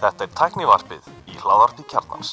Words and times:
Þetta 0.00 0.24
er 0.24 0.30
tæknivarpið 0.38 1.02
í 1.28 1.34
hláðarpi 1.42 1.84
kjarnans. 1.90 2.30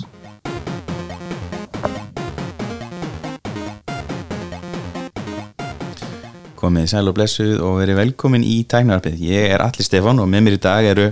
komið 6.61 6.91
sæl 6.91 7.09
og 7.09 7.15
blessuð 7.17 7.61
og 7.65 7.79
verið 7.81 7.97
velkomin 7.97 8.43
í 8.45 8.59
tæknararpið. 8.69 9.15
Ég 9.25 9.55
er 9.55 9.63
Alli 9.65 9.83
Stefán 9.85 10.21
og 10.21 10.27
með 10.29 10.43
mér 10.45 10.57
í 10.59 10.61
dag 10.61 10.85
eru 10.91 11.07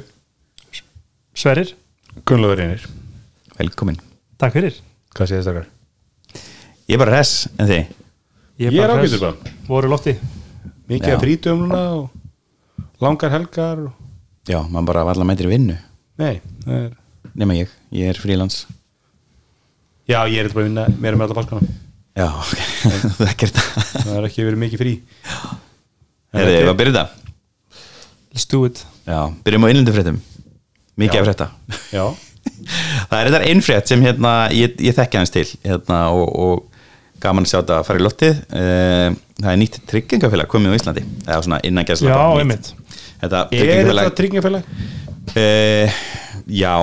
Sverrir, 1.33 1.73
Gunnlaugur 2.27 2.61
einir, 2.61 2.83
velkomin. 3.57 3.97
takk 4.37 4.53
fyrir 4.53 4.77
hvað 5.15 5.31
séðist 5.31 5.49
þakkar? 5.49 5.67
Ég 6.85 6.95
er 6.95 7.01
bara 7.01 7.15
hress 7.15 7.47
en 7.57 7.65
þið. 7.71 7.95
Ég 8.61 8.67
er 8.69 8.77
bara 8.77 8.93
bara. 9.23 9.55
Voru 9.67 9.89
lofti 9.89 10.13
Mikið 10.89 11.15
að 11.15 11.23
frítum 11.23 11.65
núna 11.65 11.81
og 11.97 12.05
langar 13.01 13.33
helgar 13.33 13.87
og... 13.87 13.98
Já, 14.49 14.59
maður 14.65 14.87
bara 14.89 15.03
valla 15.11 15.27
mætir 15.29 15.47
í 15.49 15.51
vinnu. 15.53 15.75
Nei, 16.19 16.39
það 16.65 16.79
er 16.87 16.95
Nema 17.39 17.55
ég, 17.55 17.71
ég 17.93 18.09
er 18.09 18.17
frílans. 18.19 18.63
Já, 20.09 20.23
ég 20.31 20.39
er 20.41 20.49
bara 20.55 20.65
vinna 20.65 20.85
meira 20.97 21.19
með 21.19 21.29
alla 21.29 21.37
páskana 21.37 21.67
Já, 22.17 22.25
ok, 22.33 22.61
það 23.19 23.21
er 23.27 23.29
ekkert 23.33 23.59
það. 23.59 24.07
Er 24.17 24.25
ekki 24.27 24.45
verið 24.47 24.61
mikið 24.63 24.81
frí 24.81 24.93
Herði, 26.33 26.55
ég 26.55 26.65
var 26.65 26.73
að 26.73 26.79
byrja 26.81 26.95
þetta. 26.95 27.83
Let's 28.33 28.47
do 28.49 28.63
it 28.67 28.81
Já, 29.09 29.19
byrjum 29.45 29.65
á 29.65 29.69
innlendu 29.71 29.93
fréttum. 29.95 30.17
Mikið 30.99 31.15
Já. 31.15 31.21
af 31.21 31.29
frétta. 31.29 31.47
Já, 31.93 32.03
Það 33.09 33.15
er 33.19 33.29
þetta 33.29 33.43
einn 33.51 33.63
frétt 33.65 33.89
sem 33.93 34.03
hérna, 34.03 34.33
ég, 34.55 34.75
ég 34.83 34.97
þekki 34.97 35.19
hans 35.21 35.31
til 35.33 35.45
hérna, 35.63 36.01
og, 36.13 36.27
og 36.29 37.23
gaman 37.23 37.45
að 37.45 37.51
sjá 37.53 37.57
þetta 37.61 37.77
að 37.79 37.87
fara 37.87 38.01
í 38.01 38.05
loftið. 38.05 38.43
Eh, 38.59 39.07
Það 39.39 39.53
er 39.53 39.59
nýtt 39.61 39.77
tryggingafélag 39.87 40.49
komið 40.51 40.73
á 40.75 40.77
Íslandi. 40.81 41.01
Er 41.23 41.43
svona 41.45 41.61
innan 41.63 41.85
gæsla. 41.87 42.11
Já, 42.11 42.41
einmitt 42.41 42.73
Þetta 43.19 43.43
er 43.51 43.89
þetta 43.89 44.15
tryggingafélag? 44.17 44.73
Uh, 45.29 45.99
já, 46.47 46.75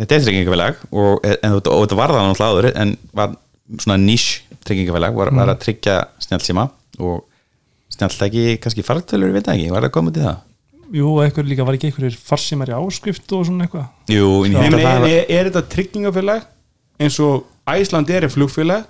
þetta 0.00 0.16
er 0.16 0.24
tryggingafélag 0.26 0.84
og, 0.90 1.24
en, 1.30 1.56
og, 1.56 1.70
og 1.70 1.84
þetta 1.86 1.98
var 2.00 2.14
það 2.14 2.28
náttúrulega 2.28 2.50
áður 2.50 2.70
en 2.82 2.94
var 3.16 3.34
svona 3.78 3.98
niche 4.02 4.58
tryggingafélag 4.66 5.16
var, 5.16 5.32
var 5.36 5.52
að 5.54 5.62
tryggja 5.64 5.96
snjálfsíma 6.26 6.66
og 7.00 7.26
snjálftæki 7.94 8.60
kannski 8.62 8.84
fartölur, 8.86 9.30
ég 9.30 9.38
veit 9.38 9.46
það 9.46 9.58
ekki, 9.58 9.74
var 9.74 9.86
það 9.86 9.94
komið 9.96 10.16
til 10.18 10.26
það? 10.26 10.46
Jú, 10.90 11.10
eitthvað 11.22 11.50
líka 11.52 11.66
var 11.66 11.76
ekki 11.76 11.90
einhverjir 11.90 12.16
farsimari 12.18 12.74
áskrift 12.74 13.34
og 13.36 13.44
svona 13.46 13.66
eitthvað 13.68 14.14
Jú, 14.14 14.30
en 14.48 14.58
er, 14.58 14.78
var 14.82 15.06
er, 15.06 15.20
er 15.30 15.50
þetta 15.50 15.62
tryggingafélag 15.70 16.48
eins 17.00 17.18
og 17.22 17.46
Æsland 17.70 18.10
er 18.10 18.26
flugfélag 18.32 18.88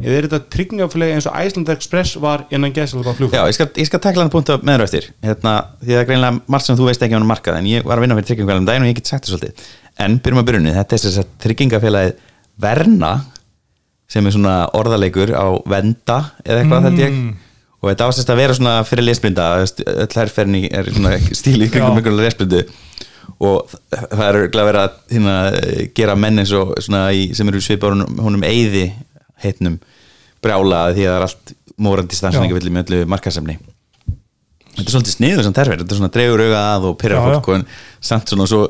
eða 0.00 0.16
er 0.16 0.26
þetta 0.26 0.40
tryggingafélag 0.54 1.12
eins 1.14 1.26
og 1.28 1.36
Æsland 1.36 1.68
Express 1.74 2.16
var 2.22 2.46
innan 2.50 2.72
gæslega 2.74 3.12
Já, 3.12 3.16
flugfélag? 3.18 3.50
ég 3.52 3.58
skal, 3.58 3.68
ég 3.76 3.90
skal 3.90 4.00
tekla 4.02 4.24
hann 4.24 4.32
punkt 4.32 4.48
með 4.62 4.72
þér 4.72 4.82
á 4.82 4.86
eftir. 4.88 5.10
Hérna, 5.22 5.52
því 5.82 5.92
það 5.92 6.00
er 6.00 6.08
greinlega 6.08 6.40
margt 6.54 6.66
sem 6.66 6.78
þú 6.78 6.88
veist 6.88 7.04
ekki 7.04 7.14
á 7.14 7.18
hann 7.20 7.28
markað 7.28 7.58
en 7.60 7.68
ég 7.70 7.84
var 7.86 8.00
að 8.00 8.06
vinna 8.06 8.16
fyrir 8.18 8.30
tryggingafélagum 8.30 8.68
daginn 8.70 8.86
og 8.86 8.90
ég 8.92 8.98
get 8.98 9.12
sagt 9.12 9.28
það 9.28 9.34
svolítið. 9.36 9.70
En 10.02 10.18
byrjum 10.24 10.40
að 10.42 10.48
byrjunni, 10.48 10.74
þetta 10.78 10.96
er 10.96 11.04
þess 11.04 11.22
að 11.22 11.32
tryggingafélagið 11.44 12.28
Verna 12.62 13.12
sem 14.12 14.26
er 14.28 14.34
svona 14.34 14.56
orðaleikur 14.76 15.32
á 15.32 15.46
venda 15.72 16.18
eða 16.44 16.62
eitthvað 16.62 16.88
held 16.88 17.02
ég. 17.02 17.20
Og 17.82 17.90
þetta 17.90 18.08
ásist 18.12 18.30
að 18.30 18.40
vera 18.42 18.54
svona 18.54 18.74
fyrir 18.86 19.06
lesblinda 19.08 19.46
öll 19.64 20.12
herrferðin 20.14 20.68
er 20.70 20.90
svona 20.92 21.16
stíli 21.34 21.66
kringum 21.72 21.96
Já. 21.96 21.98
einhverju 21.98 22.20
lesblindu. 22.20 22.60
Og 23.42 23.72
það 23.90 24.22
er 24.26 24.38
örgulega 24.42 24.68
verið 24.68 24.82
að 24.82 24.92
hérna, 25.14 25.36
gera 25.96 26.14
menn 26.18 26.42
eins 26.42 26.52
og 26.54 26.74
svona 26.82 27.08
í, 27.16 27.24
sem 27.34 27.48
eru 27.50 27.62
svipar 27.64 27.94
honum, 27.96 28.20
honum 28.22 28.44
eyði 28.46 28.84
heitnum 29.44 29.78
brjála 30.42 30.88
því 30.96 31.06
að 31.06 31.12
það 31.12 31.18
er 31.18 31.26
allt 31.28 31.54
mórandi 31.82 32.18
stansinningavilli 32.18 32.72
með 32.74 32.90
öllu 32.92 33.10
markasemni 33.10 33.58
þetta 34.72 34.86
er 34.86 34.94
svolítið 34.94 35.16
sniður 35.16 35.46
sem 35.46 35.56
terfir, 35.56 35.82
þetta 35.82 35.94
er 35.94 36.00
svona 36.00 36.14
dregur 36.16 36.44
auga 36.46 36.62
að 36.72 36.88
og 36.88 36.96
pyrra 37.00 37.22
fólk 37.26 37.52
og 37.52 37.76
samt 38.02 38.32
svona 38.32 38.48
svo 38.48 38.64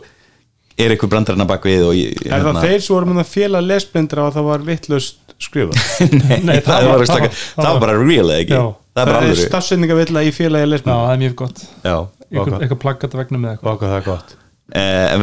er 0.80 0.94
eitthvað 0.94 1.12
brandarinn 1.12 1.44
að 1.44 1.50
bakvið 1.52 1.84
og 1.86 1.96
ég, 1.96 2.22
Er 2.26 2.44
það 2.46 2.60
þeir 2.64 2.84
sem 2.84 2.94
voru 2.94 3.10
með 3.10 3.20
það 3.20 3.32
félag 3.32 3.66
lesblindra 3.68 4.26
og 4.26 4.34
það 4.36 4.46
var 4.48 4.64
vittlust 4.66 5.34
skrifað? 5.42 5.82
Nei, 6.22 6.38
Nei, 6.48 6.56
það, 6.64 6.88
það 6.88 7.04
það, 7.12 7.26
það 7.54 7.68
var, 7.68 7.80
bara 7.84 7.96
real 8.00 8.24
eða 8.24 8.38
ekki? 8.38 8.56
Já. 8.56 8.64
það 8.96 9.02
er 9.04 9.12
er 9.12 9.18
alveg 9.20 9.42
stafsendingavilla 9.42 10.24
í 10.24 10.34
félagi 10.34 10.64
Já, 10.64 10.70
lesblindra 10.72 10.98
það 11.02 11.14
er 11.14 11.22
mjög 11.22 11.36
gott. 11.42 11.64
Já. 11.82 11.96
Eitthvað, 12.32 12.78
plaggat 12.86 13.14
að 13.14 13.22
vegnum 13.22 13.44
með 13.44 13.54
eitthvað. 13.54 13.72
Og 13.74 13.82
hvað 13.82 13.94
það 13.94 14.04
gott. 14.08 14.36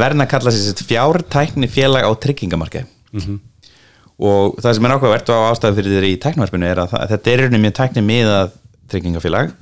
Verðin 0.00 0.24
að 0.24 0.30
kalla 0.30 0.54
sér 0.54 0.84
fjártækni 0.90 1.70
félag 1.72 2.06
á 2.06 2.12
tryggingamarkaði 2.22 3.38
og 4.20 4.56
það 4.60 4.76
sem 4.76 4.86
er 4.86 4.94
ákveðvert 4.96 5.32
og 5.34 5.44
ástæðu 5.50 5.78
fyrir 5.78 5.96
þér 5.96 6.06
í 6.08 6.14
tæknivarpinu 6.20 6.68
er 6.68 6.80
að 6.82 6.94
það, 6.94 7.04
þetta 7.14 7.32
er 7.32 7.42
rauninni 7.44 7.62
mjög 7.64 7.76
tækni 7.78 8.02
miðað 8.04 8.56
tryggingafélag 8.92 9.54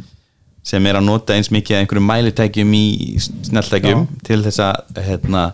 sem 0.68 0.88
er 0.88 0.98
að 0.98 1.06
nota 1.06 1.36
eins 1.36 1.50
mikið 1.54 1.80
einhverjum 1.80 2.08
mælitækjum 2.10 2.72
í 2.76 2.86
sneltækjum 3.22 4.06
til 4.26 4.40
þess 4.44 4.62
að 4.64 5.02
hérna, 5.06 5.44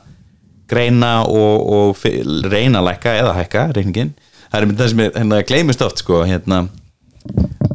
greina 0.71 1.13
og, 1.29 1.67
og 1.77 2.07
reyna 2.49 2.81
að 2.81 2.89
lækka 2.89 3.19
eða 3.21 3.37
hækka 3.39 3.67
reikningin 3.77 4.15
það 4.49 4.63
er 4.63 4.73
það 4.79 4.91
sem 4.95 5.05
er, 5.05 5.13
hérna, 5.19 5.43
gleymist 5.47 5.85
oft 5.85 6.01
sko, 6.01 6.23
hérna, 6.29 6.65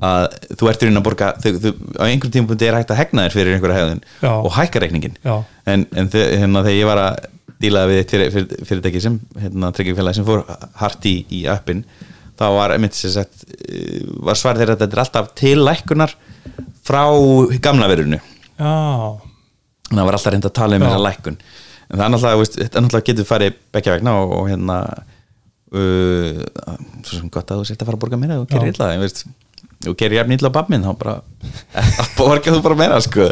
að 0.05 0.25
þú 0.57 0.69
ert 0.71 0.83
í 0.83 0.87
rauninni 0.87 1.01
að 1.01 1.07
borga 1.07 1.31
þú, 1.43 1.53
þú, 1.63 1.73
á 1.99 2.03
einhverjum 2.07 2.35
tímapunkti 2.35 2.69
er 2.69 2.79
hægt 2.79 2.93
að 2.93 3.01
hegna 3.03 3.25
þér 3.25 3.37
fyrir 3.37 3.57
einhverja 3.57 3.79
hegðun 3.79 4.03
Já. 4.23 4.31
og 4.33 4.51
hækka 4.57 4.83
reikningin 4.83 5.19
Já. 5.23 5.35
en, 5.69 5.85
en 5.93 6.11
hérna, 6.15 6.63
þegar 6.65 6.77
ég 6.77 6.89
var 6.89 7.03
að 7.05 7.27
díla 7.59 7.85
við 7.89 8.01
eitt 8.01 8.13
fyrir, 8.13 8.31
fyrir, 8.33 8.65
fyrirtæki 8.67 9.01
sem 9.03 9.17
hérna, 9.39 9.71
tryggjumfélagi 9.75 10.19
sem 10.19 10.27
fór 10.27 10.45
hart 10.79 11.07
í, 11.09 11.15
í 11.35 11.43
appin. 11.51 11.83
Þá 12.39 12.45
var 12.55 12.75
eh, 12.75 12.83
var 14.23 14.39
svar 14.39 14.59
þeirra 14.59 14.77
að 14.77 14.85
þetta 14.85 14.95
er 14.95 15.03
alltaf 15.03 15.31
til 15.39 15.57
lækkunar 15.59 16.15
frá 16.87 17.03
gamla 17.63 17.89
verðinu. 17.91 18.21
Já, 18.59 18.71
þannig 19.89 19.91
að 19.91 19.99
það 19.99 20.09
var 20.09 20.19
alltaf 20.19 20.35
reynd 20.35 20.49
að 20.49 20.57
tala 20.61 20.79
um 20.79 20.87
þessa 20.87 21.03
lækkun. 21.07 21.39
En 21.89 21.97
það 21.97 22.05
er 22.05 22.13
náttúrulega, 22.13 22.69
náttúrulega 22.69 23.07
getur 23.09 23.27
farið 23.27 23.61
bekkja 23.75 23.95
vegna 23.97 24.15
og, 24.21 24.33
og 24.37 24.49
hérna 24.51 24.79
uh, 25.75 26.41
svo 27.03 27.19
sem 27.19 27.29
gott 27.33 27.51
að 27.51 27.61
þú 27.61 27.69
sért 27.69 27.83
að 27.83 27.89
fara 27.91 27.99
að 27.99 28.03
borga 28.05 28.19
meira 28.21 28.39
og 28.41 28.49
Já. 28.53 28.61
illa 28.71 28.89
veist, 29.01 29.23
og 29.89 29.97
gerir 29.99 30.19
jafn 30.19 30.35
illa 30.35 30.51
á 30.51 30.57
babbminn 30.57 30.85
þá 30.85 30.91
bara 31.01 31.15
að 32.03 32.15
borga 32.17 32.55
þú 32.55 32.63
bara 32.65 32.79
meira 32.79 32.99
sko 33.05 33.29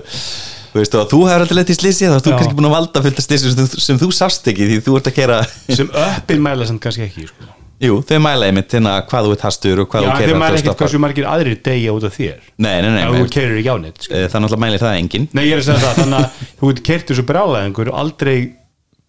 þú 0.77 0.83
veist 0.85 0.97
og 1.01 1.09
þú 1.11 1.19
hefur 1.27 1.43
alltaf 1.45 1.57
lett 1.59 1.73
í 1.73 1.77
slísi 1.77 2.07
þá 2.07 2.15
ert 2.19 2.27
þú 2.29 2.33
kannski 2.37 2.57
búin 2.61 2.69
að 2.69 2.75
valda 2.77 3.03
fullt 3.07 3.21
af 3.21 3.25
slísi 3.27 3.53
sem, 3.53 3.69
sem 3.89 3.99
þú 4.01 4.09
sást 4.15 4.49
ekki 4.53 4.67
því 4.71 4.79
þú 4.87 4.97
ert 5.01 5.09
að 5.11 5.15
kera 5.17 5.37
sem 5.73 5.89
öppin 6.05 6.43
mæla 6.45 6.67
sem 6.69 6.79
kannski 6.81 7.07
ekki 7.07 7.27
sko. 7.31 7.49
jú, 7.87 7.97
þau 8.09 8.17
mæla 8.25 8.47
einmitt 8.49 8.73
hérna 8.73 8.93
hvað 9.09 9.27
þú 9.27 9.33
ert 9.35 9.45
hastur 9.47 9.81
og 9.83 9.89
hvað 9.91 10.05
Já, 10.05 10.09
þú 10.09 10.21
kerir 10.23 10.39
mæla 10.41 10.61
ekkert 10.61 10.81
hversu 10.81 11.01
margir 11.03 11.27
aðrir 11.29 11.59
degja 11.67 11.93
út 11.97 12.07
af 12.09 12.15
þér 12.17 12.39
nei, 12.57 12.75
nei, 12.81 12.89
nei, 12.89 13.03
nei 13.03 13.21
neitt 13.83 14.07
sko. 14.07 14.13
það 14.13 14.23
er 14.23 14.45
náttúrulega 14.45 14.61
mæli 14.65 14.81
það 14.81 14.95
engin 15.01 15.27
Nei, 15.37 15.43
ég 15.45 15.57
er 15.57 15.61
að 15.61 15.67
segja 15.67 15.83
það, 15.83 15.99
þannig 16.01 16.19
að 16.23 16.45
þú 16.61 16.71
getur 16.71 16.87
keirt 16.89 17.11
þessu 17.11 17.25
brálaðingur 17.29 17.91
aldrei 18.01 18.37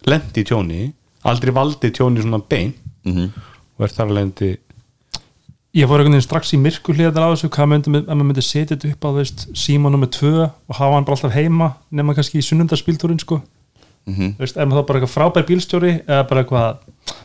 lendi 0.08 0.44
í 0.44 0.48
tjóni 0.48 0.82
aldrei 1.28 1.54
valdi 1.56 1.92
tjóni 1.96 2.24
svona 2.24 2.42
bein 2.48 2.74
Mhm. 3.08 3.28
og 3.78 3.84
er 3.86 3.92
þar 3.94 4.08
að 4.10 4.16
lendi 4.18 4.48
ég 5.78 5.86
fór 5.86 6.02
einhvern 6.02 6.16
veginn 6.16 6.26
strax 6.26 6.54
í 6.56 6.58
myrku 6.60 6.94
hlýðan 6.96 7.22
á 7.22 7.30
þessu 7.30 7.50
hvað 7.54 7.70
myndi, 7.72 7.92
ef 8.00 8.08
maður 8.08 8.28
myndi 8.30 8.44
setja 8.44 8.74
þetta 8.74 8.90
upp 8.94 9.06
á 9.06 9.10
veist, 9.18 9.46
síma 9.58 9.92
nummer 9.92 10.10
tvö 10.10 10.48
og 10.48 10.74
hafa 10.74 10.96
hann 10.96 11.06
bara 11.06 11.18
alltaf 11.18 11.36
heima 11.36 11.72
nema 11.94 12.16
kannski 12.16 12.40
í 12.40 12.46
sunnundarspíltúrin 12.46 13.20
sko 13.22 13.42
Mhm. 14.08 14.38
Þú 14.38 14.40
veist, 14.40 14.56
er 14.56 14.68
maður 14.68 14.80
þá 14.80 14.86
bara 14.88 14.98
eitthvað 14.98 15.12
frábær 15.12 15.46
bílstjóri 15.48 15.90
eða 16.08 16.22
bara 16.30 16.42
eitthvað, 16.42 16.78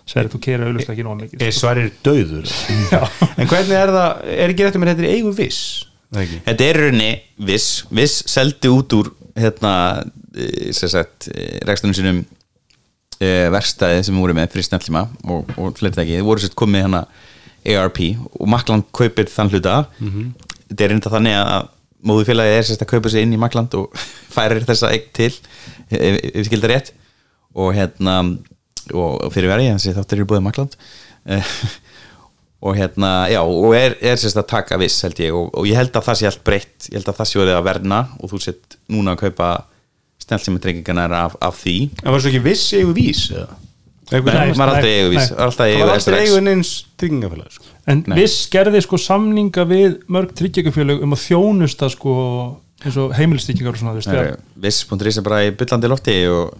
segir 0.09 0.30
þú 0.34 0.40
keira 0.44 0.68
auðvitað 0.68 0.94
ekki 0.94 1.06
nóg 1.08 1.19
mikið 1.22 1.44
er 1.46 1.56
svarir 1.56 1.92
döður 2.03 2.50
Já. 2.92 3.00
en 3.40 3.47
hvernig 3.47 3.78
er 3.80 3.94
það, 3.96 4.24
er 4.36 4.53
ekki 4.53 4.66
rétt 4.66 4.78
um 4.80 4.84
að 4.84 4.92
þetta 4.92 5.06
er 5.06 5.13
eigu 5.13 5.34
viss 5.38 5.62
það? 6.12 6.34
Þetta 6.50 6.66
er 6.68 6.80
í 6.80 6.84
rauninni 6.84 7.12
viss, 7.52 7.69
viss 7.88 8.18
seldi 8.34 8.72
út 8.74 8.97
úr 9.00 9.12
hérna, 9.40 9.74
eh, 10.36 10.74
sem 10.75 10.92
sagt, 10.92 11.30
rekstunum 11.69 11.96
sínum 11.96 12.19
e, 13.24 13.30
verkstæði 13.53 14.03
sem 14.03 14.18
við 14.18 14.25
vorum 14.25 14.42
með 14.42 14.52
fyrir 14.53 14.68
snellíma 14.68 15.06
og, 15.24 15.56
og 15.56 15.80
fleiri 15.80 16.03
ekki, 16.03 16.19
þið 16.19 16.28
voru 16.28 16.44
sérst 16.44 16.59
komið 16.59 16.84
hérna 16.84 17.06
ARP 17.66 18.00
og 18.40 18.50
Makland 18.50 18.84
kaupir 18.96 19.29
þann 19.31 19.51
hluta 19.53 19.78
þetta 20.69 20.84
er 20.84 20.94
reynda 20.94 21.12
þannig 21.13 21.38
að 21.40 21.69
móðufélagið 22.03 22.57
er 22.57 22.66
sérst 22.68 22.84
að 22.84 22.91
kaupa 22.91 23.09
sig 23.09 23.24
inn 23.24 23.34
í 23.34 23.40
Makland 23.40 23.74
og 23.79 23.94
færir 24.35 24.66
þessa 24.68 24.91
eign 24.91 25.10
til 25.15 25.31
ef 25.94 26.19
við 26.36 26.48
skildar 26.50 26.74
rétt. 26.74 26.94
Og 27.56 27.74
hérna 27.77 28.21
og 28.94 29.31
fyrir 29.31 29.51
verið, 29.51 29.75
þessi 29.77 29.94
þáttur 29.95 30.18
eru 30.18 30.25
búið 30.27 30.42
Makland 30.44 30.74
og 32.65 32.75
hérna, 32.75 33.27
já, 33.31 33.39
og 33.44 33.75
er, 33.75 33.95
er 34.01 34.18
sérst 34.19 34.39
að 34.39 34.50
taka 34.50 34.80
viss 34.81 35.04
held 35.06 35.19
ég. 35.19 35.36
Og, 35.36 35.51
og 35.54 35.68
ég 35.68 35.77
held 35.80 35.95
að 35.95 36.07
það 36.07 36.19
sé 36.19 36.27
allt 36.27 36.44
breytt. 36.44 36.89
Ég 36.89 36.98
held 36.98 37.12
að 37.12 37.19
það 37.19 37.30
sé 37.30 37.39
verið 37.39 37.59
að 37.59 37.68
verna 37.69 38.00
og 38.19 38.31
þú 38.33 38.42
sett 38.44 38.77
núna 38.92 39.16
að 39.16 39.21
kaupa 39.27 39.51
snellsímatryggingarnar 40.24 41.13
af, 41.19 41.38
af 41.44 41.59
því. 41.59 41.77
En 42.04 42.12
var 42.12 42.24
svo 42.24 42.31
ekki 42.31 42.44
viss 42.44 42.74
eigu 42.75 42.95
vís 42.95 43.27
eða? 43.31 43.56
Nei, 44.12 44.20
maður 44.22 44.74
aldrei 44.74 44.90
nei, 44.90 44.98
eigu 45.00 45.14
viss 45.14 45.30
nei. 45.30 45.38
var 45.38 45.46
alltaf 45.48 45.64
það 45.64 45.72
eigu 45.72 45.86
var 45.86 45.94
aldrei 45.94 46.18
SRX. 46.18 46.28
eigu 46.28 46.42
neins 46.44 46.72
tryggingafélag 47.00 47.56
sko. 47.56 47.66
En 47.88 48.04
Nei. 48.08 48.18
viss 48.22 48.50
gerði 48.52 48.82
sko 48.84 49.00
samninga 49.00 49.66
við 49.70 49.98
mörg 50.12 50.36
tryggjagafélög 50.38 51.04
um 51.04 51.16
að 51.16 51.24
þjónusta 51.24 51.90
sko 51.94 52.14
eins 52.84 53.00
og 53.00 53.14
heimilistryggingar 53.16 53.74
og 53.74 53.80
svona 53.80 54.38
Viss.is 54.60 55.18
er 55.18 55.26
bara 55.26 55.44
í 55.48 55.52
byllandi 55.56 55.92
lofti 55.92 56.18
og 56.28 56.56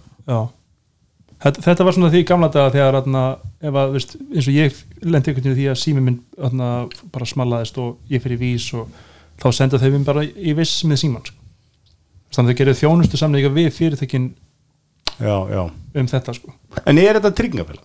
Þetta, 1.44 1.60
þetta 1.60 1.84
var 1.84 1.92
svona 1.92 2.08
því 2.08 2.20
gamla 2.24 2.48
daga 2.48 2.70
þegar 2.72 2.96
atna, 3.02 3.22
ef 3.60 3.74
að, 3.76 3.90
veist, 3.92 4.14
eins 4.32 4.46
og 4.48 4.54
ég 4.56 4.76
lendi 5.04 5.28
einhvern 5.28 5.42
veginn 5.44 5.52
í 5.52 5.58
því 5.58 5.66
að 5.74 5.80
sími 5.82 6.04
minn 6.04 6.20
atna, 6.40 6.68
bara 7.12 7.28
smalaðist 7.28 7.80
og 7.82 7.98
ég 8.08 8.22
fyrir 8.24 8.40
vís 8.40 8.70
og 8.72 8.88
þá 9.42 9.50
senda 9.52 9.80
þau 9.82 9.90
minn 9.90 10.06
bara 10.06 10.22
í 10.24 10.54
viss 10.56 10.78
með 10.88 11.02
síman 11.02 11.26
sko. 11.26 11.36
þannig 12.32 12.48
að 12.48 12.54
þau 12.54 12.60
gerir 12.62 12.78
þjónustu 12.80 13.20
samninga 13.20 13.52
við 13.52 13.68
fyrirtækin 13.76 14.30
já, 15.20 15.36
já. 15.54 15.62
Um 15.94 16.06
þetta 16.10 16.34
sko. 16.34 16.52
En 16.86 16.98
er 16.98 17.18
þetta 17.20 17.34
tryggingafélag? 17.38 17.84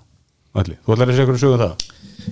Þú 0.59 0.93
ætlar 0.95 1.11
að 1.11 1.15
segja 1.15 1.27
hverju 1.29 1.41
sögu 1.43 1.55
um 1.55 1.61
það? 1.61 1.87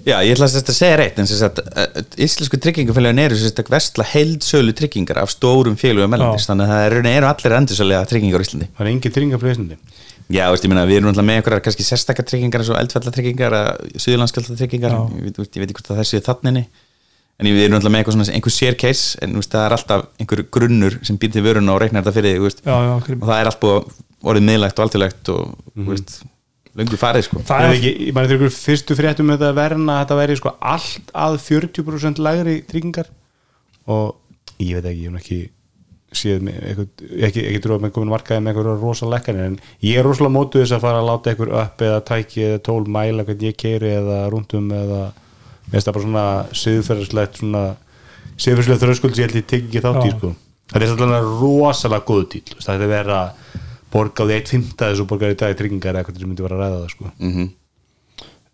Já, 0.08 0.16
ég 0.26 0.34
ætla 0.36 0.48
að 0.50 0.72
segja 0.76 0.98
reitt 1.00 1.20
en 1.22 1.28
sem 1.30 1.38
sagt, 1.40 1.60
uh, 1.64 2.02
íslensku 2.22 2.58
tryggingafélagin 2.62 3.22
eru 3.24 3.38
sem 3.38 3.50
sagt 3.52 3.70
vestla 3.72 4.06
heild-sölu 4.10 4.74
tryggingar 4.78 5.22
af 5.22 5.32
stórum 5.32 5.78
félugum 5.80 6.12
mellendis, 6.12 6.44
Já. 6.46 6.52
þannig 6.52 6.68
að 6.68 6.74
það 6.74 7.14
eru, 7.14 7.30
allir 7.30 7.56
endursölega 7.60 8.10
tryggingar 8.10 8.42
á 8.42 8.46
Íslandi. 8.48 8.68
Það 8.78 8.84
er 8.86 8.92
engin 8.92 9.16
tryggingafélag 9.16 9.54
í 9.54 9.56
Íslandi. 9.58 9.78
Já, 10.28 10.44
veist, 10.52 10.66
ég 10.68 10.74
meina, 10.74 10.84
við 10.90 10.98
erum 11.00 11.12
alltaf 11.14 11.24
með 11.30 11.38
einhverjar 11.40 11.64
kannski 11.64 11.86
sérstakar 11.88 12.26
tryggingar 12.28 12.60
eins 12.64 12.72
og 12.74 12.80
eldfallatryggingar 12.82 13.56
suðurlandskjöldatryggingar, 13.96 14.92
Já. 14.92 15.00
ég, 15.24 15.38
veit- 15.38 15.56
ég 15.56 15.62
veit 15.64 15.70
ekki 15.72 15.80
hvort 15.80 15.94
að 15.96 16.02
þessi 16.02 16.20
er 16.20 16.26
þanninni 16.28 16.66
en 17.38 17.48
við 17.54 17.64
erum 17.68 17.78
alltaf 17.78 17.94
með 17.94 18.02
eitthvað 18.02 18.18
svona 18.18 18.34
einhver 18.36 18.54
sércase 18.58 19.22
en 19.24 19.38
veist, 19.40 19.54
það 19.54 19.66
er 19.70 19.76
alltaf 19.78 20.06
einhver 20.20 20.44
grunnur 20.58 20.98
sem 21.06 21.20
býr 21.22 21.32
til 21.38 21.46
vöruna 21.46 21.76
og 21.78 21.82
reiknar 21.86 22.04
þetta 22.04 22.16
fyrir 22.18 22.36
þig 22.42 22.66
og 22.68 23.28
það 23.30 23.40
er 23.40 23.50
allt 23.52 23.62
búið 23.62 23.94
orðið 24.24 24.48
miðlægt 24.48 24.80
og 24.80 24.88
alþjóðlegt 24.88 25.32
og 25.34 25.44
mm 25.76 25.92
veist, 25.92 26.16
löngu 26.78 26.98
farið 27.00 27.28
sko. 27.28 27.42
það 27.46 27.66
er 27.66 27.76
ekki, 27.76 27.92
ég 28.08 28.16
mæli 28.16 28.32
þegar 28.32 28.56
fyrstu 28.56 28.98
fréttum 28.98 29.30
með 29.30 29.40
þetta 29.42 29.58
verna 29.58 29.94
að 29.98 30.02
þetta 30.04 30.18
væri 30.22 30.40
sko 30.40 30.56
allt 30.74 31.14
að 31.26 31.38
40% 31.46 32.22
lægri 32.22 32.58
tryggingar. 32.70 33.12
Og 33.88 34.18
ég 34.62 34.78
veit 34.78 34.90
ekki, 34.92 35.06
ég 35.06 35.14
hef 35.14 35.22
ekki 35.24 35.40
séð 36.16 36.44
með 36.48 36.60
eitthvað, 36.64 37.08
ekki, 37.28 37.44
ekki 37.50 37.62
trúið 37.64 37.82
með 37.84 37.94
komin 37.96 38.12
markaði 38.14 38.44
með 38.44 38.54
eitthvað 38.54 38.84
rosa 38.84 39.10
lekkanir 39.12 39.48
en 39.50 39.58
ég 39.84 40.00
er 40.00 40.06
rosalega 40.08 40.36
mótuð 40.38 40.64
þess 40.64 40.76
að 40.78 40.86
fara 40.86 41.02
að 41.02 41.10
láta 41.10 41.32
eitthvað 41.32 41.56
upp 41.62 41.84
eða 41.88 42.04
tæki 42.08 42.46
eða 42.46 42.62
tól 42.68 42.84
mæla 42.96 43.26
hvernig 43.28 43.50
ég 43.50 43.58
keiri 43.60 43.92
eða 43.98 44.20
rúndum 44.32 44.70
eða 44.72 45.02
mér 45.12 45.74
finnst 45.74 45.90
það 45.90 45.98
bara 45.98 46.06
svona 46.06 46.26
siðferðislegt 46.62 47.42
svona 47.42 47.64
siðferðislega 48.38 48.84
þröskuld 48.86 49.18
sem 49.18 49.24
ég 49.26 49.28
held 49.28 49.42
ég 49.42 49.50
tek 49.52 49.68
ekki 49.68 49.84
þátt 49.84 50.06
í 50.06 50.14
sko. 50.16 50.32
Það 50.72 50.86
er 50.86 50.94
svolítið 50.94 51.30
rosalega 51.42 52.08
góð 52.08 52.24
tíl 52.36 52.46
það 52.56 52.74
er 52.74 52.86
að 52.86 52.94
vera 52.96 53.20
borgaði 53.94 54.42
1.5 54.42 54.76
þessu 54.80 55.08
borgaði 55.10 55.38
í 55.38 55.40
dag 55.42 55.56
í 55.56 55.58
tryggingar 55.62 55.96
eða 55.96 56.04
eitthvað 56.04 56.22
sem 56.22 56.32
myndi 56.32 56.46
vera 56.46 56.58
að 56.58 56.64
ræða 56.66 56.82
það 56.82 56.94
sko. 56.96 57.14
Mm 57.18 57.48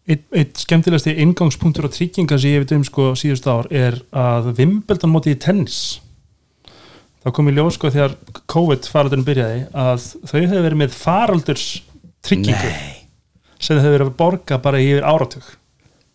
eitt, 0.07 0.25
eitt 0.35 0.63
skemmtilegasti 0.63 1.15
ingangspunktur 1.23 1.87
og 1.87 1.95
trygginga 1.95 2.37
sem 2.39 2.55
ég 2.55 2.63
veit 2.63 2.75
um 2.75 2.85
sko 2.87 3.11
síðust 3.19 3.47
ár 3.49 3.69
er 3.71 3.99
að 4.09 4.53
Wimbledon 4.57 5.13
móti 5.13 5.33
í 5.33 5.39
tennis. 5.39 5.99
Þá 7.23 7.31
kom 7.35 7.49
í 7.49 7.55
ljós 7.55 7.77
sko 7.77 7.91
þegar 7.93 8.17
COVID 8.51 8.87
faraldurinn 8.91 9.27
byrjaði 9.27 9.65
að 9.71 10.07
þau 10.27 10.39
hefur 10.41 10.65
verið 10.65 10.81
með 10.81 10.95
faraldurs 10.97 11.67
tryggingu 12.23 12.71
Nei, 12.71 12.95
sem 13.59 13.77
þau 13.77 13.83
hefur 13.85 13.95
verið 13.97 14.09
að 14.09 14.17
borga 14.19 14.59
bara 14.63 14.81
í 14.81 14.89
yfir 14.91 15.07
áratug. 15.07 15.45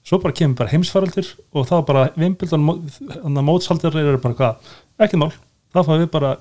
Svo 0.08 0.20
bara 0.20 0.36
kemur 0.36 0.60
bara 0.60 0.72
heimsfaraldur 0.72 1.32
og 1.56 1.68
þá 1.68 1.76
bara 1.88 2.04
Wimbledon 2.16 2.68
mótshaldur 3.44 3.96
eru 4.00 4.20
bara 4.20 4.36
hvað, 4.36 4.70
ekki 5.04 5.20
mál. 5.20 5.32
Þá 5.72 5.80
fáum 5.82 6.02
við 6.02 6.12
bara 6.12 6.36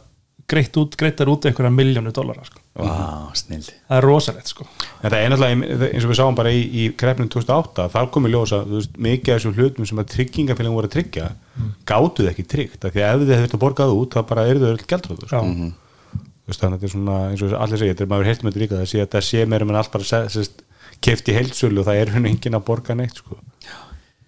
greitt 0.48 0.78
út, 0.80 0.96
greittar 1.00 1.32
út 1.32 1.48
einhverja 1.48 1.72
miljónu 1.76 2.14
dólarar 2.16 2.48
sko. 2.48 2.62
Vá, 2.78 3.34
snildi 3.38 3.74
það 3.74 3.98
er 3.98 4.06
rosalegt 4.06 4.52
sko 4.52 4.68
En 4.68 5.12
það 5.12 5.18
er 5.18 5.32
náttúrulega 5.34 5.88
eins 5.88 6.06
og 6.06 6.12
við 6.12 6.20
sáum 6.20 6.38
bara 6.38 6.52
í, 6.54 6.62
í 6.68 6.86
krepnum 6.98 7.30
2008, 7.34 7.88
þar 7.94 8.08
kom 8.14 8.28
í 8.28 8.32
ljósa 8.34 8.62
veist, 8.68 8.96
mikið 8.98 9.34
af 9.34 9.40
þessum 9.40 9.58
hlutum 9.58 9.90
sem 9.90 10.02
að 10.02 10.10
tryggingafélagum 10.14 10.78
voru 10.78 10.90
að 10.90 10.96
tryggja, 10.96 11.28
mm. 11.58 11.74
gátuð 11.90 12.32
ekki 12.32 12.48
tryggt 12.54 12.88
af 12.88 12.96
því 12.96 13.04
að 13.06 13.14
ef 13.14 13.26
þið 13.28 13.42
hefði 13.42 13.60
borgað 13.62 13.94
út, 13.98 14.18
þá 14.18 14.32
bara 14.32 14.48
eru 14.50 14.64
þau 14.64 14.70
öll 14.72 14.88
gældröðu, 14.94 15.30
já, 15.30 15.42
sko. 15.42 15.72
Veist, 16.48 16.62
þannig 16.64 16.78
að 16.78 16.80
þetta 16.80 16.88
er 16.88 16.94
svona, 16.96 17.18
eins 17.32 17.44
og 17.44 17.58
allir 17.60 17.82
segja, 17.82 17.96
þetta 17.96 18.06
er 18.06 18.12
maður 18.14 18.30
heilt 18.32 18.44
með 18.44 18.54
þetta 18.54 18.64
líka, 18.64 18.82
það 18.82 18.92
sé 18.92 19.04
að 19.04 19.12
það 19.14 19.26
sé 19.28 19.46
meira 19.52 19.68
en 19.68 19.82
allt 19.82 19.94
bara 19.98 20.06
í 21.08 21.36
heildsölu 21.38 21.82
og 21.82 21.88
það 21.90 22.00
er 22.02 22.14
henni 22.16 22.32
enginn 22.32 22.58
að 22.58 22.68
borga 22.70 22.96
neitt, 22.98 23.20
sko. 23.20 23.38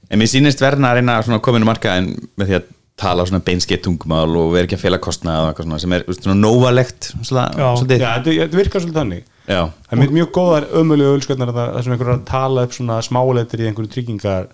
En 0.10 0.20
mér 0.20 0.30
sýnist 0.30 0.62
verðna 0.62 0.92
að 0.92 1.00
reyna 1.00 1.16
svona 1.26 1.42
kominu 1.46 1.68
marka 1.70 1.96
en 2.02 2.12
með 2.38 2.50
því 2.50 2.58
að 2.58 2.68
tala 3.00 3.26
svona 3.30 3.40
beinskeitt 3.48 3.82
tungumál 3.86 4.34
og 4.40 4.52
vera 4.54 4.68
ekki 4.68 4.76
að 4.78 4.84
fela 4.84 5.00
kostnað 5.02 5.42
og 5.46 5.50
eitthvað 5.54 5.68
svona 5.70 5.80
sem 5.84 5.96
er 5.98 6.04
svona 6.18 6.36
nóvalegt 6.40 7.10
svolítið. 7.24 8.04
Já, 8.04 8.12
þetta, 8.26 8.58
virkar 8.60 8.84
svolítið 8.84 9.00
þannig. 9.00 9.24
Já. 9.50 9.62
Það 9.88 9.96
er 9.96 10.02
mjög, 10.04 10.14
mjög 10.20 10.30
góðar 10.38 10.68
ömulegu 10.82 11.16
ölskjöldnar 11.18 11.54
það 11.56 11.80
sem 11.86 11.96
einhver 11.96 12.12
er 12.12 12.18
að 12.18 12.26
tala 12.30 12.66
upp 12.68 12.76
svona 12.78 13.00
smáleitir 13.08 13.64
í 13.64 13.70
einhverju 13.70 13.92
tryggingar 13.96 14.50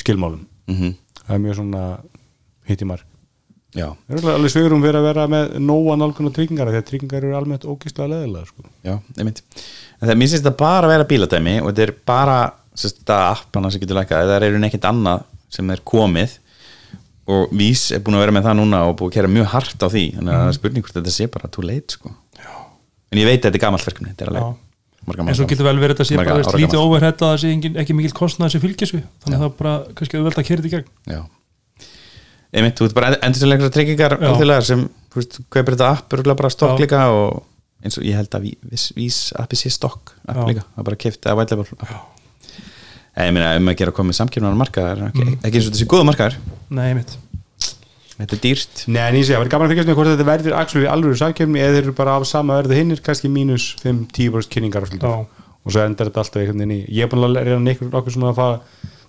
skilmálum. 0.00 0.42
Mhm. 0.70 0.94
Það 1.24 1.34
er 1.38 1.42
mjög 1.46 1.58
svona 1.60 1.84
hitt 2.68 2.82
í 2.84 2.88
mark. 2.88 3.06
Já. 3.74 3.88
Það 4.06 4.14
er 4.14 4.20
alveg- 4.20 4.34
alveg 4.38 4.52
sveigurum 4.54 4.82
fyrir 4.84 4.98
að 5.00 5.06
vera 5.08 5.24
með 5.26 5.54
nóa 5.58 5.96
nálgun 5.98 6.28
og 6.28 6.34
tryggingar 6.36 6.68
að 6.70 6.84
tryggingar 6.86 7.24
eru 7.24 7.34
almennt 7.34 7.64
ógíslega 7.66 8.06
leðilega 8.12 8.46
sko. 8.46 8.62
Já, 8.86 9.00
einmitt 9.18 9.40
En 10.00 10.08
það 10.08 10.16
mér 10.20 10.28
finnst 10.28 10.42
þetta 10.44 10.56
bara 10.60 10.86
að 10.86 10.92
vera 10.92 11.04
bíladæmi 11.10 11.54
og 11.62 11.68
þetta 11.72 11.82
er 11.88 11.92
bara 12.06 12.38
sérst, 12.76 13.00
þetta 13.02 13.18
app 13.32 13.54
hana 13.56 13.70
sem 13.70 13.80
getur 13.80 13.96
lækkað 13.98 14.28
það 14.30 14.42
er 14.46 14.58
nekkert 14.62 14.86
annað 14.90 15.24
sem 15.54 15.70
er 15.70 15.80
komið 15.86 16.38
og 17.30 17.54
Vís 17.56 17.86
er 17.94 18.02
búin 18.04 18.18
að 18.18 18.26
vera 18.26 18.36
með 18.36 18.48
það 18.48 18.58
núna 18.60 18.82
og 18.88 18.98
búin 18.98 19.12
að 19.12 19.16
kera 19.18 19.32
mjög 19.32 19.48
hart 19.54 19.86
á 19.86 19.88
því 19.88 20.04
þannig 20.18 20.34
að 20.34 20.42
það 20.42 20.50
er 20.50 20.58
spurning 20.58 20.84
hvort 20.84 20.98
þetta 20.98 21.14
sé 21.14 21.30
bara 21.36 21.50
too 21.54 21.64
late 21.64 21.96
sko. 21.96 22.12
en 23.12 23.22
ég 23.22 23.28
veit 23.28 23.38
að 23.40 23.48
þetta 23.48 23.58
er 23.60 23.64
gamalt 23.64 23.88
verkefni 23.88 24.12
þetta 24.12 24.26
er 24.26 24.32
alveg 24.34 24.60
marga 25.04 25.28
en 25.28 25.38
svo 25.38 25.48
getur 25.48 25.68
vel 25.68 25.78
verið 25.80 25.96
þetta 25.98 26.08
sé 26.10 26.18
bara 26.20 26.36
veist, 26.40 26.58
lítið 26.58 26.80
overhead 26.80 27.16
að 27.16 27.32
það 27.32 27.40
sé 27.42 27.72
ekki 27.84 27.96
mikill 27.96 28.16
kostnað 28.16 28.54
sem 28.54 28.62
fylgis 28.62 28.94
við 28.94 29.06
þannig 29.24 29.38
að 29.38 29.42
það 29.42 29.48
er 29.50 29.56
bara 29.62 29.74
kannski 29.98 30.20
auðvelt 30.20 30.40
að 30.40 30.46
kera 30.50 30.64
þetta 30.64 30.70
í 30.70 30.76
gegn 30.78 31.16
Já 31.16 31.22
einmitt, 32.54 32.78
þú 32.78 32.88
ert 32.88 32.96
bara 32.96 33.10
endur 33.26 33.50
einhverja 33.50 33.74
tryggingar 33.74 34.16
Já. 34.16 34.28
alþjóðlegar 34.30 34.66
sem, 34.68 34.84
kaupir 35.50 35.76
þetta 35.76 35.90
app 35.90 36.14
örugglega 36.14 36.40
bara 36.40 36.52
stokk 36.54 36.82
líka 36.82 37.04
og 37.14 37.42
eins 37.84 37.98
og 38.00 38.06
ég 38.06 38.18
held 38.18 38.36
að 38.38 38.50
Vís, 38.70 39.20
appi 39.38 39.58
sé 39.58 39.72
stokk 39.74 40.14
app 40.28 40.44
líka, 40.48 40.66
það 40.70 40.82
er 40.82 40.88
bara 40.90 41.00
keift 41.04 41.30
að 41.30 41.40
vætlega 41.42 42.02
en 43.16 43.28
ég 43.28 43.32
meina, 43.36 43.52
um 43.60 43.68
að 43.70 43.76
gera 43.80 43.92
komið 43.94 44.16
samkjöfnar 44.20 44.56
markaðar, 44.58 44.98
ekki, 45.10 45.24
Mm. 45.24 45.36
ekki 45.44 45.56
eins 45.60 45.68
og 45.68 45.72
þessi 45.76 45.86
góða 45.90 46.06
markaðar 46.10 46.34
nei, 46.70 46.94
mitt 46.98 47.12
þetta 48.14 48.36
er 48.36 48.40
dýrt. 48.44 48.74
Nei, 48.86 49.00
en 49.08 49.16
ég 49.18 49.24
sé, 49.26 49.32
það 49.34 49.40
verður 49.42 49.50
gaman 49.54 49.66
að 49.66 49.70
fylgjast 49.74 49.88
með 49.90 49.96
hvort 49.98 50.10
þetta 50.12 50.26
verður 50.28 50.54
actually 50.60 50.86
alveg 50.86 51.16
samkjöfni 51.18 51.58
eða 51.64 51.72
þeir 51.74 51.82
eru 51.88 51.94
bara 51.98 52.12
af 52.20 52.26
sama 52.30 52.58
verðu 52.60 52.76
hinnir 52.78 53.00
kannski 53.02 53.26
mínus 53.30 53.64
5-10% 53.82 54.50
kynningar 54.54 54.86
og, 54.86 54.92
Já. 55.02 55.14
og 55.66 55.72
svo 55.74 55.82
endar 55.82 56.06
þetta 56.10 56.22
alltaf 56.22 56.38
einhvern 56.42 56.62
veginn 56.62 56.76
í 56.76 56.78
ég 56.94 57.02
er 57.02 57.10
búin 57.10 57.26
að 57.26 57.40
reyna 57.42 57.58
neikur 57.64 57.90
okkur 57.90 58.14
svona 58.14 58.30
að 58.30 58.38
fara 58.38 58.56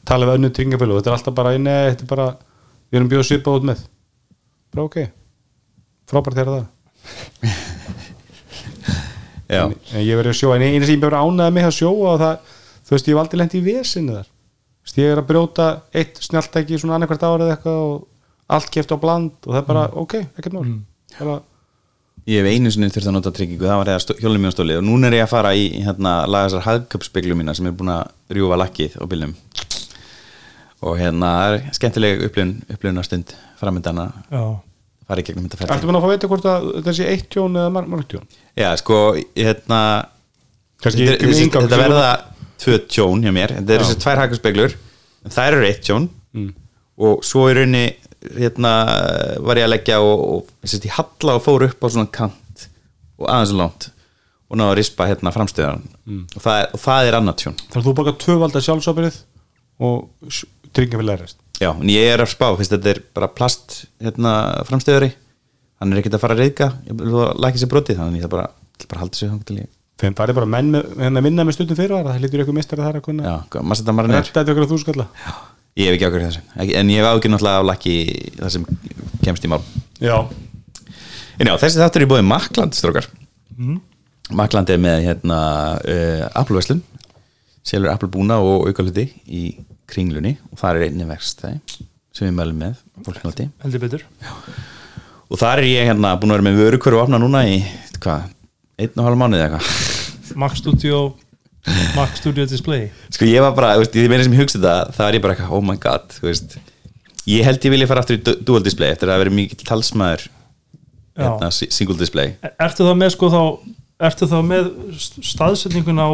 tala 0.10 0.26
við 0.26 0.34
önnu 0.40 0.50
tryggingafélag 0.58 0.96
og 0.98 1.04
þetta 1.04 1.14
er 1.14 1.18
alltaf 1.20 1.38
bara 1.38 1.54
nei, 1.58 1.86
þetta 1.94 2.04
er 2.08 2.12
bara, 2.16 2.28
við 2.90 2.98
erum 3.00 3.12
bjóð 3.14 3.26
svipað 3.30 3.58
út 3.60 3.68
með. 3.70 3.80
Bara 4.74 4.88
ok. 4.90 4.98
Frábært 6.10 6.38
þeirra 6.42 6.58
það 6.58 6.66
já, 9.50 9.66
en, 9.70 9.76
en 9.94 10.02
ég 10.06 10.18
verður 10.18 10.34
að 10.34 10.40
sjóa, 10.40 10.56
en 10.58 10.66
eina 10.66 10.88
sem 10.88 10.96
ég 10.98 11.02
verður 11.04 11.22
ánæða 11.22 11.54
með 11.54 11.68
að 11.70 11.76
sjóa 11.78 12.14
og 12.16 12.22
það, 12.22 12.54
þú 12.86 12.96
veist, 12.96 13.10
ég 13.10 13.16
hef 13.16 13.22
aldrei 13.24 13.42
lent 13.42 13.58
í 13.58 13.64
vesinu 13.66 14.20
þar. 14.20 14.30
Þú 14.30 14.90
veist, 14.90 15.00
ég 15.02 15.12
er 15.12 15.22
að 15.22 15.30
brjóta 15.32 15.68
eitt 15.96 16.22
snjáltæki 16.22 16.80
svona 16.82 17.00
annarkvært 17.00 17.26
árið 17.26 17.56
eitthvað 17.56 17.82
og 17.82 17.96
allt 18.56 18.70
keft 18.74 18.94
á 18.94 18.98
bland 19.02 19.34
og 19.46 19.52
það 19.52 19.62
er 19.62 19.68
bara, 19.70 19.86
ok, 20.04 20.14
ekkert 20.38 20.56
mál. 20.56 20.68
Bara, 21.16 21.38
ég 22.30 22.42
hef 22.42 22.48
einu 22.54 22.70
sinni 22.74 22.92
þurft 22.94 23.10
að 23.10 23.16
nota 23.18 23.34
tryggingu 23.34 23.66
það 23.66 23.80
var 23.82 23.92
eða 23.96 24.18
hjólum 24.22 24.46
mjög 24.46 24.56
stólið 24.56 24.80
og 24.82 24.86
núna 24.86 25.10
er 25.10 25.18
ég 25.20 25.26
að 25.26 25.34
fara 25.34 25.52
í 25.58 25.66
hérna, 25.86 26.14
laga 26.30 26.50
þessar 26.50 26.68
hagköpspeglu 26.68 27.38
mína 27.38 27.54
sem 27.58 27.70
er 27.70 27.76
búin 27.78 27.94
að 27.96 28.04
rjúfa 28.38 28.62
lakkið 28.62 28.92
á 29.02 29.04
bílnum. 29.10 29.34
Og 30.86 30.94
hérna 31.00 31.28
það 31.40 31.58
er 31.58 31.76
skemmtileg 31.80 32.24
upplifun, 32.28 32.56
upplifunarstund 32.70 33.34
framöndana 33.58 34.06
já, 34.30 34.44
fara 35.10 35.22
í 35.22 35.26
gegnum 35.26 35.46
þetta 35.48 35.66
Ertu 35.66 35.74
ferði 35.74 35.90
búin 35.90 35.98
að 35.98 36.04
fá 36.04 36.10
að 36.10 36.14
veita 36.14 36.30
hvort 36.30 36.46
tvö 42.66 42.80
tjón 42.90 43.24
hjá 43.26 43.34
mér. 43.36 43.56
Þetta 43.60 43.76
eru 43.78 43.88
þessi 43.88 44.02
tvær 44.04 44.22
hagköpspeglur 44.24 44.76
en 45.26 45.36
þær 45.36 45.60
eru 45.60 45.70
eitt 45.70 45.84
tjón. 45.86 46.10
Mm. 46.36 46.50
og 47.00 47.22
svo 47.24 47.46
í 47.48 47.54
rauninni 47.56 47.86
hérna 48.36 48.72
var 49.44 49.60
ég 49.60 49.68
að 49.68 49.72
leggja 49.72 50.02
og, 50.04 50.24
og 50.34 50.68
sérst, 50.68 50.88
ég 50.88 50.98
halla 50.98 51.38
og 51.38 51.46
fór 51.46 51.64
upp 51.70 51.86
á 51.86 51.88
svona 51.88 52.12
kant 52.12 52.66
og 53.20 53.30
aðeins 53.30 53.54
langt 53.56 53.88
og 54.50 54.60
náðu 54.60 54.74
að 54.74 54.78
rispa 54.82 55.08
hérna 55.10 55.34
framstöðan. 55.36 55.86
Mm. 56.04 56.26
og, 56.28 56.44
það 56.44 56.62
og 56.76 56.84
það 56.84 57.10
er 57.10 57.18
annað 57.20 57.40
tjón. 57.44 57.58
Að 57.72 57.88
þú 57.88 57.96
borgar 57.98 58.20
tvövalda 58.22 58.64
sjálfsábyrðið 58.68 59.22
og 59.86 60.36
tryggingafélag 60.76 61.24
rest 61.24 61.42
Já, 61.62 61.70
en 61.72 61.88
ég 61.88 62.10
er 62.12 62.20
að 62.20 62.34
spá, 62.34 62.50
fyrst 62.60 62.74
þetta 62.74 62.92
er 62.92 63.00
bara 63.16 63.32
plast 63.32 63.86
hérna 64.04 64.32
framstöðari. 64.68 65.14
Hann 65.80 65.94
er 65.94 66.02
ekkert 66.02 66.18
að 66.18 66.24
fara 66.26 66.36
að 66.36 66.42
reyðka 66.44 66.68
ég 66.88 66.98
vil 67.00 67.14
að 67.24 67.40
lækja 67.44 67.62
sér 67.62 67.72
brotið, 67.72 68.00
þannig 68.00 68.12
að 68.12 68.20
ég 68.20 68.26
það 68.26 68.34
bara, 68.34 68.48
bara 68.92 69.04
haldi 69.04 69.20
sér 69.20 69.32
þangað 69.32 69.50
til 69.50 69.58
ég, 69.62 69.70
Þeim 70.02 70.16
farið 70.18 70.40
bara 70.40 70.50
menn 70.52 70.72
með, 70.76 70.88
hérna 71.00 71.24
vinna 71.24 71.46
með 71.48 71.56
stundum 71.56 71.78
fyrirvara 71.80 72.12
það 72.14 72.24
hlýtur 72.24 72.42
ykkur 72.44 72.58
mistar 72.58 72.82
að 72.84 72.98
kunna 73.06 73.28
já, 73.30 73.36
maður 73.62 73.80
setja 73.80 73.96
maður 73.96 74.12
neyr 74.12 74.26
Þetta 74.28 74.42
er 74.44 74.52
ykkur 74.56 74.66
að 74.66 74.74
þú 74.74 74.80
skalla. 74.82 75.06
Ég 75.76 75.88
hef 75.88 75.96
ekki 75.96 76.08
ákveður 76.10 76.26
þessu, 76.26 76.42
en 76.82 76.92
ég 76.92 77.00
hef 77.00 77.08
ákveður 77.12 77.34
náttúrulega 77.36 77.62
af 77.62 77.70
lakki 77.70 77.96
það 78.40 78.52
sem 78.58 78.68
kemst 79.24 79.48
í 79.48 79.52
mál. 79.52 79.62
Já, 80.04 80.18
En 81.36 81.50
já, 81.50 81.56
þessi 81.60 81.82
þáttur 81.82 82.06
er 82.06 82.10
búið 82.12 82.28
Makland, 82.30 82.76
strókar. 82.78 83.08
Makland 84.36 84.72
er 84.72 84.80
með 84.82 85.02
hérna 85.10 85.40
uh, 85.84 86.22
Apple-verslun 86.32 86.80
selur 87.66 87.92
Apple 87.92 88.10
búna 88.14 88.38
og 88.46 88.70
aukaluti 88.70 89.08
í 89.26 89.44
kringlunni 89.90 90.36
og 90.52 90.60
það 90.62 90.80
er 90.80 90.88
einnig 90.88 91.10
verkstæði 91.10 91.60
sem 92.16 92.28
við 92.30 92.36
mælum 92.38 92.62
með 92.62 92.80
fólknaldi 93.06 93.48
heldur 93.64 93.84
betur. 93.84 94.06
Og 95.26 95.42
þar 95.42 95.64
er 95.64 95.68
ég 95.68 95.90
hérna 95.90 96.14
búin 96.22 96.32
að 96.32 96.40
vera 96.40 96.48
með 96.48 96.62
vörukvöru 96.62 97.00
og 97.00 97.08
opna 97.08 97.20
núna 97.20 97.42
í, 97.50 97.60
hvað, 98.00 98.30
einn 98.82 98.96
og 99.00 99.08
halv 99.08 99.20
mánuði 99.22 99.42
eða 99.46 99.60
eitthvað. 99.60 100.38
Mac 100.42 100.56
Studio 100.60 101.02
Mac 101.96 102.16
Studio 102.20 102.46
Display. 102.50 102.90
Sko 103.14 103.26
ég 103.26 103.42
var 103.42 103.56
bara, 103.58 103.74
þú 103.78 103.84
veist, 103.86 103.96
ég 103.98 104.10
meina 104.12 104.26
sem 104.28 104.36
ég 104.36 104.44
hugsa 104.44 104.60
þetta 104.62 104.96
það 104.98 105.08
er 105.10 105.18
ég 105.18 105.24
bara 105.26 105.34
eitthvað, 105.36 105.54
oh 105.58 105.64
my 105.66 105.78
god, 105.82 106.12
þú 106.20 106.28
veist. 106.30 106.58
Ég 107.26 107.46
held 107.48 107.64
ég 107.66 107.74
vilja 107.74 107.88
fara 107.90 108.04
aftur 108.04 108.20
í 108.20 108.22
du- 108.22 108.38
dual 108.46 108.62
display 108.66 108.92
eftir 108.94 109.10
að 109.10 109.24
vera 109.24 109.34
mikið 109.34 109.64
talsmaður 109.66 110.28
hérna, 111.18 111.50
si- 111.56 111.72
single 111.74 111.98
display. 111.98 112.36
Ertu 112.62 112.86
þá 112.86 112.94
með 113.00 113.16
sko 113.16 113.32
þá 113.34 113.42
Ertu 114.06 114.28
þá 114.28 114.40
með 114.44 114.66
staðsetningun 115.24 116.02
á 116.04 116.10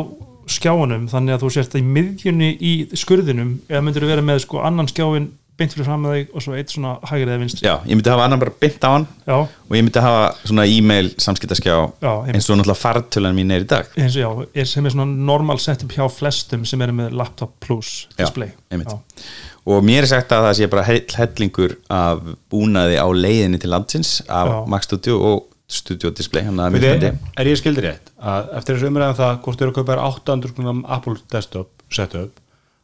skjáunum 0.52 1.08
þannig 1.10 1.34
að 1.34 1.44
þú 1.44 1.50
sért 1.56 1.76
í 1.80 1.82
miðjunni 1.82 2.50
í 2.62 2.72
skurðinum 2.98 3.56
eða 3.72 3.82
myndir 3.86 4.04
þú 4.06 4.10
vera 4.12 4.24
með 4.26 4.44
sko 4.44 4.60
annan 4.68 4.90
skjáin 4.92 5.32
beint 5.62 5.76
fyrir 5.76 5.88
fram 5.88 6.02
með 6.06 6.16
þig 6.18 6.32
og 6.36 6.46
svo 6.46 6.56
eitt 6.58 6.74
svona 6.74 6.94
hægrið 7.08 7.30
eða 7.32 7.42
vinstri 7.44 7.68
já, 7.68 7.74
ég 7.86 7.98
myndi 8.00 8.12
hafa 8.14 8.26
annan 8.26 8.42
bara 8.42 8.54
bynt 8.64 8.88
á 8.88 8.90
hann 8.90 9.06
já, 9.28 9.36
og 9.38 9.78
ég 9.78 9.86
myndi 9.86 10.04
hafa 10.04 10.24
svona 10.42 10.66
e-mail 10.70 11.12
samskiptaskjá 11.22 11.76
Já, 12.02 12.12
eins 12.34 12.50
og 12.50 12.60
náttúrulega 12.60 12.82
fartölan 12.82 13.38
mín 13.38 13.54
er 13.54 13.66
í 13.66 13.70
dag 13.70 13.94
eins 13.96 14.18
og 14.18 14.24
já, 14.26 14.50
er 14.64 14.72
sem 14.72 14.90
er 14.90 14.96
svona 14.96 15.08
normal 15.32 15.62
setup 15.62 15.94
hjá 15.96 16.08
flestum 16.12 16.66
sem 16.68 16.84
eru 16.86 16.98
með 16.98 17.16
laptop 17.22 17.54
plus 17.64 17.94
Já, 18.16 18.26
display 18.26 18.52
einmitt. 18.74 18.92
Já. 18.92 19.24
og 19.72 19.86
mér 19.86 20.08
er 20.08 20.12
sagt 20.16 20.34
að 20.36 20.50
það 20.50 20.58
sé 20.60 20.70
bara 20.74 20.88
heill 20.90 21.18
hellingur 21.22 21.78
af 21.94 22.26
búnaði 22.52 23.00
á 23.00 23.08
leiðinni 23.14 23.62
til 23.62 23.72
landsins 23.74 24.20
af 24.28 24.52
Já. 24.52 24.60
Mac 24.74 24.88
Studio 24.90 25.22
og 25.32 25.48
Studio 25.72 26.12
Display 26.12 26.44
spennandi 26.44 27.14
er 27.40 27.48
ég 27.48 27.60
skildir 27.60 27.86
rétt 27.88 28.10
að 28.20 28.50
eftir 28.60 28.76
þessu 28.76 28.90
umræðan 28.92 29.20
það 29.22 29.38
hvort 29.46 29.60
þú 29.60 29.66
eru 29.66 29.72
að 29.72 29.78
kaupa 29.78 29.94
þér 29.94 30.02
800 30.10 30.56
grunum 30.58 30.82
Apple 30.98 31.20
desktop 31.32 31.86
setup 31.92 32.42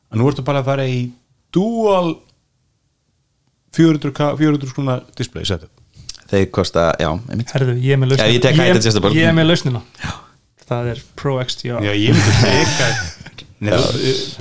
að 0.07 0.22
nú 0.22 0.29
ertu 0.29 0.46
bara 0.48 0.62
að 0.63 0.69
fara 0.69 0.86
í 0.88 1.01
dual 1.55 2.13
400, 3.77 4.12
k- 4.17 4.31
400 4.41 4.74
grunna 4.75 5.00
display 5.17 5.46
setup. 5.48 5.69
Þeir 6.27 6.50
kosta, 6.51 6.89
já, 7.00 7.07
einmitt. 7.31 7.51
Herðu, 7.55 7.77
ég 7.79 7.93
er 7.96 8.00
með 8.01 8.10
lausnina 8.12 8.27
Já, 8.27 8.34
ég 8.36 8.41
tek 8.43 8.57
hægt 8.60 8.79
adjustable. 8.81 9.13
ég 9.15 9.29
er 9.29 9.36
með 9.38 9.48
lausnina. 9.53 9.81
Það 10.67 10.89
er 10.91 11.03
Pro 11.15 11.38
XDR 11.39 11.86
Já, 11.86 11.93
ég 11.96 12.17
myndi 12.17 12.34
freka 12.41 12.88
Nei, 13.63 13.77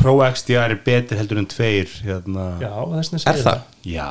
Pro 0.01 0.17
XDR 0.27 0.73
er 0.75 0.81
betur 0.85 1.17
heldur 1.21 1.39
en 1.41 1.47
tveir 1.49 1.87
hérna. 2.05 2.49
Já, 2.61 2.73
þess 2.91 3.13
vegna 3.13 3.21
er 3.21 3.23
segir 3.23 3.45
það? 3.47 3.61
Já. 3.87 4.09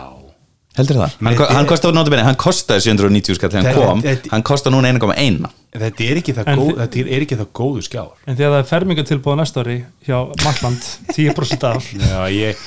heldur 0.79 0.98
það? 1.01 1.17
hann, 1.20 1.36
er- 1.36 1.51
hann 1.58 1.67
kostaði 1.70 1.96
notabene, 2.00 2.24
hann 2.25 2.39
kostaði 2.39 2.86
790 2.88 3.38
skall 3.38 3.51
þegar 3.53 3.62
hann 3.62 3.70
Þetta- 3.75 3.89
kom, 3.91 4.01
þetta- 4.08 4.32
hann 4.34 4.46
kostaði 4.50 4.74
núna 4.77 4.89
1,1 4.96 5.46
Þetta 5.75 6.08
er 6.08 6.20
ekki 6.22 6.34
það, 6.39 6.48
En 6.53 6.58
góð, 6.60 6.72
þi- 6.72 6.79
þetta 6.82 7.13
er 7.20 7.24
ekki 7.27 7.38
það 7.41 7.51
góðu 7.60 7.84
skjár. 7.86 8.12
En 8.25 8.36
þegar 8.39 8.51
það 8.55 8.60
er 8.63 8.70
fermingatilbúð 8.72 9.38
næsta 9.41 9.63
ári 9.65 9.77
hjá 10.08 10.17
Malland 10.46 10.89
10% 11.12 11.63
af. 11.67 11.91
Já, 12.00 12.20
ég, 12.32 12.65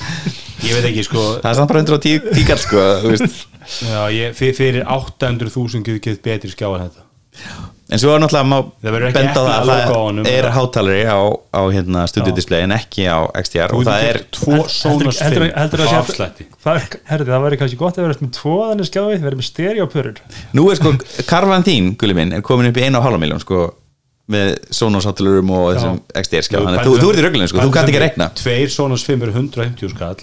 ég 0.65 0.75
veit 0.77 0.87
ekki 0.91 1.03
sko. 1.07 1.25
Það 1.43 1.49
er 1.51 1.59
samt 1.59 1.71
bara 1.73 1.83
110 1.85 2.29
tíkall 2.35 2.61
sko, 2.63 2.85
já, 3.85 4.01
ég, 4.13 4.33
fyr- 4.37 4.55
Fyrir 4.57 4.83
800.000 4.85 5.83
getur 5.85 5.99
gett 6.09 6.23
betri 6.25 6.51
skjár 6.53 6.79
en 6.79 6.89
þetta. 6.89 7.05
En 7.89 7.97
svo 7.97 8.11
er 8.13 8.19
náttúrulega 8.21 8.57
Það 8.83 8.95
benda 9.15 9.33
það 9.33 9.47
að 9.49 9.69
það 9.69 10.27
er 10.29 10.47
hátalari 10.53 11.05
á, 11.09 11.17
á 11.49 11.61
hérna, 11.73 12.03
Studio 12.09 12.29
Já. 12.29 12.35
Display 12.37 12.65
en 12.67 12.73
ekki 12.75 13.07
á 13.09 13.25
XDR 13.41 13.73
og 13.73 13.85
það 13.87 14.03
er 14.05 14.19
tvo 14.35 14.59
Sonos 14.69 15.17
5 15.17 15.25
heldur, 15.25 15.45
heldur, 15.55 15.81
á 15.81 15.89
heldur, 15.89 16.03
afslætti. 16.03 16.45
það, 16.65 16.81
herði, 17.09 17.27
það 17.31 17.45
væri 17.47 17.59
kannski 17.63 17.79
gott 17.79 17.97
að 17.97 18.05
vera 18.05 18.19
með 18.21 18.33
tvo 18.37 18.55
þannig 18.67 18.89
skjáði, 18.91 19.17
vera 19.23 19.39
með 19.39 19.47
stereopörur 19.49 20.21
Nú 20.59 20.67
er 20.69 20.77
sko, 20.81 20.93
karfan 21.31 21.65
þín, 21.65 21.89
gulli 21.97 22.17
minn, 22.19 22.35
er 22.37 22.45
komin 22.45 22.69
upp 22.69 22.77
í 22.77 22.85
1,5 22.91 23.21
miljón 23.25 23.41
sko, 23.41 23.63
með 24.29 24.51
Sonos 24.81 25.07
hátalurum 25.09 25.49
og 25.57 25.71
þessum 25.73 25.97
XDR 26.21 26.45
skjá, 26.45 26.59
þannig 26.61 26.83
að 26.83 26.91
þú, 26.91 26.97
þú 27.01 27.09
ert 27.15 27.23
í 27.23 27.25
röglunum 27.25 27.49
sko, 27.49 27.63
þú 27.65 27.73
kannt 27.79 27.89
ekki 27.93 28.03
rekna 28.05 28.29
Tveir 28.37 28.69
Sonos 28.75 29.07
5 29.09 29.25
eru 29.25 29.33
150 29.39 29.95
skall 29.95 30.19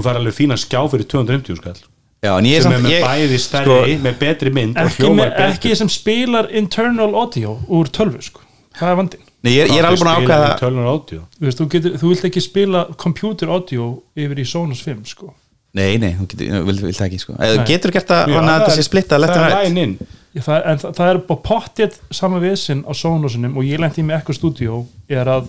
Þú 0.00 0.06
fær 0.06 0.16
alveg 0.16 0.32
fína 0.32 0.56
skjá 0.56 0.80
fyrir 0.88 1.08
250 1.12 1.58
skall. 1.60 1.80
Já, 2.24 2.34
en 2.36 2.46
ég 2.48 2.56
er 2.56 2.64
sem 2.64 2.72
er 2.72 2.78
samt, 2.78 2.84
með 2.86 2.94
ég, 2.94 3.04
bæði 3.04 3.40
stærri, 3.40 3.74
sko, 3.74 3.96
með 4.04 4.16
betri 4.20 4.50
mynd 4.52 4.78
ekki, 4.80 5.10
með, 5.16 5.34
ekki 5.46 5.72
sem 5.76 5.88
spilar 5.92 6.48
internal 6.56 7.10
audio 7.16 7.54
úr 7.72 7.88
tölvu 7.92 8.20
sko. 8.24 8.44
það 8.76 8.92
er 8.92 8.98
vandinn. 8.98 9.26
Nei, 9.40 9.50
ég, 9.54 9.72
ég 9.72 9.80
er 9.80 9.88
alveg 9.88 10.02
búin 10.04 10.10
að 10.12 10.90
átjó 10.90 11.20
þú, 11.20 11.46
veist, 11.46 11.60
þú, 11.60 11.66
getur, 11.72 11.94
þú 12.00 12.10
vilt 12.12 12.26
ekki 12.28 12.42
spila 12.44 12.82
computer 13.00 13.52
audio 13.52 13.90
yfir 14.20 14.42
í 14.42 14.44
Sonos 14.48 14.82
5 14.84 15.08
sko. 15.14 15.30
Nei, 15.76 15.96
nei, 16.02 16.12
þú 16.18 16.28
getur, 16.34 16.52
vil, 16.68 16.76
vil 16.90 16.94
það 16.98 17.06
ekki 17.06 17.22
sko. 17.22 17.38
Eða 17.38 17.56
Nei. 17.62 17.66
Getur 17.72 17.94
gert 17.96 18.12
það, 18.12 18.34
hann 18.36 18.52
að 18.52 18.60
þetta 18.66 18.76
sé 18.76 18.86
splittað 18.88 19.24
left 19.24 19.36
Það 19.38 19.48
er 19.48 19.56
læn 19.64 19.82
inn. 19.84 19.96
Það, 20.36 20.56
en 20.60 20.84
það, 20.84 20.94
það 21.00 21.12
er 21.14 21.20
bara 21.30 21.44
pottið 21.46 21.98
sama 22.20 22.40
viðsinn 22.42 22.84
á 22.84 22.92
Sonosinum 23.00 23.56
og 23.56 23.66
ég 23.66 23.80
lendi 23.80 24.04
með 24.04 24.18
eitthvað 24.18 24.40
stúdíó 24.42 24.82
er 25.08 25.30
að 25.38 25.48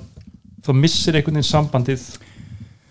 þú 0.64 0.78
missir 0.78 1.18
einhvern 1.18 1.42
veginn 1.42 1.52
sambandið 1.52 2.06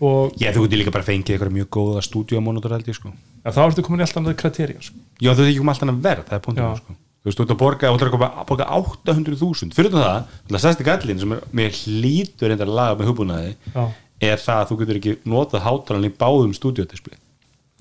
og 0.00 0.32
Já, 0.40 0.50
þú 0.56 0.64
getur 0.64 0.80
líka 0.80 0.94
bara 0.94 1.04
fengið 1.06 1.34
eitthvað 1.36 1.54
mjög 1.58 1.68
góða 1.76 2.02
stúdíómónutur 2.06 2.72
held 2.76 2.88
ég 2.88 2.96
sko 2.96 3.12
ja, 3.12 3.52
þá 3.52 3.60
ertu 3.66 3.84
komin 3.84 4.00
í 4.00 4.06
alltaf 4.06 4.24
með 4.24 4.36
kriterja 4.40 4.82
sko. 4.86 4.96
Já, 5.20 5.30
þú 5.34 5.44
veit 5.44 5.50
ekki 5.52 5.62
um 5.64 5.72
alltaf 5.72 5.92
að 5.92 6.02
verð, 6.08 6.24
það 6.28 6.36
er 6.38 6.44
punktum 6.46 6.64
Já. 6.66 6.76
sko. 6.80 6.96
Þú 7.20 7.28
veist, 7.28 7.36
þú 7.36 7.44
ert 7.44 7.50
að 7.52 7.58
borga, 7.60 7.88
þú 7.90 7.96
ert 8.00 8.06
að 8.06 8.14
borga- 8.16 8.44
borga 8.48 8.66
800.000 8.80 9.74
Fyrir 9.76 9.92
það, 9.92 10.22
það 10.48 10.62
stærsti 10.64 10.86
gallin 10.88 11.18
sem 11.20 11.32
er, 11.36 11.42
mér 11.52 11.74
hlýtur 11.76 12.48
reyndar 12.48 12.70
að 12.70 12.78
laga 12.78 12.96
með 13.00 13.10
hugbúnaði 13.10 13.50
Já. 13.74 13.82
er 14.30 14.40
það 14.40 14.60
að 14.62 14.70
þú 14.70 14.78
getur 14.80 15.00
ekki 15.00 15.14
notað 15.28 15.64
hátalan 15.66 16.08
í 16.08 16.12
báðum 16.16 16.54
stúdíódisplay 16.56 17.18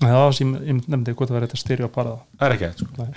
Nei, 0.00 0.08
það 0.10 0.20
var 0.20 0.36
sem 0.36 0.52
ég, 0.54 0.66
ég 0.68 0.84
nefndi 0.92 1.14
hvort 1.16 1.28
það 1.32 1.38
var 1.40 1.46
þetta 1.48 1.88
para 1.94 2.12
Það 2.36 2.46
er 2.50 2.56
hægt 2.60 2.84
sko 2.84 2.92
það 2.96 3.14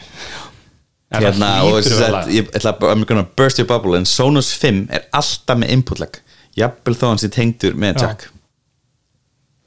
það 1.13 1.24
Hérna, 1.24 1.50
og 1.63 1.75
hlýtur 1.75 1.83
þess 1.91 2.00
að 2.00 2.07
að 2.07 2.15
laga. 2.15 2.31
ég 2.33 2.48
ætla 2.57 2.72
að 2.74 2.91
I'm 2.93 3.03
gonna 3.05 3.27
burst 3.38 3.60
your 3.60 3.67
bubble 3.69 3.98
en 4.00 4.05
Sonos 4.10 4.50
5 4.57 4.88
er 4.89 5.03
alltaf 5.13 5.60
með 5.62 5.69
input 5.75 6.00
lag 6.01 6.17
Jafnvel 6.57 6.95
þó 6.98 7.05
hann 7.12 7.22
sé 7.22 7.29
tengdur 7.36 7.75
með 7.77 8.00
Já. 8.00 8.07
jack 8.07 8.29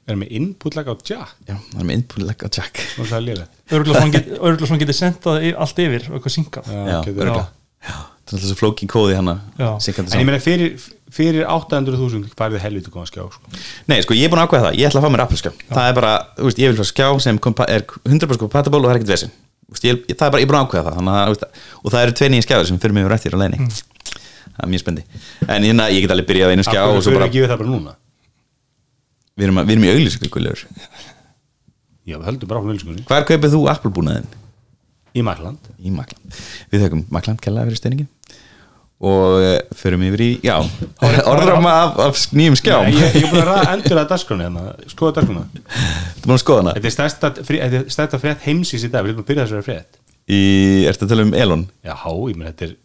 Er 0.07 0.15
með 0.15 0.29
input-lag 0.39 0.87
á 0.87 0.93
jack? 1.03 1.33
Já, 1.49 1.55
er 1.57 1.83
með 1.87 1.97
input 1.99 2.23
lag 2.23 2.39
á 2.39 2.47
jack. 2.47 2.79
Og 2.97 3.07
það 3.09 3.17
er 3.17 3.23
liðlega 3.27 3.47
örgulega 3.75 4.01
svona 4.01 4.13
get, 4.13 4.27
örugglega 4.39 4.69
svona 4.69 4.81
getið 4.83 4.97
sendað 5.01 5.47
allt 5.65 5.81
yfir 5.83 6.05
og 6.07 6.13
eitthvað 6.19 6.33
syngað 6.37 6.69
Já, 6.71 6.99
getur- 7.03 7.17
örugglega. 7.25 7.47
Já, 7.87 7.95
það 7.97 8.31
er 8.31 8.37
alltaf 8.37 8.47
svo 8.47 8.57
flókin 8.61 8.91
kóði 8.91 9.17
hann 9.17 9.31
Já. 9.59 9.67
En 10.07 10.21
ég 10.21 10.27
meina 10.29 10.39
fyrir, 10.43 10.77
fyrir 11.11 11.43
800.000 11.51 12.31
færið 12.39 12.63
helviti 12.63 12.91
góðan 12.93 13.09
skjá 13.11 13.25
sko. 13.35 13.51
Nei, 13.91 13.99
sko, 14.05 14.15
ég 14.15 14.27
er 14.27 14.31
búin 14.31 14.41
að 14.43 14.47
ákveða 14.47 14.63
það, 14.69 14.79
ég 14.79 14.87
ætla 14.89 15.01
að 15.01 15.05
fá 15.07 15.11
mér 15.17 15.23
Apple 15.27 15.41
skjá 15.41 15.51
Það 15.75 15.89
er 15.91 15.97
bara, 15.99 16.13
þú 16.39 16.47
veist, 16.47 16.61
ég 16.63 16.71
vil 16.71 16.79
fá 16.79 16.87
skjá 16.93 17.07
sem 17.27 17.39
kompa- 17.43 17.67
er 17.67 17.85
100% 18.07 18.41
compatible 18.41 18.79
og 18.79 18.87
það 18.87 18.95
er 18.95 18.99
ekkert 19.01 19.13
veist, 19.67 19.83
ég, 19.83 20.01
Það 20.15 20.25
er 20.27 20.31
bara, 20.31 20.41
ég 20.41 20.47
er 20.47 20.51
búin 20.51 20.59
að 20.59 20.67
ákveða 20.67 20.83
það. 20.87 20.97
Þannig, 20.97 21.13
að, 21.13 21.27
þú 21.27 21.35
veist, 21.35 21.61
Og 21.83 21.91
það 21.93 22.03
eru 22.07 22.17
tvei 22.19 22.29
nýja 22.31 22.47
skjáður 22.47 22.67
sem 22.71 22.79
fyrir 22.79 22.95
mig 22.97 23.07
rættir 23.11 23.35
á 23.35 23.39
leiðinni. 23.43 23.69
Það 24.57 24.63
er 24.63 24.71
mjög 24.73 24.83
spendi 24.83 25.03
En 25.47 25.63
hérna, 25.67 25.87
ég 25.93 26.01
get 26.07 26.11
alveg 26.15 26.27
byrjað 26.31 26.51
einu 26.55 26.63
skjá 26.65 26.81
Akkur 26.81 26.97
og 26.97 27.03
svo 27.05 27.11
fyrir 27.13 27.27
ekki 27.27 27.43
við 27.43 27.51
það 27.51 27.59
bara 27.61 27.71
núna 27.75 27.95
við 29.37 29.47
erum, 29.47 29.61
að- 29.61 29.69
við 29.69 29.77
erum 29.77 29.87
í 29.87 29.93
auglýsingu 29.93 30.33
gullur 30.33 30.65
Já, 32.07 32.15
við 32.17 32.27
höldum 32.31 32.51
bara 32.51 32.61
á 32.63 32.67
mjöluskunni 32.67 33.07
Hvar 33.07 33.25
kaupið 33.27 33.55
þú 33.55 33.63
Apple 33.71 33.93
búnaðin? 33.93 34.27
Í 35.17 35.23
Marland 35.25 35.71
Í 35.77 35.93
Makland 35.93 36.37
Við 36.71 36.85
þaukum 36.85 37.07
Makland 37.13 37.43
kellaði 37.43 37.71
fyrir 37.71 37.81
steiningin 37.81 38.13
og 38.97 39.35
uh, 39.37 39.59
förum 39.77 40.01
yfir 40.07 40.23
í, 40.25 40.29
já 40.41 40.55
orðrama 41.29 41.73
af, 41.83 41.99
af 42.01 42.21
nýjum 42.33 42.55
skjám. 42.57 42.87
Nei, 42.89 42.95
ég, 42.97 43.19
er 43.19 43.29
búin 43.29 43.43
að 43.43 43.51
ræða 43.51 43.75
endur 43.75 43.99
að 44.01 44.07
dagskrona 44.09 44.47
hérna. 44.47 44.63
Skoða 44.89 45.21
hana. 45.21 46.73
Þetta 46.79 46.89
er 46.89 46.95
stærsta, 46.95 47.31
frí, 47.45 47.59
þetta 47.61 47.81
er 47.83 47.93
stærsta 47.93 48.19
frétt 48.23 48.47
heimsins 48.47 48.87
í 48.87 48.89
dag. 48.89 49.05
Við 49.05 49.13
erum 49.13 49.21
að 49.21 49.29
byrja 49.29 49.45
þessari 49.45 49.67
frétt. 49.67 49.99
Í, 50.25 50.39
Ertu 50.89 51.05
að 51.05 51.13
tala 51.13 51.27
um 51.27 51.35
Elon? 51.37 51.67
Já, 51.85 51.93
ég 51.93 52.39
menn 52.39 52.49
þetta 52.49 52.69
er 52.71 52.75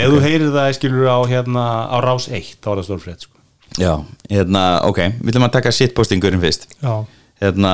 Leðu 0.00 0.18
okay. 0.20 0.30
heyrir 0.30 0.52
það, 0.54 0.72
skilur 0.76 1.08
á, 1.10 1.18
hérna, 1.26 1.62
á 1.90 1.96
rás 2.04 2.28
1 2.30 2.58
Þá 2.62 2.68
er 2.70 2.80
það 2.80 2.84
stór 2.86 3.00
frétt 3.02 3.24
sko. 3.26 3.39
Já, 3.78 3.92
hérna, 4.30 4.62
ok 4.88 4.98
Við 5.20 5.30
ætlum 5.32 5.46
að 5.46 5.52
taka 5.58 5.70
shitpostingurinn 5.72 6.40
fyrst. 6.42 6.66
Já, 6.82 7.04
Hérna, 7.40 7.70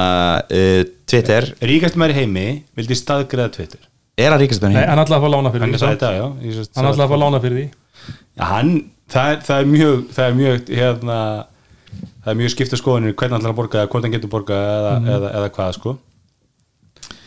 uh, 0.46 0.82
Twitter. 1.10 1.48
Ríkast 1.66 1.96
maður 1.98 2.12
í 2.14 2.18
heimi 2.20 2.44
vildi 2.78 2.94
staðgreða 2.94 3.50
Twitter. 3.56 3.80
Er 4.16 4.30
að 4.30 4.44
ríkast 4.44 4.62
Nei, 4.62 4.68
benni? 4.72 4.84
hann 4.86 5.00
ætlaði 5.02 5.18
að 5.18 5.24
fá 5.26 5.32
lána 5.34 5.50
fyrir 5.50 5.64
Hann 5.66 5.72
því 5.74 5.80
sagði 5.80 5.90
samt. 5.90 6.00
þetta, 6.00 6.12
já 6.14 6.26
ég 6.46 6.54
sést- 6.60 6.76
Hann 6.76 6.86
ætlaði 6.92 7.06
að 7.06 7.10
fá 7.10 7.18
lána 7.24 7.40
fyrir 7.42 7.56
því 7.56 7.66
Já, 8.36 8.44
hann, 8.52 8.70
það 9.10 9.32
er, 9.32 9.40
það 9.48 9.58
er 9.60 9.66
mjög 9.72 10.04
það 10.16 10.28
er 10.30 10.36
mjög, 10.38 10.70
hérna 10.78 11.16
það 12.22 12.30
er 12.32 12.38
mjög 12.40 12.52
skipta 12.54 12.78
skoðanir 12.80 13.14
hvernig 13.16 13.34
hann 13.36 13.40
ætlar 13.42 13.52
að 13.52 13.58
borga 13.60 13.80
eða 13.82 13.90
hvort 13.92 14.06
hann 14.06 14.14
getur 14.16 14.32
borga 14.36 14.54
eða, 14.76 14.92
eða, 15.16 15.32
eða 15.40 15.50
hvað 15.56 15.74
sko. 15.80 15.96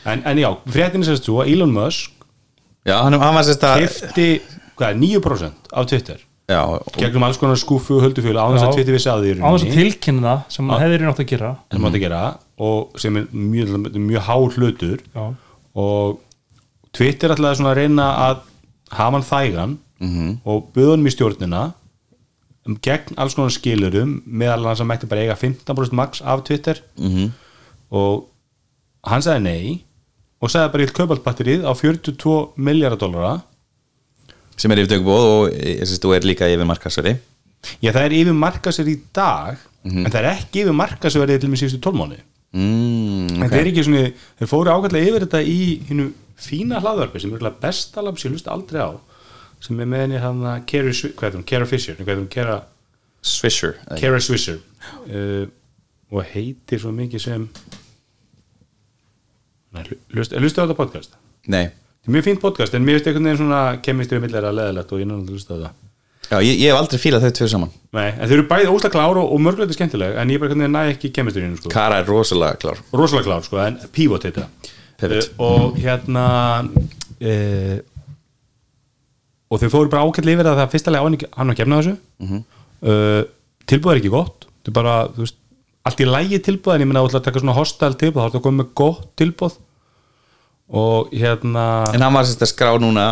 En, 0.06 0.24
en 0.32 0.38
já, 0.42 0.50
fréttin 0.72 1.04
er 1.04 1.10
sérst 1.12 1.28
svo 1.28 1.42
að 1.44 1.52
Elon 1.54 1.74
Musk 1.76 2.12
Já, 2.88 2.96
hann, 3.04 3.14
hann 3.20 3.36
var 3.36 3.44
sérst 3.48 3.64
að 3.68 3.84
kefti, 3.84 4.28
hvað, 4.80 4.96
9% 5.04 5.74
af 5.76 5.90
Twitter 5.92 6.24
gegnum 6.98 7.26
alls 7.28 7.38
konar 7.42 7.60
skúfu 7.62 7.98
og 8.00 8.06
höldufjölu 8.08 8.40
á 8.42 8.48
þess 8.54 8.66
að 8.66 8.74
Twitter 8.78 8.96
vissi 8.96 9.10
að 9.12 9.26
því 9.26 9.34
Á 9.40 9.50
þess 9.54 9.66
að 9.68 9.76
tilkynna 9.78 10.30
það 10.30 10.56
sem 10.56 10.70
hann 10.70 10.82
hefði 10.84 11.02
nátt 11.04 11.22
að 11.24 11.30
gera. 11.30 11.52
Sem 11.72 11.84
mátti 11.86 12.02
gera 12.02 12.22
og 12.60 13.00
sem 13.00 13.20
er 13.20 13.28
mjög, 13.32 13.76
mjög 13.96 14.26
há 14.28 14.36
hlutur. 14.56 15.04
Já, 15.16 15.26
og 15.76 16.20
Twitter 16.96 17.36
ætlaði 17.36 17.60
svona 17.60 17.74
að 17.76 17.82
reyna 17.84 18.08
að 18.28 18.42
hafa 18.98 19.12
hann 19.18 19.28
þægan 19.30 19.78
og 20.48 20.72
buða 20.74 20.96
hann 20.96 21.06
í 21.08 21.14
stjórnina 21.14 21.62
um 22.70 22.78
gegn 22.86 23.18
alls 23.18 23.36
konar 23.38 23.54
skilurum 23.54 24.18
meðal 24.26 24.66
hans 24.70 24.82
að 24.84 24.90
mætti 24.92 25.10
bara 25.10 25.26
eiga 25.26 25.38
15% 25.40 25.94
max 25.98 26.22
af 26.22 26.44
Twitter. 26.48 26.82
Mhm. 26.98 27.32
og 27.92 28.26
hann 29.10 29.22
sagði 29.22 29.42
nei 29.44 29.84
og 30.42 30.50
sagði 30.52 30.72
bara 30.74 30.84
í 30.86 30.92
kaupaltbatterið 30.94 31.64
á 31.66 31.72
42 31.74 32.54
miljardar 32.58 33.00
dollara 33.02 33.32
sem 34.60 34.74
er 34.76 34.82
yfir 34.84 34.94
tökubóð 34.96 35.28
og, 35.34 35.44
ég 35.56 35.84
sést, 35.88 36.06
og 36.08 36.16
er 36.18 36.28
líka 36.28 36.50
yfir 36.52 36.68
markasverði 36.70 37.16
já 37.84 37.92
það 37.92 38.04
er 38.06 38.18
yfir 38.22 38.38
markasverð 38.40 38.94
í 38.94 38.98
dag 39.16 39.62
en 39.90 40.10
það 40.12 40.20
er 40.24 40.30
ekki 40.34 40.64
yfir 40.66 40.78
markasverði 40.80 41.40
til 41.44 41.52
með 41.52 41.64
síðustu 41.64 41.82
12 41.88 42.00
mánu 42.02 42.18
mm, 42.20 43.44
en 43.44 43.54
þeir, 43.54 43.70
ekki 43.72 43.86
svona, 43.88 44.04
þeir 44.40 44.52
fóru 44.52 44.74
ákveðlega 44.76 45.12
yfir 45.14 45.26
þetta 45.28 45.44
í 45.44 45.60
hinu 45.90 46.10
fína 46.40 46.80
hlaðvarpi 46.84 47.22
sem 47.24 47.36
er 47.36 47.48
besta 47.62 48.04
lag 48.04 48.20
sem 48.20 48.30
ég 48.30 48.38
hlusta 48.38 48.56
aldrei 48.56 48.84
á 48.84 48.92
sem 49.64 49.80
er 49.84 49.90
með 49.92 50.06
henni 50.06 50.20
hann 50.24 50.44
að 50.48 50.62
Kara 50.70 51.66
Fisher 51.68 51.98
Kara, 52.32 52.60
Swisher? 53.22 53.74
Kara 54.00 54.20
Swisher. 54.24 54.62
Uh, 55.04 55.50
og 56.10 56.24
heitir 56.32 56.80
svo 56.82 56.94
mikið 56.96 57.22
sem 57.26 57.50
Nei, 59.76 59.84
hlu- 59.86 60.00
hlusta 60.16 60.40
hlusta 60.42 60.64
á 60.64 60.66
þetta 60.66 60.78
podcast? 60.80 61.18
Nei, 61.52 61.68
er 62.08 62.16
mjög 62.16 62.26
fínt 62.30 62.42
podcast 62.44 62.76
en 62.78 62.86
mér 62.86 62.98
finnst 62.98 63.10
einhvern 63.10 63.30
veginn 63.30 63.42
svona 63.42 63.62
kemistri 63.86 64.20
millir 64.24 64.48
að 64.48 64.58
leðilegt 64.60 64.92
og 64.94 65.02
ég 65.02 65.06
er 65.06 65.12
náttúrulega 65.12 65.30
að 65.30 65.38
hlusta 65.38 65.56
á 65.56 65.60
það. 65.64 65.78
Já, 66.30 66.38
ég, 66.46 66.60
ég 66.62 66.70
hef 66.70 66.78
aldrei 66.78 67.02
fílað 67.02 67.24
þau 67.26 67.36
tvö 67.40 67.48
saman. 67.50 67.72
Nei, 67.98 68.08
en 68.12 68.30
þau 68.30 68.34
eru 68.36 68.48
bæði 68.52 68.70
óslega 68.70 68.94
klár 68.94 69.18
og, 69.18 69.32
og 69.34 69.40
mörgleiti 69.42 69.78
skemmtileg 69.78 70.18
en 70.22 70.34
ég 70.34 70.42
bara 70.42 70.58
næ 70.60 70.82
ekki 70.92 71.10
kemistriðinu 71.16 71.58
sko. 71.58 71.72
Kara 71.74 72.04
er 72.04 72.10
rosalega 72.10 72.60
klár. 72.62 72.82
Rosalega 72.94 73.26
klár 73.26 73.48
sko, 73.48 73.62
en 73.64 73.80
pivot 73.96 74.28
heita 74.30 74.46
uh, 74.46 75.16
og 75.42 75.80
hérna 75.82 76.26
uh, 76.68 77.80
og 79.50 79.64
þau 79.64 79.72
fóru 79.74 79.90
bara 79.90 80.06
ákveðlega 80.06 80.38
yfir 80.38 80.50
það 80.52 80.64
að 80.68 80.76
fyrsta 80.76 80.94
lega 80.94 81.02
á 81.02 81.08
hann, 81.10 81.50
var 81.50 81.58
kemna 81.58 81.82
þessu. 81.82 81.96
Mhm. 82.22 82.46
uh, 82.86 83.24
tilbúð 83.70 83.96
er 83.96 84.02
ekki 84.04 84.14
gott 84.14 84.46
bara, 84.76 85.00
veist, 85.18 85.40
allt 85.88 86.04
í 86.04 86.08
lægi 86.08 86.40
tilbúð 86.46 86.76
en 86.76 86.84
ég 86.84 86.90
meina 86.90 87.02
að 87.02 87.16
það 87.16 87.26
taka 87.26 87.42
svona 87.42 87.58
hostal 87.58 87.96
tilbúð 87.98 88.22
þá 88.22 88.28
er 88.28 88.36
það 88.36 88.46
komið 88.46 88.62
með 88.62 88.72
gott 88.78 89.10
tilbúð 89.20 89.58
og 90.70 91.10
hérna 91.12 91.68
En 91.94 92.02
hann 92.02 92.14
var 92.14 92.24
sérst 92.30 92.42
að 92.46 92.54
skrá 92.54 92.72
núna 92.80 93.06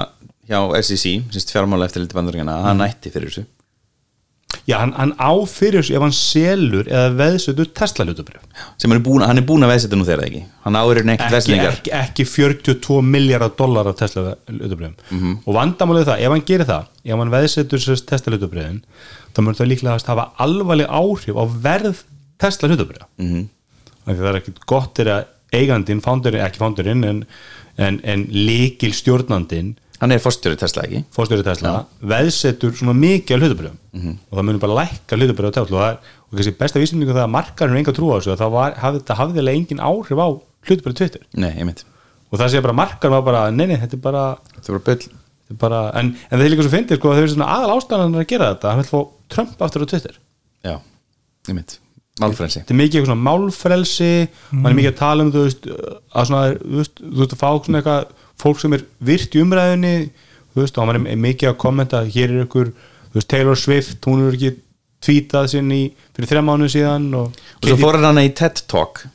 hjá 0.48 0.60
SEC, 0.84 1.06
sérst 1.34 1.52
fjármála 1.54 1.86
eftir 1.90 2.02
liti 2.04 2.16
bandaríkjana 2.18 2.62
hann 2.64 2.78
nætti 2.84 3.12
fyrir 3.12 3.30
þessu 3.34 3.46
já, 4.68 4.78
hann, 4.80 4.94
hann 4.96 5.12
á 5.20 5.32
fyrir 5.50 5.82
þessu 5.82 5.96
ef 5.98 6.04
hann 6.06 6.16
selur 6.16 6.88
eða 6.88 7.10
veðsötu 7.20 7.66
Tesla 7.76 8.06
hlutabrif 8.08 8.44
sem 8.80 8.92
hann 8.92 9.00
er 9.00 9.04
búin, 9.04 9.26
hann 9.28 9.42
er 9.42 9.46
búin 9.48 9.66
að 9.66 9.74
veðsetja 9.74 10.00
nú 10.00 10.06
þegar 10.08 10.24
ekki 10.28 10.42
hann 10.64 10.78
áður 10.80 11.02
ekki, 11.04 11.30
veðslingar 11.36 11.76
ekki, 11.78 11.94
ekki 12.00 12.26
42 12.32 13.02
miljardar 13.04 13.54
dólar 13.60 13.90
af 13.92 13.98
Tesla 14.00 14.36
hlutabrifum 14.48 14.96
Mhm. 15.12 15.38
og 15.46 15.56
vandamálið 15.60 16.08
það, 16.12 16.22
ef 16.24 16.32
hann 16.36 16.46
gerir 16.48 16.66
það 16.72 16.86
ef 17.04 17.18
hann 17.18 17.34
veðsetur 17.36 17.84
sér 17.84 18.06
Tesla 18.08 18.34
hlutabrifin 18.36 18.82
þá 19.36 19.40
mörgur 19.44 19.60
það 19.62 19.72
líklega 19.74 19.96
að 20.00 20.12
hafa 20.14 20.30
alvarleg 20.48 20.88
áhrif 20.90 21.36
á 21.36 21.44
verð 21.68 22.04
Tesla 22.40 22.70
mm 22.70 22.78
Mhm. 23.18 23.50
-hmm. 24.08 24.16
það 24.16 24.30
er 24.32 24.40
ekkit 24.42 24.66
gott 24.66 25.00
er 25.00 25.06
að 25.08 25.26
eigandinn, 25.56 26.01
founderinn, 26.04 26.44
ekki 26.46 26.60
founderinn 26.62 27.04
en, 27.08 27.20
en, 27.77 28.00
en 28.04 28.25
líkil 28.34 28.94
stjórnandinn 28.98 29.75
hann 30.01 30.12
er 30.13 30.20
fórstjóri 30.22 30.58
Tesla 30.62 30.84
ekki? 30.86 31.04
Fórstjóri 31.16 31.42
Tesla, 31.46 31.86
veðsetur 32.06 32.75
svona 32.77 32.94
mikið 32.94 33.34
af 33.38 33.42
hlutabrifum 33.42 33.77
Mhm. 33.98 34.12
og 34.30 34.38
það 34.38 34.46
munir 34.46 34.60
bara 34.62 34.75
lækka 34.84 35.18
hlutabrif 35.18 35.50
á 35.50 35.54
Tesla. 35.58 35.77
Og, 35.77 35.86
er, 35.88 36.18
og 36.27 36.38
kannski 36.38 36.58
besta 36.60 36.80
vísindingu 36.80 37.16
það 37.16 37.24
að 37.25 37.32
margar 37.34 37.70
er 37.72 37.77
enga 37.80 37.94
trú 37.98 38.12
á 38.13 38.18
þessu 38.20 38.34
að 38.36 38.42
það 38.44 38.51
var, 38.54 38.75
hafði, 38.84 39.01
hafði 39.18 39.46
engin 39.56 39.80
áhrif 39.82 40.22
á 40.22 40.27
hlutabrif 40.68 40.98
Twitter. 41.00 41.24
Nei, 41.34 41.74
og 42.30 42.38
það 42.42 42.51
sé 42.51 42.62
bara 42.62 42.75
margar 42.77 43.10
var 43.10 43.24
bara, 43.25 43.42
nei, 43.50 43.66
nei, 43.72 43.77
þetta 43.82 43.98
er 43.98 44.04
bara, 44.04 44.24
bull. 44.68 44.77
þetta 44.86 45.56
er 45.56 45.60
bara 45.63 45.82
en, 45.98 46.13
en 46.30 46.38
það 46.39 46.46
er 46.46 46.51
líka 46.54 46.66
svo 46.68 46.74
fyndið, 46.75 47.00
sko, 47.00 47.13
þau 47.16 47.22
eru 47.24 47.34
svona 47.34 47.50
aðal 47.56 47.74
ástæðan 47.80 48.18
að 48.20 48.27
gera 48.27 48.50
þetta, 48.54 48.74
hann 48.74 48.82
vil 48.84 48.89
fá 48.92 49.00
Trump 49.34 49.62
aftur 49.66 49.86
á 49.88 49.88
Twitter. 49.89 50.18
Já, 50.68 50.75
ég 51.48 51.56
mynd, 51.56 51.77
málfrænsi 52.24 52.62
þetta 52.62 52.74
er 52.74 52.80
mikið 52.82 53.00
eitthvað 53.00 53.12
svona 53.12 53.28
málfrelsi 53.28 54.12
hann 54.52 54.70
er 54.72 54.78
mikið 54.78 54.92
að 54.94 55.00
tala 55.02 55.26
um, 55.26 55.34
þú 55.34 55.44
veist 55.48 55.68
að 55.68 56.30
svona, 56.30 56.54
þú 56.62 56.80
veist, 56.82 57.02
þú 57.02 57.18
veist 57.22 57.36
að 57.36 57.42
fá 57.42 57.50
svona 57.66 57.82
eitthvað 57.82 58.16
fólk 58.44 58.62
sem 58.62 58.78
er 58.78 58.86
virt 59.10 59.36
í 59.38 59.44
umræðinni 59.44 59.96
þú 60.54 60.64
veist, 60.64 60.78
og 60.78 60.88
hann 60.88 61.08
er 61.08 61.20
mikið 61.28 61.52
að 61.52 61.60
kommenta 61.62 62.04
hér 62.06 62.34
er 62.34 62.46
ykkur, 62.46 62.72
þú 63.12 63.20
veist, 63.20 63.30
Taylor 63.34 63.60
Swift 63.60 64.10
hún 64.10 64.26
er 64.26 64.38
ekki 64.38 64.54
tvítað 65.04 65.52
sinn 65.54 65.70
í 65.74 65.84
fyrir 66.16 66.32
þrjá 66.32 66.44
mánuð 66.46 66.74
síðan 66.74 67.06
og, 67.18 67.38
og 67.62 67.70
svo 67.70 67.78
fór 67.82 68.00
hann 68.02 68.24
í 68.24 68.32
TED 68.38 68.64
Talk 68.72 69.06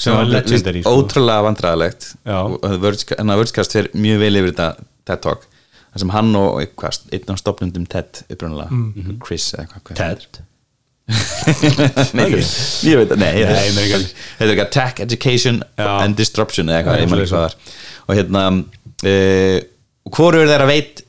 Sem 0.00 0.16
var 0.16 0.30
sko. 0.48 0.92
ótrúlega 0.96 1.42
og 1.44 1.48
hann 1.50 1.58
að 2.64 3.40
vörðskast 3.42 3.76
fyrir 3.76 3.90
mjög 4.00 4.22
vel 4.22 4.40
yfir 4.40 4.52
þetta 4.54 4.68
TED 5.08 5.24
Talk 5.26 5.48
þar 5.90 6.04
sem 6.04 6.12
hann 6.14 6.30
og 6.38 6.60
eitthvað, 6.62 7.00
einn 7.16 7.34
af 7.34 7.40
stopnundum 7.40 7.88
TED 7.90 8.22
upprunalega, 8.30 8.80
Chris 9.24 9.50
eða 9.56 9.66
eitthvað 9.66 9.84
hvað 9.90 10.00
TED 10.00 10.40
nei, 12.18 12.28
ég 12.86 13.00
veit 13.00 13.10
að, 13.10 13.20
nei, 13.20 13.32
þetta 13.40 14.46
er 14.46 14.52
eitthvað 14.52 14.70
Tech 14.76 15.02
Education 15.04 15.60
Já. 15.74 15.90
and 16.04 16.18
Disruption 16.18 16.70
eða 16.70 16.96
eitthvað, 17.00 17.56
og 18.06 18.16
hérna 18.18 18.44
uh, 18.54 19.58
hvoru 20.14 20.42
er 20.42 20.50
þeirra 20.50 20.68
veit 20.70 21.02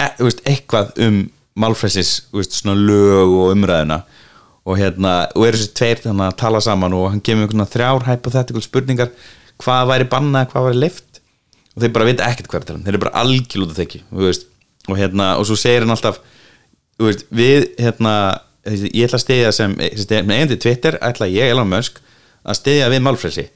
e, 0.00 0.08
veist, 0.20 0.42
eitthvað 0.48 0.94
um 1.06 1.20
málfræssis 1.60 2.14
veist, 2.34 2.56
svona 2.60 2.76
lög 2.78 3.34
og 3.34 3.54
umræðuna? 3.56 4.02
Og 4.68 4.76
hérna, 4.76 5.14
og 5.34 5.46
eru 5.48 5.58
þessi 5.58 5.72
tveir 5.74 6.02
þannig 6.04 6.26
að 6.28 6.40
tala 6.42 6.60
saman 6.62 6.94
og 6.94 7.06
hann 7.10 7.22
kemur 7.24 7.48
þrjár 7.72 8.04
hypothetical 8.06 8.62
spurningar. 8.62 9.08
Hvað 9.60 9.88
væri 9.88 10.06
bannað, 10.12 10.50
hvað 10.52 10.66
væri 10.68 10.82
leift 10.84 11.20
og 11.74 11.82
þeir 11.82 11.94
bara 11.96 12.08
vita 12.10 12.28
ekkert 12.28 12.50
hvað 12.50 12.60
er. 12.60 12.62
Að 12.62 12.68
tala 12.68 12.84
þeir 12.84 12.92
eru 12.92 13.02
bara 13.06 13.22
algjörlúta 13.24 13.78
þekki 13.78 14.02
og 14.90 14.98
hérna, 14.98 15.32
og 15.40 15.48
svo 15.48 15.56
segir 15.58 15.84
hann 15.84 15.94
alltaf 15.94 16.20
veist, 17.00 17.26
við 17.32 17.70
hérna 17.80 18.14
ég 18.68 19.06
ætla 19.06 19.18
að 19.18 19.24
stiðja 19.24 19.54
sem, 19.56 19.78
sem 19.96 20.26
með 20.26 20.36
eigandi 20.36 20.58
Twitter 20.60 20.98
ætla 21.04 21.30
ég, 21.30 21.54
Elon 21.54 21.70
Musk, 21.70 22.00
að 22.44 22.58
stiðja 22.60 22.90
við 22.92 23.02
málfrelsi, 23.06 23.46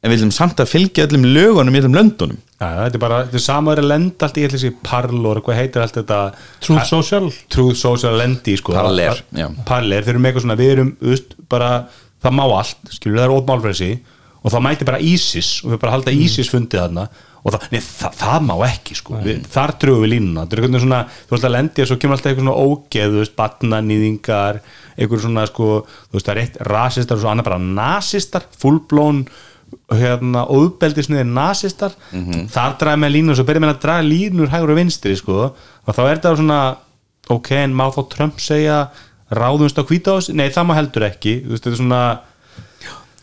en 0.00 0.12
við 0.12 0.18
viljum 0.18 0.32
samt 0.36 0.60
að 0.60 0.70
fylgja 0.72 1.06
öllum 1.08 1.26
lögunum 1.34 1.76
í 1.76 1.82
öllum 1.82 1.98
löndunum. 1.98 2.40
Ja, 2.60 2.70
þetta 2.84 2.98
er 2.98 3.02
bara, 3.02 3.20
þetta 3.26 3.40
er 3.40 3.44
sama 3.44 3.74
að 3.74 3.88
lenda 3.88 4.28
allt 4.28 4.40
í 4.40 4.46
þessi 4.54 4.72
parlor, 4.84 5.42
hvað 5.44 5.60
heitir 5.60 5.84
allt 5.84 5.98
þetta? 6.00 6.18
Truth 6.64 6.88
Social. 6.88 7.30
Truth 7.52 7.80
Social 7.80 8.16
lendi 8.20 8.56
sko. 8.60 8.76
Parler. 8.76 9.20
Parler, 9.68 10.04
þeir 10.04 10.14
eru 10.14 10.24
með 10.24 10.32
eitthvað 10.32 10.46
svona, 10.46 10.58
við 10.60 10.74
erumust, 10.76 11.36
bara, 11.52 11.70
það 12.24 12.36
má 12.40 12.44
allt, 12.46 12.92
skilur 12.96 13.20
það 13.20 13.26
er 13.26 13.36
ótmálfreysi 13.38 13.92
og 14.44 14.52
það 14.52 14.64
mæti 14.66 14.88
bara 14.88 15.00
ISIS 15.00 15.54
og 15.64 15.72
við 15.72 15.80
bara 15.82 15.94
halda 15.96 16.12
ISIS 16.12 16.50
fundið 16.52 16.82
þarna 16.82 17.06
og 17.44 17.52
það, 17.52 17.64
nei, 17.74 17.80
það, 17.84 18.14
það 18.20 18.44
má 18.48 18.54
ekki 18.66 18.96
sko. 18.96 19.18
Við, 19.24 19.40
þar 19.52 19.72
drögum 19.82 20.04
við 20.04 20.12
línuna, 20.14 20.44
þú 20.48 21.34
veist 21.34 21.48
að 21.48 21.54
lendi 21.54 21.84
og 21.84 21.90
svo 21.90 21.98
kemur 22.00 22.16
alltaf 22.16 22.30
eitthvað 22.30 22.46
svona 22.46 22.60
ógeð 22.64 23.10
þú 23.12 23.20
veist, 23.20 23.34
batnanýðingar 23.40 24.60
eitthvað 24.94 25.24
svona 25.26 25.44
sko, 25.50 25.70
þú 26.08 26.16
veist 26.16 26.30
það 26.30 26.34
er 26.34 26.42
eitt 26.44 26.60
rasistar 26.70 27.18
og 27.18 27.24
svo 27.24 27.32
annað 27.32 27.48
bara 27.50 27.60
nasistar, 27.80 28.48
fullblón 28.62 29.24
hérna, 29.92 30.44
óðbeldisniðir 30.54 31.28
nasistar. 31.28 31.96
Þar 32.54 32.76
draga 32.80 33.00
með 33.04 33.16
línu 33.18 33.34
og 33.34 33.40
svo 33.40 33.46
byrja 33.48 33.64
með 33.64 33.74
að 33.74 33.80
draga 33.84 34.06
línur 34.06 34.52
hægur 34.52 34.74
og 34.74 34.78
vinstri 34.80 35.16
sko. 35.18 35.40
Og 35.84 35.96
þá 35.96 36.02
er 36.04 36.14
þetta 36.14 36.36
svona 36.38 36.60
ok, 37.34 37.50
en 37.64 37.74
má 37.76 37.88
þá 37.92 38.00
Trump 38.12 38.40
segja 38.42 38.84
ráðumst 39.34 39.80
á 39.80 39.82
hvítás, 39.84 40.30
nei 40.32 40.46
það 40.54 40.68
má 40.68 40.78
heldur 40.78 41.08
ekki. 41.08 41.40
Þú 41.44 41.52
veist, 41.54 41.66
þetta 41.66 41.74
er 41.74 41.82
svona 41.82 42.04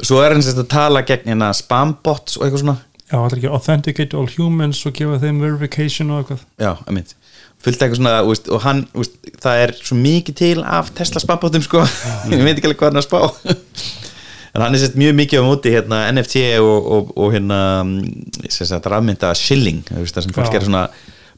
svo 0.01 0.21
er 0.21 0.33
hann 0.33 0.43
sérst 0.43 0.63
að 0.63 0.71
tala 0.73 1.03
gegn 1.05 1.29
hérna 1.29 1.51
spambots 1.55 2.39
og 2.39 2.45
eitthvað 2.45 2.63
svona 2.63 2.77
Já, 3.11 3.17
er 3.19 3.33
ekki 3.35 3.49
authenticate 3.51 4.15
all 4.15 4.29
humans 4.37 4.79
og 4.87 4.95
gefa 4.95 5.17
þeim 5.19 5.41
verification 5.43 6.13
og 6.15 6.21
eitthvað? 6.21 6.45
Já, 6.63 6.71
einmitt. 6.87 7.15
Fullt 7.61 7.81
eitthvað 7.83 7.99
svona, 7.99 8.13
úst, 8.25 8.47
og 8.47 8.63
hann 8.63 8.85
úst, 8.97 9.17
það 9.43 9.63
er 9.65 9.73
svo 9.77 9.97
mikið 9.99 10.37
til 10.39 10.61
af 10.63 10.93
Tesla 10.95 11.21
spambotum 11.21 11.65
sko, 11.65 11.83
ég 12.31 12.45
veit 12.45 12.55
ekki 12.55 12.69
alveg 12.69 12.79
hvað 12.79 12.93
hann 12.93 13.03
að 13.03 13.09
spá. 13.09 13.19
En 14.51 14.59
hann 14.59 14.73
er 14.75 14.81
sérst 14.81 14.97
mjög 14.99 15.13
mikið 15.15 15.39
á 15.39 15.47
móti 15.47 15.71
hérna 15.71 15.97
NFT 16.11 16.41
og, 16.59 16.87
og, 16.91 17.11
og 17.15 17.29
hérna 17.31 17.59
sérst 18.51 18.87
rafmynda 18.91 19.29
shilling 19.39 19.85
það 19.87 20.25
sem 20.25 20.33
fólk 20.35 20.51
Já. 20.51 20.57
er 20.59 20.65
svona 20.65 20.81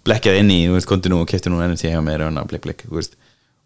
blekkjað 0.02 0.40
inn 0.42 0.50
í, 0.50 0.58
þú 0.66 0.80
veist, 0.80 0.90
konti 0.90 1.12
nú 1.14 1.20
og 1.22 1.30
kefti 1.30 1.52
nú 1.54 1.60
NFT 1.62 1.92
hjá 1.92 2.02
mér 2.02 2.24
og 2.24 2.32
hérna 2.32 2.46
blikk 2.50 2.66
blikk, 2.66 2.82
þú 2.90 2.98
veist 2.98 3.14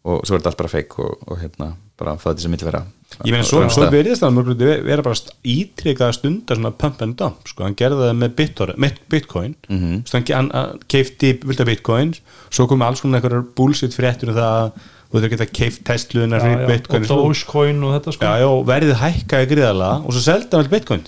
og 0.06 0.22
svo 0.26 0.36
er 0.36 0.40
þetta 0.40 0.52
allt 0.54 0.58
bara 0.58 0.70
fake 0.70 1.00
og, 1.04 1.18
og 1.28 1.38
hérna 1.42 1.72
bara 1.98 2.14
fáið 2.22 2.36
þess 2.38 2.46
að 2.46 2.52
mitt 2.54 2.64
vera. 2.68 2.84
Ég 3.26 3.32
meina, 3.34 3.44
svo, 3.48 3.64
svo 3.72 3.88
verðist 3.90 4.22
það 4.22 4.34
mörgulegt 4.36 4.84
vera 4.86 5.02
bara 5.02 5.16
ítrykað 5.48 6.12
stundar 6.18 6.60
svona 6.60 6.72
pump 6.78 7.02
and 7.02 7.16
dump, 7.18 7.48
sko, 7.50 7.64
hann 7.66 7.76
gerði 7.80 8.04
það 8.04 8.20
með 8.22 8.36
Bitcoin, 8.38 8.74
með 8.78 9.00
Bitcoin. 9.10 9.56
Mm 9.70 9.78
Mhm. 9.78 9.96
-hmm. 10.04 10.34
hann, 10.36 10.52
hann, 10.54 10.80
keifti 10.88 11.32
vilda 11.44 11.66
Bitcoin. 11.66 12.14
Svo 12.52 12.68
komið 12.68 12.86
alls 12.88 13.02
konar 13.02 13.20
einhverjar 13.22 13.46
bullshit 13.56 13.94
fréttur 13.98 14.30
um 14.30 14.36
það 14.36 14.52
að 14.62 14.72
þú 15.08 15.20
þurfir 15.22 15.30
geta 15.30 15.46
keift 15.46 15.84
testluðunar 15.88 16.42
fyrir 16.42 16.62
já, 16.62 16.68
Bitcoin 16.68 17.02
og 17.02 17.08
svo- 17.08 17.24
Dogecoin 17.24 17.84
og 17.84 17.94
þetta 17.96 18.12
sko. 18.14 18.26
Já, 18.26 18.34
já, 18.44 18.50
verðið 18.68 18.96
hækkaði 19.02 19.48
gríðalega 19.52 20.06
og 20.06 20.12
svo 20.14 20.22
seldi 20.22 20.52
hann 20.52 20.60
all 20.66 20.68
Bitcoin. 20.70 21.02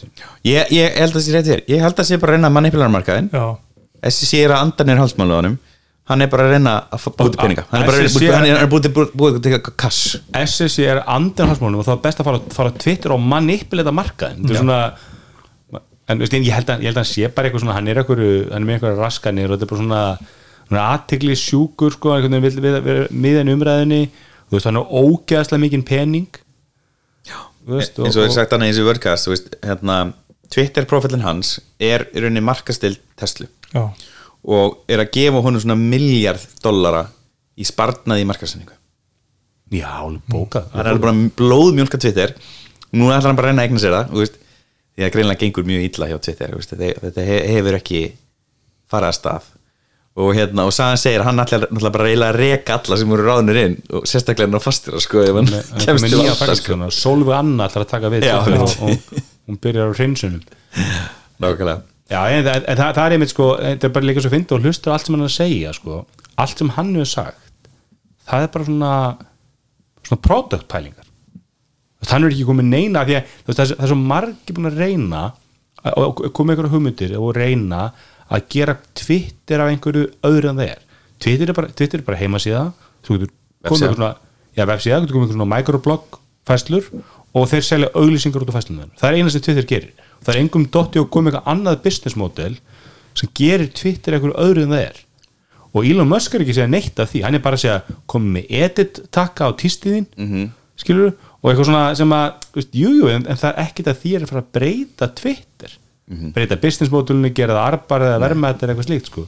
Ég, 0.45 0.65
ég 0.71 0.93
held 0.97 1.11
að 1.11 1.15
það 1.19 1.25
sé 1.27 1.31
rétt 1.35 1.45
hér, 1.51 1.61
ég 1.67 1.79
held 1.81 1.93
að 1.93 1.99
það 1.99 2.07
sé 2.09 2.17
bara 2.17 2.31
að 2.31 2.35
reyna 2.35 2.47
að 2.47 2.53
manipulara 2.57 2.89
markaðin 2.95 3.29
já, 3.29 3.57
SEC 4.09 4.33
er 4.45 4.49
að 4.55 4.61
andan 4.63 4.89
er 4.89 4.97
halsmálu 5.03 5.33
á 5.35 5.39
honum 5.41 5.57
hann 6.09 6.21
er 6.25 6.27
bara 6.31 6.43
að 6.47 6.51
reyna 6.55 6.73
að 6.91 7.03
til 7.19 7.37
peninga. 7.37 7.63
Hann 7.69 7.83
er 7.83 7.87
bara 7.87 7.97
að 8.01 8.09
SEC 8.09 8.21
reyna- 8.23 8.37
hann 8.39 8.57
hann 8.57 8.69
búið 8.71 9.41
til- 9.41 9.41
til 9.45 9.59
kass. 9.77 9.99
SSC 10.33 10.87
er 10.89 11.03
andanhalsmálum 11.05 11.79
og 11.79 11.85
það 11.85 11.97
er 11.97 12.03
best 12.07 12.19
að 12.23 12.25
fara, 12.29 12.39
fara 12.57 12.71
Twitter 12.71 13.13
og 13.13 13.19
manipulita 13.21 13.93
markaðin 13.93 14.43
þetta 14.43 14.55
er 14.55 14.61
svona 14.63 14.81
en 16.09 16.17
veist, 16.17 16.33
ég, 16.33 16.49
held 16.49 16.65
að, 16.73 16.79
ég 16.81 16.89
held 16.89 16.97
að 16.97 17.03
hann 17.03 17.05
sé 17.13 17.27
bara 17.35 17.47
eitthvað 17.49 17.61
svona 17.61 17.73
hann 17.77 17.87
er, 17.87 17.99
eitthvað, 18.01 18.21
hann 18.51 18.63
er 18.63 18.65
með 18.65 18.79
eitthvað 18.79 19.01
raskanir 19.03 19.51
og 19.51 19.59
þetta 19.59 19.67
er 19.67 19.69
bara 19.69 19.81
svona, 19.83 20.03
svona 20.65 20.85
aðtegli 20.95 21.35
sjúkur 21.37 21.91
sko, 21.93 22.15
veginn 22.15 22.41
vil 22.41 22.61
vera 22.63 23.07
miðan 23.13 23.51
umræðinni 23.53 23.99
þú 24.49 24.55
veist, 24.57 24.65
hann 24.65 24.79
er 24.81 24.89
ógeðslega 24.89 25.61
mikinn 25.61 25.83
pening. 25.85 26.25
Þú 27.29 27.75
veist, 27.77 27.99
eins 28.01 28.17
og 28.17 28.23
er 28.25 28.33
sagt 28.33 28.55
annað 28.55 28.71
eins 28.71 28.79
og 28.81 28.87
vörkast 28.89 29.27
þú 29.27 29.33
veist, 29.35 29.51
hérna, 29.61 29.99
Twitter 30.49 30.85
profilin 30.89 31.21
hans 31.21 31.59
er 31.79 32.07
í 32.15 32.23
rauninni 32.23 32.41
markastild 32.41 32.97
Tesla. 33.19 33.45
Já, 33.75 33.83
og 34.47 34.77
er 34.87 35.01
að 35.03 35.11
gefa 35.17 35.41
honum 35.45 35.61
svona 35.63 35.75
miljard 35.79 36.43
dollara 36.63 37.05
í 37.59 37.65
sparnaði 37.67 38.23
í 38.23 38.27
markasendingu 38.29 38.75
já, 39.69 39.91
bókað. 40.31 40.69
Hann 40.73 40.87
er 40.89 40.97
bara 40.97 41.13
blóðmjólka 41.37 41.99
Twitter. 42.01 42.31
Nú 42.97 43.11
ætlar 43.13 43.27
hann 43.29 43.37
bara 43.37 43.51
að 43.51 43.51
reyna 43.51 43.61
að 43.61 43.67
eigna 43.69 43.81
sér 43.83 43.93
það 43.93 44.15
veist, 44.17 44.39
því 44.97 45.03
að 45.05 45.11
greinlega 45.13 45.41
gengur 45.43 45.67
mjög 45.67 45.83
illa 45.85 46.07
hjá 46.09 46.17
Twitter 46.25 46.55
veist, 46.57 46.71
þetta, 46.73 47.03
þetta 47.03 47.25
he- 47.27 47.43
hefur 47.53 47.77
ekki 47.77 47.99
farað 48.89 49.11
að 49.11 49.17
stað. 49.19 49.49
Og 50.19 50.31
hérna, 50.35 50.65
og 50.65 50.73
sagan 50.73 50.97
segir 50.99 51.21
að 51.21 51.27
hann 51.29 51.43
ætlar 51.43 51.93
bara 51.93 52.07
eiginlega 52.09 52.33
að 52.33 52.39
reka 52.41 52.79
alla 52.79 52.97
sem 52.97 53.11
voru 53.13 53.27
ráðnir 53.27 53.59
inn 53.61 53.75
og 53.93 54.07
sérstaklega 54.09 54.49
hann 54.49 54.57
á 54.57 54.63
fastir 54.65 54.97
sko, 55.05 55.21
ef 55.21 55.37
hann 55.37 55.51
kemst 55.85 56.09
til 56.09 56.25
fækstjóna 56.41 56.89
Solveig 56.91 57.37
Anna 57.37 57.69
ætlar 57.69 57.85
að 57.85 57.91
taka 57.93 58.09
við 58.15 58.25
Já, 58.25 58.39
einmitt. 58.41 58.73
og, 58.81 58.89
og 58.89 59.21
hún 59.53 59.61
byrjar 59.61 59.93
á 59.93 59.97
hreinsunum. 59.99 60.41
Nákvæmlega 61.39 61.77
Já, 62.09 62.19
en, 62.33 62.47
en, 62.47 62.63
en 62.65 62.77
það, 62.79 62.93
það 62.97 63.03
er 63.05 63.15
einmitt 63.15 63.31
sko 63.33 63.47
þetta 63.61 63.85
er 63.89 63.91
bara 63.93 64.07
líka 64.09 64.23
svo 64.23 64.31
fyndi 64.33 64.55
og 64.55 64.63
hlustur 64.65 64.91
á 64.91 64.93
allt 64.97 65.05
sem 65.05 65.13
hann 65.15 65.25
er 65.25 65.29
að 65.29 65.35
segja 65.35 65.73
sko, 65.77 65.97
allt 66.41 66.61
sem 66.63 66.71
hann 66.77 66.89
hefur 66.97 67.11
sagt 67.11 67.69
það 68.29 68.45
er 68.47 68.51
bara 68.55 68.65
svona 68.69 68.93
svona 70.09 70.21
product 70.25 70.65
pælingar. 70.71 71.05
Þú 71.99 72.09
hann 72.13 72.25
er 72.25 72.33
ekki 72.33 72.47
komið 72.47 72.69
neina 72.71 73.03
því 73.05 73.17
að 73.19 73.33
þú 73.45 73.53
það, 73.53 73.61
er, 73.65 73.71
það 73.75 73.85
er 73.85 73.91
svo 73.91 73.99
margir 74.09 74.55
búin 74.57 74.69
að 74.71 74.79
reyna 74.81 75.21
að- 75.83 76.21
komið 76.33 76.53
einhverja 76.55 76.73
hugmyndir 76.73 77.13
og 77.19 77.29
reyna 77.37 77.81
að 78.29 78.45
gera 78.55 78.75
Twitter 78.97 79.61
af 79.63 79.69
einhverju 79.73 80.07
öðru 80.29 80.49
en 80.53 80.61
það 80.63 80.71
er 80.73 80.81
Twitter 81.19 81.51
er 81.51 81.57
bara, 81.57 81.67
Twitter 81.75 81.99
er 81.99 82.05
bara 82.07 82.17
heimasíða. 82.21 82.63
Þú 83.05 83.17
getur 83.19 83.31
komið 83.67 83.85
einhver 83.85 83.97
svona 83.99 84.11
já, 84.55 84.65
vefsíða, 84.69 85.01
getur 85.03 85.17
komið 85.17 85.27
einhver 85.27 85.37
svona 85.37 85.51
microblog 85.53 86.19
fæslur 86.49 86.89
og 87.37 87.49
þeir 87.51 87.65
selja 87.69 87.89
auglýsingar 87.93 88.41
út 88.45 88.49
á 88.49 88.57
fæslunum 88.57 88.89
það 88.97 89.09
er 89.11 89.17
eina 89.19 89.29
sem 89.33 89.43
Twitter 89.45 89.67
gerir 89.69 89.91
það 90.23 90.33
er 90.33 90.41
engum 90.43 90.65
dotti 90.73 91.01
og 91.01 91.09
komið 91.13 91.37
eitthvað 91.37 91.51
annað 91.53 91.81
business 91.85 92.17
model 92.19 92.57
sem 93.17 93.31
gerir 93.35 93.71
Twitter 93.75 94.15
einhverju 94.15 94.37
öðru 94.37 94.65
en 94.65 94.75
það 94.75 94.85
er 94.85 95.01
og 95.69 95.85
Elon 95.85 96.09
Musk 96.09 96.33
er 96.33 96.43
ekki 96.43 96.55
að 96.55 96.61
segja 96.61 96.73
neitt 96.73 96.99
af 96.99 97.11
því 97.11 97.23
hann 97.25 97.37
er 97.37 97.43
bara 97.45 97.59
að 97.59 97.65
segja 97.65 97.99
komið 98.09 98.31
með 98.37 98.55
edit 98.63 99.01
takka 99.13 99.49
á 99.49 99.51
tístiðin 99.53 100.07
mm. 100.15 100.29
-hmm. 100.29 100.47
skilur 100.75 101.11
og 101.41 101.51
eitthvað 101.51 101.69
svona 101.69 101.83
sem 101.95 102.15
að 102.15 102.47
veist, 102.55 102.73
jú, 102.73 103.07
en, 103.07 103.27
en 103.29 103.37
það 103.37 103.51
er 103.51 103.61
ekkit 103.65 103.91
að 103.91 103.99
því 104.01 104.15
er 104.15 104.23
að 104.25 104.31
fara 104.33 104.43
að 104.43 104.51
breyta 104.57 105.11
Twitter 105.15 105.77
Mhm. 106.09 106.31
breyta 106.33 106.57
business 106.57 106.89
modelinu, 106.89 107.29
gera 107.37 107.53
það 107.53 107.67
arbar 107.67 108.01
eða 108.01 108.21
verðmætt 108.23 108.63
eða 108.63 108.73
eitthvað 108.73 108.87
slíkt 108.87 109.09
sko 109.11 109.25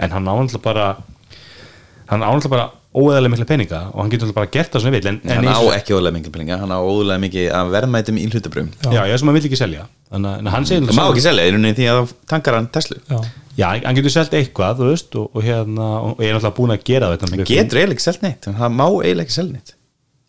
en 0.00 0.14
hann 0.14 0.30
ánægla 0.32 0.60
bara 0.64 0.86
hann 2.08 2.24
ánægla 2.24 2.48
bara 2.48 2.70
óeðalega 2.92 3.32
mikla 3.32 3.46
peninga 3.48 3.78
og 3.94 3.98
hann 4.02 4.10
getur 4.12 4.26
náttúrulega 4.28 4.36
bara 4.38 4.50
gert 4.52 4.72
það 4.74 4.82
svona 4.84 4.94
vill 4.98 5.06
en, 5.08 5.18
en 5.24 5.30
hann 5.38 5.46
á 5.48 5.52
eins 5.56 5.64
og- 5.64 5.74
ekki 5.78 5.94
ólega 5.96 6.12
mikil 6.18 6.32
peninga 6.34 6.58
hann 6.60 6.72
á 6.74 6.78
ólega 6.78 7.18
mikið 7.22 7.46
af 7.56 7.70
verðmætum 7.72 8.18
í 8.20 8.24
hlutabrum 8.28 8.68
já, 8.84 9.00
já, 9.08 9.14
sem 9.16 9.28
hann 9.30 9.36
vill 9.38 9.46
ekki 9.48 9.60
selja. 9.60 9.86
Þannig 10.12 10.28
að- 10.32 10.38
en 10.42 10.50
hann 10.52 10.66
segir 10.68 10.88
það 10.90 10.98
má 11.00 11.04
ekki 11.08 11.24
selja 11.24 11.46
í 11.48 11.52
rauninni 11.54 11.74
því 11.78 11.86
að 11.88 12.00
þá 12.02 12.12
tankar 12.34 12.54
hann 12.58 12.66
Tesla. 12.74 12.96
Já, 13.08 13.20
já, 13.56 13.68
hann 13.86 13.96
getur 13.96 14.12
selt 14.16 14.34
eitthvað, 14.36 14.76
þú 14.82 14.90
veist 14.92 15.16
og, 15.22 15.30
og 15.32 15.42
hérna, 15.46 15.86
og 16.04 16.20
ég 16.20 16.28
er 16.28 16.36
náttúrulega 16.36 16.56
búin 16.60 16.74
að 16.76 16.84
gera 16.90 17.12
þetta 17.14 17.30
hann 17.32 17.44
getur 17.48 17.80
eiginlega 17.80 17.96
ekki 17.96 18.06
selja 18.10 18.26
neitt 18.28 18.50
hann 18.60 18.76
má 18.76 18.84
eiginlega 18.92 19.24
ekki 19.28 19.38
selja 19.40 19.52
neitt. 19.56 19.74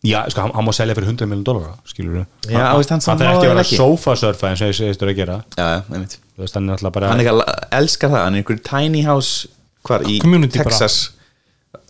Já, 0.04 0.18
sko, 0.28 0.40
hann, 0.44 0.52
hann 0.52 0.64
má 0.68 0.72
selja 0.76 0.94
fyrir 0.96 1.08
100 1.08 1.28
miljón 1.28 1.44
dólara, 1.48 1.76
skilur 1.88 2.18
þú? 2.18 2.24
Já, 2.52 2.60
hann, 2.60 3.00
þarf 3.00 3.20
ekki 3.20 3.24
að 3.24 3.38
það 3.40 3.46
vera 3.48 3.62
ekki. 3.64 3.76
sofa-surfa 3.80 4.50
eins 4.50 4.60
og 4.60 4.68
ég 4.68 4.76
segist 4.76 5.00
þú 5.00 5.08
að 5.08 5.16
gera. 5.16 5.36
Já, 5.56 5.64
já, 5.64 5.78
einmitt. 5.96 6.16
Þú 6.36 6.42
veist, 6.44 6.54
hann 6.58 6.68
er 6.68 6.74
alltaf 6.76 6.92
bara 6.92 7.08
hann 7.08 7.20
er 7.20 7.24
ekki 7.24 7.32
að 7.32 7.68
elska 7.78 8.10
það, 8.12 8.24
hann 8.26 8.34
er 8.36 8.42
einhver 8.42 8.60
tiny 8.68 9.00
house 9.06 9.48
hvar 9.88 10.04
í 10.04 10.18
Community 10.20 10.58
bara. 10.60 10.68
Texas. 10.68 10.98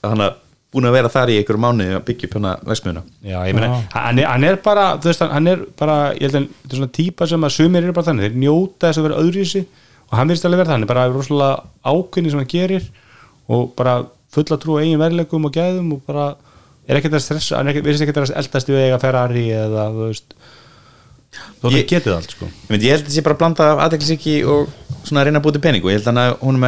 Hann 0.04 0.20
er 0.22 0.34
búin 0.74 0.88
að 0.90 0.96
vera 0.98 1.10
þar 1.14 1.30
í 1.32 1.36
einhver 1.40 1.58
mánu 1.64 1.84
að 1.96 2.04
byggja 2.08 2.28
upp 2.28 2.34
hana 2.38 2.52
versmiðuna 2.68 3.02
Já, 3.24 3.38
ég 3.48 3.54
meina, 3.56 3.68
hann 3.94 4.18
hann 4.26 4.44
er 4.50 4.56
bara 4.64 4.84
þú 4.98 5.10
veist, 5.10 5.24
hann 5.34 5.46
er 5.52 5.62
bara, 5.78 5.96
ég 6.18 6.26
held 6.26 6.34
að 6.40 6.48
þetta 6.50 6.72
er 6.74 6.80
svona 6.82 6.94
típa 6.98 7.28
sem 7.30 7.46
að 7.46 7.54
sumir 7.56 7.82
eru 7.86 7.94
bara 7.96 8.08
þannig, 8.10 8.26
þeir 8.28 8.40
njóta 8.44 8.88
þess 8.90 8.98
að 9.00 9.06
vera 9.08 9.20
öðruvísi 9.22 9.62
og 10.04 10.18
hann 10.18 10.28
virðist 10.30 10.44
alveg 10.48 10.60
vera 10.64 10.72
þannig, 10.74 10.90
bara 10.90 11.06
rosalega 11.12 11.54
ákveðni 11.94 12.30
sem 12.34 12.42
hann 12.42 12.50
gerir 12.54 12.84
og 13.48 13.70
bara 13.78 13.94
fulla 14.34 14.58
trú 14.60 14.76
á 14.76 14.82
eigin 14.82 15.00
verðleikum 15.00 15.46
og 15.48 15.54
gæðum 15.54 15.94
og 15.96 16.00
bara 16.08 16.26
er 16.88 16.98
ekkert 17.00 17.14
að 17.16 17.24
stressa, 17.24 17.56
hann 17.56 17.66
er 17.68 17.72
ekkert, 17.74 17.86
virðist 17.88 18.04
ekkert 18.04 18.20
að 18.24 18.34
eldast 18.42 18.68
við 18.68 18.82
eiga 18.84 18.98
Ferrari 19.00 19.46
eða, 19.56 19.88
þú 19.94 20.02
veist. 20.10 20.34
Þó 21.34 21.64
það 21.64 21.76
Ég- 21.78 21.88
getið 21.90 22.12
allt, 22.14 22.30
sko. 22.30 22.44
Ég, 22.46 22.68
myndi, 22.70 22.86
ég 22.86 22.94
held 22.94 23.06
að 23.08 23.14
sé 23.16 23.22
bara 23.24 23.38
blanda 23.40 23.62
af 23.72 23.78
aðeinsíki 23.88 24.34
og 24.46 24.68
svona 25.04 25.20
að 25.22 25.26
reyna 25.30 25.40
að 25.40 25.46
búti 25.48 25.62
pening 25.64 25.82
og 25.82 25.90
ég 25.90 25.98
held 25.98 26.08
að 26.12 26.18
hún 26.44 26.58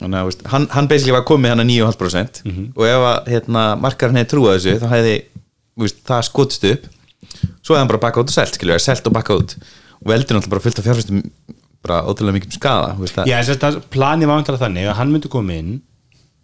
Þannig 0.00 0.20
að, 0.20 0.44
hann, 0.48 0.66
hann 0.72 0.88
basically 0.88 1.12
var 1.12 1.26
komið 1.28 1.52
hann 1.52 1.62
að 1.64 1.70
9,5% 1.74 2.40
og 2.72 2.86
ef 2.88 3.06
að 3.10 3.30
hérna, 3.34 3.64
markarinn 3.76 4.16
hefði 4.16 4.30
trúað 4.32 4.56
þessu 4.56 4.76
þá 4.80 4.88
hefði 4.94 5.14
veist, 5.80 6.00
það 6.08 6.26
skotst 6.30 6.66
upp. 6.70 6.86
Svo 7.60 7.74
hefði 7.74 7.82
hann 7.82 7.90
bara 7.92 8.02
bakað 8.06 8.24
út 8.24 8.32
og 8.32 8.36
selt 8.38 8.56
skilju, 8.56 8.78
selt 8.80 9.10
og 9.10 9.16
bakað 9.16 9.42
út. 9.42 9.56
Og 10.00 10.08
veldur 10.08 10.38
náttúrulega 10.38 10.54
bara 10.54 10.64
fullt 10.64 10.80
af 10.80 10.88
fjárfæstum 10.88 11.20
bara 11.84 12.00
ótrúlega 12.08 12.36
mikið 12.36 12.56
skada 12.56 12.94
veist, 12.98 13.20
Já, 13.28 13.38
þess 13.44 13.64
að 13.64 13.78
planið 13.92 14.28
var 14.28 14.40
vantilega 14.40 14.64
þannig 14.66 14.88
að 14.90 14.98
hann 14.98 15.12
myndi 15.14 15.30
koma 15.32 15.56
inn 15.56 15.70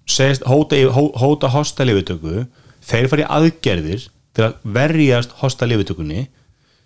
segist, 0.09 0.47
hóta, 0.49 0.79
hó, 0.95 1.03
hóta 1.19 1.51
hosta 1.53 1.85
lifitöku 1.87 2.47
þeir 2.87 3.09
fara 3.13 3.25
í 3.25 3.31
aðgerðir 3.39 4.07
til 4.37 4.47
að 4.47 4.57
verjast 4.77 5.35
hosta 5.43 5.69
lifitökunni 5.69 6.29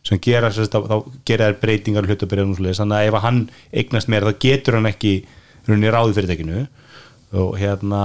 sem 0.06 0.20
gera 0.22 0.48
sérst, 0.54 0.72
þá, 0.72 0.88
þá 0.88 1.18
gera 1.28 1.50
þær 1.50 1.58
breytingar 1.60 2.08
svoleiðis, 2.08 2.80
þannig 2.80 2.96
að 2.96 3.08
ef 3.10 3.18
hann 3.26 3.40
eignast 3.76 4.10
meira 4.10 4.30
þá 4.30 4.40
getur 4.46 4.78
hann 4.78 4.88
ekki 4.90 5.14
runni 5.68 5.90
ráði 5.92 6.16
fyrirtækinu 6.16 6.66
og 7.40 7.58
hérna 7.60 8.04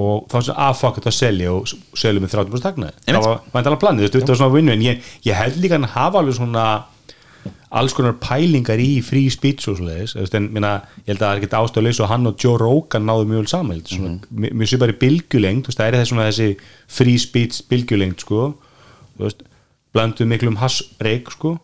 og 0.00 0.30
þá 0.30 0.36
sem 0.46 0.60
aðfakka 0.62 1.00
þetta 1.00 1.10
að 1.10 1.18
selja 1.18 1.52
og 1.52 1.98
selja 1.98 2.22
með 2.22 2.36
30% 2.36 2.68
hagnaði. 2.68 2.96
Það 3.08 3.26
var 3.26 3.42
vantilega 3.52 3.82
planið, 3.82 4.00
þú 4.00 4.06
veist, 4.06 4.16
þetta 4.16 4.32
var 4.32 4.40
svona 4.40 4.54
vinnu 4.54 4.72
en 4.72 4.86
ég, 4.86 5.12
ég 5.26 5.38
held 5.38 5.60
líka 5.60 5.78
að 5.80 5.92
hafa 5.96 6.22
alveg 6.22 6.38
svona 6.38 6.64
alls 7.80 7.94
konar 7.94 8.16
pælingar 8.20 8.80
í 8.82 8.88
free 9.06 9.30
speech 9.32 9.68
og 9.70 9.78
svoleiðis, 9.78 10.16
en 10.36 10.48
minna, 10.54 10.72
ég 11.04 11.12
held 11.12 11.20
að 11.20 11.24
það 11.24 11.34
er 11.34 11.40
ekkert 11.40 11.58
ástöðulegs 11.60 12.00
og 12.02 12.10
hann 12.10 12.30
og 12.30 12.42
Joe 12.42 12.58
Rogan 12.60 13.06
náðu 13.06 13.28
mjög 13.30 13.44
vel 13.44 13.52
saman, 13.52 13.76
mm 13.76 13.82
-hmm. 13.82 13.96
svona, 13.96 14.50
mjög 14.58 14.68
svipar 14.72 14.92
í 14.92 14.98
bylgjulengd, 15.02 15.62
þú 15.64 15.70
veist, 15.70 15.78
það 15.78 15.86
er 15.86 15.98
þessi, 15.98 16.10
svona, 16.10 16.26
þessi 16.30 16.56
free 16.88 17.18
speech 17.18 17.62
bylgjulengd, 17.70 18.20
sko 18.20 18.54
veist, 19.18 19.42
blandu 19.92 20.26
miklum 20.26 20.56
hassbreyk, 20.56 21.30
sko 21.30 21.58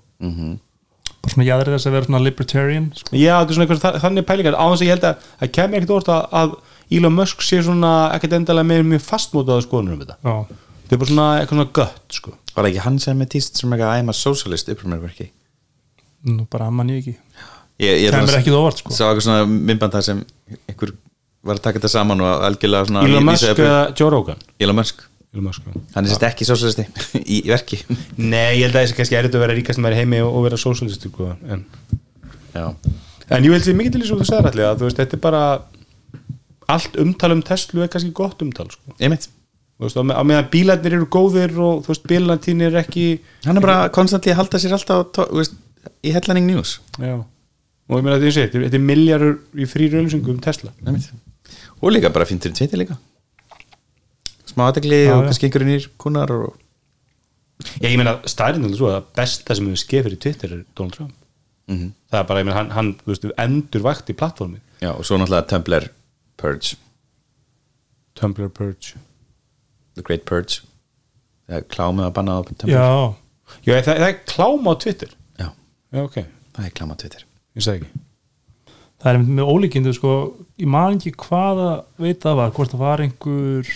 bara 1.27 1.35
svona 1.35 1.49
jáður 1.49 1.73
þess 1.75 1.91
að 1.91 1.97
vera 1.97 2.09
svona 2.09 2.23
libertarian 2.25 2.89
sko. 2.97 3.13
Já, 3.19 3.35
þetta 3.37 3.51
er 3.51 3.59
svona 3.59 3.67
eitthvað 3.69 4.01
þannig 4.07 4.29
pælingar. 4.31 4.57
Á 4.59 4.65
þess 4.71 4.83
að 4.83 4.87
ég 4.87 4.95
held 4.95 5.07
að 5.11 5.31
það 5.43 5.55
kemur 5.59 5.81
ekkert 5.81 5.95
orð 5.97 6.13
að, 6.17 6.27
að 6.41 6.55
Elon 6.97 7.17
Musk 7.19 7.43
sé 7.43 7.63
svona 7.67 7.95
ekkert 8.17 8.37
endalega 8.39 8.71
með 8.71 8.85
mjög 8.93 9.03
fastmótaða 9.09 9.67
skoðunum 9.67 9.97
um 9.97 10.05
þetta. 10.05 10.19
Já, 10.23 10.61
þetta 10.85 10.97
er 10.97 11.03
bara 11.03 11.11
svona 11.13 11.31
eitthvað 11.41 11.57
svona 11.59 11.73
gött, 11.81 12.05
sko. 12.21 12.37
Var 12.55 12.63
það 12.63 12.71
ekki 12.71 12.85
hann 12.87 13.01
sem 13.03 13.25
er 13.27 13.33
týst 13.35 13.59
sem 13.61 13.75
eitthvað 13.75 13.99
I'm 13.99 14.13
a 14.13 14.17
socialist 14.17 14.71
upprömmerverki 14.73 15.33
nú 16.27 16.47
bara 16.51 16.71
mann 16.75 16.91
ég 16.91 17.03
ekki. 17.03 17.17
Ég, 17.83 18.07
ég 18.07 18.15
Kæmur 18.15 18.39
ekki 18.39 18.55
á 18.55 18.57
óvart, 18.57 18.81
sko. 18.81 18.95
sá 18.95 19.05
eitthvað 19.09 19.27
svona 19.27 19.45
myndband 19.47 19.95
þar 19.97 20.07
sem 20.07 20.23
einhver 20.67 20.95
var 21.47 21.59
að 21.59 21.67
taka 21.67 21.79
þetta 21.79 21.93
saman 21.93 22.23
og 22.25 22.47
algjörlega 22.49 22.89
svona 22.89 23.05
Elon 23.07 23.27
Musk 23.29 23.51
eða 23.53 23.83
Joe 23.99 24.11
Rogan? 24.15 24.41
Elon 24.59 24.79
Musk. 24.79 25.05
Hann 25.35 26.05
er 26.07 26.11
sérst 26.13 26.23
ekki 26.29 26.47
socialisti 26.49 26.87
í 27.37 27.43
verki 27.49 27.81
Nei, 28.17 28.59
ég 28.61 28.67
held 28.69 28.77
að 28.79 28.87
þessi 28.87 28.97
kannski 29.01 29.19
erfitt 29.19 29.35
að 29.37 29.43
vera 29.45 29.57
ríkast 29.59 29.83
með 29.83 29.97
heimi 30.01 30.21
og, 30.25 30.31
og 30.39 30.47
vera 30.47 30.57
sósalisti 30.61 31.11
sko. 31.13 31.33
en, 31.51 31.65
en 32.57 33.45
ég 33.45 33.53
held 33.53 33.67
því 33.67 33.75
mikið 33.81 33.97
til 33.97 34.03
þess 34.05 34.15
að 34.15 34.23
þú 34.23 34.29
sagðir 34.31 34.51
allir 34.53 34.69
að 34.71 34.85
veist, 34.87 35.01
þetta 35.03 35.19
er 35.19 35.25
bara 35.27 35.43
allt 36.77 36.97
umtal 37.03 37.33
um 37.37 37.43
Tesla 37.47 37.85
er 37.85 37.91
kannski 37.93 38.13
gott 38.17 38.43
umtal 38.47 38.69
sko. 38.73 38.95
ég 39.03 39.13
mitt 39.13 39.29
veist, 39.83 39.99
á 39.99 40.03
með- 40.07 40.17
á 40.19 40.23
meðan 40.25 40.49
bílarnir 40.55 40.97
eru 40.99 41.09
góðir 41.13 41.53
og 41.61 41.83
þú 41.85 41.93
veist, 41.93 42.07
bílarnir 42.09 42.71
er 42.71 42.81
ekki 42.81 43.07
hann 43.45 43.61
er 43.61 43.67
bara 43.67 43.89
konstantli 43.93 44.33
að 44.33 44.41
halda 44.41 44.63
sér 44.63 44.77
alltaf 44.79 45.21
veist, 45.37 45.59
í 46.07 46.15
headlining 46.17 46.49
news 46.49 46.79
já. 46.97 47.19
og 47.21 47.99
ég 48.01 48.07
meina 48.07 48.17
þetta 48.17 48.31
er, 48.33 48.49
er, 48.49 48.65
þetta 48.71 48.81
er 48.81 48.87
miljardur 48.89 49.37
í 49.61 49.69
frýri 49.69 50.01
auðlýsingu 50.01 50.33
um 50.33 50.41
Tesla 50.43 50.73
mitt. 50.89 51.11
og 51.83 51.93
líka 51.93 52.11
bara 52.15 52.25
fínt 52.27 52.43
fyrir 52.47 52.57
Twitter 52.57 52.81
líka 52.81 52.97
smá 54.57 54.65
aðtegli 54.71 55.03
Já, 55.05 55.13
og 55.13 55.21
já. 55.23 55.27
kannski 55.29 55.47
einhverjum 55.51 55.71
nýr 55.75 55.87
kunnar 56.01 56.33
og 56.33 56.57
Já, 57.81 57.87
ég 57.89 57.97
meina 58.01 58.17
stærinn 58.29 58.67
er 58.69 58.75
svo 58.77 58.91
að 58.93 59.07
besta 59.17 59.55
sem 59.57 59.65
hefur 59.69 59.81
skeið 59.81 60.03
fyrir 60.09 60.19
Twitter 60.21 60.51
er 60.59 60.65
Donald 60.77 60.97
Trump. 60.97 61.15
Mhm. 61.69 61.93
það 62.13 62.19
er 62.21 62.27
bara, 62.29 62.41
ég 62.43 62.47
meina, 62.47 62.57
hann, 62.59 62.71
hann 62.77 62.91
þú 63.01 63.11
veist, 63.13 63.25
endur 63.43 63.83
vakt 63.83 64.11
í 64.13 64.15
plattformi 64.17 64.61
já, 64.83 64.91
og 64.93 65.05
svo 65.09 65.17
náttúrulega 65.19 65.49
Tumblr 65.51 65.87
Purge. 66.37 66.77
Tumblr 68.15 68.49
Purge. 68.53 68.95
The 69.97 70.03
Great 70.05 70.25
Purge. 70.29 70.61
Það 71.49 71.57
er 71.61 71.67
klámið 71.73 72.07
að 72.09 72.13
banna 72.19 72.37
á 72.37 72.41
Tumblr. 72.45 72.73
Já, 72.75 73.15
Já, 73.67 73.77
það, 73.87 73.93
það 74.03 74.09
er 74.11 74.19
klám 74.27 74.67
á 74.69 74.73
Twitter. 74.83 75.11
Já, 75.41 75.49
Já, 75.95 76.01
ok, 76.05 76.17
það 76.57 76.65
er 76.69 76.75
kláma 76.77 76.95
á 76.97 77.01
Twitter. 77.03 77.25
Ég 77.57 77.63
segi 77.67 77.83
ekki. 77.87 78.03
Það 79.03 79.11
er 79.13 79.19
með 79.23 79.51
ólíkindu 79.53 79.93
sko, 79.97 80.13
ég 80.59 80.69
man 80.73 80.97
ekki 80.99 81.13
hvaða 81.27 81.69
veit 82.01 82.21
það 82.25 82.39
var, 82.41 82.51
hvort 82.57 82.73
það 82.73 82.83
var 82.85 83.03
einhver 83.05 83.73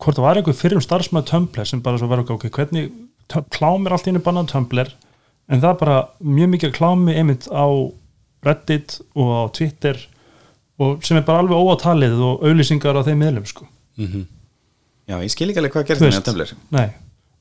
hvort 0.00 0.16
það 0.18 0.24
var 0.26 0.40
einhver 0.40 0.56
fyrir 0.56 0.78
um 0.80 0.84
starfsmæð 0.84 1.26
Tumblr 1.30 1.68
sem 1.68 1.82
bara 1.84 2.00
svo 2.00 2.08
var 2.10 2.22
ok, 2.24 2.48
hvernig 2.48 2.90
tö- 3.30 3.44
klám 3.52 3.86
er 3.86 3.94
allt 3.96 4.08
í 4.08 4.12
einu 4.14 4.22
bannað 4.24 4.48
á 4.48 4.52
Tumblr 4.54 4.92
en 5.50 5.60
það 5.62 5.70
er 5.74 5.78
bara 5.82 5.98
mjög 6.22 6.52
mikið 6.54 6.74
klámi 6.76 7.16
einmitt 7.20 7.48
á 7.52 7.66
Reddit 8.46 9.00
og 9.18 9.28
á 9.36 9.42
Twitter 9.52 9.98
og 10.80 11.04
sem 11.04 11.18
er 11.20 11.24
bara 11.26 11.42
alveg 11.44 11.58
óátalið 11.60 12.16
og 12.24 12.44
auðlýsingar 12.46 12.96
á 12.96 13.04
þeim 13.04 13.20
miðlum 13.20 13.46
sko. 13.50 13.66
Já, 15.10 15.16
ég 15.20 15.32
skil 15.34 15.50
ekki 15.50 15.60
alveg 15.60 15.74
hvað 15.74 15.88
gerði 15.90 16.06
veist, 16.06 16.20
með 16.22 16.28
Tumblr. 16.30 16.52
Nei. 16.72 16.86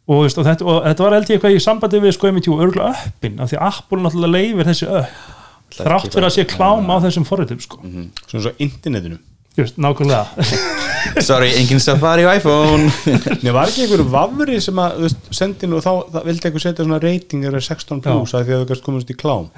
Og, 0.10 0.24
veist, 0.26 0.40
og, 0.42 0.48
þetta, 0.50 0.66
og 0.66 0.80
þetta 0.90 1.06
var 1.06 1.16
held 1.16 1.30
ég 1.30 1.38
eitthvað 1.38 1.56
í 1.56 1.62
sambandi 1.64 2.02
við 2.04 2.16
sko 2.18 2.28
einmitt 2.28 2.50
jú 2.50 2.58
örgulega 2.60 3.06
öppin 3.06 3.40
af 3.40 3.52
því 3.52 3.60
að 3.60 3.68
Apple 3.70 4.02
náttúrulega 4.04 4.34
leifir 4.36 4.70
þessi 4.72 4.90
upp 4.90 5.78
þrátt 5.80 6.10
fyrir 6.10 6.28
að 6.28 6.34
sé 6.36 6.46
klám 6.50 6.90
á 6.90 6.96
þessum 7.06 7.28
forritum 7.30 7.60
sko. 7.62 7.78
Svona 8.26 8.44
svo 8.48 8.54
internetinu 8.66 9.20
Just, 9.58 9.80
nákvæmlega 9.82 10.28
sorry, 11.26 11.50
engin 11.58 11.82
Safari 11.84 12.26
og 12.28 12.36
iPhone 12.38 12.86
Nei, 13.44 13.52
var 13.56 13.68
ekki 13.72 13.88
einhver 13.88 14.04
vafri 14.14 14.60
sem 14.64 14.78
að 14.80 15.02
veist, 15.08 15.30
sendin 15.36 15.74
og 15.76 15.84
þá 15.84 15.92
það, 16.14 16.22
vildi 16.30 16.50
einhver 16.50 16.64
setja 16.66 16.86
svona 16.86 17.02
rating 17.04 17.48
er 17.50 17.58
16 17.58 18.04
plus 18.06 18.36
að 18.38 18.46
því 18.46 18.56
að 18.56 18.64
þú 18.64 18.70
gæst 18.74 18.86
komast 18.86 19.12
í 19.12 19.18
klám 19.20 19.50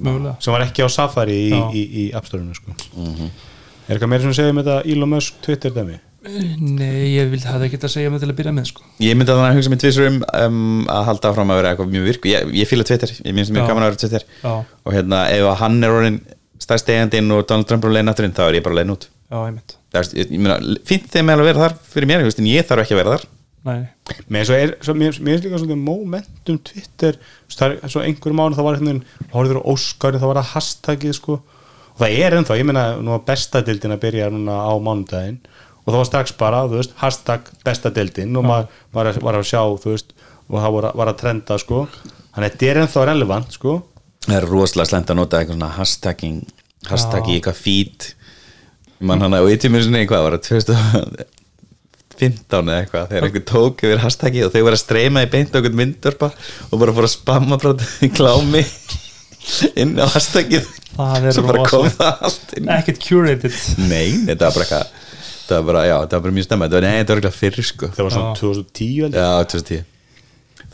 mögulega 0.00 0.36
sem 0.42 0.54
var 0.54 0.64
ekki 0.68 0.86
á 0.86 0.88
Safari 0.92 1.36
í, 1.48 1.50
Já. 1.52 1.66
í, 1.74 1.84
í 1.84 2.06
App 2.16 2.26
Store-inu 2.30 2.56
sko. 2.56 2.74
Er 3.84 3.94
eitthvað 3.94 4.10
meira 4.10 4.24
sem 4.24 4.34
segja 4.36 4.54
um 4.54 4.60
þetta 4.62 4.80
Elon 4.94 5.10
Musk 5.12 5.38
Twitter 5.44 5.74
dæmi? 5.74 5.98
Nei, 6.24 7.12
ég 7.12 7.28
vildi 7.28 7.44
hafa 7.44 7.66
ekki 7.66 7.76
að 7.76 7.90
segja 7.92 8.10
mig 8.10 8.22
til 8.22 8.30
að 8.30 8.38
byrja 8.38 8.52
með 8.56 8.70
sko. 8.70 8.86
Ég 9.04 9.18
myndi 9.18 9.28
að 9.28 9.42
þannig 9.42 9.50
að 9.50 9.58
hugsa 9.58 9.72
mig 9.74 9.80
tvisur 9.82 10.06
um, 10.08 10.16
um 10.40 10.62
að 10.88 11.02
halda 11.10 11.30
áfram 11.30 11.52
að 11.52 11.58
vera 11.60 11.72
eitthvað 11.74 11.90
mjög 11.92 12.06
virk 12.08 12.28
Ég, 12.30 12.54
ég 12.62 12.70
fíla 12.70 12.86
Twitter, 12.88 13.12
ég 13.20 13.36
minnst 13.36 13.52
mjög 13.52 13.66
Já. 13.66 13.68
gaman 13.68 13.84
að 13.84 13.90
vera 13.92 14.00
Twitter 14.00 14.24
Já, 14.40 14.54
og 14.64 14.96
hérna, 14.96 15.20
ef 15.34 15.50
að 15.50 15.58
hann 15.60 15.76
er 15.84 15.98
orðin 15.98 16.16
stærst 16.62 16.88
eigandinn 16.88 17.30
og 17.34 17.46
Donald 17.48 17.66
Trump 17.68 17.84
er 17.84 17.90
á 17.90 17.94
leiðin 17.96 18.12
afturinn 18.12 18.34
þá 18.36 18.42
er 18.48 18.58
ég 18.60 18.64
bara 18.66 18.78
leiðin 18.80 18.94
út. 18.96 19.08
Já, 19.30 19.38
einmitt. 19.48 19.76
Það 19.94 20.00
er, 20.00 20.10
ég, 20.20 20.30
ég 20.34 20.42
meina, 20.44 20.58
fínt 20.86 21.08
þeim 21.14 21.30
að 21.34 21.42
vera 21.48 21.62
þar 21.64 21.74
fyrir 21.94 22.10
mér, 22.10 22.24
en 22.28 22.50
ég 22.50 22.66
þarf 22.68 22.84
ekki 22.84 22.94
að 22.96 23.00
vera 23.02 23.14
þar. 23.16 23.26
Nei, 23.64 23.78
Mér 24.28 24.44
svo 24.44 24.56
er, 24.60 24.72
svo, 24.84 24.92
mér, 25.00 25.16
mér 25.24 25.38
er 25.38 25.44
líka 25.46 25.56
svona 25.62 25.76
momentum 25.80 26.58
Twitter, 26.68 27.16
það 27.48 27.78
er 27.78 27.92
svo 27.94 28.02
einhverjum 28.04 28.36
mánu 28.36 28.58
þá 28.58 28.60
var 28.66 28.76
einhvern 28.76 28.90
veginn, 28.90 29.28
horfður 29.32 29.60
á 29.64 29.68
Óskar 29.72 30.18
þá 30.20 30.26
var 30.28 30.40
það 30.42 30.50
hashtagið 30.52 31.14
sko. 31.16 31.38
Og 31.94 32.02
það 32.02 32.16
er 32.26 32.36
ennþá, 32.36 32.58
ég 32.60 32.68
meina 32.68 32.82
nú 33.00 33.14
að 33.16 33.24
bestadildin 33.30 33.94
að 33.96 34.02
byrja 34.04 34.28
núna 34.34 34.58
á 34.68 34.72
mánudaginn. 34.84 35.38
Og 35.84 35.88
það 35.94 35.96
var 36.02 36.08
strax 36.10 36.36
bara, 36.36 36.60
þú 36.68 36.76
veist, 36.82 36.92
hashtag 37.00 37.48
bestadildin 37.64 38.36
og 38.36 38.44
maður 38.44 38.68
var, 38.92 39.10
að- 39.14 39.22
var 39.24 39.38
að 39.40 39.48
sjá, 39.48 39.62
þú 39.80 39.94
veist 39.94 40.12
og 40.50 40.60
það 40.60 40.72
var, 40.76 40.84
að- 40.90 40.96
var 41.00 41.08
að 41.14 41.18
trenda 41.24 41.58
sko. 41.64 41.80
Þannig 42.34 42.44
að 42.44 42.52
þetta 42.52 42.68
er 42.74 42.80
ennþá 42.84 43.06
relevant 43.08 43.52
sko 43.56 43.74
Það 44.24 44.36
er 44.38 44.46
rosalega 44.48 44.88
slemt 44.90 45.10
að 45.12 45.18
nota 45.20 45.38
eitthvað 45.40 45.58
svona 45.58 45.76
hashtagging 45.78 46.38
hashtag 46.88 47.24
í 47.28 47.30
eitthvað 47.38 47.60
feed. 47.60 47.98
Mann 49.04 49.22
hann 49.24 49.36
og 49.36 49.48
eitthvað 49.50 49.72
mér 49.74 49.82
svona 49.86 50.00
eitthvað 50.02 50.24
var 50.26 50.34
að 50.38 50.46
2015 50.48 52.70
eða 52.70 52.78
eitthvað 52.78 53.08
þegar 53.10 53.24
einhver 53.28 53.46
tók 53.50 53.76
yfir 53.84 54.04
hashtaggi 54.04 54.40
og 54.46 54.50
þau 54.54 54.62
var 54.68 54.76
að 54.76 54.84
streyma 54.84 55.18
í 55.26 55.32
beint 55.32 55.52
einhvern 55.56 55.80
myndörpa 55.80 56.28
og 56.70 56.76
bara 56.80 56.96
fór 56.96 57.06
að 57.08 57.16
spamma 57.16 57.56
í 58.04 58.06
klámi 58.14 58.62
inn 59.82 59.92
á 60.00 60.06
hashtaggið 60.08 60.64
Það 60.94 61.24
er 61.26 61.32
svo 61.34 61.44
bara 61.48 61.64
kom 61.66 61.88
það 61.90 62.14
allt 62.28 62.48
inn. 62.54 62.68
Ekkert 62.70 63.00
curated. 63.02 63.54
Nei, 63.90 64.08
þetta 64.28 64.46
var 64.46 64.54
bara 64.54 64.64
eitthvað 64.68 64.86
þetta 65.44 65.56
var 65.58 65.64
bara, 65.68 65.80
já, 65.88 65.96
þetta 66.04 66.16
var 66.16 66.22
bara 66.24 66.34
mjög 66.36 66.46
stemma 66.46 66.64
þetta 66.68 66.78
var, 66.78 66.84
nei, 66.86 66.98
þetta 67.00 67.12
var 67.12 67.18
eitthvað 67.20 67.40
fyrir 67.40 67.64
sko. 67.68 67.86
Það 67.96 68.04
var 68.06 68.12
svona 68.14 68.36
2010 68.38 69.02
held 69.02 69.10
ég. 69.10 69.18
Já, 69.18 69.22
2010 69.56 69.93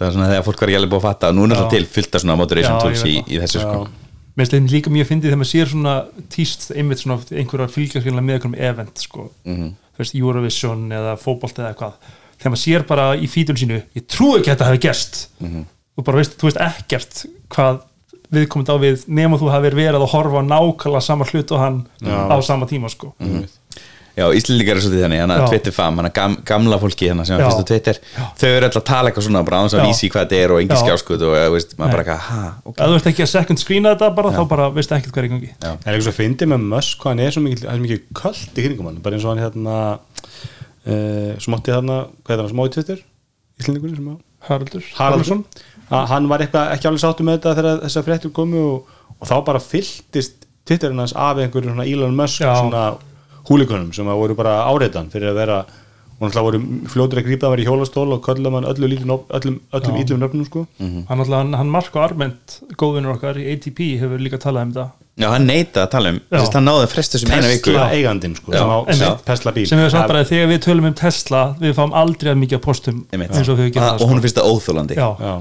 Það 0.00 0.06
var 0.06 0.14
svona 0.16 0.28
þegar 0.30 0.44
fólk 0.46 0.60
var 0.64 0.70
ekki 0.72 0.78
alveg 0.80 0.90
búið 0.94 1.00
að 1.02 1.06
fatta 1.10 1.28
og 1.28 1.34
nú 1.36 1.42
er 1.44 1.50
náttúrulega 1.52 1.74
til 1.74 1.88
fullt 1.94 2.14
af 2.16 2.22
svona 2.24 2.36
moderation 2.40 2.76
Já, 2.78 2.80
tools 2.86 3.02
í, 3.04 3.14
í 3.28 3.40
þessu 3.42 3.60
sko. 3.60 3.80
Mér 4.40 4.48
finnst 4.48 4.72
líka 4.72 4.92
mjög 4.94 5.08
fyndið 5.10 5.28
þegar 5.28 5.40
maður 5.42 5.50
sér 5.50 5.68
svona 5.74 5.94
tíst 6.32 6.70
einmitt 6.72 7.02
svona 7.02 7.18
einhverjar 7.36 7.72
fylgjaskilna 7.74 8.22
með 8.24 8.38
einhverjum 8.38 8.56
event 8.70 9.02
sko, 9.04 9.26
Mhm. 9.44 9.68
þú 9.92 10.00
veist, 10.00 10.14
Eurovision 10.16 10.86
eða 10.96 11.12
fótbolt 11.20 11.58
eða 11.60 11.74
eitthvað. 11.74 11.92
Þegar 12.40 12.52
maður 12.54 12.64
sér 12.64 12.86
bara 12.88 13.06
í 13.20 13.28
fítun 13.28 13.58
sínu 13.60 13.82
ég 13.94 14.06
trú 14.08 14.30
ekki 14.38 14.48
að 14.48 14.56
þetta 14.56 14.70
hefði 14.70 14.80
gerst. 14.86 15.28
Mhm. 15.40 15.64
og 15.98 16.04
bara 16.04 16.16
veist, 16.22 16.38
þú 16.40 16.48
veist 16.48 16.60
ekkert 16.64 17.26
hvað 17.50 17.80
viðkomandi 18.32 18.72
á 18.72 18.76
við 18.80 19.04
nema 19.10 19.36
þú 19.36 19.50
hafið 19.52 19.74
verið 19.74 20.00
að 20.00 20.08
horfa 20.14 20.40
nákvæmlega 20.46 21.02
sama 21.02 21.24
hlut 21.26 21.50
og 21.52 21.58
hann 21.60 21.86
á 22.06 22.40
sama 22.40 22.64
tíma 22.66 22.88
sko 22.88 23.12
Já, 24.18 24.24
Íslendingar 24.34 24.76
er 24.76 24.82
svolítið 24.84 25.04
þannig, 25.04 25.20
hann 25.22 25.30
að 25.32 25.40
Já. 25.40 25.46
Twitter 25.52 25.72
fam 25.74 25.94
hann 26.00 26.08
að 26.08 26.14
gam, 26.16 26.32
gamla 26.50 26.76
fólki 26.82 27.04
hérna 27.06 27.24
sem 27.28 27.38
Já. 27.38 27.44
fyrst 27.46 27.62
á 27.62 27.64
Twitter 27.70 27.96
þau 28.40 28.48
eru 28.50 28.64
alltaf 28.66 28.82
að 28.82 28.88
tala 28.90 29.06
eitthvað 29.10 29.24
svona 29.26 29.42
bara 29.46 29.56
á 29.56 29.62
þess 29.64 29.76
að 29.76 29.80
Já. 29.80 29.86
vísi 29.86 30.06
hvað 30.10 30.22
þetta 30.24 30.36
er 30.40 30.48
og 30.50 30.58
engi 30.60 30.74
Já. 30.74 30.80
skjáskut 30.82 31.14
og 31.14 31.20
þú 31.36 31.52
veist, 31.54 31.70
maður 31.78 31.86
Nei. 31.86 31.94
bara 31.94 32.02
eitthvað, 32.02 32.22
ha, 32.26 32.40
ok 32.64 32.74
ef 32.74 32.78
þú 32.90 32.94
ert 32.98 33.08
ekki 33.10 33.24
að 33.24 33.30
second 33.34 33.58
screena 33.62 33.88
þetta 33.94 34.08
bara 34.18 34.30
þá 34.34 34.42
bara 34.50 34.64
veist 34.74 34.92
ekkert 34.96 35.12
hvað 35.14 35.22
er 35.22 35.28
í 35.28 35.30
gangi 35.34 35.50
Já. 35.50 35.54
Það 35.70 35.70
er 35.70 35.74
eitthvað 35.94 36.08
svo 36.08 36.16
fyndið 36.18 36.46
með 36.50 36.60
Musk 36.74 36.94
hvað 37.04 37.10
hann 37.14 37.24
er 37.24 37.30
svo 37.36 37.42
mikið, 37.46 37.62
það 37.62 37.70
er 37.70 37.76
svo 37.78 37.84
mikið 37.86 38.00
köld 38.20 38.50
í 38.50 38.52
kringum 38.66 38.86
hann 38.90 39.00
bara 39.04 39.14
eins 39.16 39.24
og 39.24 39.30
hann 39.30 39.44
hérna 39.44 39.74
uh, 40.90 41.30
svo 41.38 41.48
mátti 41.54 41.70
þarna, 41.74 41.96
hvað 42.24 42.34
er 42.34 42.40
það, 42.42 42.50
smá 42.54 42.62
í 42.66 42.72
Twitter 42.74 42.98
Íslendingurinn 43.60 43.98
sem 44.00 44.10
á 44.10 44.14
Haraldur 44.50 44.84
Haraldsson, 44.96 45.42
að 45.92 46.04
hann 46.14 46.24
var 46.30 46.38
eitthvað 46.40 46.72
ekki 46.74 46.86
alveg 46.88 47.02
sáttu 47.04 47.22
með 47.26 47.34
þetta 47.38 47.56
þegar 47.60 47.76
þessar 47.84 48.04
húlikunum 53.50 53.92
sem 53.94 54.06
að 54.06 54.20
voru 54.22 54.34
bara 54.38 54.56
áreitan 54.70 55.10
fyrir 55.12 55.32
að 55.34 55.40
vera 55.42 55.58
og 56.20 56.28
náttúrulega 56.28 56.44
voru 56.44 56.58
fljótur 56.92 57.18
að 57.20 57.24
grípa 57.26 57.46
að 57.48 57.52
vera 57.54 57.62
í 57.62 57.66
hjólastól 57.66 58.12
og 58.12 58.20
köllum 58.26 58.52
hann 58.58 58.66
öllu 58.68 58.88
lítum, 58.92 59.12
öllum, 59.32 59.54
öllum 59.72 59.94
Já. 59.96 60.00
íllum 60.04 60.18
nöfnum 60.20 60.44
sko 60.46 60.66
Mhm. 60.78 61.06
hann, 61.08 61.18
alltaf, 61.20 61.34
hann, 61.40 61.52
hann 61.54 61.70
Marko 61.70 61.98
Arment 62.00 62.60
góðvinur 62.76 63.14
okkar 63.16 63.36
í 63.40 63.46
ATP 63.54 63.96
hefur 63.98 64.18
líka 64.20 64.36
talað 64.38 64.62
um 64.68 64.72
þetta 64.72 64.90
Já, 65.20 65.28
hann 65.32 65.46
neita 65.46 65.82
að 65.86 65.90
tala 65.90 66.08
um, 66.12 66.20
þess 66.30 66.48
að 66.48 66.54
hann 66.54 66.64
náði 66.68 66.84
að 66.84 66.92
fresta 66.92 67.18
þessum 67.18 67.32
eina 67.34 67.48
viku 67.48 67.64
Tesla 67.72 67.86
eigandinn 67.96 68.36
sko, 68.36 68.52
Já. 68.52 68.60
sem 68.60 68.68
á 68.68 68.78
sem 69.00 69.16
Tesla 69.26 69.52
bíl 69.52 69.66
sem 69.66 69.78
við 69.80 69.90
sagt 69.90 70.00
Það- 70.02 70.08
bara 70.12 70.20
að 70.20 70.28
þegar 70.30 70.48
við 70.52 70.60
tölum 70.66 70.86
um 70.90 70.94
Tesla 70.94 71.40
við 71.60 71.74
fáum 71.80 71.92
aldrei 72.02 72.30
að 72.32 72.38
mikið 72.44 72.56
að 72.58 72.62
postum 72.68 73.00
Einmitt. 73.12 73.30
eins 73.32 73.48
og 73.48 73.56
við 73.58 73.66
Að- 73.66 73.72
gerum 73.74 73.88
og 73.88 74.00
það 74.00 74.08
hún 74.12 74.20
sko. 74.20 74.24
finnst 74.24 74.36
það 74.36 74.50
óþólandi 74.52 74.94
já. 74.96 75.08
Já, 75.20 75.34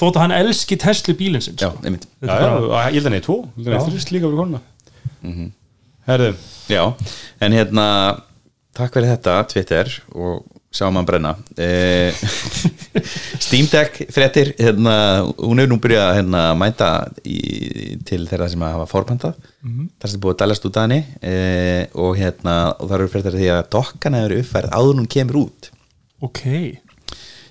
þótt 0.00 0.16
að 0.16 0.20
hann 0.24 0.32
elski 0.32 0.76
Tesla 0.80 1.14
bílinn 1.14 1.40
sinn 1.44 1.56
Já, 1.56 1.68
sko. 1.68 1.78
já, 1.84 1.98
bara- 2.24 2.56
og 2.56 2.72
ég 2.72 2.96
held 2.96 3.04
að 3.04 3.04
hann 3.04 3.14
er 3.14 3.20
tvo 3.20 3.36
ég 3.44 3.64
held 3.64 3.68
að 3.68 3.72
hann 3.72 3.86
er 3.86 3.92
þrjust 3.92 4.10
líka 4.12 4.24
fyrir 4.24 4.40
konuna 4.40 4.60
Mhm. 5.24 5.50
Já, 6.70 6.84
en 7.44 7.52
hérna 7.52 7.86
takk 8.74 8.96
fyrir 8.96 9.10
þetta, 9.12 9.34
Twitter 9.50 9.90
og 10.16 10.44
sjáum 10.74 10.96
hann 10.98 11.06
brenna. 11.06 11.34
Eh, 11.60 12.14
Steam 13.44 13.68
Deck 13.70 14.00
fréttir, 14.14 14.54
hérna, 14.58 14.94
hún 15.38 15.60
hefur 15.60 15.70
nú 15.70 15.78
byrjað 15.82 16.06
að 16.08 16.16
hérna, 16.18 16.42
mæta 16.58 16.88
í, 17.22 17.38
til 18.08 18.24
þeirra 18.30 18.48
sem 18.50 18.64
hafa 18.66 18.88
forbandað 18.90 19.36
það 20.00 20.08
sem 20.08 20.18
er 20.18 20.24
búið 20.24 20.34
að 20.34 20.40
dælast 20.42 20.66
út 20.68 20.80
að 20.80 20.88
henni. 20.88 21.00
Eh, 21.20 21.84
og 22.00 22.18
hérna, 22.18 22.56
og 22.78 22.90
það 22.90 22.96
eru 22.98 23.12
fréttir 23.12 23.38
því 23.38 23.52
að 23.54 23.62
dokkan 23.76 24.18
hefur 24.18 24.36
uppfærið 24.40 24.74
áður 24.80 25.00
hún 25.02 25.12
kemur 25.14 25.40
út. 25.44 25.70
Ok, 26.24 26.44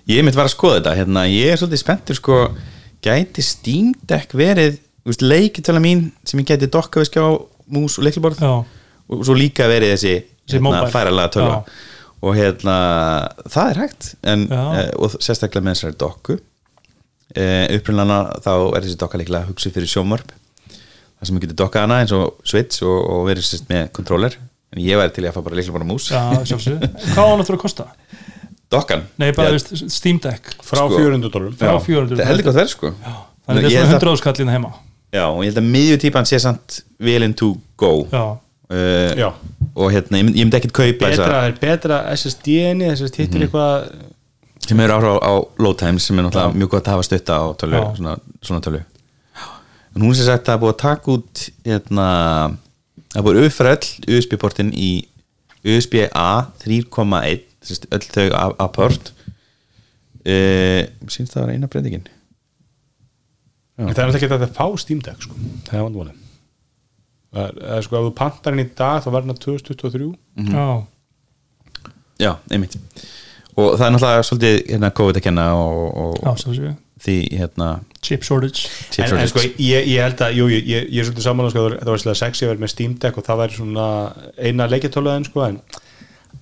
ég 0.10 0.26
mitt 0.26 0.36
var 0.36 0.49
að 0.49 0.56
skoða 0.58 0.82
þetta, 0.82 0.97
hérna, 1.04 1.28
ég 1.32 1.54
er 1.54 1.62
svolítið 1.62 1.84
spenntur 1.86 2.19
sko, 2.19 2.43
gæti 3.04 3.45
Steam 3.45 3.93
Deck 4.10 4.36
verið, 4.36 4.82
leikitöla 5.21 5.80
mín 5.84 6.08
sem 6.26 6.41
ég 6.41 6.49
gæti 6.49 6.71
dokka 6.71 7.04
við 7.04 7.12
skjá 7.12 7.28
mús 7.73 7.99
og 7.99 8.08
leikliborð 8.08 8.41
já, 8.41 8.54
og 9.19 9.26
svo 9.28 9.36
líka 9.38 9.67
verið 9.71 9.93
þessi 9.95 10.13
hérna, 10.54 10.84
færalega 10.93 11.32
tölva. 11.36 11.58
Já. 11.63 11.89
og 12.23 12.36
hérna 12.39 12.76
það 13.52 13.69
er 13.73 13.82
hægt 13.84 14.10
en, 14.34 14.47
Já. 14.52 14.63
e, 14.80 14.86
og 14.97 15.15
sérstaklega 15.19 15.65
með 15.65 15.78
þessari 15.78 15.97
dokku. 16.04 16.38
E, 17.34 17.43
upprunlana 17.80 18.17
þá 18.45 18.52
er 18.78 18.86
þessi 18.86 18.99
dokka 19.02 19.17
líklega 19.21 19.47
hugsið 19.49 19.73
fyrir 19.78 19.89
sjómvarp 19.89 20.34
það 20.34 21.28
sem 21.30 21.38
við 21.39 21.45
getur 21.47 21.60
dokkað 21.63 21.86
hana 21.88 22.02
eins 22.04 22.12
og 22.13 22.36
switch 22.45 22.84
og, 22.86 22.97
og 23.10 23.23
verið 23.30 23.47
sérst 23.47 23.69
með 23.71 23.88
controller 23.95 24.36
en 24.73 24.82
ég 24.84 24.99
væri 24.99 25.15
til 25.15 25.26
að 25.26 25.34
fá 25.38 25.41
bara 25.45 25.58
líklega 25.58 25.78
bara 25.80 25.88
mús 25.88 26.10
já, 26.12 26.21
hvað 26.43 27.17
á 27.17 27.26
hann 27.32 27.41
að 27.41 27.47
þurfa 27.47 27.58
að 27.58 27.63
kosta? 27.63 27.88
dokkan? 28.73 29.04
Nei, 29.21 29.32
bara 29.38 29.52
Já, 29.52 29.58
veist, 29.58 29.73
Steam 29.93 30.19
Deck. 30.21 30.56
Frá 30.65 30.82
Sko. 30.82 30.97
400 30.97 31.30
dólarum 31.34 31.56
frá 31.58 31.73
já, 31.76 31.82
400 31.86 32.17
það 32.17 32.30
heldur 32.32 32.47
gott 32.47 32.58
verð 32.58 32.71
sko. 32.73 32.89
Þannig 33.43 33.67
Ég 33.67 33.69
þetta 33.69 33.82
er 33.84 33.86
svona 33.86 33.97
að- 33.97 34.06
100 34.08 34.13
áskallina 34.17 34.56
heima. 34.56 34.71
Já, 35.13 35.26
og 35.30 35.41
ég 35.43 35.52
held 35.52 35.60
að 35.62 35.67
miðjutípan 35.76 36.26
sé 36.30 36.39
samt 36.41 36.80
willing 36.99 37.36
to 37.38 37.52
go. 37.78 37.91
Já, 38.10 38.23
uh, 38.74 39.30
og 39.74 39.92
hérna, 39.94 40.20
ég 40.22 40.32
ég 40.34 40.44
myndi 40.44 40.58
ekkit 40.60 40.74
kaupa 40.76 41.10
betra, 41.10 41.44
er 41.48 41.56
betra 41.62 42.02
SSD-ni 42.16 42.90
að 42.92 43.06
hittir 43.18 43.46
eitthvað 43.48 43.94
sem 44.64 44.80
eru 44.80 44.96
ára 44.96 45.14
á, 45.20 45.34
low 45.60 45.74
times 45.78 46.06
sem 46.08 46.20
er 46.20 46.28
náttúrulega 46.28 46.58
mjög 46.60 46.70
gott 46.76 46.88
að 46.88 46.96
hafa 46.98 47.08
stutta 47.08 47.40
á 47.40 47.46
tölu, 47.60 47.80
Já. 47.80 47.88
svona, 47.98 48.14
svona 48.42 48.64
tölu 48.64 48.84
en 49.94 50.02
hún 50.06 50.16
sem 50.18 50.26
sagt 50.26 50.46
að 50.48 50.52
það 50.52 50.56
er 50.56 50.62
búið 50.64 50.74
að 50.74 50.84
taka 50.84 51.16
út 51.18 51.42
hérna, 51.68 52.08
það 53.14 53.20
er 53.20 53.26
búið 53.28 53.40
að 53.42 53.50
uppfæra 53.50 53.74
öll 53.78 54.18
USB-portin 54.18 54.72
í 54.74 54.92
USB-A 55.64 56.30
3.1 56.64 57.44
sem 57.64 57.78
sagt, 57.78 57.88
öll 57.96 58.08
þau 58.12 58.26
að- 58.36 58.56
að 58.60 58.72
port. 58.76 59.12
E, 60.26 60.36
sínst 61.08 61.32
það 61.36 61.46
var 61.46 61.54
eina 61.54 61.68
breytingin? 61.72 62.08
Það 63.78 63.88
er 63.88 63.94
náttúrulega 63.94 64.20
ekki 64.20 64.36
að 64.36 64.58
fá 64.58 64.66
Steam 64.80 65.00
Deck 65.04 65.24
sko. 65.24 65.36
það 65.68 65.78
er 65.80 65.86
vandvonið 65.88 66.23
er, 67.34 67.60
er 67.78 67.86
sko 67.86 68.00
ef 68.00 68.08
þú 68.08 68.13
pantar 68.17 68.56
henni 68.56 68.67
í 68.67 68.72
dag 68.78 69.04
þá 69.04 69.10
verður 69.12 69.34
hann 69.34 69.43
2023 69.43 70.10
já, 70.54 70.67
já, 72.22 72.32
einmitt. 72.52 72.80
Og 73.54 73.76
það 73.78 73.86
er 73.86 73.93
náttúrulega 73.93 74.26
svolítið 74.26 74.56
hérna, 74.72 74.89
COVID 74.98 75.19
að 75.19 75.26
kenna 75.28 75.46
og, 75.58 75.84
og, 76.04 76.15
já, 76.24 76.74
því 77.04 77.17
hérna 77.38 77.67
chip 78.04 78.26
shortage. 78.26 78.65
Chip 78.89 79.06
en, 79.06 79.17
en 79.19 79.30
shortage. 79.30 79.32
sko 79.34 79.62
ég, 79.62 79.88
ég 79.91 80.02
held 80.02 80.24
að 80.26 80.39
jú, 80.39 80.50
ég, 80.52 80.65
ég, 80.69 80.89
ég 80.89 81.04
er 81.04 81.08
svolítið 81.10 81.28
saman 81.28 81.52
sko, 81.54 81.67
það 81.76 81.91
var 81.91 82.04
svolítið 82.04 82.19
sexy 82.22 82.46
að 82.46 82.52
vera 82.54 82.63
með 82.63 82.74
Steam 82.74 82.98
Deck 83.04 83.19
og 83.19 83.28
það 83.28 83.41
væri 83.43 83.58
svona 83.60 83.88
eina 84.38 84.69
leikjartólaðin 84.72 85.30
sko, 85.30 85.48
en 85.48 85.62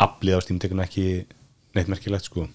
aflið 0.01 0.39
á 0.39 0.43
Steam 0.45 0.61
Deckinu 0.61 0.85
ekki 0.85 1.05
neitt 1.75 1.91
merkilegt 1.91 2.27
sko. 2.27 2.47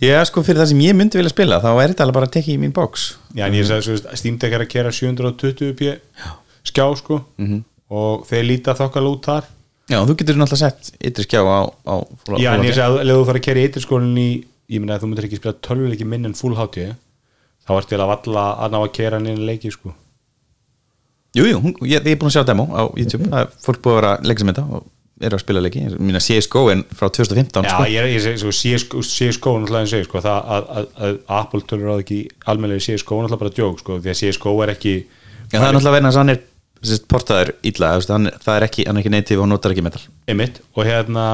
Já, 0.00 0.18
sko, 0.28 0.44
fyrir 0.44 0.60
það 0.62 0.72
sem 0.72 0.82
ég 0.84 0.96
myndi 0.96 1.20
vilja 1.20 1.32
spila 1.32 1.60
þá 1.64 1.70
er 1.72 1.92
þetta 1.92 2.04
alveg 2.04 2.18
bara 2.18 2.28
að 2.28 2.34
tekja 2.36 2.54
í 2.54 2.60
mín 2.60 2.74
box. 2.76 3.08
Já, 3.32 3.46
en 3.48 3.56
ég 3.56 3.68
sagði 3.68 3.86
svo, 3.88 4.16
Steam 4.20 4.36
Deck 4.40 4.56
er 4.56 4.64
að 4.64 4.72
kera 4.72 4.92
720p 4.94 5.94
skjá 6.68 6.84
sko 7.00 7.22
og 7.90 8.26
þeir 8.28 8.44
líta 8.48 8.74
þokkal 8.78 9.06
út 9.12 9.28
þar. 9.30 9.48
Já, 9.88 9.98
þú 10.04 10.16
getur 10.20 10.36
náttúrulega 10.36 10.60
sett 10.68 10.90
ytri 11.00 11.24
skjá 11.24 11.40
á, 11.40 11.60
á 11.88 11.94
full- 12.26 12.40
Já, 12.42 12.50
en 12.54 12.66
ég 12.66 12.74
sagði 12.76 13.00
að 13.00 13.08
ef 13.08 13.16
þú 13.16 13.26
fara 13.30 13.38
að 13.40 13.46
kera 13.46 13.60
í 13.62 13.68
ytterskólinn 13.70 14.18
í 14.20 14.28
ég 14.68 14.82
meina 14.82 14.98
að 14.98 15.04
þú 15.04 15.08
myndir 15.08 15.24
ekki 15.28 15.38
spila 15.40 15.54
tölvuleiki 15.64 16.04
minn 16.04 16.28
en 16.28 16.34
full 16.36 16.52
HD 16.58 16.90
þá 17.64 17.72
ertu 17.78 17.88
til 17.94 18.02
að 18.04 18.10
valla 18.12 18.44
að 18.60 18.74
ná 18.74 18.78
að 18.82 18.92
kera 18.98 19.16
hann 19.16 19.30
inn 19.32 19.46
leiki 19.48 19.72
sko. 19.72 19.94
Jú, 21.36 21.44
jú, 21.48 21.58
ég, 21.86 22.00
ég 22.04 22.12
er 22.12 22.20
búin 22.20 22.28
að 22.28 22.36
sjá 22.36 22.44
demo 22.48 22.64
á 22.72 22.82
YouTube. 22.96 23.28
Það 23.28 23.40
er 23.44 23.50
fólk 23.64 23.80
búið 23.84 23.92
að 23.94 23.98
vera 24.00 24.12
að 24.16 24.28
leggja 24.28 24.44
sem 24.44 24.52
þetta 24.52 24.64
og 24.78 24.86
eru 25.18 25.34
að 25.38 25.42
spila 25.42 25.62
leiki, 25.64 25.80
mína 25.98 26.20
CSGO 26.22 26.60
en 26.72 26.84
frá 26.94 27.08
2015 27.10 27.64
Já, 27.66 27.72
sko. 27.72 27.86
ég, 27.90 28.06
ég 28.14 28.22
segi, 28.22 28.38
sko, 28.44 28.52
CSGO, 28.54 29.00
CSGO 29.02 29.54
náttúrulega 29.58 29.84
en 29.86 29.90
segi, 29.90 30.06
sko, 30.06 30.20
það 30.22 30.52
að, 30.56 30.68
að, 30.78 30.86
að 31.08 31.16
Apple 31.40 31.64
tölur 31.66 31.90
á 31.90 31.92
það 31.96 32.02
ekki 32.04 32.18
almennlega 32.52 32.84
CSGO 32.86 33.18
náttúrulega 33.24 33.42
bara 33.42 33.54
djók, 33.56 33.80
sko, 33.82 33.96
því 34.04 34.12
að 34.12 34.20
CSGO 34.20 34.52
er 34.62 34.72
ekki 34.76 34.94
Já, 35.48 35.56
það 35.58 35.66
er 35.66 35.74
náttúrulega 35.74 35.96
verið 35.96 36.10
að 36.12 36.18
hann 36.20 36.32
er 36.34 36.40
portaður 37.10 37.54
veist, 37.62 38.10
hann, 38.12 38.30
það 38.42 38.56
er 38.56 38.66
ekki, 38.68 38.86
ekki 39.00 39.12
native 39.12 39.44
og 39.44 39.50
notar 39.50 39.74
ekki 39.74 39.84
metal 39.86 40.02
einmitt, 40.30 40.60
og 40.74 40.86
hérna 40.86 41.24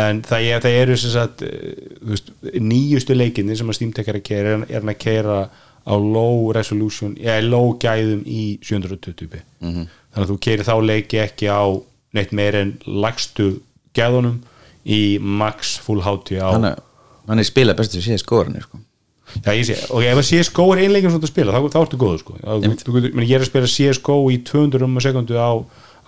en 0.00 0.22
það, 0.26 0.46
er, 0.46 0.62
það 0.64 0.78
eru 0.82 0.98
sem 1.00 1.14
sagt 1.14 1.44
eh, 1.46 1.72
veist, 2.12 2.30
nýjustu 2.60 3.16
leikinni 3.16 3.56
sem 3.58 3.70
að 3.70 3.80
Steam 3.80 3.94
Deck 3.96 4.10
er 4.10 4.20
að 4.20 4.26
keira 4.28 4.54
er, 4.60 4.76
hann 4.78 4.92
að 4.92 5.00
keira 5.02 5.38
á 5.80 5.94
low 5.96 6.50
resolution 6.54 7.16
eða 7.18 7.40
low 7.48 7.72
gæðum 7.80 8.22
í 8.28 8.58
720p 8.62 9.40
-hmm. 9.40 9.88
þannig 10.12 10.26
að 10.26 10.30
þú 10.32 10.38
keirir 10.46 10.68
þá 10.68 10.76
leiki 10.84 11.22
ekki 11.24 11.48
á 11.48 11.64
neitt 12.16 12.32
meir 12.36 12.58
en 12.58 12.76
lagstu 12.84 13.60
gæðunum 13.96 14.40
í 14.84 15.18
max 15.20 15.78
full 15.80 16.02
HD 16.04 16.40
á 16.40 16.52
hann 16.52 16.68
er, 16.72 16.78
hann 17.28 17.38
er 17.38 17.48
spila 17.48 17.74
bestu 17.74 18.02
séð 18.02 18.20
skóranir 18.22 18.66
sko. 18.68 18.80
Já, 19.44 19.52
ég 19.56 19.64
sé, 19.68 19.76
og 19.90 20.02
ef 20.02 20.18
að 20.20 20.26
CSGO 20.30 20.64
er 20.74 20.82
einleikin 20.84 21.10
svona 21.14 21.26
að 21.26 21.32
spila, 21.32 21.52
þá, 21.54 21.68
þá 21.74 21.78
ertu 21.84 21.98
góður 22.00 22.18
sko. 22.22 22.34
Ég 22.40 23.36
er 23.36 23.44
að 23.44 23.50
spila 23.50 23.70
CSGO 23.76 24.16
í 24.34 24.38
200 24.44 24.82
um 24.88 24.98
sekundu 25.00 25.38
á, 25.38 25.50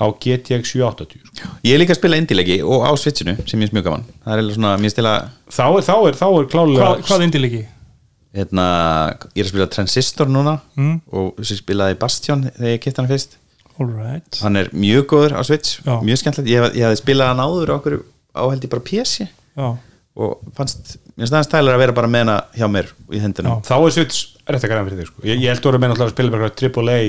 á 0.03 0.07
GTX 0.19 0.73
780 0.75 1.21
sko. 1.29 1.51
ég 1.63 1.75
er 1.77 1.79
líka 1.83 1.95
að 1.95 2.01
spila 2.01 2.17
indilegi 2.19 2.57
og 2.65 2.83
á 2.83 2.91
switchinu 2.99 3.37
sem 3.47 3.61
ég 3.63 3.69
er 3.71 3.77
mjög 3.77 3.85
gaman 3.87 4.05
það 4.25 4.33
er 4.33 4.41
eiginlega 4.41 4.57
svona, 4.57 4.73
mér 4.83 4.91
stila 4.95 5.13
þá 5.53 5.63
er, 5.69 5.85
þá 5.87 5.95
er, 6.09 6.17
þá 6.19 6.27
er 6.41 6.49
klálega 6.51 6.87
Hvað, 6.89 7.03
hvað 7.07 7.25
indilegi? 7.29 7.61
hérna, 8.35 8.65
ég 9.37 9.43
er 9.43 9.47
að 9.47 9.53
spila 9.53 9.67
Transistor 9.77 10.31
núna 10.33 10.55
Mm. 10.77 10.97
og 11.13 11.39
sem 11.45 11.59
spilaði 11.61 11.99
Bastion 12.01 12.43
þegar 12.49 12.73
ég 12.73 12.81
kipta 12.83 13.03
hann 13.05 13.11
fyrst 13.13 13.37
Alright 13.79 14.41
hann 14.43 14.57
er 14.57 14.71
mjög 14.73 15.07
góður 15.13 15.37
á 15.39 15.43
Switch, 15.45 15.79
Já. 15.85 16.01
mjög 16.03 16.19
skemmtilegt 16.23 16.51
ég, 16.51 16.63
hef- 16.65 16.75
ég 16.77 16.87
hafði 16.89 17.01
spilað 17.05 17.31
hann 17.33 17.45
áður 17.45 17.73
á 17.73 17.75
okkur 17.79 17.99
áhældi 18.35 18.69
bara 18.73 18.83
PC 18.89 19.29
Já, 19.29 19.69
og 20.17 20.41
fannst, 20.57 20.97
mér 21.13 21.25
finnst 21.27 21.35
það 21.37 21.45
stælar 21.49 21.77
að 21.77 21.83
vera 21.85 21.97
bara 21.99 22.09
með 22.15 22.25
hana 22.25 22.39
hjá 22.57 22.67
mér 22.73 22.89
í 23.13 23.21
hendunum 23.23 23.61
þá 23.67 23.75
er 23.79 23.93
Switch 23.99 24.23
rétt 24.49 24.65
að 24.65 24.73
græna 24.73 24.87
fyrir 24.89 25.03
þig 25.03 25.11
sko. 25.13 25.27
ég, 25.29 25.37
ég 25.43 25.53
held 25.53 25.61
að 25.63 25.69
vera 25.71 25.83
með 25.83 25.93
náttúrulega 25.93 26.11
að 26.11 26.17
spila 26.17 26.35
bara 26.37 26.51
AAA 26.57 27.03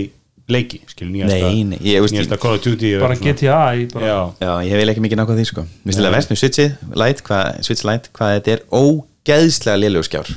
leiki, 0.51 0.81
skil, 0.91 1.07
nýjasta 1.07 1.37
Nei, 1.47 1.63
nei, 1.63 1.77
ég 1.87 2.03
nýjasta 2.11 2.37
Call 2.41 2.57
of 2.57 2.63
Duty 2.65 2.89
bara. 2.99 3.15
GTA 3.15 3.59
í 3.79 3.85
bara, 3.93 4.07
Já, 4.09 4.17
Já, 4.43 4.51
ég 4.67 4.73
hef 4.75 4.89
ekki 4.91 5.03
mikið 5.05 5.21
nákvæð 5.21 5.37
því 5.39 5.45
sko. 5.47 5.63
Mér 5.63 5.93
finnst 5.93 6.01
það 6.03 6.15
verst 6.17 6.33
með 6.33 6.39
Switchið, 6.41 6.73
Lite, 6.99 7.23
hvað, 7.29 7.61
Switch 7.63 7.85
Lite 7.87 8.11
hvað 8.17 8.33
þetta 8.35 8.51
er 8.57 8.65
ógeðslega 8.75 9.79
lélegu 9.79 10.07
skjár. 10.09 10.33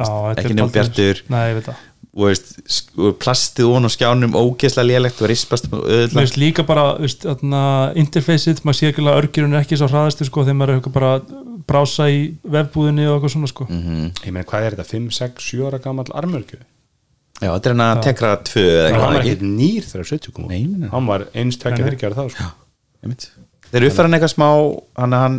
Já 0.00 0.04
þetta 0.04 0.42
Ekki 0.44 0.58
dálítið- 0.58 0.74
bjartur. 0.76 1.22
Nei, 1.32 1.40
ég 1.48 1.56
veit 1.60 1.70
það. 1.70 1.80
Og 2.10 2.24
veist, 2.26 2.48
sk- 2.66 2.98
og 3.06 3.18
plastið 3.22 3.68
ón 3.70 3.86
og 3.88 3.92
skjánum 3.94 4.32
ógeðslega 4.36 4.88
lélegt 4.90 5.20
og 5.22 5.28
rispast 5.30 5.68
Mér 5.70 6.10
finnst 6.12 6.36
líka 6.36 6.66
bara, 6.66 6.98
veist, 7.00 7.22
þarna, 7.24 7.60
interfaceið, 7.96 8.60
maður 8.66 8.78
sé 8.82 8.90
ekki 8.92 9.04
að 9.06 9.16
örgjurinn 9.22 9.54
er 9.56 9.62
ekki 9.64 9.78
svo 9.80 9.88
hraðastu 9.88 10.26
sko, 10.28 10.44
þegar 10.44 10.58
maður 10.60 10.76
er 10.76 10.92
bara 10.92 11.12
að 11.20 11.32
brása 11.70 12.08
í 12.10 12.20
vefbúðinni 12.56 13.06
og 13.08 13.16
eitthvað 13.18 13.34
svona 13.36 13.50
sko. 13.52 13.66
Mhm. 13.70 14.10
ég 14.26 14.34
meina 14.34 14.46
hvað 14.50 14.66
er 14.68 14.76
þetta, 14.76 14.88
5, 14.90 15.08
6, 15.20 15.48
7 15.52 15.66
ára 15.70 15.80
gammal 15.86 16.06
armörgju 16.20 16.60
Já, 17.40 17.48
þetta 17.54 17.70
er 17.70 17.72
hann 17.72 17.82
að 17.86 18.02
tekra 18.04 18.30
tvö 18.44 18.62
eða 18.68 18.80
hann 18.80 18.90
eitthvað 18.92 19.14
var 19.14 19.20
ekki 19.22 19.30
ekki 19.32 19.50
nýr 19.56 19.84
þegar 19.88 20.08
Switch 20.10 20.32
kom 20.34 20.44
út. 20.44 20.50
Nei, 20.52 20.64
nei. 20.82 20.88
hann 20.92 21.06
var 21.08 21.22
eins 21.32 21.56
tvekja 21.56 21.78
Nei, 21.78 21.84
nei. 21.86 21.88
þryggjar 21.90 22.16
þá 22.18 22.24
sko. 22.34 22.48
Einmitt. 23.00 23.24
Þeir 23.70 23.78
eru 23.80 23.88
uppfæran 23.92 24.16
eitthvað 24.18 24.32
smá 24.34 24.48
hann 25.00 25.16
hann 25.16 25.38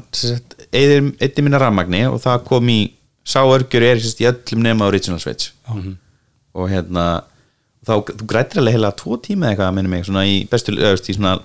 eðir 0.71 1.03
einnig 1.21 1.43
minna 1.45 1.59
rammagni 1.61 2.01
og 2.09 2.17
það 2.23 2.39
kom 2.47 2.71
í 2.73 2.79
sá 3.21 3.41
örgjur 3.43 3.85
er 3.85 4.01
sérst, 4.01 4.23
í 4.23 4.25
öllum 4.31 4.63
nema 4.65 4.87
original 4.89 5.19
Switch 5.21 5.51
og 5.69 6.71
hérna 6.71 7.05
þá, 7.85 7.93
þú 8.17 8.25
grættir 8.31 8.61
alveg 8.63 8.79
heila 8.79 8.91
tvo 8.97 9.19
tíma 9.21 9.45
eða 9.45 9.53
eitthvað 9.53 9.69
að 9.69 9.77
minni 9.77 9.93
mig 9.93 10.07
svona 10.07 10.25
í 10.25 10.39
bestu, 10.49 10.73
öðust 10.73 11.11
í 11.11 11.17
svona 11.19 11.35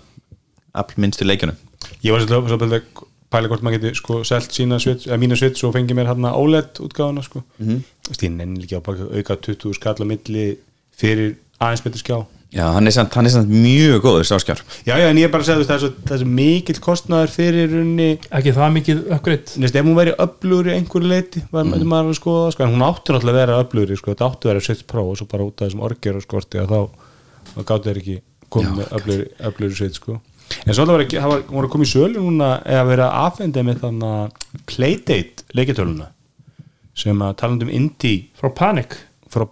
allminnstu 0.73 1.29
leikjunum 1.29 1.59
ég 2.01 2.15
var 2.17 2.25
svolítið 2.25 2.55
svolítið 2.55 2.79
að 2.79 3.05
pæla 3.33 3.49
hvort 3.51 3.63
maður 3.67 3.81
geti 3.81 3.95
sko 3.99 4.21
selt 4.25 4.53
sína 4.55 4.79
Switch, 4.83 5.09
eða 5.09 5.19
mína 5.19 5.37
Switch 5.39 5.65
og 5.67 5.75
fengi 5.75 5.95
mér 5.97 6.13
hérna 6.13 6.35
OLED 6.39 6.79
útgáfuna 6.85 7.23
sko. 7.27 7.43
Mm 7.59 7.67
Mhm. 7.67 7.83
-hmm. 7.83 8.23
ég 8.23 8.31
nenni 8.31 8.61
líka 8.61 8.77
að 8.79 8.87
bara 8.87 9.19
auka 9.19 9.37
20 9.37 9.75
skall 9.75 10.01
á 10.03 10.05
milli 10.07 10.57
fyrir 10.97 11.37
aðeins 11.61 11.83
betur 11.85 12.01
skjá. 12.01 12.27
Já, 12.55 12.73
hann 12.73 12.87
er 12.87 12.91
samt, 12.95 13.13
hann 13.15 13.27
er 13.27 13.31
samt 13.31 13.51
mjög 13.51 14.01
góður 14.05 14.23
sáskjár 14.25 14.61
já 14.87 14.95
já 14.97 15.11
en 15.11 15.19
ég 15.19 15.25
er 15.25 15.33
bara 15.33 15.43
að 15.43 15.47
segja 15.47 15.57
þú 15.57 15.63
veist, 15.63 15.71
það 15.71 15.77
er 15.77 15.83
svo, 15.83 15.91
það 16.07 16.15
er 16.15 16.21
svo 16.23 16.29
mikill 16.29 16.81
kostnaður 16.81 17.33
fyrir 17.35 17.73
runni 17.73 18.19
ekki 18.31 18.53
það 18.55 18.71
mikið 18.77 19.01
uppgreitt 19.17 19.57
Nefnst, 19.59 19.77
ef 19.77 19.85
hún 19.85 19.99
væri 19.99 20.15
öflugur 20.25 20.71
í 20.71 20.77
einhverju 20.77 21.09
leiti 21.11 21.43
var 21.51 21.65
mm. 21.67 21.83
maður 21.91 22.13
að 22.15 22.19
skoða, 22.21 22.53
sko, 22.55 22.63
en 22.63 22.73
hún 22.77 22.87
áttur 22.87 23.17
náttúrulega 23.17 23.35
að 23.35 23.41
vera 23.43 23.59
öflugur, 23.65 23.97
sko, 23.99 24.15
þetta 24.15 24.29
áttu 24.31 24.47
að 24.47 24.53
vera 24.53 24.61
Switch 24.61 24.87
Pro 24.87 25.05
og 25.11 25.19
svo 25.19 25.27
bara 25.27 25.43
út 25.45 25.61
af 25.61 25.67
þessum 25.67 25.83
orger 25.83 26.17
og 26.17 26.23
skorti 26.23 26.63
að 26.63 26.71
þá, 26.71 26.81
þá 27.57 27.61
gáttu 27.67 27.91
þeir 27.91 28.01
ekki 28.01 28.17
komið 28.49 28.73
með 28.79 28.87
öflugur, 29.51 29.77
Switch, 29.77 29.99
sko 30.01 30.21
en 30.65 30.75
svo 30.75 30.87
það 30.87 30.97
var 30.97 31.07
það 31.11 31.37
að 31.65 31.71
koma 31.73 31.87
í 31.87 31.91
sölu 31.91 32.23
núna 32.23 32.51
eða 32.65 32.87
vera 32.91 33.11
aðfendið 33.25 33.67
með 33.69 33.83
þannig 33.85 34.17
að 34.17 34.63
Playdate 34.67 35.47
leikjartöluna 35.57 36.11
sem 36.97 37.23
að 37.23 37.37
talandi 37.43 37.69
um 37.69 37.77
indie 37.77 38.27
frá 38.39 38.51
Panic. 38.57 38.97
Frá 39.33 39.45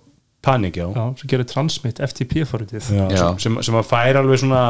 Panic, 0.45 0.77
já, 0.77 0.87
já, 0.93 1.05
sem 1.21 1.31
gerir 1.31 1.49
Transmit 1.49 2.01
FTP 2.05 2.45
Já. 2.45 3.27
Sem, 3.41 3.57
sem, 3.65 3.77
að 3.79 3.89
færa 3.89 4.21
alveg 4.21 4.43
svona 4.43 4.65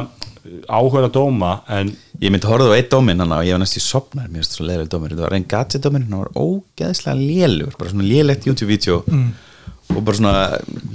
áhuga 0.69 1.09
dóma 1.11 1.57
en 1.73 1.91
Ég 2.23 2.31
myndi 2.31 2.47
horfða 2.47 2.77
á 2.77 2.79
eitt 2.79 2.93
dóminn 2.93 3.23
hann 3.23 3.33
og 3.35 3.43
ég 3.47 3.57
var 3.57 3.63
næst 3.63 3.79
í 3.81 3.83
sopnar 3.83 4.29
mér 4.29 4.43
finnst 4.43 4.59
svo 4.59 4.67
leiður 4.69 4.91
dóminn, 4.93 5.15
þetta 5.15 5.25
var 5.27 5.37
einn 5.39 5.49
gadget 5.51 5.87
dóminn 5.87 6.07
hann 6.07 6.21
var 6.21 6.31
ógeðslega 6.37 7.17
lélugur, 7.19 7.79
bara 7.81 7.91
svona 7.91 8.07
lélegt 8.07 8.47
YouTube-vídeó 8.49 9.01
mm. 9.09 9.27
Og 9.90 10.01
bara 10.05 10.16
svona 10.16 10.35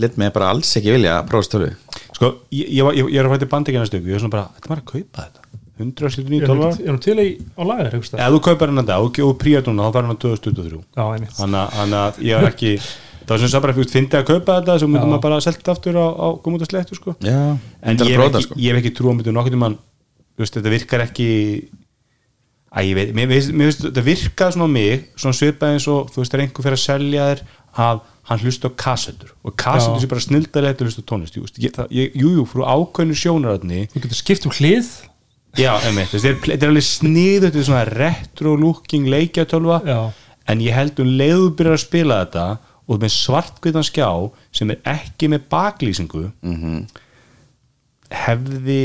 lit 0.01 0.17
mig 0.17 0.31
bara 0.33 0.49
alls 0.53 0.71
ekki 0.79 0.93
vilja 0.95 1.19
að 1.19 1.27
prófa 1.29 1.47
stölu 1.49 1.69
sko, 2.15 2.31
ég, 2.51 2.65
ég, 2.73 2.83
var- 2.87 2.97
ég, 2.97 3.11
ég 3.13 3.19
er 3.21 3.29
að 3.29 3.35
fætti 3.35 3.49
bandikina 3.53 3.85
stöku 3.89 4.09
ég 4.09 4.17
er 4.17 4.23
svona 4.23 4.33
bara, 4.37 4.47
þetta 4.57 4.71
var 4.73 4.81
að 4.81 4.89
kaupa 4.93 5.25
þetta. 5.27 5.45
179 5.79 6.41
er 6.43 6.47
dólar 6.49 6.73
hún 6.73 6.81
er 6.83 6.91
hún 6.91 7.03
til 7.03 7.19
í, 7.23 7.27
á 7.55 7.61
lagar 7.63 7.87
einhvers 7.93 8.09
staðar? 8.11 8.25
ef 8.25 8.33
þú 8.35 8.39
kaupar 8.49 8.71
hennar 8.73 8.87
dag 8.89 9.05
og, 9.05 9.19
og 9.23 9.37
príat 9.39 9.69
núna 9.69 9.85
þá 9.87 9.93
fær 9.95 10.07
hann 10.09 10.17
á 10.17 10.23
2023 10.25 10.81
já, 10.81 11.03
einmitt. 11.13 11.35
Þannig 11.37 11.61
að- 11.61 11.93
að 11.99 12.19
ég 12.27 12.35
er 12.41 12.47
ekki 12.49 12.71
það 12.79 13.29
var 13.29 13.39
sem 13.43 13.51
svo 13.53 13.61
bara 13.63 13.75
fyrst 13.77 13.93
fyndi 13.95 14.17
að 14.19 14.25
kaupa 14.27 14.57
þetta 14.59 14.79
svo 14.81 14.89
myndum 14.89 15.13
maður 15.13 15.23
bara 15.27 15.37
að 15.39 15.45
selta 15.47 15.71
aftur 15.75 15.95
á, 16.01 16.05
á 16.19 16.27
að 16.35 16.67
slettu 16.67 16.95
sko. 16.97 17.15
Já, 17.23 17.37
en 17.83 17.95
er 17.95 18.09
ég 18.09 18.17
að 18.17 18.25
hef 18.25 18.33
ekki, 18.33 18.43
sko. 18.49 18.55
ég 18.59 18.73
hef 18.73 18.81
ekki 18.83 18.95
trú 18.97 19.07
á 19.07 19.13
myndu 19.15 19.31
nokkuð 19.31 19.53
um 19.59 19.61
hann 19.69 19.77
þetta 20.39 20.69
virkar 20.73 21.05
ekki 21.07 21.29
Æ, 22.69 22.81
ég 22.85 22.93
veit, 22.93 23.13
mér, 23.17 23.25
finnst- 23.31 23.81
þetta 23.81 24.01
virkað 24.05 24.51
svona 24.53 24.67
á 24.69 24.75
mig, 24.75 25.05
svona 25.17 25.33
svipað 25.33 25.71
eins 25.73 25.87
og 25.89 26.11
þú 26.13 26.21
veist, 26.21 26.31
þegar 26.35 26.43
einhver 26.43 26.65
fyrir 26.67 26.77
að 26.77 26.83
selja 26.83 27.23
þér 27.29 27.39
að 27.81 28.01
hann 28.29 28.39
hlusta 28.43 28.69
á 28.69 28.71
kassettur 28.77 29.33
og 29.43 29.55
kassettur 29.59 30.01
sé 30.03 30.09
bara 30.11 30.23
snildalegt 30.23 30.81
að 30.83 30.89
hlusta 30.89 31.03
tónlist 31.09 31.35
jú, 31.37 31.43
veist, 31.45 31.59
ég, 31.63 31.73
það, 31.75 31.91
ég, 31.97 32.15
jú, 32.21 32.31
jú, 32.37 32.45
frú 32.51 32.65
ákveðnu 32.69 33.17
sjónaröðni 33.17 33.83
þú 33.93 34.03
getur 34.05 34.19
skipt 34.19 34.45
um 34.45 34.53
hlið. 34.53 34.89
Já, 35.57 35.71
einmitt, 35.81 36.11
þetta 36.13 36.29
er, 36.29 36.35
þetta 36.45 36.65
er 36.67 36.71
alveg 36.75 36.85
sniðu 36.85 37.43
þetta 37.47 37.57
er 37.63 37.67
svona 37.71 37.85
retro 37.89 38.51
looking 38.61 39.07
leikjatölva 39.09 39.79
Já. 39.87 39.99
en 40.53 40.61
ég 40.61 40.75
held 40.77 40.99
um 41.01 41.09
leiðu 41.17 41.47
byrjar 41.57 41.79
að 41.79 41.83
spila 41.87 42.19
þetta 42.23 42.47
og 42.89 43.01
með 43.01 43.11
svartkvitan 43.17 43.85
skjá 43.85 44.09
sem 44.53 44.71
er 44.75 44.79
ekki 44.93 45.29
með 45.33 45.47
baklýsingu 45.49 46.27
Mhm. 46.45 46.83
hefði 48.09 48.79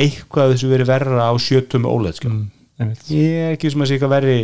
eitthvað 0.00 0.54
þessu 0.54 0.70
verið 0.72 0.88
verra 0.88 1.26
á 1.28 1.32
sjötum 1.40 1.84
óleð 1.88 2.16
skjá 2.18 2.30
mm, 2.32 2.92
ég 3.12 3.40
er 3.46 3.56
ekki 3.56 3.70
sem 3.72 3.84
að 3.84 3.90
sé 3.90 3.96
eitthvað 3.98 4.14
verri 4.16 4.36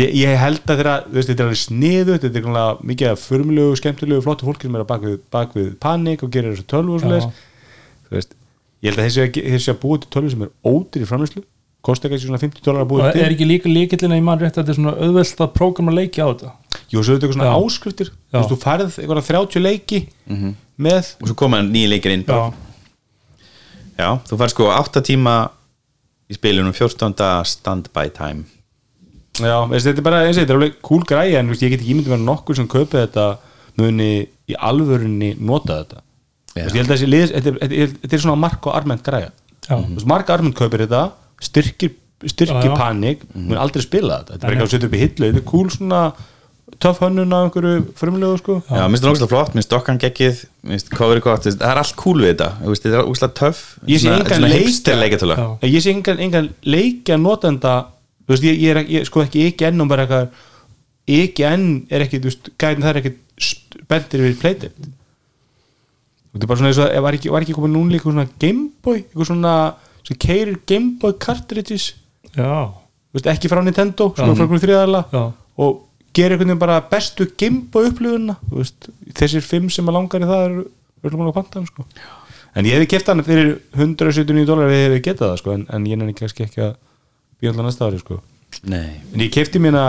ég, 0.00 0.12
ég 0.18 0.38
held 0.40 0.62
að 0.64 0.80
þeirra, 0.80 0.94
þú 1.06 1.18
veist, 1.18 1.30
þetta 1.30 1.42
er 1.42 1.48
alveg 1.48 1.60
sniðu 1.60 2.18
þetta 2.18 2.30
er 2.30 2.44
grunlega 2.44 2.86
mikið 2.90 3.10
af 3.10 3.24
förmulegu, 3.24 3.80
skemmtilegu 3.80 4.24
flottu 4.24 4.48
fólki 4.48 4.68
sem 4.68 4.78
er 4.78 4.84
að 4.84 4.90
bak 4.92 5.08
við, 5.08 5.16
bak 5.34 5.56
við 5.58 5.72
panik 5.82 6.24
og 6.24 6.32
gerir 6.34 6.54
þessu 6.54 6.68
tölvu 6.70 6.98
og 6.98 7.04
veist, 8.14 8.36
ég 8.84 8.92
held 8.92 9.02
að 9.02 9.08
þessi 9.08 9.24
að, 9.24 9.40
þessi 9.56 9.72
að 9.74 9.82
búið 9.82 10.04
til 10.04 10.14
tölvu 10.16 10.32
sem 10.34 10.46
er 10.46 10.54
ódýr 10.64 11.04
í 11.04 11.10
framlýslu 11.10 11.44
kosti 11.84 12.08
ekki 12.08 12.22
svona 12.22 12.40
50 12.40 12.64
dólar 12.64 12.84
að 12.84 12.90
búið 12.92 13.02
og 13.04 13.12
til. 13.12 13.22
er 13.24 13.34
ekki 13.34 13.48
líka 13.48 13.68
líkillin 13.68 14.14
að 14.14 14.20
ég 14.20 14.24
man 14.24 14.40
rétt 14.40 14.56
að 14.56 14.62
þetta 14.62 14.72
er 14.72 14.78
svona 14.78 14.94
auðvelt 15.04 15.42
að 15.44 15.50
prógrama 15.58 15.92
leiki 15.92 16.24
á 16.24 16.26
þetta? 16.30 16.52
Jú, 16.88 17.02
svo 17.02 17.02
er 17.02 17.18
þetta 17.18 17.26
eitthvað 17.26 17.36
svona 17.36 17.56
áskriftir. 17.58 18.12
Þú 18.14 18.38
veist, 18.38 18.52
þú 18.52 18.58
færð 18.62 18.96
eitthvað 19.02 19.20
30 19.28 19.64
leiki 19.64 20.00
með. 20.86 21.10
Og 21.20 21.28
svo 21.28 21.36
koma 21.44 21.60
nýja 21.66 21.90
leikir 21.92 22.16
inn 22.16 22.24
já, 22.24 22.40
Já, 23.94 24.08
þú 24.26 24.40
fær 24.40 24.54
sko 24.54 24.70
8 24.72 25.04
tíma 25.06 25.36
í 26.32 26.38
spilunum 26.38 26.72
14. 26.72 27.12
standby 27.52 28.08
time 28.16 28.48
Já, 29.42 29.56
veist, 29.70 29.86
þetta 29.88 29.98
er 29.98 30.06
bara 30.06 30.20
eins 30.26 30.36
og 30.38 30.44
þetta 30.44 30.54
er 30.54 30.58
alveg 30.60 30.74
cool 30.86 31.02
græja 31.08 31.40
en 31.40 31.48
þú 31.48 31.54
veist, 31.56 31.64
ég 31.66 31.72
get 31.74 31.80
ekki 31.82 31.94
ímyndið 31.94 32.12
vera 32.14 32.22
nokkur 32.28 32.58
sem 32.58 32.68
kaupið 32.70 33.00
þetta 33.06 33.24
muni 33.80 34.10
í 34.46 34.54
alvörunni 34.60 35.32
nota 35.40 35.80
þetta. 35.82 36.02
Þú 36.54 36.60
veist, 36.60 36.74
ég 36.76 36.80
held 36.84 36.90
að 36.90 36.94
þessi 36.94 37.08
liðs, 37.10 37.32
þetta, 37.34 37.50
er- 37.50 37.58
þetta, 37.64 37.80
er- 37.82 37.96
þetta 38.04 38.14
er 38.18 38.22
svona 38.26 38.38
mark 38.44 38.66
og 38.70 38.76
Já. 39.64 39.74
Þú 39.80 39.94
veist, 39.96 40.06
mark 40.12 40.30
arment 40.30 40.54
kaupir 40.58 40.84
þetta 40.84 41.02
styrkir, 41.42 41.94
styrkir 42.24 42.68
Já, 42.70 42.70
já. 42.70 42.76
panik 42.78 43.24
mun 43.34 43.58
aldrei 43.58 43.82
spila 43.82 44.20
þetta, 44.22 44.36
þetta 44.38 44.46
er 44.46 44.54
ekki 44.54 44.64
að 44.68 44.70
setja 44.76 44.86
upp 44.88 44.94
í 44.94 45.02
hillu 45.02 45.26
þetta 45.32 45.42
er 45.42 45.48
cool 45.50 45.68
svona 45.74 46.02
töff 46.80 46.98
hönnun 47.04 47.32
af 47.36 47.44
einhverju 47.48 47.82
frumlegu 47.98 48.38
sko. 48.40 48.54
Já, 48.70 48.84
minnst 48.88 49.04
það 49.04 49.12
ógslag 49.14 49.28
flott, 49.30 49.54
minnst 49.54 49.70
dokkan 49.70 49.98
geggið 50.00 50.44
minnst 50.70 50.88
coverið 50.94 51.22
gott, 51.26 51.44
það 51.50 51.66
er 51.72 51.80
allt 51.82 51.96
cool 52.00 52.22
við 52.22 52.30
þetta 52.34 52.48
þú 52.62 52.70
veist, 52.72 52.86
þetta 52.86 53.00
er 53.02 53.10
ógslag 53.10 53.34
töff 53.40 53.60
Ég 53.90 54.00
sé 54.00 54.08
engan 56.24 56.48
leikja 56.64 57.18
notenda 57.20 57.74
þú 58.24 58.34
veist, 58.34 58.46
ég, 58.48 58.58
ég 58.60 58.74
er 58.74 58.82
ekki, 58.82 58.98
ég, 58.98 59.08
sko 59.08 59.24
ekki 59.24 59.46
ekki 59.50 59.68
enn 59.68 59.84
og 59.84 59.90
bara 59.92 60.04
eitthvað 60.06 60.44
ekki 61.20 61.46
enn 61.48 61.66
er 61.92 62.04
ekki, 62.06 62.20
þú 62.20 62.30
veist, 62.30 62.52
gæðin 62.60 62.84
það 62.84 62.92
er 62.92 63.00
ekki 63.02 63.14
bendir 63.90 64.24
við 64.24 64.38
playtip 64.40 64.78
þetta 66.34 66.42
er 66.42 66.50
bara 66.50 66.60
svona 66.60 66.70
eins 66.72 66.82
og 66.82 67.02
var 67.06 67.18
ekki, 67.18 67.32
var 67.34 67.46
ekki 67.46 67.56
komið 67.56 67.74
núna 67.76 67.94
líka 67.94 68.08
svona 68.10 68.28
Gameboy 68.42 69.00
eitthvað 69.02 69.30
svona 69.30 69.54
sem 70.04 70.20
keirir 70.20 70.60
Gameboy 70.68 71.16
cartridges? 71.22 71.92
Já, 72.34 72.74
veist, 73.14 73.28
ekki 73.30 73.50
frá 73.52 73.62
Nintendo, 73.64 74.10
svona 74.16 74.34
frá 74.34 74.46
einhverju 74.46 74.64
þriðaðala 74.66 75.04
já, 75.12 75.22
og 75.64 75.82
gerir 76.14 76.36
einhvern 76.36 76.52
veginn 76.52 76.62
bara 76.62 76.80
bestu 76.90 77.26
Gameboy 77.38 77.90
upplifuna. 77.90 78.36
Þú 78.50 78.60
veist, 78.60 78.90
þessir 79.18 79.46
fimm 79.46 79.70
sem 79.72 79.88
að 79.90 79.98
langar 79.98 80.24
í 80.24 80.30
það 80.30 80.44
eru 80.48 81.18
múin 81.18 81.30
að 81.30 81.38
panta 81.38 81.60
hann 81.60 81.68
sko. 81.68 81.86
En 82.54 82.68
ég 82.68 82.76
hefði 82.78 82.90
keft 82.92 83.10
hann 83.10 83.24
fyrir 83.26 83.54
179 83.74 84.46
dólar 84.48 84.70
við 84.70 84.84
hefði 84.86 85.00
getað 85.08 85.32
það 85.32 85.40
sko 85.42 85.54
en, 85.56 85.64
en 85.74 85.88
ég 85.90 85.98
nenni 85.98 86.14
kannski 86.16 86.46
ekki 86.46 86.62
að 86.68 86.76
býja 87.44 87.52
alltaf 87.52 87.68
næsta 87.68 87.88
ári 87.90 88.00
sko. 88.00 88.18
Nei, 88.70 88.88
en 89.12 89.20
ég 89.24 89.30
kefti 89.34 89.60
mína 89.62 89.84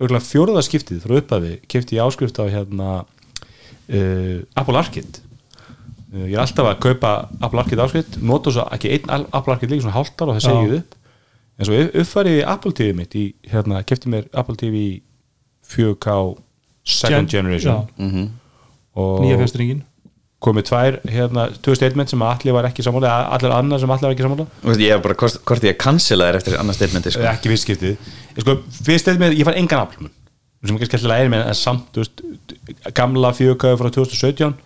örgulega 0.00 0.24
fjóruða 0.26 0.62
skiptið 0.66 1.00
frá 1.06 1.16
upphafi, 1.22 1.54
kefti 1.70 1.96
ég 1.98 2.04
áskrift 2.04 2.38
á 2.42 2.44
hérna 2.50 2.90
uh, 3.02 4.38
Apple 4.58 4.78
Arcade. 4.78 5.22
Uh, 6.12 6.24
ég 6.26 6.34
er 6.36 6.42
alltaf 6.42 6.68
að 6.70 6.78
kaupa 6.86 7.12
Apple 7.40 7.62
Arcade 7.62 7.84
áskrift, 7.84 8.18
nota 8.24 8.52
svo 8.54 8.64
ekki 8.74 8.92
einn 8.96 9.10
Apple 9.30 9.54
Arcade 9.54 9.70
líka 9.74 9.84
svona 9.86 9.96
hálftar 9.98 10.30
og 10.32 10.38
það 10.38 10.46
segið 10.48 10.76
upp. 10.80 10.96
En 11.58 11.66
svo 11.68 11.78
upp- 11.82 11.96
uppfærið 12.02 12.36
í 12.40 12.44
Apple 12.54 12.72
TV 12.78 12.94
mitt 12.94 13.14
í, 13.18 13.24
hérna, 13.50 13.80
kefti 13.86 14.10
mér 14.12 14.28
Apple 14.32 14.54
TV 14.60 14.82
4K 15.68 16.18
second 16.88 17.28
Gen- 17.28 17.32
generation. 17.42 17.88
já. 17.98 18.28
og 18.98 19.20
nýja 19.22 19.36
fjastringin 19.38 19.82
komið 20.44 20.68
tvær 20.68 20.98
hérna, 21.10 21.48
tvö 21.64 21.74
statement 21.74 22.12
sem 22.12 22.22
allir 22.22 22.54
var 22.54 22.68
ekki 22.68 22.84
sammála 22.86 23.14
allir 23.34 23.54
annar 23.56 23.80
sem 23.82 23.90
allir 23.90 24.06
var 24.06 24.14
ekki 24.14 24.26
sammála. 24.26 24.46
Þú 24.62 24.70
veist, 24.70 24.84
ég 24.84 24.94
hef 24.94 25.02
bara 25.02 25.16
hvort, 25.18 25.40
hvort 25.50 25.66
ég 25.66 25.74
að 25.74 25.80
cancela 25.82 26.28
þér 26.28 26.38
eftir 26.38 26.58
annars 26.60 26.78
statementi 26.78 27.14
sko. 27.14 27.24
ekki 27.32 27.50
fyrst 27.52 27.66
skiptið 27.66 27.96
Ég 28.36 28.44
sko, 28.44 28.54
fyrst 28.86 29.06
statement, 29.08 29.34
ég 29.34 29.48
far 29.48 29.58
engan 29.58 29.82
aflmun 29.82 30.14
sem 30.58 30.74
er 30.74 30.80
kannski 30.82 30.90
skemmtilega 30.90 31.22
er 31.24 31.28
með 31.30 31.42
en 31.46 31.54
samt 31.58 31.90
þú 31.94 32.02
veist, 32.02 32.22
gamla 32.98 33.30
fjögöðu 33.34 33.78
frá 33.78 33.90
2017 33.94 34.56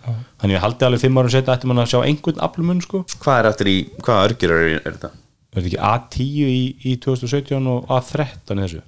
þannig 0.41 0.55
ég 0.57 0.63
haldi 0.63 0.87
alveg 0.87 1.03
fimm 1.03 1.19
árum 1.21 1.33
setja 1.33 1.53
ætti 1.53 1.69
mann 1.69 1.83
að 1.83 1.91
sjá 1.91 1.99
einhvern 2.01 2.41
aflumun 2.47 2.81
sko. 2.81 3.03
Hvað 3.21 3.39
er 3.39 3.49
eftir 3.51 3.69
í, 3.69 3.75
hvaða 4.01 4.23
örgjur 4.29 4.55
er, 4.55 4.65
er 4.79 4.95
þetta? 4.95 5.11
Er 5.53 5.61
þetta 5.61 5.69
ekki 5.69 6.23
A10 6.23 6.49
í, 6.49 6.63
í 6.89 6.95
2017 7.03 7.69
og 7.69 7.93
A13 7.93 8.57
í 8.57 8.65
þessu 8.65 8.81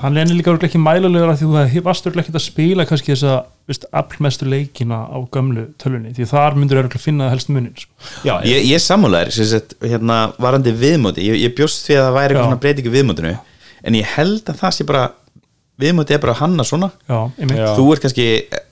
hann 0.00 0.16
er 0.16 0.30
líka 0.32 0.48
örugglega 0.48 0.70
ekki 0.70 0.80
mælulegur 0.80 1.30
að 1.34 1.42
því 1.42 1.48
þú 1.74 1.82
varst 1.84 2.06
örugglega 2.08 2.30
ekki 2.30 2.38
að 2.38 2.44
spila 2.46 2.86
kannski 2.88 3.12
þessa 3.12 3.34
veist, 3.68 3.84
aflmestu 3.92 4.48
leikina 4.48 5.02
á 5.04 5.18
gömlu 5.34 5.66
tölunni 5.80 6.14
því 6.16 6.28
þar 6.30 6.56
myndur 6.56 6.80
örugglega 6.80 7.02
finna 7.02 7.28
helst 7.28 7.50
munin 7.52 7.74
sko. 7.76 7.92
já, 8.24 8.34
Ég, 8.48 8.64
ég 8.70 8.80
sagt, 8.80 9.76
hérna, 9.84 10.32
varandi 10.40 10.72
viðmóti 10.72 11.26
ég, 11.28 11.36
ég 11.44 11.54
bjóst 11.58 11.84
því 11.84 11.98
að 11.98 12.06
það 12.06 12.16
væri 12.16 12.24
Já. 12.24 12.30
eitthvað 12.30 12.48
svona 12.48 12.62
breytingu 12.64 12.94
viðmótinu 12.96 13.34
en 13.84 14.00
ég 14.00 14.14
held 14.16 14.48
að 14.48 14.62
það 14.64 14.76
sé 14.78 14.88
bara 14.88 15.04
viðmóti 15.80 16.14
er 16.16 16.20
bara 16.22 16.34
hanna 16.38 16.64
svona. 16.66 16.90
Já, 17.08 17.18
Já. 17.40 17.68
þú 17.76 17.84
ert 17.94 18.04
kannski, 18.04 18.26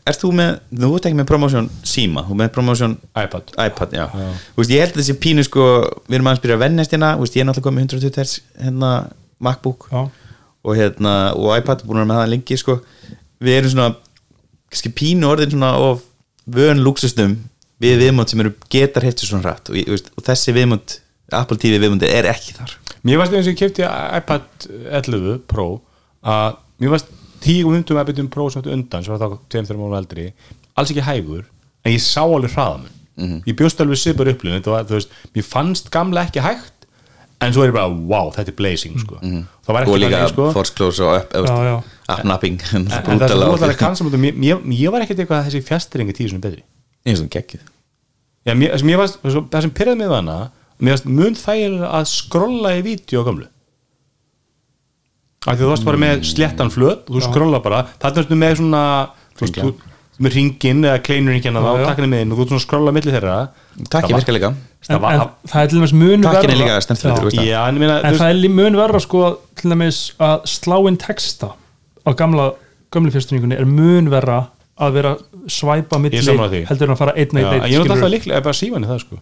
ert 0.08 0.22
þú 0.22 0.30
með 0.38 0.50
þú 0.82 0.90
ert 0.98 1.08
ekki 1.08 1.18
með 1.20 1.28
promotion 1.30 1.68
síma, 1.88 2.24
þú 2.28 2.34
ert 2.36 2.40
með 2.42 2.52
promotion 2.56 2.96
iPad. 3.16 3.52
iPad, 3.66 3.96
já, 3.98 4.06
Þú 4.54 4.62
veist, 4.62 4.72
ég 4.74 4.82
held 4.84 4.94
að 4.96 5.02
þessi 5.02 5.18
pínu 5.24 5.44
sko, 5.46 5.66
við 6.08 6.18
erum 6.18 6.30
aðeins 6.30 6.44
byrja 6.44 6.58
að 6.58 6.64
vennast 6.66 6.94
hérna 6.94 7.12
ég 7.18 7.40
er 7.42 7.48
náttúrulega 7.48 7.68
komið 7.68 7.86
120 7.88 8.18
Hz 8.22 8.40
hérna, 8.64 8.92
MacBook 9.40 9.88
Já. 9.92 10.02
og, 10.64 10.72
hérna, 10.76 11.14
og 11.38 11.56
iPad, 11.58 11.84
búin 11.86 12.00
að 12.00 12.04
vera 12.04 12.10
með 12.12 12.20
það 12.22 12.32
lengi 12.34 12.58
sko. 12.60 12.78
við 13.40 13.58
erum 13.60 13.70
svona 13.70 13.94
kannski 14.68 14.90
pínu 14.92 15.28
orðin 15.30 15.52
svona 15.54 15.72
of 15.78 16.02
vön 16.48 16.82
lúksustum 16.82 17.36
við 17.82 18.00
viðmót 18.02 18.32
sem 18.32 18.40
eru 18.42 18.52
getar 18.72 19.04
hefti 19.06 19.26
svona 19.28 19.44
hratt. 19.46 19.70
Og, 19.70 19.76
veist, 19.86 20.10
og 20.16 20.24
þessi 20.26 20.54
viðmót, 20.56 20.98
Apple 21.32 21.58
TV 21.60 21.78
viðmóti 21.78 22.08
er 22.10 22.26
ekki 22.32 22.56
þar. 22.56 22.72
Mér 23.06 23.20
varst 23.20 23.36
eins 23.36 23.46
og 23.46 23.54
ég 23.54 23.60
kefti 23.60 23.84
iPad 23.86 24.66
11 24.90 25.38
Pro 25.46 25.68
að 26.26 26.56
mér 26.80 26.92
varst 26.94 27.06
10.50 27.44 28.00
iPadum 28.02 28.28
Pro 28.32 28.48
sem 28.50 28.62
þetta 28.62 28.72
undan 28.74 29.04
sem 29.04 29.14
var 29.14 29.20
þá 29.22 29.38
2-3 29.54 29.76
mánu 29.78 29.96
eldri 29.98 30.32
alls 30.78 30.90
ekki 30.94 31.04
hægur 31.06 31.44
en 31.84 31.92
ég 31.94 32.02
sá 32.02 32.22
alveg 32.24 32.54
hraðamun 32.54 32.94
Mhm. 33.18 33.40
ég 33.50 33.54
bjóst 33.58 33.80
alveg 33.82 33.98
þú 34.86 34.94
veist, 34.94 35.08
mér 35.34 35.42
fannst 35.44 35.88
gamla 35.90 36.22
ekki 36.28 36.38
hægt 36.40 36.86
en 37.42 37.52
svo 37.52 37.62
er 37.64 37.70
ég 37.70 37.74
bara, 37.74 37.88
wow, 37.90 38.30
þetta 38.30 38.48
er 38.52 38.56
blazing 38.58 38.98
sko. 38.98 39.16
það 39.18 39.72
var 39.74 39.82
Mhm. 39.82 39.90
og 39.90 39.96
ekki 39.96 39.98
líka 40.04 40.18
þannig 40.18 40.28
sko. 40.34 40.52
force 40.52 40.72
close 40.74 41.00
og 41.02 41.14
up, 41.34 41.46
Já, 41.46 41.56
já. 41.66 41.82
appnapping 42.08 42.60
en, 42.74 42.86
en 42.86 42.86
það 43.18 43.74
að 44.02 44.06
mútu, 44.06 44.18
mér, 44.22 44.34
mér, 44.38 44.62
mér 44.62 44.90
var 44.92 45.00
ekkert 45.02 45.18
eitthvað 45.18 45.42
að 45.42 45.50
þessi 45.50 45.62
fjastringi 45.66 46.14
tíu 46.14 46.28
sem 46.30 46.40
betri 46.40 46.62
ég 46.62 47.16
finnst 47.16 47.22
það 47.26 47.34
geggjuð 47.34 47.66
Já, 48.46 48.54
mér, 48.54 48.70
það 48.72 48.78
sem 48.78 48.88
ég 48.88 48.96
það 49.50 49.62
pyrraði 49.74 49.98
mig 49.98 50.08
mér 50.80 50.90
varst 50.94 51.06
mun 51.06 51.34
þægilega 51.34 51.90
að 51.98 52.04
skrolla 52.06 52.70
í 52.78 52.82
vídeo 52.86 53.22
á 53.22 53.24
gamlu 53.26 53.46
því 55.46 55.60
þú 55.62 55.68
varst 55.70 55.84
bara 55.86 56.00
með 56.02 56.24
sléttan 56.28 56.70
flöt 56.74 57.06
og 57.08 57.14
þú 57.18 57.22
skrolla 57.28 57.60
bara, 57.62 57.84
þarna 58.02 58.22
ertu 58.24 58.36
með 58.38 58.56
svona 58.58 58.82
þú 59.38 59.44
veist, 59.44 59.54
Hringja. 59.54 59.62
þú 59.62 60.24
með 60.24 60.34
ringin 60.34 60.80
eða 60.82 60.98
kleinurringin 61.06 61.54
þá 61.54 61.68
já. 61.78 61.84
takkinni 61.86 62.08
með 62.10 62.22
inn 62.24 62.32
og 62.34 62.38
þú 62.42 62.56
að 62.58 62.64
skrolla 62.64 62.92
milli 62.96 63.12
þeirra 63.14 63.36
takk 63.88 64.02
Það 64.02 64.08
ég 64.08 64.10
var- 64.16 64.20
virka 64.24 64.34
líka 64.34 64.48
en, 64.48 65.00
það 65.00 65.28
það 65.46 65.62
er 65.62 65.68
til 65.68 65.78
dæmis 65.78 65.92
mun 65.94 66.22
Takkin 66.22 66.50
er 66.50 66.56
það. 66.58 67.44
já, 67.46 67.60
en 67.68 68.18
það 68.18 68.30
er 68.30 68.48
mun 68.58 68.76
verra 68.76 69.00
sko 69.00 69.22
til 69.54 69.70
dæmis 69.70 70.00
að 70.18 70.42
slá 70.50 70.76
inn 70.88 70.96
texta 70.98 71.52
á 72.02 72.10
gamla 72.18 72.52
gömlu 72.90 73.10
fjastringunni 73.14 73.54
er 73.58 73.64
mun 73.64 74.10
verra 74.10 74.48
að 74.78 74.92
vera 74.98 75.16
svæpa 75.50 75.98
milli 76.02 76.18
Ég 76.18 76.22
er 76.26 76.32
sammála 76.34 76.50
því. 76.50 76.66
heldur 76.66 76.88
en 76.88 76.94
að 76.94 76.98
fara 76.98 77.12
einn 77.14 77.36
en 77.36 77.44
eitt 77.44 77.52
ég 77.52 77.62
er 77.62 77.68
skilurðu. 77.68 77.90
alltaf 77.94 78.10
líklega 78.10 78.42
bara 78.42 78.54
síman 78.58 78.84
í 78.84 78.88
það 78.90 79.00
sko 79.06 79.16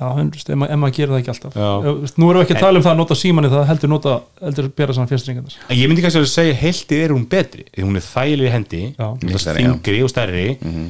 Já, 0.00 0.06
en 0.18 0.30
þú 0.32 0.38
veist, 0.38 0.48
ef, 0.50 0.56
ma 0.58 0.66
ef 0.72 0.78
maður 0.80 0.94
gerir 0.96 1.10
það 1.12 1.18
ekki 1.20 1.30
alltaf. 1.34 1.56
Já. 1.60 1.70
Nú 2.18 2.28
erum 2.30 2.40
við 2.40 2.44
ekki 2.46 2.54
að 2.56 2.62
tala 2.64 2.80
um 2.80 2.84
það 2.86 2.92
að 2.94 3.00
nota 3.02 3.16
símanni 3.20 3.50
það 3.52 3.66
heldur 3.68 3.90
nota, 3.92 4.14
heldur 4.40 4.68
bera 4.80 4.94
saman 4.96 5.10
fjastringarnar 5.10 5.56
en 5.68 5.76
ég 5.78 5.90
myndi 5.90 6.02
kannski 6.02 6.22
að 6.22 6.30
segja 6.32 6.56
heiltið 6.62 7.02
er 7.04 7.12
hún 7.14 7.26
betri 7.34 7.66
því 7.68 7.84
hún 7.86 8.00
er 8.00 8.06
þægileg 8.06 8.48
í 8.48 8.52
hendi 8.56 8.80
þingri 8.96 9.98
og 10.02 10.10
stærri. 10.14 10.46
Mm 10.64 10.88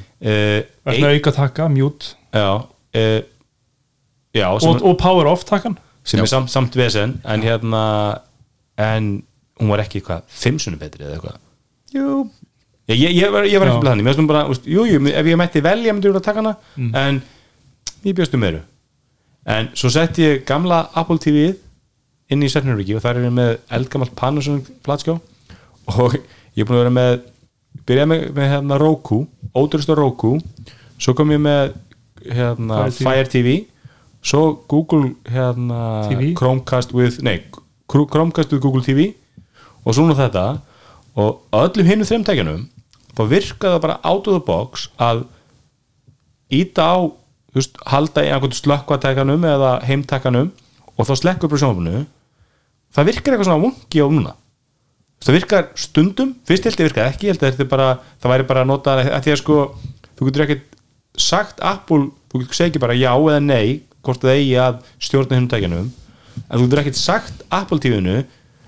Verðna 0.87 1.11
auka 1.17 1.33
taka, 1.37 1.67
mute. 1.69 2.15
Já 2.33 2.47
uh, 2.63 3.21
já, 4.33 4.47
og, 4.55 4.83
og 4.87 4.97
power 5.03 5.27
off 5.35 5.45
takan 5.45 5.77
sem 6.05 6.19
Já. 6.19 6.23
er 6.25 6.31
samt, 6.31 6.51
samt 6.51 6.77
vesen 6.79 7.19
en 7.25 7.43
hérna 7.45 7.83
en 8.81 9.11
hún 9.61 9.69
var 9.71 9.83
ekki 9.85 10.01
eitthvað 10.01 10.23
fimm 10.31 10.59
sunni 10.63 10.79
betri 10.81 11.05
eða 11.05 11.19
eitthvað. 11.19 11.37
Jú, 11.93 12.15
ég, 12.89 12.97
ég, 12.97 13.13
ég 13.21 13.31
var, 13.35 13.45
ég 13.47 13.61
var 13.61 13.69
ekki 13.71 13.83
blæðan, 13.85 14.01
mér 14.03 14.11
finnst 14.15 14.23
hún 14.23 14.31
bara 14.31 14.47
úst, 14.51 14.65
jú, 14.67 14.87
jú, 14.89 14.99
ef 15.13 15.29
ég 15.29 15.39
mætti 15.39 15.63
velja 15.63 15.93
myndi 15.95 16.09
ég 16.09 16.17
að 16.19 16.25
taka 16.25 16.41
hana 16.43 16.55
Mm. 16.79 16.95
en 16.97 17.21
ég 18.09 18.17
bjóstu 18.19 18.41
meiru 18.41 18.63
en 19.47 19.71
svo 19.75 19.91
setti 19.91 20.23
ég 20.27 20.45
gamla 20.47 20.85
Apple 20.95 21.19
TV-ið 21.23 21.59
inn 22.33 22.45
í 22.45 22.51
Sefnurviki 22.53 22.95
og 22.97 23.03
þar 23.05 23.19
er 23.21 23.27
ég 23.29 23.35
með 23.37 23.53
eldgamalt 23.79 24.15
Panasonic 24.19 24.69
flatskjá. 24.87 25.19
Og 25.99 26.15
ég 26.15 26.63
er 26.63 26.69
búin 26.69 26.79
að 26.79 26.83
vera 26.85 26.95
með 26.95 27.13
byrjaði 27.89 28.11
með, 28.13 28.25
með 28.37 28.51
hérna 28.53 28.79
Roku 28.81 29.23
ódurist 29.59 29.91
á 29.91 29.95
Roku. 29.99 30.37
Svo 31.03 31.15
kom 31.19 31.33
ég 31.35 31.43
með 31.43 31.75
hérna, 32.23 32.85
Fire 32.87 32.95
TV. 32.95 33.03
Fire 33.03 33.29
TV 33.33 33.55
svo 34.23 34.43
Google 34.71 35.15
hérna, 35.27 35.81
TV. 36.07 36.31
Chromecast 36.39 36.95
with 36.95 37.19
nei, 37.27 37.41
Chr- 37.91 38.07
Chromecast 38.07 38.53
with 38.55 38.63
Google 38.63 38.85
TV 38.87 39.11
og 39.83 39.97
svona 39.97 40.15
þetta. 40.15 40.47
Og 41.19 41.43
öllum 41.53 41.89
hinum 41.91 42.09
þreim 42.09 42.23
tækjanum 42.25 42.63
þá 43.13 43.23
virkaði 43.29 43.75
það 43.75 43.83
bara 43.85 43.99
out 44.09 44.29
of 44.31 44.39
the 44.39 44.45
box 44.47 44.87
að 44.97 45.27
íta 46.53 46.87
á 46.89 46.97
veist, 47.61 47.79
halda 47.87 48.25
í 48.25 48.31
einhvern 48.33 48.57
slökkvatækanum 48.57 49.47
eða 49.49 49.73
heimtækanum 49.89 50.53
og 50.97 51.09
þá 51.09 51.15
slekkur 51.21 51.53
bara 51.53 51.63
sjónvarpinu. 51.63 52.05
Það 52.93 53.09
virkar 53.09 53.35
eitthvað 53.35 53.49
svona 53.51 53.65
vungi 53.65 54.05
á 54.05 54.07
núna. 54.13 54.35
Það 55.23 55.37
virkar 55.39 55.69
stundum. 55.79 56.35
Fyrst 56.49 56.65
held 56.67 56.81
ég 56.81 56.89
virkaði 56.91 57.13
ekki, 57.13 57.29
ég 57.31 57.43
held 57.43 57.61
er 57.63 57.71
bara 57.71 57.89
það 58.21 58.35
væri 58.35 58.49
bara 58.49 58.65
að 58.65 58.71
nota 58.73 58.97
að 58.99 59.25
því 59.25 59.35
að 59.35 59.41
sko 59.43 59.59
þú 60.19 60.29
getur 60.29 60.45
ekkert 60.47 60.69
sagt 61.19 61.61
Apple 61.65 62.11
þú 62.33 62.43
getur 62.43 62.59
segið 62.59 62.71
ekki 62.73 62.83
bara 62.83 62.97
já 62.97 63.11
eða 63.13 63.41
nei 63.45 63.83
hvort 64.03 64.23
það 64.23 64.37
eigi 64.39 64.55
að 64.61 64.79
stjórna 65.03 65.39
hinn 65.39 65.49
tækjanum 65.53 65.89
en 66.43 66.55
þú 66.57 66.65
getur 66.67 66.83
ekkert 66.83 67.01
sagt 67.01 67.45
Apple 67.53 67.81
TV-nu 67.83 68.17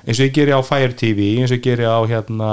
eins 0.04 0.18
og 0.18 0.26
ég 0.26 0.34
geri 0.36 0.52
á 0.54 0.60
Fire 0.66 0.92
TV 0.92 1.30
eins 1.40 1.52
og 1.52 1.58
ég 1.58 1.64
geri 1.64 1.88
á 1.88 1.98
hérna 2.10 2.50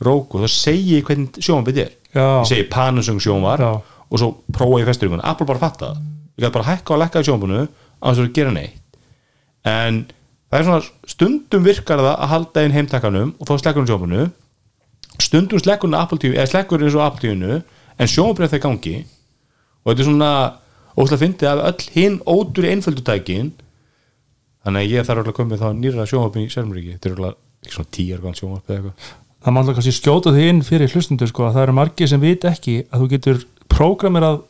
Roku 0.00 0.40
þá 0.40 0.48
segi 0.52 0.98
ég 0.98 1.04
hvernig 1.08 1.40
sjónvarpið 1.44 1.80
er. 1.84 1.90
Já. 2.10 2.26
ég 2.42 2.50
segi 2.50 2.68
Panasonic 2.72 3.24
sjónvar 3.24 3.60
Já. 3.62 3.72
Og 4.10 4.20
svo 4.20 4.30
prófa 4.52 4.80
ég 4.82 4.88
festuringun 4.90 5.22
Apple 5.24 5.46
bara 5.48 5.62
fatta 5.62 5.92
það. 5.92 6.00
Ég 6.36 6.44
gæti 6.44 6.56
bara 6.56 6.68
hækka 6.70 6.94
og 6.94 7.02
lekka 7.02 7.22
í 7.22 7.28
sjónvarpinu 7.28 7.62
á 7.66 8.06
þess 8.10 8.22
að 8.24 8.32
gera 8.36 8.54
neitt. 8.54 8.98
En 9.70 10.02
það 10.50 10.58
er 10.58 10.66
svona 10.68 11.12
stundum 11.14 11.66
virkar 11.66 12.02
það 12.02 12.14
að 12.14 12.32
halda 12.34 12.64
inn 12.66 12.76
heimtakanum 12.76 13.34
og 13.38 13.50
þá 13.50 13.54
slekkur 13.62 13.84
hún 13.84 13.90
sjónvarpinu. 13.90 14.26
Stundum 15.20 15.62
slekkur 15.62 15.90
hún 15.90 15.98
Apple 16.00 16.18
TV 16.18 16.38
eða 16.38 16.50
slekkur 16.54 16.84
eins 16.84 16.98
og 16.98 17.06
Apple 17.06 17.22
TV-nu 17.24 17.60
en 17.60 18.10
sjónvarpið 18.10 18.50
það 18.54 18.60
í 18.60 18.64
gangi. 18.66 18.96
Og 19.84 19.92
þetta 19.92 20.04
er 20.04 20.10
svona 20.10 20.32
óslega 20.96 21.22
fyndið 21.24 21.50
að 21.52 21.64
öll 21.70 21.88
hinn 21.94 22.20
ódur 22.26 22.66
í 22.66 22.72
einföldutækin 22.74 23.52
þannig 24.64 24.82
að 24.82 24.94
ég 24.94 25.06
þarf 25.06 25.22
alveg 25.22 25.32
að 25.32 25.38
koma 25.38 25.54
með 25.54 25.62
þá 25.62 25.68
nýra 25.78 26.06
sjónvarpin 26.08 26.46
í 26.46 26.52
Sérmuríki 26.52 26.96
þetta 26.96 27.10
er 27.10 27.20
alveg 27.20 27.38
ekki 27.64 27.76
svona 27.76 27.92
tíjar 27.96 28.22
grann 28.24 28.36
sjónvarpið 28.38 28.74
eða 28.74 28.80
eitthvað. 28.80 29.12
Það 29.40 29.54
má 29.54 29.60
alltaf 29.60 29.76
kannski 29.78 29.96
skjóta 29.96 30.32
því 30.34 30.48
inn 30.50 30.60
fyrir 30.66 30.92
hlustundur 30.92 31.30
sko, 31.30 31.46
að 31.46 31.54
það 31.56 31.62
eru 31.64 31.74
margir 31.78 32.10
sem 32.10 32.20
vit 32.20 32.44
ekki 32.44 32.74
að 32.90 33.00
þú 33.00 33.06
getur 33.14 33.38
prógramerað 33.72 34.42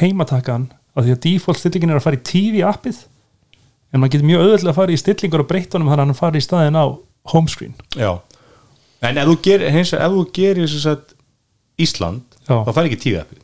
heimatakan 0.00 0.68
að 0.94 1.08
því 1.08 1.14
að 1.16 1.22
default 1.26 1.60
stillingin 1.60 1.92
er 1.94 2.00
að 2.00 2.06
fara 2.06 2.18
í 2.20 2.24
TV 2.30 2.62
appið 2.68 3.00
en 3.94 4.02
maður 4.02 4.14
getur 4.16 4.28
mjög 4.30 4.44
auðvitað 4.44 4.70
að 4.72 4.78
fara 4.80 4.94
í 4.94 5.00
stillingar 5.00 5.44
og 5.44 5.50
breyttunum 5.50 5.90
þannig 5.90 6.04
að 6.04 6.10
hann 6.12 6.18
fari 6.20 6.40
í 6.42 6.46
staðin 6.46 6.78
á 6.80 6.84
homescreen 7.34 7.74
Já, 7.98 8.10
en 9.04 9.20
ef 9.22 9.30
þú 9.30 9.36
gerir 9.48 9.74
hins, 9.74 9.94
ef 9.96 10.14
þú 10.18 10.26
gerir 10.36 10.70
sem 10.70 10.82
sagt 10.84 11.14
Ísland, 11.80 12.22
Já. 12.46 12.60
þá 12.62 12.70
fær 12.76 12.86
ekki 12.86 13.00
tíu 13.02 13.16
appið. 13.18 13.40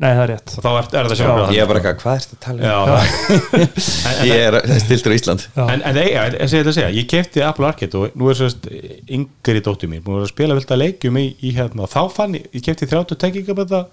Nei 0.00 0.10
það 0.16 0.20
er 0.22 0.30
rétt. 0.32 0.52
Og 0.56 0.64
þá 0.64 0.68
er, 0.70 0.86
er 0.96 1.08
það 1.10 1.50
ég 1.52 1.62
er 1.62 1.66
bara 1.68 1.80
eitthvað, 1.80 1.96
hvað 2.00 2.14
er 2.14 2.22
þetta 2.24 2.36
að 2.36 2.44
tala 2.44 2.58
um? 2.60 2.64
Já, 2.64 2.76
það- 2.88 4.24
ég 4.30 4.44
er 4.46 4.56
stiltur 4.84 5.12
á 5.12 5.16
Ísland. 5.16 5.42
Já. 5.56 5.62
en, 5.74 5.82
en 5.90 5.98
ég 6.00 6.14
ætla 6.20 6.60
að 6.60 6.70
segja, 6.76 6.90
ég 6.96 7.08
kefti 7.08 7.42
Apple 7.44 7.68
Arcade 7.68 8.00
og 8.00 8.16
nú 8.20 8.30
er 8.32 8.38
sérst 8.38 8.68
yngri 9.12 9.62
dóttir 9.64 9.92
mín, 9.92 10.00
búin 10.04 10.16
að 10.16 10.22
vera 10.22 10.28
að 10.28 10.32
spila 10.34 10.56
vilt 10.56 10.72
að 10.76 10.80
leikjum 10.84 11.20
í, 11.20 11.24
í 11.44 11.52
hérna, 11.56 11.84
og 11.84 11.92
þá 11.92 12.00
fann 12.16 12.36
ég, 12.38 12.46
ég 12.56 12.64
kefti 12.68 12.88
30 12.88 13.20
tekkinga 13.24 13.56
með 13.60 13.74
það, 13.74 13.84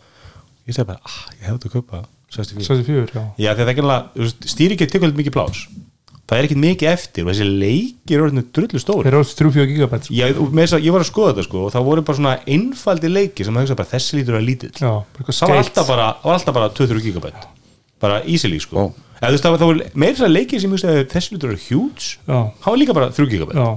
ég 0.68 0.76
segi 0.76 0.88
bara 0.88 1.02
ah, 1.04 1.20
ég 1.38 1.50
hefði 1.50 1.72
að 1.72 1.76
kaupa 1.80 2.06
64 2.36 2.68
64, 2.68 3.12
já. 3.16 3.26
Já, 3.40 3.52
því 3.52 3.52
að 3.52 3.60
það 3.60 3.68
er 3.68 3.74
ekki 3.74 3.86
alveg, 3.86 4.48
stýri 4.52 4.78
ekki 4.78 4.90
tekur 4.92 5.16
mikið 5.16 5.38
plás 5.38 5.68
það 6.28 6.42
er 6.42 6.48
ekkit 6.48 6.60
mikið 6.60 6.90
eftir 6.92 7.24
og 7.24 7.32
þessi 7.32 7.46
leikir 7.48 8.18
er 8.18 8.24
orðinu 8.26 8.44
drullu 8.56 8.82
stóri 8.84 9.08
þeir 9.08 9.16
eru 9.16 9.28
3-4 9.40 9.68
gigabæt 9.70 10.10
ég, 10.12 10.40
ég 10.84 10.96
var 10.96 11.04
að 11.04 11.08
skoða 11.08 11.30
þetta 11.32 11.46
sko 11.46 11.62
og 11.64 11.72
það 11.72 11.86
voru 11.88 12.04
bara 12.10 12.20
svona 12.20 12.34
einfaldi 12.56 13.12
leikir 13.12 13.48
sem 13.48 13.60
bara 13.60 13.88
þessi 13.88 14.20
lítur 14.20 14.40
að 14.40 14.48
lítill. 14.50 14.74
Það 14.76 15.54
var 15.54 15.62
alltaf 15.62 15.88
bara, 15.88 16.08
var 16.26 16.58
bara 16.58 16.72
2-3 16.76 17.04
gigabæt. 17.06 17.46
Bara 18.04 18.20
easily 18.28 18.60
sko. 18.60 18.76
Ó. 18.76 19.08
eða 19.22 19.30
þú 19.30 19.38
veist 19.38 19.46
það 19.48 19.56
var, 19.56 19.64
voru 19.72 19.88
meira 20.04 20.30
leikir 20.30 20.62
sem 20.62 20.76
þessi 20.76 21.38
lítur 21.38 21.56
að 21.56 21.70
huge. 21.70 22.18
Já, 22.28 22.40
það 22.60 22.68
var 22.68 22.82
líka 22.84 22.98
bara 23.00 23.10
3 23.16 23.32
gigabæt. 23.32 23.62
Já, 23.64 23.70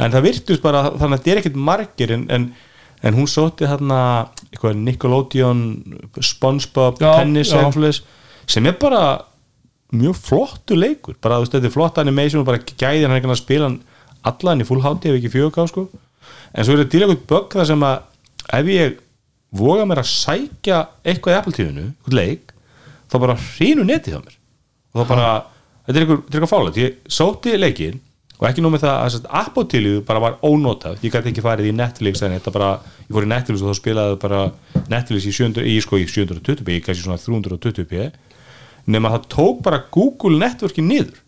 en 0.00 0.16
það 0.16 0.26
virtust 0.26 0.64
bara 0.66 0.82
þannig 0.90 1.14
að 1.14 1.22
þetta 1.22 1.32
er 1.32 1.42
ekkert 1.44 1.62
margir 1.70 2.16
en, 2.16 2.26
en, 2.34 2.50
en 3.02 3.16
hún 3.16 3.28
sótti 3.30 3.68
þarna 3.68 3.98
eitthvað 4.50 4.76
Nickelodeon 4.84 5.60
Spongebob, 6.20 7.00
Já, 7.00 7.12
tennis 7.20 7.48
já. 7.50 7.56
eitthvað 7.58 7.76
svoleiðis, 7.78 8.02
sem 8.50 8.66
er 8.68 8.76
bara 8.80 9.02
mjög 9.96 10.18
flottu 10.20 10.76
leikur. 10.78 11.16
Bara 11.22 11.40
þetta 11.42 11.66
er 11.66 11.74
flott 11.74 11.98
animation 12.02 12.42
og 12.42 12.48
bara 12.50 12.60
gæði 12.62 13.06
hann 13.06 13.16
ekki 13.16 13.30
að 13.30 13.40
spila 13.40 13.70
allan 14.28 14.62
í 14.62 14.66
full 14.68 14.82
HD 14.84 15.10
ef 15.10 15.18
ekki 15.18 15.32
fjögur 15.32 15.70
sko. 15.70 15.86
En 16.54 16.66
svo 16.66 16.74
er 16.74 16.82
þetta 16.84 16.92
til 16.94 17.02
eitthvað 17.06 17.24
bögg 17.30 17.56
það 17.56 17.70
sem 17.70 17.86
að 17.88 18.58
ef 18.60 18.70
ég 18.74 18.98
voga 19.60 19.86
mér 19.88 20.02
að 20.02 20.10
sækja 20.12 20.82
eitthvað 21.02 21.34
í 21.34 21.38
Apple 21.38 21.56
TV-nu, 21.56 21.86
eitthvað 21.90 22.18
leik 22.20 22.52
þá 23.10 23.16
bara 23.24 23.38
hrínu 23.40 23.86
netið 23.88 24.14
hjá 24.14 24.20
mér. 24.22 24.36
Og 24.90 25.00
þá 25.00 25.10
bara, 25.10 25.30
þetta 25.86 25.96
er 25.96 26.04
eitthvað, 26.04 26.22
eitthvað 26.30 26.52
fálega 26.52 26.84
ég 26.84 27.00
sótti 27.10 27.56
leikinn 27.58 28.00
og 28.40 28.46
ekki 28.48 28.62
nóg 28.64 28.72
með 28.72 28.84
það 28.86 28.94
að 28.96 29.16
að 29.18 29.26
Apple 29.42 29.90
bara 30.08 30.22
var 30.24 30.36
ónotað. 30.46 31.02
Ég 31.04 31.12
gæti 31.12 31.30
ekki 31.30 31.42
farið 31.44 31.68
í 31.68 31.74
Netflix 31.76 32.22
en 32.24 32.32
þetta 32.38 32.52
bara, 32.54 32.70
ég 33.04 33.12
fór 33.12 33.26
í 33.26 33.30
Netflix 33.30 33.60
og 33.60 33.68
þá 33.68 33.80
spilaði 33.80 34.16
bara 34.22 34.40
Netflix 34.88 35.26
í, 35.28 35.32
700, 35.36 35.66
í, 35.68 35.74
sko, 35.84 36.00
í 36.00 36.06
720p 36.08 36.72
í 36.78 36.80
kannski 36.86 37.04
svona 37.04 37.20
320p 37.20 38.06
nema 38.90 39.12
það 39.12 39.26
tók 39.34 39.60
bara 39.66 39.82
Google 39.92 40.40
Networki 40.40 40.80
niður. 40.84 41.20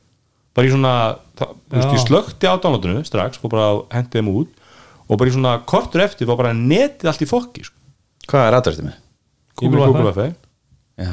Bara 0.57 0.69
í 0.69 0.73
svona 0.73 0.95
það, 1.37 1.53
þú 1.69 1.77
veist, 1.77 1.93
ég 1.93 2.03
slökti 2.07 2.49
á 2.49 2.55
downloadinu 2.57 3.05
strax 3.05 3.41
og 3.43 3.53
bara 3.53 3.69
hendi 3.93 4.17
þeim 4.19 4.33
út. 4.33 4.59
Og 5.09 5.21
bara 5.21 5.29
í 5.29 5.35
svona 5.37 5.55
kortur 5.69 6.05
eftir 6.07 6.29
var 6.31 6.41
bara 6.41 6.57
netið 6.57 7.13
allt 7.13 7.25
í 7.25 7.29
fokki 7.29 7.67
sko. 7.69 7.77
Hvað 8.31 8.49
er 8.49 8.57
aðdörstu 8.57 8.87
með? 8.87 8.97
Google 9.61 9.91
Google 9.93 10.13
Fi 10.17 10.31
Já, 11.03 11.13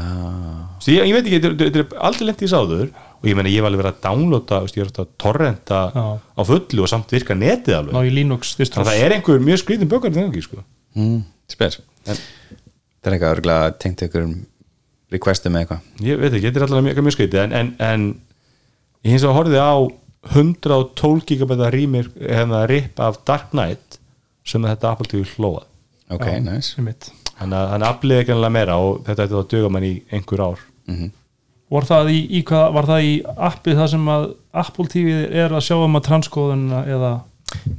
Svo 0.80 0.94
ég, 0.94 1.08
ég 1.08 1.16
veit 1.16 1.28
ekki, 1.28 1.40
þetta 1.44 1.80
er- 1.82 1.94
aldrei 2.08 2.28
lent 2.28 2.42
í 2.44 2.50
sáður 2.52 2.90
og 3.20 3.26
ég 3.30 3.36
meina 3.36 3.52
ég 3.52 3.62
var 3.64 3.70
alveg 3.72 3.82
verið 3.84 3.94
að 3.96 4.02
downloada 4.08 4.60
veist, 4.64 4.78
ég 4.80 4.86
er 4.86 4.92
að 5.04 5.10
torrenta 5.20 5.80
Já. 5.94 6.04
á 6.20 6.42
fullu 6.48 6.84
og 6.86 6.90
samt 6.92 7.12
virka 7.12 7.36
netið 7.36 7.76
alveg. 7.80 7.94
Ná 7.98 8.04
í 8.08 8.14
Linux 8.16 8.54
þannig 8.56 8.80
að 8.80 8.90
það 8.92 9.04
er 9.06 9.16
einhver 9.18 9.44
mjög 9.44 9.62
skrítin 9.64 9.90
bökar 9.92 10.14
þegar 10.16 10.30
ekki 10.32 10.46
sko. 10.48 10.64
mm, 10.96 11.20
spes. 11.52 11.80
En, 12.08 12.22
Það 13.00 13.08
er 13.10 13.16
eitthvað 13.16 13.34
örgulega 13.38 13.68
tengt 13.80 14.02
ykkur 14.04 14.24
requestum 15.14 15.54
með 15.56 15.62
eitthvað? 15.64 15.84
Ég 16.04 16.18
veit 16.20 16.34
ekki, 16.34 16.48
þetta 16.50 16.60
er 16.60 16.66
alltaf 16.66 16.84
mjög, 16.84 16.98
mjög 17.08 17.16
skrítið 17.16 17.40
en, 17.46 17.54
en, 17.60 17.70
en 17.80 18.08
ég 19.08 19.14
hins 19.14 19.24
vegar 19.24 19.38
horfði 19.40 19.62
á 19.64 19.74
112 20.36 21.24
gigabæta 21.30 21.70
rýmir 21.72 22.10
hefna 22.20 22.66
rip 22.68 23.00
af 23.00 23.22
Dark 23.28 23.54
Knight 23.56 24.00
sem 24.48 24.62
þetta 24.68 24.92
Apple 24.92 25.08
TV 25.08 25.24
hlóða 25.38 25.64
Ok, 26.12 26.26
nice. 26.44 26.74
sem 26.76 26.84
mitt 26.90 27.08
þannig 27.40 27.56
að 27.62 27.70
hann 27.72 27.86
afliði 27.88 28.24
ekki 28.26 28.34
alveg 28.36 28.52
meira 28.58 28.76
og 28.84 29.00
þetta 29.08 29.26
ætti 29.26 29.36
þá 29.38 29.40
að 29.40 29.50
duga 29.54 29.70
mann 29.72 29.88
í 29.88 29.94
einhver 30.12 30.44
ár 30.44 30.64
var 31.70 31.86
það 31.86 32.12
í, 32.14 32.20
í 32.40 32.44
hvað, 32.50 32.68
var 32.74 32.88
það 32.90 33.08
í 33.08 33.12
appið 33.50 33.76
það 33.82 33.90
sem 33.94 34.08
að 34.16 34.24
Apple 34.64 34.86
TV 34.90 35.18
er 35.44 35.54
að 35.54 35.66
sjá 35.68 35.76
um 35.86 36.00
að 36.00 36.08
transkóðuna 36.10 36.84
eða 36.96 37.12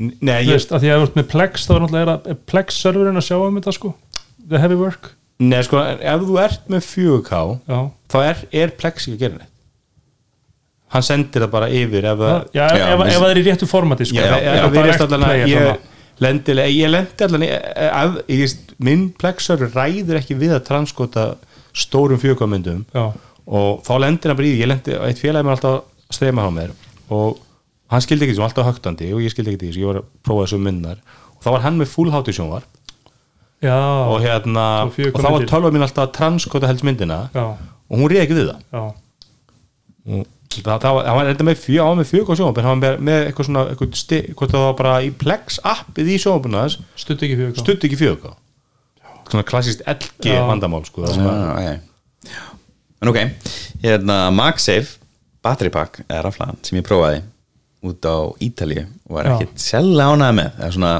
Nei, 0.00 0.40
ég, 0.42 0.48
veist, 0.56 0.72
að 0.74 0.82
því 0.82 0.88
að 0.90 1.00
þú 1.00 1.06
ert 1.08 1.16
með 1.20 1.26
Plex 1.30 1.66
þá 1.66 1.72
er 1.76 1.82
náttúrulega 1.84 2.02
er, 2.06 2.10
að- 2.16 2.28
er 2.32 2.38
Plex 2.50 2.78
serverinn 2.82 3.20
að 3.20 3.26
sjá 3.28 3.36
um 3.38 3.58
þetta 3.60 3.74
sko? 3.76 3.92
The 4.50 4.58
heavy 4.58 4.78
work? 4.80 5.12
Nei 5.40 5.60
sko, 5.66 5.78
ef 5.94 6.24
þú 6.26 6.38
ert 6.42 6.66
með 6.74 6.82
4K 6.90 7.38
já, 7.70 7.78
þá 8.12 8.16
er, 8.26 8.40
er 8.64 8.72
Plex 8.80 9.06
ekki 9.06 9.14
að 9.16 9.22
gera 9.24 9.38
neitt. 9.38 9.46
Hann 10.90 11.04
sendir 11.06 11.44
það 11.44 11.52
bara 11.52 11.68
yfir 11.70 12.08
ef 12.10 12.18
það 12.18 12.34
já, 12.58 12.64
ef, 12.66 12.80
Já, 12.80 12.86
ef, 12.90 12.98
við- 12.98 13.12
ef 13.14 13.20
það 13.22 13.30
er 13.30 13.38
í 13.40 13.44
réttu 13.46 13.68
formati 13.70 14.08
sko, 14.10 14.18
Já, 14.18 14.38
ert 14.90 15.04
allan 15.06 15.22
að 15.22 15.30
player 15.30 15.46
ég 15.52 15.62
þarna. 15.62 15.76
lendi, 16.26 16.56
ég 16.74 16.90
lendi 16.90 17.28
að, 17.30 18.16
ég, 18.26 18.40
veist, 18.42 18.74
minn 18.82 19.04
plexur 19.22 19.62
ræður 19.70 20.18
ekki 20.18 20.34
við 20.40 20.56
að 20.58 20.64
transkota 20.66 21.28
stórum 21.72 22.18
fjögkamyndum 22.18 22.82
já, 22.90 23.04
og 23.50 23.80
þá 23.86 23.92
lendir 24.04 24.30
hann 24.32 24.38
bara 24.38 24.48
í 24.48 24.52
því 24.54 24.62
ég 24.62 24.70
lendi, 24.70 24.96
eitt 25.08 25.22
félagi 25.22 25.46
mér 25.46 25.56
alltaf 25.56 25.78
að 25.80 26.16
streyma 26.16 26.46
á 26.46 26.50
mér 26.54 26.74
og 27.10 27.40
hann 27.90 28.04
skildi 28.04 28.26
ekki 28.26 28.36
því, 28.36 28.38
hann 28.38 28.46
var 28.46 28.52
alltaf 28.52 28.68
högtandi 28.70 29.10
og 29.14 29.24
ég 29.24 29.34
skildi 29.34 29.54
ekki 29.54 29.64
því, 29.64 29.72
svo 29.74 29.82
ég 29.82 29.90
var 29.90 30.00
að 30.02 30.10
prófa 30.26 30.46
þessu 30.46 30.60
mynnar 30.62 31.00
og 31.34 31.42
þá 31.44 31.50
var 31.56 31.64
hann 31.66 31.80
með 31.80 31.92
full 31.94 32.12
hátu 32.14 32.34
sjónvar 32.36 32.66
já, 33.64 33.76
og 34.06 34.18
hérna, 34.24 34.66
Og 34.86 34.94
4K 34.96 35.14
og 35.14 35.24
þá 35.24 35.30
var 35.34 35.48
tölva 35.50 35.72
mín 35.74 35.86
alltaf 35.86 36.06
að 36.06 36.14
transkota 36.18 36.70
helst 36.70 36.86
myndina 36.86 37.22
já, 37.34 37.46
og 37.90 37.98
hún 37.98 38.10
reyði 38.10 38.22
ekki 38.26 38.38
við 38.38 38.52
það. 38.52 38.62
Já, 38.70 38.82
og 40.10 40.28
það, 40.54 40.76
það 40.84 40.94
var, 40.96 41.08
hann 41.10 41.18
var 41.18 41.32
enda 41.32 41.46
með 41.50 41.60
fjö, 41.64 41.80
hann 41.82 41.92
var 41.92 42.00
með 42.00 42.10
fjög 42.12 42.30
á 42.30 42.34
sjónvarpin, 42.38 42.68
hann 42.68 42.84
var 42.84 42.84
með, 42.86 43.04
með 43.08 43.26
eitthvað 43.26 43.48
svona 43.50 43.66
eitthvað 43.72 43.98
sti, 44.00 44.20
hvort 44.38 44.54
það 44.54 44.66
var 44.66 44.78
bara 44.80 44.94
í 45.02 45.10
Plex 45.24 45.60
appið 45.74 46.14
í 46.14 46.16
sjónvarpina 46.22 46.64
þess 46.66 47.02
stutt 47.04 47.26
ekki 47.26 47.38
fyrir 47.40 47.60
stutt 47.60 47.86
ekki 47.88 48.00
fjög 48.00 48.30
svona 49.30 49.46
klassist 49.46 49.84
LG 49.86 50.26
Já. 50.26 50.40
vandamál 50.48 50.82
sko, 50.86 51.04
það 51.06 51.18
sem 51.18 51.28
að. 51.30 51.89
En 53.00 53.08
ok, 53.08 53.20
hérna 53.80 54.16
MagSafe 54.34 54.98
battery 55.44 55.72
pack 55.72 56.02
eða 56.04 56.26
raflaðan 56.26 56.58
sem 56.66 56.76
ég 56.80 56.84
prófaði 56.84 57.22
út 57.88 58.04
á 58.04 58.16
Ítalíu 58.44 58.84
og 59.08 59.16
var 59.16 59.28
Já. 59.28 59.32
ekkit 59.38 59.62
sérlega 59.64 60.12
ánægð 60.12 60.36
með. 60.36 60.50
Eða 60.58 60.70
svona 60.76 60.92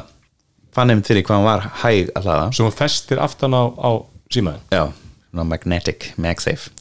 fann 0.72 0.92
einmitt 0.94 1.11
fyrir 1.11 1.26
hvað 1.26 1.36
hann 1.36 1.48
var 1.48 1.66
hæg 1.82 2.11
að 2.16 2.26
hlaða. 2.28 2.48
Sem 2.57 2.72
festir 2.78 3.20
aftan 3.20 3.57
á, 3.57 3.62
á 3.68 3.90
símaðin 4.32 4.72
Já, 4.72 4.84
svona 5.28 5.46
magnetic 5.51 6.11
MagSafe. 6.16 6.72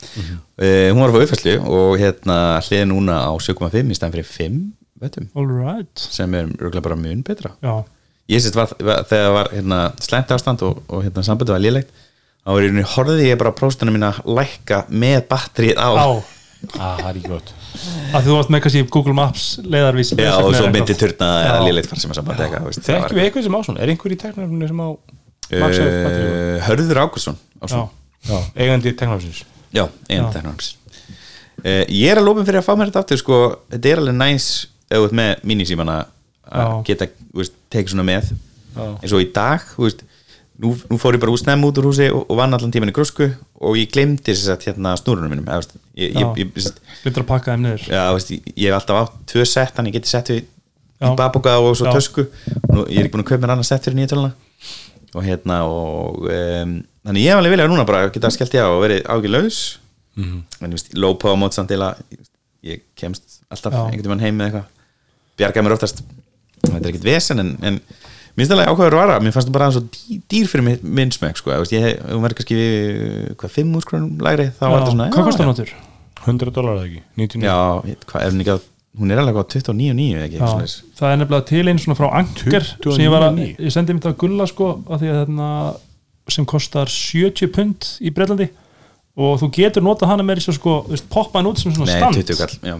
Uh, 0.55 0.89
hún 0.93 1.03
var 1.03 1.15
fá 1.15 1.21
uppfæslu 1.25 1.55
og 1.67 1.99
hérna 1.99 2.39
hliði 2.63 2.89
núna 2.93 3.19
á 3.27 3.31
7,5 3.35 3.75
í 3.91 3.97
stæðan 3.99 4.15
fyrir 4.15 4.29
5 4.31 4.59
vettum 5.03 5.29
all 5.35 5.47
right. 5.51 5.95
Sem 5.99 6.35
er 6.35 6.47
röglega 6.59 6.85
bara 6.85 6.99
mun 6.99 7.25
betra. 7.27 7.57
Já, 7.59 7.83
ég 8.31 8.43
sést 8.43 8.55
var, 8.55 8.71
var, 8.79 9.03
þegar 9.09 9.35
var 9.35 9.51
hérna, 9.55 9.81
slæmt 9.99 10.31
ástand 10.35 10.63
og, 10.67 10.79
og 10.87 11.03
hérna, 11.03 11.27
sambandi 11.27 11.55
var 11.55 11.63
lélegt 11.63 11.91
þá 12.43 12.51
var 12.53 12.65
í 12.65 12.69
rauninni 12.69 12.89
horfði 12.95 13.29
ég 13.29 13.39
bara 13.41 13.53
próstunum 13.55 13.95
mín 13.97 14.07
að 14.09 14.19
lækka 14.39 14.83
með 14.89 15.19
batterið 15.31 15.79
á. 15.79 15.89
Á. 15.95 16.09
Ah, 16.75 16.97
það 16.99 17.09
er 17.09 17.19
ekki 17.19 17.31
gott. 17.31 17.53
Að 18.15 18.25
þú 18.25 18.33
varst 18.35 18.51
með 18.51 18.61
kannski 18.65 18.81
Google 18.91 19.13
Maps 19.15 19.43
leiðarvís 19.63 20.11
Já, 20.17 20.31
og 20.41 20.55
svo 20.57 20.71
myndi 20.73 20.95
turna 20.97 21.29
eða 21.45 21.61
lélegt 21.67 21.91
fara 21.91 22.01
sem 22.01 22.11
að 22.11 22.19
sambandi 22.19 22.45
eitthvað 22.47 22.79
þekkjum 22.87 23.19
við 23.19 23.27
eitthvað 23.27 23.45
sem 23.45 23.55
á 23.55 23.61
svona, 23.67 23.83
er 23.83 23.91
einhver 23.93 24.15
í 24.15 24.17
teknarfinu 24.19 24.69
sem 24.71 24.81
á 24.83 24.89
uh, 24.89 26.57
Hörður 26.65 27.01
Ákusson 27.05 27.37
eigandi 28.57 28.91
teknarfins 28.97 29.43
Já, 29.71 29.85
eigin 30.09 30.27
teknarfins 30.33 30.73
uh, 31.63 31.85
Ég 31.85 32.09
er 32.11 32.19
að 32.19 32.27
lófum 32.27 32.49
fyrir 32.49 32.59
að 32.59 32.67
fá 32.67 32.73
mér 32.75 32.91
þetta 32.91 33.05
aftur 33.05 33.21
sko, 33.21 33.39
þetta 33.71 33.93
er 33.93 34.03
alveg 34.03 34.19
næs 34.19 34.49
ert 34.89 35.15
með 35.15 35.45
minisímana 35.53 35.99
að 36.49 36.79
geta 36.89 37.07
þú 37.13 37.43
veist, 37.43 37.55
tekið 37.69 37.93
svona 37.93 38.07
með. 38.07 38.31
Já. 38.73 38.85
eins 39.03 39.13
og 39.13 39.21
í 39.21 39.27
dag 39.33 39.65
þú 39.75 39.85
veist, 39.85 40.01
nú, 40.59 40.73
nú 40.91 40.97
fór 40.99 41.15
ég 41.15 41.21
bara 41.23 41.31
úr 41.33 41.39
snemm 41.41 41.63
út 41.67 41.77
úr 41.79 41.87
húsi 41.89 42.09
og, 42.11 42.25
og 42.29 42.37
vann 42.39 42.53
allan 42.55 42.71
tíman 42.73 42.91
í 42.91 42.95
grösku 42.95 43.29
og 43.63 43.77
ég 43.79 43.91
glemdi 43.93 44.35
hérna 44.35 44.95
snúrunum 44.99 45.31
mínum 45.31 45.47
eða, 45.47 45.63
ég, 45.95 46.11
ég, 46.11 46.19
Já. 46.19 46.29
ég, 46.35 46.51
ég, 46.55 46.79
hlutur 47.05 47.23
að 47.23 47.29
pakka 47.31 47.55
þeim 47.55 47.65
niður 47.67 47.85
já, 47.87 48.03
veist, 48.15 48.31
ég, 48.35 48.67
hef 48.67 48.77
alltaf 48.79 49.01
átt 49.05 49.17
tvö 49.31 49.45
sett 49.47 49.75
þannig 49.77 49.93
ég 49.95 49.99
geti 50.01 50.11
sett 50.13 50.31
í 50.35 50.39
babúka 51.19 51.55
og 51.63 51.77
svo 51.79 51.87
Já. 51.87 51.93
tösku 51.95 52.25
og 52.27 52.73
nú, 52.75 52.85
ég 52.91 52.99
er 52.99 53.07
ekki 53.07 53.15
búin 53.15 53.23
að 53.25 53.29
kaupa 53.31 53.43
mér 53.45 53.55
annað 53.55 53.69
sett 53.71 53.87
fyrir 53.87 53.99
nýja 54.01 54.11
töluna 54.13 54.33
og 55.15 55.23
hérna 55.25 55.61
og 55.65 56.25
um, 56.27 56.73
þannig 57.07 57.23
ég 57.23 57.31
hef 57.31 57.39
alveg 57.41 57.55
viljað 57.55 57.71
núna 57.71 57.85
bara 57.87 58.03
að 58.05 58.11
geta 58.17 58.29
skellt 58.35 58.57
ég 58.59 58.67
á 58.67 58.69
og 58.69 58.83
verið 58.85 59.05
ágið 59.07 59.35
laus 59.37 59.61
Mhm. 60.19 60.39
en 60.59 60.71
ég 60.73 60.75
veist, 60.75 60.89
low 60.99 61.13
power 61.15 61.37
mót 61.39 61.53
samt 61.55 61.69
til 61.71 61.77
að 61.79 62.01
ég 62.65 62.81
kemst 62.99 63.37
alltaf 63.47 63.71
Já. 63.71 63.83
einhvern 63.87 64.09
veginn 64.09 64.23
heim 64.25 64.35
með 64.41 64.47
eitthvað 64.49 64.65
bjarga 65.39 65.61
mér 65.63 65.75
oftast 65.77 66.01
þetta 66.65 66.81
er 66.81 66.89
ekkert 66.89 67.05
vesen 67.07 67.39
en, 67.39 67.51
en 67.63 67.77
minnst 68.39 68.53
alveg 68.55 68.71
ákveður 68.71 68.97
vara 68.99 69.19
mér 69.23 69.35
fannst 69.35 69.49
það 69.49 69.55
bara 69.57 69.67
aðeins 69.69 69.77
svo 69.77 69.85
dý- 69.95 70.19
dýr 70.33 70.49
fyrir 70.51 70.65
minn, 70.83 71.11
smekk 71.15 71.39
sko, 71.41 71.51
Þú 71.53 71.61
veist, 71.65 71.75
ég 71.75 72.01
hún 72.09 72.23
verður 72.25 72.39
kannski 72.39 72.59
hvað, 73.39 73.53
5 73.59 73.77
úr 73.79 73.85
skrónum 73.85 74.25
lægri 74.25 74.49
þá 74.55 74.65
var 74.65 74.75
þetta 74.79 74.93
svona 74.95 75.07
hvað 75.13 75.23
já, 75.23 75.27
kostar 75.29 75.45
já. 75.45 75.51
náttúr? 75.53 75.73
100 76.25 76.53
dólar 76.57 76.77
eða 76.79 76.87
ekki, 76.89 77.01
99 77.19 77.47
Já, 77.49 77.57
hvað 78.09 78.25
er 78.25 78.33
hún 78.33 78.43
ekki 78.43 78.53
að 78.55 78.67
hún 78.99 79.11
er 79.13 79.19
alveg 79.21 79.37
á 79.39 79.43
29.9 79.53 80.23
ekki, 80.25 80.39
Já, 80.39 80.47
það 80.99 81.11
er 81.13 81.19
nefnilega 81.21 81.45
til 81.51 81.65
einn 81.71 81.79
svona 81.79 81.97
frá 81.99 82.07
Anker 82.19 82.63
29. 82.65 82.95
sem 82.97 83.05
ég 83.05 83.13
var 83.13 83.25
að, 83.29 83.37
ég 83.55 83.75
sendi 83.75 83.95
mér 83.95 84.03
það 84.07 84.15
að 84.15 84.17
gulla 84.23 84.47
sko 84.49 84.69
að 84.89 85.03
því 85.03 85.11
að 85.13 85.19
þarna 85.21 85.49
sem 86.35 86.45
kostar 86.49 86.91
70 86.91 87.51
pund 87.55 87.87
í 88.03 88.11
Breitlandi 88.13 88.49
og 89.19 89.39
þú 89.41 89.49
getur 89.55 89.83
notað 89.85 90.11
hana 90.13 90.25
með 90.27 90.41
þessu 90.41 90.57
sko, 90.59 90.73
þú 90.87 90.93
veist, 90.97 91.07
poppa 91.11 91.39
hann 91.39 91.49
út 91.49 91.61
sem 91.61 91.73
svona 91.75 91.89
Nei, 91.89 91.99
stand 92.01 92.19
20 92.19 92.39
kall 92.39 92.57
já. 92.69 92.75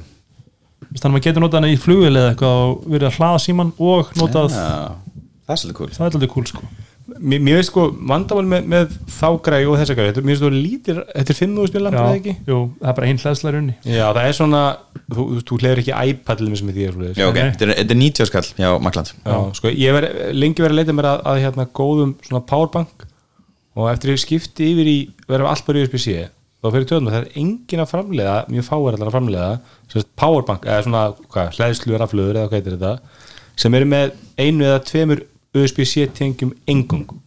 Þú 0.80 0.90
veist, 0.90 1.02
þannig 1.04 1.10
að 1.10 1.16
maður 1.16 1.26
getur 1.30 1.44
notað 1.46 1.60
hana 1.62 1.72
í 1.74 1.80
flugil 1.80 2.12
eða 2.16 2.30
eitthvað 2.34 2.62
og 2.66 2.86
verið 2.94 3.08
að 3.10 3.18
hlaða 3.20 3.40
síman 3.46 3.72
og 3.80 4.12
notað, 4.20 4.54
Já, 4.56 5.19
það 5.50 5.56
er 5.56 5.62
svolítið 5.64 5.78
cool. 5.80 5.92
Það 5.98 6.06
er 6.06 6.14
alltaf 6.14 6.32
cool 6.36 6.48
sko. 6.50 6.70
Mér, 7.10 7.40
mér 7.42 7.56
veist 7.58 7.72
sko, 7.72 7.84
vandamál 8.06 8.46
með, 8.46 8.66
með 8.70 8.92
þá 9.10 9.28
græði 9.48 9.66
og 9.72 9.78
þessa 9.80 9.96
græði, 9.98 10.22
mér 10.22 10.30
veist 10.36 10.44
þú 10.44 10.50
lítir 10.54 11.00
þetta 11.10 11.34
er 11.34 11.38
5.000 11.40 11.74
mil 11.74 11.82
Já, 11.82 11.90
eða 11.90 12.18
ekki? 12.20 12.34
jú, 12.46 12.58
það 12.78 12.92
er 12.92 12.98
bara 13.00 13.08
einn 13.10 13.22
hlæðslega 13.24 13.54
runni 13.56 13.74
já, 13.90 14.04
það 14.14 14.20
er 14.30 14.36
svona, 14.38 14.60
þú, 15.10 15.26
þú, 15.32 15.40
þú 15.50 15.58
hleyður 15.64 15.82
ekki 15.82 15.96
iPad 16.12 16.38
til 16.44 16.50
með 16.54 16.76
því 16.78 16.86
er 16.86 16.94
svoleiðis. 16.94 17.18
Já, 17.18 17.26
ok, 17.32 17.40
þetta 17.40 17.66
er, 17.66 17.72
þetta 17.80 17.96
er 17.96 18.00
90 18.04 18.30
skall 18.30 18.46
Já, 18.62 18.70
Makland 18.86 19.12
Já, 19.26 19.38
sko, 19.58 19.72
ég 19.74 19.98
verið- 19.98 20.20
lengi 20.38 20.62
verið 20.68 20.76
að 20.76 20.80
leita 20.84 20.96
mér 21.00 21.10
að, 21.10 21.24
að 21.34 21.42
hérna 21.48 21.66
góðum 21.82 22.14
svona 22.30 22.44
powerbank 22.54 23.08
og 23.80 23.90
eftir 23.90 24.14
ég 24.14 24.22
skipti 24.22 24.70
yfir 24.76 24.92
í 24.94 24.98
verðum 25.26 25.50
allt 25.50 25.66
bara 25.66 25.82
USB-C 25.88 26.28
þá 26.60 26.70
fyrir 26.76 26.88
tjóðum 26.92 27.10
það 27.10 27.20
er 27.24 27.28
engin 27.42 27.82
að 27.82 27.90
framleiða 27.94 28.38
mjög 28.54 28.66
fáir 28.70 28.94
allar 29.00 29.10
að 29.10 29.16
framleiða 29.18 29.50
sem 29.90 30.02
sagt 30.04 30.14
powerbank 30.20 30.66
eða 30.70 30.86
svona 30.86 31.04
hvað, 31.26 31.52
hlæðslu 31.58 32.00
raflöður 32.02 32.40
eða 32.42 32.50
hvað 32.52 32.60
heitir 32.60 32.76
þetta 32.78 32.94
sem 33.60 33.78
eru 33.80 33.88
með 33.90 34.12
einu 34.40 34.68
eða 34.68 34.82
tveimur 34.90 35.22
USB-C 35.58 36.10
tengjum 36.18 36.54
engungum 36.70 37.22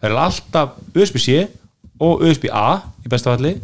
það 0.00 0.10
er 0.10 0.18
alltaf 0.26 0.76
USB-C 0.94 1.46
og 2.02 2.22
USB-A 2.26 2.66
í 3.04 3.10
besta 3.10 3.32
falli 3.32 3.56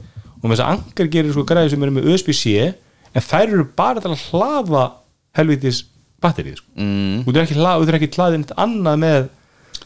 og 0.43 0.49
með 0.49 0.57
þess 0.57 0.65
að 0.65 0.73
angar 0.75 1.13
gerir 1.13 1.35
sko 1.35 1.45
græði 1.47 1.75
sem 1.75 1.85
eru 1.87 1.97
með 1.97 2.09
USB-C 2.13 2.73
en 3.13 3.27
þær 3.29 3.47
eru 3.47 3.69
bara 3.77 4.03
til 4.03 4.13
að 4.13 4.25
hlaða 4.31 4.87
helvitis 5.37 5.85
batterið 6.23 6.59
sko. 6.61 6.73
mm. 6.79 7.23
þú 7.27 7.37
er 7.37 7.45
ekki 7.45 7.59
hlað, 7.59 7.85
þú 7.85 7.97
ekki 7.99 8.11
hlaðið 8.17 8.43
neitt 8.43 8.57
annað 8.65 8.99
með 9.05 9.31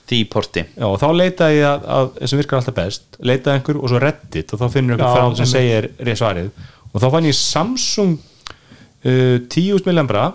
því 0.07 0.21
porti 0.31 0.63
Já, 0.63 0.87
og 0.87 0.97
þá 1.03 1.07
leitaði 1.19 1.59
ég 1.59 1.69
að, 1.69 1.87
að 1.97 2.31
sem 2.31 2.41
virkar 2.41 2.61
alltaf 2.61 2.77
best 2.77 3.19
leitaði 3.19 3.59
einhver 3.59 3.81
og 3.81 3.91
svo 3.91 4.01
reddit 4.03 4.55
og 4.55 4.63
þá 4.63 4.67
finnur 4.73 4.97
einhver 4.97 5.17
frá 5.17 5.39
sem 5.41 5.51
segir 5.51 5.89
rétt 5.99 6.21
svarið 6.21 6.51
og 6.93 7.03
þá 7.03 7.07
fann 7.15 7.29
ég 7.29 7.39
Samsung 7.39 8.17
uh, 8.17 9.39
10 9.43 9.87
millambra 9.89 10.29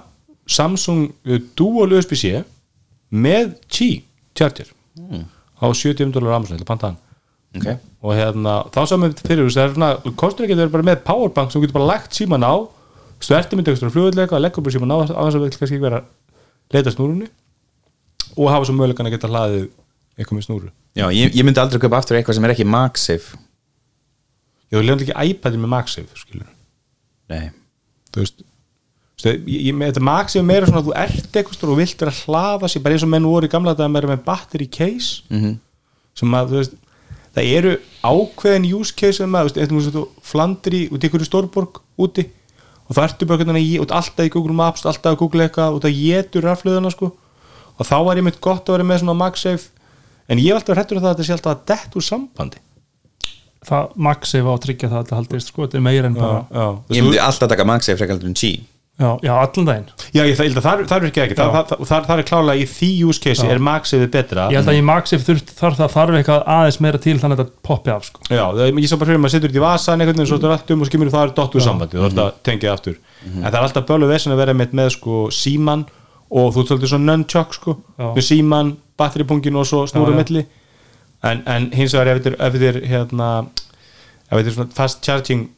Samsung 0.52 1.08
uh, 1.08 1.40
Dual 1.58 1.96
USB-C 1.96 2.42
með 3.12 3.56
Qi 3.72 3.90
charger 4.38 4.72
á 5.62 5.66
70 5.68 6.14
dólar 6.16 6.38
hann 6.40 6.98
okay. 7.58 7.78
og 8.02 8.16
hérna, 8.16 8.62
þá 8.72 8.82
saman 8.90 9.16
fyrir 9.20 9.46
þú, 9.46 9.54
það 9.54 9.66
er 9.66 9.76
svona, 9.76 9.92
kostur 10.20 10.48
ekki 10.48 10.56
að 10.56 10.64
vera 10.64 10.76
bara 10.76 10.88
með 10.88 11.04
powerbank 11.08 11.54
sem 11.54 11.64
getur 11.64 11.78
bara 11.80 11.92
lagt 11.92 12.16
síman 12.18 12.46
á 12.48 12.56
ertu 13.22 13.58
myndið 13.58 13.76
eitthvað 13.76 13.94
flugullega 13.94 14.38
og 14.38 14.44
leggur 14.44 14.66
bara 14.66 14.76
síman 14.76 14.96
á 14.96 14.98
þess 15.04 15.38
að 15.38 15.44
við 15.44 15.56
kannski 15.60 15.78
ekki 15.78 15.84
vera 15.84 16.02
að 16.02 16.76
leita 16.76 16.90
að 16.90 16.96
snúrunni 16.96 17.30
og 18.38 18.50
hafa 18.50 18.68
svo 18.68 18.76
mögulegan 18.78 19.10
að 19.10 19.16
geta 19.18 19.30
hlaðið 19.30 19.68
eitthvað 20.18 20.38
með 20.38 20.46
snúru. 20.48 20.70
Já, 20.98 21.06
ég, 21.16 21.34
ég 21.36 21.46
myndi 21.46 21.62
aldrei 21.62 21.82
kaupa 21.84 22.00
aftur 22.00 22.18
eitthvað 22.18 22.38
sem 22.38 22.48
er 22.48 22.54
ekki 22.54 22.68
MagSafe. 22.68 23.40
Já, 24.72 24.78
þú 24.78 24.84
lefndi 24.88 25.08
ekki 25.08 25.28
iPadin 25.34 25.64
með 25.64 25.74
MagSafe 25.76 26.20
skilur 26.20 26.48
Nei, 27.32 27.52
þú 28.12 28.24
veist 28.24 28.44
þetta 29.22 30.04
MagSafe 30.04 30.42
er 30.42 30.48
meira 30.48 30.68
svona 30.70 30.82
að 30.82 30.88
þú 30.90 30.94
ert 31.04 31.36
eitthvað 31.38 31.58
og 31.74 31.80
vilt 31.82 32.00
vera 32.02 32.14
að 32.14 32.22
hlaða 32.26 32.70
sér 32.72 32.84
bara 32.86 32.96
eins 32.96 33.06
og 33.06 33.12
menn 33.12 33.28
voru 33.30 33.48
í 33.50 33.52
gamla 33.52 33.74
dag 33.78 33.92
með 33.92 34.24
battery 34.26 34.68
case. 34.68 35.22
Mhm. 35.30 35.60
sem 36.16 36.34
að 36.36 36.50
þú 36.52 36.58
veist 36.60 36.74
það 37.36 37.50
eru 37.58 37.74
ákveðin 38.04 38.68
use 38.76 38.94
case 38.96 39.22
sem 39.22 39.36
að, 39.38 39.54
þú 39.96 40.06
flandir 40.22 40.74
í 40.76 40.82
út 40.92 41.04
í 41.04 41.08
ykkur 41.08 41.24
stórborg 41.28 41.80
úti 41.98 42.26
og 42.90 42.96
það 42.98 43.06
ertu 43.08 43.28
bara 43.30 43.38
að 43.38 43.46
alltaf 43.96 44.26
í 44.26 44.34
Google 44.34 44.58
Maps 44.58 44.84
alltaf 44.86 45.14
að 45.14 45.22
Google 45.22 45.46
eitthvað 45.46 45.78
og 45.78 45.86
það 45.86 46.02
getur 46.02 46.44
raflöðuna 46.44 46.92
sko. 46.92 47.14
Og 47.80 47.88
þá 47.88 47.96
var 48.04 48.20
ég 48.20 48.26
mitt 48.28 48.42
gott 48.44 48.68
að 48.68 48.76
vera 48.76 48.90
með 48.90 49.00
svona 49.04 49.16
MagSafe 49.16 49.70
en 50.28 50.42
ég 50.42 50.52
hef 50.52 50.60
alltaf 50.60 50.76
hrættur 50.76 51.00
að 51.00 51.06
það 51.06 51.12
að 51.12 51.16
þetta 51.16 51.28
sé 51.30 51.38
alltaf 51.38 51.56
að 51.56 51.64
dett 51.72 51.96
úr 51.96 52.06
sambandi. 52.10 52.60
Það 53.62 53.96
maxi 53.96 54.42
var 54.42 54.58
að 54.58 54.64
tryggja 54.66 54.90
það 54.90 55.02
að 55.06 55.18
haldist 55.22 55.52
sko, 55.54 55.66
þetta 55.68 55.78
er 55.78 55.86
meira 55.86 56.10
en 56.10 56.16
bara 56.18 56.38
já, 56.50 56.66
þú 56.90 56.96
ég 56.98 57.04
myndi 57.06 57.20
alltaf 57.22 57.52
taka 57.52 57.68
MagSafe 57.70 58.00
frekar 58.02 58.18
heldur 58.18 58.32
en 58.32 58.40
Qi 58.42 58.52
já, 59.02 59.10
já, 59.26 59.32
allan 59.34 59.68
daginn. 59.68 59.88
Já, 60.14 60.22
ég, 60.22 60.38
held 60.38 60.60
að 60.60 60.66
það, 60.66 60.82
það 60.90 60.98
er 60.98 61.08
ekki 61.08 61.22
ekki, 61.24 61.38
það, 61.40 61.56
það, 61.72 62.06
það, 62.08 62.12
er 62.22 62.28
klálega 62.30 62.62
í 62.62 62.68
því 62.70 62.90
use 63.10 63.22
case 63.24 63.46
Já. 63.48 63.52
er 63.54 63.62
MagSafe 63.66 64.10
betra. 64.14 64.46
Ég 64.54 64.62
held 64.62 64.72
að 64.72 64.78
í 64.78 65.24
þurft 65.26 65.54
þarf 65.58 65.80
það 65.80 65.96
þarf 65.96 66.18
eitthvað 66.20 66.46
aðeins 66.56 66.80
meira 66.86 67.02
til 67.02 67.16
þannig 67.22 67.40
að 67.40 67.44
þetta 67.44 67.66
poppi 67.68 67.94
af 67.96 68.06
sko. 68.08 68.26
Já, 68.30 68.44
það, 68.58 68.82
ég 68.84 68.92
sá 68.92 68.96
bara 68.96 69.10
fyrir 69.10 69.24
maður 69.24 69.36
setur 69.36 69.52
þetta 69.52 69.62
í 69.62 69.66
vasan 69.66 70.04
einhvern 70.04 70.22
veginn 70.22 70.32
svo 70.32 70.40
er 70.42 70.56
allt 70.56 70.74
um 70.76 70.86
og 70.86 70.92
skimur 70.92 71.14
það 71.14 71.26
er 71.26 71.34
dottu 71.40 71.64
sambandi 71.66 72.00
þú 72.00 72.08
ert 72.10 72.22
að 72.22 72.32
tengja 72.48 72.76
aftur. 72.76 73.00
En 73.26 73.48
það 73.48 73.58
er 73.58 73.66
alltaf 73.66 73.88
bölu 73.90 74.12
vesen 74.12 74.36
að 74.36 74.44
vera 74.44 74.58
með, 74.58 74.76
með 74.78 74.94
sko 74.98 75.24
síman 75.34 75.88
og 76.32 76.54
þú 76.56 76.68
töldir 76.70 76.92
svona 76.94 77.16
nunchuck 77.16 77.58
sko 77.58 77.78
með 77.98 78.24
síman, 78.28 78.76
batteripungin 79.00 79.58
og 79.60 79.68
svo 79.68 79.86
milli. 80.14 80.46
En, 81.22 81.44
en 81.46 81.68
hins 81.76 81.94
vegar 81.94 82.16
ef 82.16 82.24
þetta 82.24 82.48
er, 82.50 82.78
er 82.82 82.86
hérna 82.90 83.32
fast 84.74 85.04
charging 85.06 85.50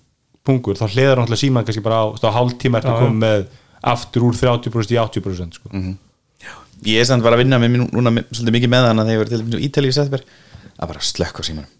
pungur 0.47 0.79
þá 0.79 0.87
hliðar 0.89 1.21
náttúrulega 1.21 1.41
síman 1.43 1.67
kannski 1.67 1.83
bara 1.83 2.01
á, 2.03 2.05
á 2.13 2.35
hálftíma 2.37 2.79
eftir 2.79 2.91
Já, 2.91 2.95
að 2.95 3.05
koma 3.05 3.21
með 3.23 3.45
aftur 3.93 4.25
úr 4.27 4.39
30% 4.39 4.95
í 4.95 4.99
80% 4.99 5.59
sko. 5.59 5.83
Ég 6.83 6.99
er 6.99 7.07
samt 7.07 7.23
var 7.23 7.37
að 7.37 7.45
vinna 7.45 7.59
með 7.61 7.71
mér 7.73 7.85
núna 7.85 8.25
svolítið 8.29 8.57
mikið 8.57 8.73
með 8.73 8.89
hana 8.89 9.05
þegar 9.07 9.15
ég 9.15 9.21
var 9.21 9.31
til 9.31 9.41
dæmis 9.43 9.93
í 9.93 9.95
setber 9.95 10.25
að 10.73 10.91
bara 10.91 11.03
slökk 11.07 11.39
á 11.39 11.43
símanum. 11.47 11.71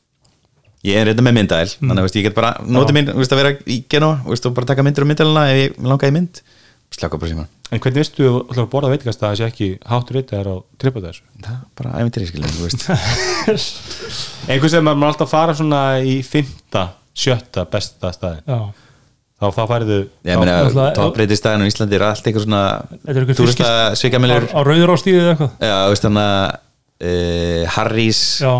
Ég 0.84 1.00
er 1.00 1.08
reynda 1.08 1.24
með 1.24 1.38
myndæl 1.38 1.66
þannig 1.72 2.04
að 2.04 2.18
ég 2.20 2.26
get 2.28 2.36
bara 2.36 2.54
notið 2.68 3.14
veist, 3.16 3.32
að 3.32 3.40
vera 3.40 3.52
í 3.68 3.78
veist, 3.88 4.48
og 4.48 4.56
bara 4.56 4.68
taka 4.68 4.84
myndir 4.84 5.04
á 5.04 5.10
myndæluna 5.12 5.44
ef 5.52 5.60
ég 5.62 5.78
langaði 5.84 6.12
í 6.12 6.16
mynd. 6.18 6.42
Slökk 6.94 7.16
á 7.16 7.20
bara 7.20 7.32
símanum. 7.32 7.52
En 7.74 7.82
hvernig 7.82 8.04
veistu 8.04 8.28
þú 8.28 8.60
að 8.62 8.68
borða 8.70 8.90
veitikast 8.92 9.24
að 9.26 9.38
sé 9.40 9.48
ekki 9.48 9.70
háttur 9.90 10.20
eitt 10.20 10.34
eða 10.36 10.52
á 10.54 10.58
tripa 10.78 11.02
þessu? 11.02 11.24
Það 11.42 11.54
er 11.56 11.62
bara 11.80 11.94
æfintir 12.04 12.26
í 12.28 12.28
veist. 12.60 12.84
Einhvers 14.52 14.76
veginn 14.76 14.86
maður 14.92 15.08
alltaf 15.08 15.32
fara 15.32 15.56
svona 15.58 15.80
í 16.06 16.20
fymta, 16.28 16.84
sjötta 17.14 17.66
besta 17.70 18.12
staði 18.16 18.42
já, 18.48 18.60
þá, 19.40 19.46
þá 19.54 19.64
færðu 19.70 19.98
Ég 20.26 20.40
meina, 20.42 20.58
náttúrulega- 20.64 20.96
toppbreytið 20.98 21.40
staðin 21.40 21.66
á 21.66 21.70
Íslandi 21.70 21.98
er 22.00 22.06
allt 22.10 22.28
eitthvað 22.30 22.46
svona 22.48 22.64
er 23.06 23.34
túrista 23.38 23.70
á, 23.70 23.96
svikamilur 24.00 24.48
á 24.50 24.60
rauður 24.66 24.94
ástíðið 24.96 25.24
eða 25.24 25.34
eitthvað? 25.36 25.52
Já, 25.70 25.76
veist 25.94 26.08
þannig 26.08 26.30
að 26.30 26.46
uh, 27.04 27.76
Harry's 27.78 28.24
já, 28.42 28.54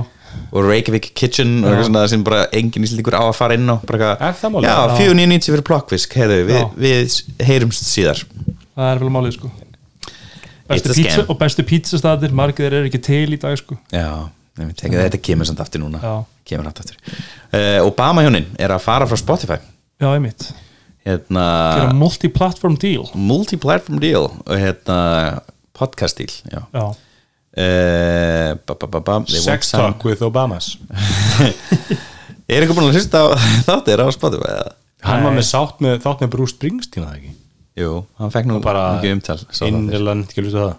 og 0.54 0.68
Reykjavík 0.70 1.10
Kitchen 1.18 1.56
og 1.64 1.70
eitthvað 1.72 1.90
svona 1.90 2.06
sem 2.14 2.24
bara 2.26 2.46
engin 2.58 2.86
íslendingur 2.88 3.18
á 3.18 3.24
að 3.26 3.36
fara 3.38 3.58
inn 3.58 3.70
á 3.70 3.76
bara 3.86 4.14
Er 4.14 4.22
það 4.22 4.30
eitthvað, 4.30 4.54
málið? 4.56 4.70
Já, 4.70 4.78
Já. 4.78 4.96
490 5.02 5.54
fyrir 5.54 5.66
plokkvisk, 5.70 6.16
heiðu, 6.22 6.40
við, 6.50 6.64
við 6.86 7.18
heyrumst 7.50 7.86
síðar. 7.90 8.24
Það 8.74 8.90
er 8.90 9.04
vel 9.04 9.12
málið 9.14 9.36
sko. 9.38 9.52
Bestu 10.74 10.96
pizza, 10.96 11.26
og 11.30 11.38
bestu 11.42 11.66
pizzastadir 11.68 12.34
margir 12.34 12.66
þeir 12.66 12.78
eru 12.80 12.90
ekki 12.90 13.02
til 13.04 13.36
í 13.36 13.40
dag 13.42 13.58
sko. 13.60 13.78
Já, 13.94 14.08
tekið, 14.58 15.00
þetta 15.08 15.22
kemur 15.26 15.50
samt 15.50 15.62
aftur 15.64 15.82
núna. 15.84 16.02
Kemur 16.48 16.68
aftur 16.70 16.86
aftur. 16.86 17.16
Uh, 17.54 17.80
Obama 17.88 18.24
hjónin 18.26 18.46
er 18.62 18.74
að 18.76 18.84
fara 18.86 19.08
frá 19.10 19.18
Spotify. 19.20 19.58
Já, 20.02 20.10
einmitt, 20.14 20.50
hérna, 21.08 21.46
multi-platform 21.98 22.78
deal. 22.82 23.08
Multi-platform 23.16 24.02
deal 24.04 24.30
og 24.30 24.54
hérna 24.60 25.00
podcast 25.78 26.22
deal 26.22 26.34
já. 26.52 26.62
já, 26.74 26.86
Uh, 27.54 28.56
ba, 28.66 28.74
ba, 28.74 28.98
ba, 28.98 29.20
Sex 29.30 29.70
talk 29.76 30.02
with 30.08 30.24
Obamas. 30.26 30.72
Er 32.50 32.64
eitthvað 32.64 32.80
búin 32.80 32.88
að 32.90 32.96
hlusta 32.98 33.20
á 33.22 33.26
þáttir 33.68 34.02
á 34.02 34.10
Spotify? 34.10 34.50
eða? 34.50 34.72
Hann 35.06 35.22
var 35.22 35.36
með 35.36 35.46
sátt 35.52 35.84
með, 35.84 36.00
þátt 36.02 36.24
með 36.24 36.32
Bruce 36.34 36.56
Springsteen 36.56 37.06
það 37.06 37.20
ekki? 37.20 37.34
Jú, 37.78 37.92
hann 38.18 38.34
fekk 38.34 38.50
nú 38.50 38.58
bara 38.64 38.88
umtal 39.06 39.38
þáttir. 39.44 39.70
Innirland, 39.70 40.26
ekki 40.32 40.42
að 40.42 40.48
hlusta 40.48 40.64
það? 40.64 40.74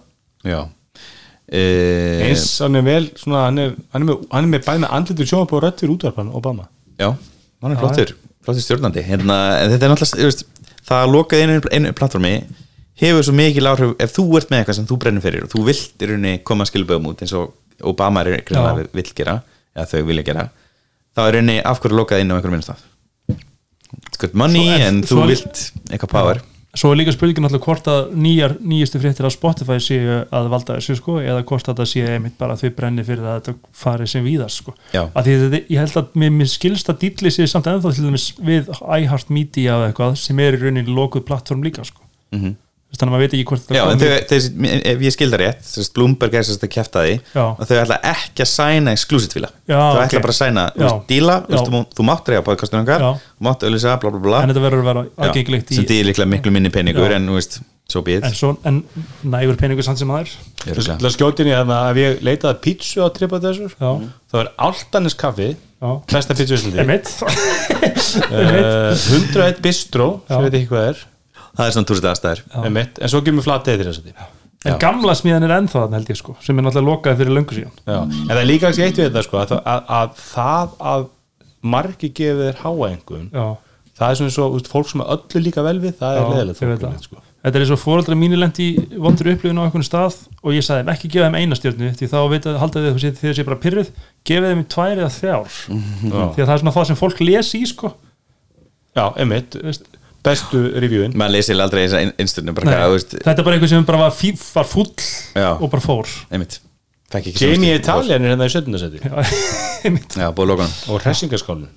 Já 0.51 0.59
Eins, 1.45 2.47
hann 2.64 2.80
er 2.80 2.84
vel, 2.86 3.07
svona, 3.20 3.47
hann 3.51 3.61
er, 3.61 3.72
hann 3.92 4.05
er 4.05 4.09
með, 4.09 4.26
hann 4.32 4.47
er 4.47 4.53
með 4.55 4.66
bæði 4.66 4.84
með 4.84 4.95
andlitur 4.97 5.28
sjóma 5.28 5.49
på 5.51 5.61
fyrir 5.61 5.95
útvarpan, 5.95 6.30
Obama. 6.34 6.68
Já, 7.01 7.11
hann 7.62 7.74
er 7.74 7.80
flottur 7.82 8.14
flottur 8.45 8.64
stjórnandi. 8.64 9.05
Hérna, 9.05 9.36
en 9.61 9.72
þetta 9.72 9.86
er 9.86 9.92
náttúrulega 9.92 10.47
það 10.84 11.03
að 11.03 11.12
loka 11.12 11.40
einu, 11.40 11.61
einu 11.72 11.92
plattformi 11.97 12.34
hefur 13.01 13.26
svo 13.26 13.34
mikil 13.36 13.68
áhrif 13.68 13.95
ef 14.03 14.14
þú 14.14 14.24
ert 14.38 14.51
með 14.53 14.62
eitthvað 14.62 14.78
sem 14.78 14.88
þú 14.88 14.99
brennur 15.03 15.24
fyrir 15.24 15.47
og 15.47 15.53
þú 15.53 15.64
vilt 15.66 16.03
í 16.05 16.09
rauninni 16.11 16.34
koma 16.47 16.66
skilböðum 16.68 17.11
út 17.11 17.24
eins 17.24 17.34
og 17.36 17.55
Obama 17.90 18.22
er 18.22 18.38
greinlega 18.47 18.86
vill 18.95 19.12
gera 19.16 19.38
eða 19.74 19.86
þau 19.90 20.09
vilja 20.11 20.26
gera 20.28 20.45
þá 21.16 21.22
er 21.24 21.36
rauninni 21.38 21.57
af 21.66 21.80
hverju 21.82 21.99
lokað 21.99 22.22
inn 22.22 22.30
á 22.30 22.36
einhverjum 22.36 22.59
minnstaf 22.61 22.84
It's 23.95 24.20
good 24.20 24.36
money 24.38 24.66
Svo 24.66 24.86
en 24.86 25.01
svo 25.03 25.22
þú 25.22 25.30
vilt 25.32 25.64
eitthvað 25.90 26.12
power 26.14 26.42
svo 26.75 26.91
er 26.93 26.99
líka 26.99 27.14
spurningin 27.14 27.47
alltaf 27.47 27.62
hvort 27.64 27.89
að 27.91 28.14
nýjar, 28.18 28.57
nýjustu 28.64 29.01
fréttir 29.03 29.29
á 29.29 29.31
Spotify 29.33 29.79
séu 29.83 30.18
að 30.27 30.49
valda 30.53 30.79
þessu 30.79 30.97
sko 30.99 31.18
eða 31.22 31.45
hvort 31.47 31.70
að 31.70 31.83
það 31.83 31.91
sé 31.93 32.05
einmitt 32.16 32.37
bara 32.41 32.57
að 32.57 32.64
þau 32.64 32.75
brenni 32.81 33.05
fyrir 33.07 33.29
að 33.29 33.39
þetta 33.39 33.72
fari 33.85 34.09
sem 34.11 34.27
víðast 34.27 34.62
sko. 34.62 34.75
Að 34.93 35.29
því 35.29 35.37
þetta, 35.45 35.62
ég 35.75 35.85
held 35.85 36.01
að 36.01 36.18
mér, 36.25 36.51
skilst 36.51 36.91
að 36.91 37.01
dýtli 37.05 37.35
sér 37.35 37.51
samt 37.51 37.70
ennþá 37.70 37.95
til 37.95 38.09
dæmis 38.09 38.27
við 38.41 38.70
iHeart 38.99 39.31
Media 39.35 39.79
eða 39.79 39.93
eitthvað 39.93 40.18
sem 40.25 40.43
er 40.45 40.59
í 40.59 40.62
rauninni 40.64 40.99
lokuð 40.99 41.27
plattform 41.31 41.62
líka 41.66 41.87
sko. 41.87 42.03
Mhm. 42.35 42.55
Þess, 42.55 42.64
þannig 42.95 43.11
að 43.11 43.14
maður 43.14 43.24
veit 43.24 43.34
ekki 43.36 43.47
hvort 43.51 43.64
þetta 43.64 43.76
Já, 43.76 43.84
þau, 44.01 44.09
þau, 44.30 44.70
ef 44.90 45.05
ég 45.05 45.14
skilda 45.14 45.40
rétt 45.40 45.66
þess, 45.68 45.92
Bloomberg 45.97 46.36
er 46.38 46.47
þess 46.47 46.62
að 46.62 46.72
kæfta 46.74 47.05
því 47.05 47.14
Já. 47.34 47.45
og 47.45 47.62
þau 47.68 47.74
ætla 47.80 47.99
ekki 48.14 48.45
að 48.45 48.51
sæna 48.53 48.95
exclusive 48.95 49.34
fíla. 49.34 49.51
Þau 49.68 49.76
ok. 49.82 50.01
ætla 50.07 50.24
bara 50.24 50.34
að 50.34 50.40
sæna, 50.40 50.66
veist, 50.78 51.05
díla 51.11 51.38
veist, 51.49 51.68
þú, 51.68 51.84
þú 51.99 52.09
mátt 52.11 52.32
reyja 52.32 52.47
podcastunum 52.47 52.88
þú 52.95 53.49
mátt 53.49 53.66
auðvisa, 53.66 53.99
bla 54.03 54.14
bla 54.14 54.24
bla. 54.24 54.42
En 54.45 54.53
þetta 54.55 54.64
verður 54.64 54.84
að 54.84 54.90
vera 54.90 55.07
aðgengilegt 55.28 55.72
í 55.72 55.78
sem 55.80 55.88
því 55.90 56.01
líklega 56.11 56.30
miklu 56.30 56.55
minni 56.55 56.72
peningur 56.74 57.11
Já. 57.11 57.18
en, 57.18 57.30
þú 57.30 57.38
veist, 57.38 57.59
so 57.90 58.03
be 58.05 58.18
it. 58.18 58.24
En, 58.24 58.36
svo, 58.36 58.55
en 58.64 58.80
nægur 59.34 59.59
peningur 59.61 59.86
samt 59.86 60.01
sem 60.01 60.11
aður. 60.14 60.32
Örugglega. 60.64 60.97
Það 61.03 61.14
skjóti 61.18 61.45
inn 61.45 61.51
í 61.51 61.55
þannig 61.55 61.76
að 61.76 61.90
ef 61.90 62.01
ég 62.01 62.22
leitaði 62.24 62.61
pítsu 62.64 63.05
á 63.05 63.09
tripa 63.12 63.40
þessur 63.42 63.74
þá 63.76 64.38
er 64.40 64.51
Altanis 64.66 65.16
kaffi 65.18 65.51
já, 65.53 65.90
besta 66.11 66.36
pítsu 66.38 66.57
í 66.57 66.59
Íslandi 66.61 66.80
emitt 66.84 67.11
uh, 68.32 68.95
101 69.18 69.61
bistró 69.64 70.09
sem 70.28 70.47
veit 70.47 70.57
ekki 70.57 70.70
hvað 70.72 70.88
er 70.92 71.03
það 71.57 71.66
er 71.68 71.76
svona 71.76 71.88
túrstu 71.90 72.11
aðstæður. 72.11 72.42
Einmitt, 72.64 72.98
en 73.02 73.12
svo 73.12 73.20
kemur 73.26 73.46
flatið 73.46 73.80
til 73.82 73.88
þess 73.90 74.02
að 74.02 74.09
því 74.11 74.30
en 74.64 74.78
gamla 74.80 75.12
smíðan 75.18 75.44
er 75.44 75.52
ennþá 75.59 75.82
þannig 75.82 75.98
held 75.98 76.12
ég 76.14 76.18
sko 76.22 76.34
sem 76.40 76.59
er 76.59 76.64
náttúrulega 76.64 76.88
lokaði 76.88 77.20
fyrir 77.20 77.36
löngu 77.36 77.57
síðan. 77.59 77.74
Já, 77.84 77.98
en 78.00 78.30
það 78.30 78.40
er 78.40 78.48
líka 78.48 78.70
ekki 78.70 78.84
eitt 78.86 79.00
við 79.00 79.09
þetta 79.11 79.22
sko, 79.26 79.42
að, 79.42 79.52
að, 79.61 79.82
að 79.98 80.22
það 80.24 80.74
að 80.94 81.05
margi 81.74 82.11
gefið 82.16 82.42
þér 82.48 82.59
háaengun 82.62 83.28
það 83.94 84.09
er 84.11 84.18
svona 84.18 84.34
svo, 84.34 84.48
úst, 84.57 84.70
fólk 84.72 84.88
sem 84.90 85.05
er 85.05 85.12
öllu 85.14 85.42
líka 85.44 85.64
vel 85.66 85.76
við 85.82 85.94
það 86.00 86.18
er 86.18 86.32
leðilegt 86.32 87.05
sko. 87.05 87.20
Þetta 87.44 87.59
er 87.61 87.64
eins 87.66 87.72
og 87.74 87.80
fóreldra 87.82 88.16
mínu 88.16 88.38
lendi 88.40 88.66
í 88.72 88.98
vondur 89.05 89.28
upplifun 89.34 89.59
á 89.61 89.64
einhvern 89.66 89.84
stað 89.84 90.14
og 90.40 90.55
ég 90.57 90.64
sagði 90.64 90.94
ekki 90.94 91.11
gefa 91.12 91.26
þeim 91.28 91.36
eina 91.42 91.59
stjörnu 91.59 91.90
því 91.98 92.09
þá 92.09 92.16
veit 92.32 92.46
að 92.48 92.57
halda 92.62 92.84
þið 92.86 93.18
þeir 93.20 93.36
sé 93.36 93.44
bara 93.44 93.59
pyrruð 93.61 93.90
gefið 94.24 94.48
þeim 94.48 94.62
tvær 94.72 95.02
eða 95.02 95.11
þrjár. 95.12 95.59
Já. 95.68 96.22
því 96.32 96.40
að 96.40 96.48
það 96.48 96.55
er 96.55 96.62
svona 96.62 96.74
það 96.78 96.88
sem 96.88 96.98
fólk 97.02 97.20
lesi 97.20 97.61
í 97.61 97.68
sko. 97.68 97.90
Já, 98.96 99.05
einmitt, 99.20 99.59
Veist- 99.61 99.90
bestu 100.25 100.61
reviewin 100.81 101.16
maður 101.18 101.37
leysir 101.37 101.61
aldrei 101.64 101.85
þess 101.85 101.97
að 101.99 102.12
einstunum 102.25 102.59
þetta 102.61 103.35
er 103.35 103.47
bara 103.47 103.57
einhver 103.59 103.72
sem 103.72 103.85
bara 103.89 104.03
var, 104.07 104.14
fí, 104.16 104.33
var 104.55 104.68
fúll 104.68 104.89
Já. 105.37 105.51
og 105.59 105.68
bara 105.70 105.85
fór 105.85 106.09
Jamie. 106.31 107.77
Italian 107.79 108.25
er 108.25 108.35
hérna 108.35 108.49
í 108.49 108.53
17. 108.53 108.79
seti 108.81 108.99
Já, 110.20 110.29
búið 110.35 110.51
lókunum 110.55 110.75
og 110.91 111.05
hressingaskálin 111.05 111.68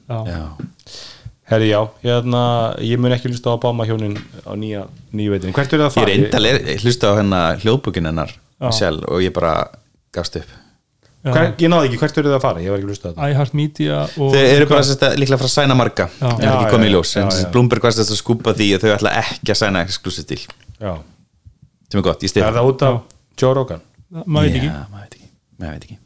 herri 1.47 1.69
já, 1.71 1.79
hérna, 2.03 2.41
ég 2.83 2.99
mun 2.99 3.13
ekki 3.15 3.29
hlusta 3.31 3.53
á 3.53 3.55
Obama 3.55 3.85
hjónin 3.87 4.17
á 4.43 4.51
nýja, 4.59 4.81
nýju 5.15 5.31
veitin 5.35 5.53
hvert 5.55 5.71
er 5.73 5.79
það 5.79 5.85
að 5.85 5.91
Ég 5.91 5.99
fara? 5.99 6.09
reyndal 6.11 6.49
er, 6.49 6.57
ég 6.73 6.83
hlusta 6.83 7.11
á 7.15 7.19
hennar 7.21 7.61
hljóðbúkin 7.63 8.09
hennar 8.09 8.33
Já. 8.59 8.71
sjálf 8.81 9.05
og 9.07 9.21
ég 9.23 9.31
bara 9.35 9.53
gafst 10.15 10.35
upp. 10.41 10.49
Hver, 11.27 11.47
ég 11.59 11.67
náði 11.73 11.87
ekki, 11.89 11.97
hvert 11.99 12.17
er 12.21 12.27
það 12.29 12.35
að 12.37 12.43
fara? 12.45 12.61
ég 12.63 12.69
var 12.71 12.77
ekki 12.79 12.87
hlusta 12.91 13.09
á 13.09 13.11
þetta. 13.11 13.29
iHeart 13.33 13.53
Media 13.57 13.95
og 14.05 14.29
Þau 14.31 14.43
eru 14.47 14.67
bara 14.69 14.83
sérst, 14.87 15.03
líklega 15.19 15.39
frá 15.41 15.47
að 15.49 15.55
sæna 15.57 15.75
marga. 15.75 16.05
Já. 16.07 16.27
Það 16.29 16.39
er 16.39 16.47
Já, 16.47 16.53
ekki 16.61 16.71
komið 16.75 16.87
í 16.87 16.91
já, 16.91 16.95
ljós 16.95 17.11
já, 17.15 17.19
en 17.23 17.27
já. 17.31 17.41
já, 17.41 17.49
Bloomberg 17.51 17.83
var 17.87 17.95
sérst 17.97 18.13
að 18.13 18.19
skúpa 18.21 18.53
því 18.55 18.67
og 18.77 18.83
þau 18.85 18.91
ætla 18.95 19.13
ekki 19.25 19.51
að 19.51 19.59
sæna 19.63 19.81
exclusive 19.83 20.27
deal. 20.29 20.97
Sem 21.91 21.99
er 22.01 22.05
gott, 22.05 22.23
ég 22.23 22.31
stið 22.31 22.45
er 22.47 22.53
það. 22.57 22.69
út 22.71 22.85
af 22.87 22.99
Joe 23.41 23.53
Rogan? 23.57 23.81
maður 24.25 24.47
veit 24.47 24.59
ekki. 24.61 24.69
Já, 24.71 24.83
maður 24.91 25.03
veit 25.03 25.15
ekki, 25.17 25.29
maður 25.59 25.73
veit 25.73 25.87
ekki. 25.87 25.97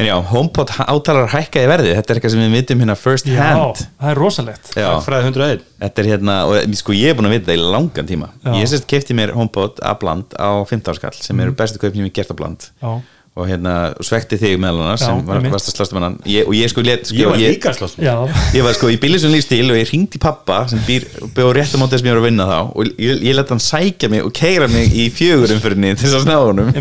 En 0.00 0.06
já, 0.08 0.14
HomePod 0.30 0.70
átalar 0.86 1.26
hækkaði 1.32 1.68
verði 1.68 1.94
Þetta 1.96 2.12
er 2.12 2.18
eitthvað 2.20 2.32
sem 2.34 2.40
við 2.44 2.52
vitum 2.54 2.80
hérna 2.84 2.94
first 2.96 3.26
Já, 3.28 3.40
hand. 3.42 3.80
það 4.00 4.10
er 4.12 4.20
rosalegt. 4.20 4.68
Já, 4.78 4.88
fræði 5.04 5.30
101 5.30 5.64
þetta 5.82 6.02
er 6.04 6.08
hérna 6.12 6.36
og 6.48 6.76
sko 6.80 6.94
ég 6.96 7.10
er 7.12 7.16
búin 7.18 7.28
að 7.30 7.34
vita 7.38 7.50
það 7.50 7.58
í 7.58 7.64
langan 7.74 8.08
tíma. 8.08 8.28
Já. 8.44 8.52
Ég 8.60 8.70
sérst 8.72 8.86
kefti 8.90 9.16
mér 9.18 9.32
HomePod 9.36 9.80
að 9.84 9.98
bland 10.04 10.36
á 10.40 10.48
15 10.68 10.96
skall 11.00 11.16
sem 11.20 11.40
eru 11.44 11.52
bestu 11.58 11.80
kaup 11.82 11.96
sem 11.96 12.06
ég 12.08 12.14
gert 12.16 12.32
á 12.32 12.36
bland 12.38 12.68
Já, 12.80 12.92
og 13.38 13.46
hérna 13.46 13.74
og 13.94 14.04
svekti 14.04 14.36
þig 14.40 14.56
meðal 14.60 14.88
Já, 14.90 15.04
sem 15.04 15.20
var, 15.26 15.44
varst 15.52 15.70
að 15.70 15.76
slást 15.76 15.94
um 15.94 16.02
hann. 16.02 16.16
Ég, 16.28 16.48
og 16.48 16.56
ég 16.56 16.70
sko 16.72 16.82
let 16.82 17.06
sko, 17.06 17.16
ég 17.16 17.30
var 17.30 17.38
líka 17.38 17.72
slóst 17.76 18.00
já, 18.02 18.14
ég 18.56 18.64
var 18.66 18.74
sko 18.74 18.90
í 18.90 18.96
bílisum 19.00 19.30
lífstíl 19.30 19.70
og 19.70 19.78
ég 19.78 19.92
ringdi 19.92 20.18
pappa 20.22 20.64
sem 20.70 20.82
býr, 20.86 21.06
býr 21.36 21.52
rétt 21.54 21.76
á 21.76 21.78
móti 21.78 21.94
þess 21.94 22.02
að 22.02 22.10
ég 22.10 22.16
var 22.16 22.22
að 22.22 22.26
vinna 22.26 22.48
þá. 22.50 22.58
Og 22.74 22.90
ég, 22.90 23.22
ég 23.28 23.38
let 23.38 23.52
hann 23.54 23.62
sækja 23.62 24.10
mig 24.10 24.26
og 24.26 24.34
keira 24.34 24.66
mig 24.72 24.90
í 24.90 25.06
fjögurumfyrinni 25.14 25.94
til 25.94 26.08
þess 26.08 26.18
að 26.18 26.26
sná 26.26 26.40
honum. 26.42 26.72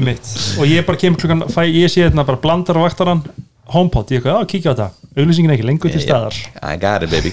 Og 0.57 0.65
ég 0.73 0.89
bara 0.89 1.01
kemur 1.05 1.21
klukkan, 1.21 1.45
fæ, 1.53 1.61
ég 1.69 1.93
sé 1.93 2.07
hérna 2.07 2.25
bara 2.27 2.41
blandar 2.41 2.81
á 2.81 2.85
vaktaran 2.87 3.23
HomePod, 3.69 4.09
ég 4.17 4.25
já, 4.25 4.35
kíkja 4.49 4.73
á 4.73 4.75
þetta. 4.75 4.89
Auðlýsingin 5.13 5.53
ekki 5.53 5.65
lengur 5.67 5.93
til 5.93 6.01
staðar. 6.01 6.33
I 6.65 6.73
got 6.81 7.05
it 7.05 7.13
baby. 7.13 7.29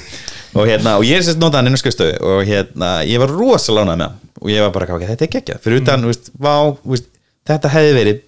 Og, 0.57 0.67
hérna, 0.69 0.99
og 1.01 1.05
ég 1.09 1.17
er 1.17 1.25
sérst 1.25 1.41
notað 1.41 1.63
hann 1.63 1.71
inn 1.71 1.77
á 1.77 1.81
skrifstöðu 1.81 2.17
og 2.29 2.43
hérna, 2.49 2.91
ég 3.09 3.21
var 3.21 3.33
rosa 3.33 3.73
lánað 3.73 3.97
með 3.97 4.05
hann. 4.05 4.19
Og 4.43 4.53
ég 4.53 4.65
var 4.65 4.73
bara, 4.75 4.99
þetta 5.01 5.25
er 5.25 5.33
geggjað. 5.33 5.63
Fyrir 5.65 5.81
utan, 5.81 6.05
mm. 6.05 6.13
veist, 6.13 6.31
vá, 6.37 6.53
veist, 6.85 7.09
þetta 7.49 7.73
hefði 7.73 7.95
verið 7.97 8.23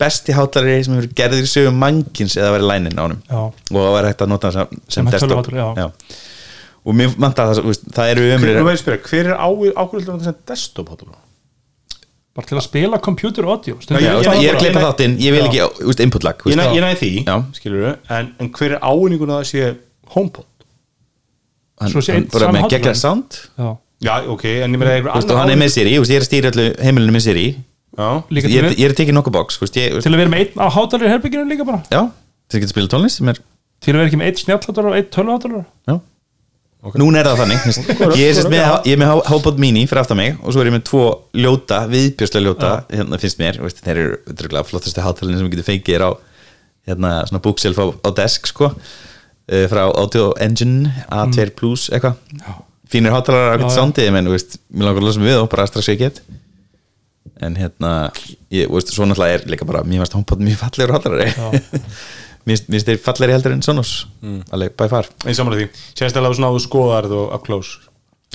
besti 0.00 0.34
hátalari 0.34 0.78
sem 0.84 0.96
hefur 0.96 1.10
gerðir 1.18 1.46
í 1.46 1.50
sögum 1.50 1.76
mannkins 1.80 2.36
eða 2.38 2.54
verið 2.56 2.70
lænin 2.70 2.98
á 2.98 3.02
honum 3.04 3.20
Já. 3.28 3.40
og 3.46 3.76
það 3.78 3.92
var 3.96 4.08
hægt 4.10 4.24
að 4.24 4.32
nota 4.32 4.50
hann 4.50 4.56
sem, 4.56 4.80
sem 4.96 5.10
desktop 5.12 5.30
tölvuhátalarar, 5.30 5.78
já. 5.78 6.16
og 6.84 6.96
mér 6.98 7.14
vantar 7.14 7.52
það, 7.52 7.84
það 7.94 8.14
eru 8.14 8.24
umrið 8.38 8.58
hver 8.88 9.30
er 9.30 9.36
ákveðlega 9.38 10.16
þetta 10.16 10.26
sem 10.26 10.40
desktop 10.50 10.90
hóttalum? 10.94 11.20
bara 12.34 12.50
til 12.50 12.58
að 12.58 12.64
spila 12.66 12.98
computer 13.02 13.46
audio 13.46 13.76
Já, 13.78 13.84
Stundum 13.84 14.02
Já, 14.02 14.14
það 14.26 14.40
ég 14.42 14.48
er 14.48 14.56
að 14.56 14.64
klippa 14.64 14.82
þáttinn, 14.82 15.14
ég 15.22 15.34
vil 15.36 15.44
ekki 15.46 16.02
input 16.02 16.26
lag 16.26 16.42
Ég 16.50 16.58
já. 16.58 16.64
ég 16.74 16.82
næði 16.82 16.98
því, 17.00 17.10
Já. 17.28 17.36
skilur 17.60 17.86
en, 17.92 18.32
en 18.42 18.50
hver 18.58 18.74
er 18.74 18.82
ávinningun 18.82 19.30
að 19.30 19.40
það 19.40 19.50
sé 19.52 19.68
HomePod? 20.14 20.48
hann, 21.80 21.94
hann 21.94 22.26
bara 22.32 22.50
með 22.54 22.66
geggjað 22.74 22.98
sound 22.98 23.38
Já, 23.54 23.68
Já, 24.04 24.14
ok, 24.34 24.44
en 24.66 24.74
ég 24.74 24.82
meina 24.82 25.14
hann 25.14 25.54
er 25.54 25.60
með 25.60 25.70
Siri, 25.76 25.94
veist, 26.02 26.10
ég 26.10 26.18
er 26.18 26.26
að 26.26 26.30
stýra 26.30 26.50
öllu 26.50 26.66
heimilinu 26.82 27.14
með 27.14 27.26
Siri 27.28 27.46
Já, 27.54 27.62
líka 27.96 28.48
ég, 28.50 28.54
til, 28.54 28.64
er- 28.64 28.78
ég 28.78 28.84
er 28.88 28.94
að 28.94 28.98
tekið 29.00 29.14
nokkuð 29.18 29.34
box 29.36 29.60
veist, 29.62 29.76
ég, 29.78 29.98
til 30.02 30.12
að 30.14 30.20
vera 30.24 30.32
með 30.32 30.42
einn 30.44 30.62
á 30.62 30.66
hátalara 30.74 31.06
í 31.06 31.12
herbygginu 31.14 31.46
líka 31.52 31.66
bara. 31.68 31.82
Já, 31.92 32.00
til 32.50 32.58
að 32.58 32.64
geta 32.64 32.74
spila 32.74 32.90
tónlist 32.94 33.20
sem 33.20 33.30
er 33.30 33.38
til 33.84 33.92
að 33.94 34.00
vera 34.00 34.08
ekki 34.10 34.18
með 34.20 34.30
einn 34.32 34.40
snjallhátalara 34.42 34.90
og 34.92 34.98
einn 34.98 35.08
tölvuhátalara. 35.14 35.64
Já. 35.92 35.96
Núna 37.00 37.22
er 37.22 37.28
það 37.30 37.38
þannig. 37.40 37.62
Ég 38.20 38.26
er, 38.28 38.34
sérst 38.36 38.50
með, 38.52 38.64
ég 38.84 38.92
er 38.92 38.98
með 39.00 39.12
HomePod 39.30 39.60
mini 39.62 39.86
fyrir 39.88 40.02
aftan 40.02 40.18
mig 40.20 40.34
og 40.42 40.52
svo 40.52 40.60
er 40.60 40.68
ég 40.68 40.74
með 40.74 40.82
tvo 40.90 41.04
ljóta, 41.40 41.78
viðbjörslega 41.88 42.44
ljóta 42.44 42.72
hérna 42.90 43.18
finnst 43.22 43.38
mér, 43.40 43.56
veist, 43.64 43.80
þeir 43.86 44.00
eru 44.02 44.18
örugglega 44.34 44.66
flottustu 44.68 45.00
hátalinn 45.00 45.38
sem 45.40 45.46
við 45.48 45.54
getum 45.54 45.68
fengið 45.70 45.96
er 45.96 46.04
á 46.04 46.10
hérna 46.90 47.12
svona 47.30 47.40
bookshelf 47.46 47.80
á, 47.80 47.86
á 48.04 48.08
desk 48.20 48.50
sko, 48.52 48.68
uh, 48.74 49.64
frá 49.72 49.82
Audio 49.96 50.26
Engine 50.44 50.92
A2 51.08 51.48
Plus 51.56 51.86
eitthvað. 51.88 52.20
Fínir 52.92 53.16
hátalar 53.16 53.40
á 53.40 53.48
Já, 53.48 53.52
eitthvað 53.56 53.72
já. 53.72 53.76
sándi 53.80 54.04
ég 54.04 54.12
menn, 54.18 54.28
veist, 54.34 54.58
mér 54.68 54.90
langar 54.90 55.00
að 55.00 55.08
losa 55.08 55.24
mig 55.24 55.32
við 55.32 55.40
og 55.40 55.48
bara 55.56 55.64
strax 55.72 55.88
ég 55.94 56.02
get 56.04 56.20
en 57.44 57.56
hérna 57.58 57.90
ég, 58.52 58.68
veist, 58.70 58.92
svo 58.94 59.06
náttúrulega 59.08 59.38
er 59.40 59.46
líka 59.50 59.66
bara 59.68 59.82
mér 59.86 60.02
varst 60.04 60.14
HomePod 60.16 60.42
mjög 60.44 60.60
fallegur 60.60 60.94
hátalari 60.96 61.30
mér 62.46 62.52
finnst- 62.58 62.68
finnst 62.70 62.90
þeir 62.90 63.00
fallegri 63.00 63.34
heldur 63.36 63.54
en 63.56 63.62
Sonos. 63.64 63.92
Alveg 64.52 64.74
by 64.76 64.88
far. 64.92 65.08
Ég 65.24 65.36
samanlega 65.38 65.64
því. 65.70 65.82
Sérstaklega 65.96 66.36
svona 66.36 66.50
á 66.52 66.54
þú 66.54 66.62
skoðar 66.66 67.06
og 67.16 67.34
up 67.38 67.44
close. 67.46 67.78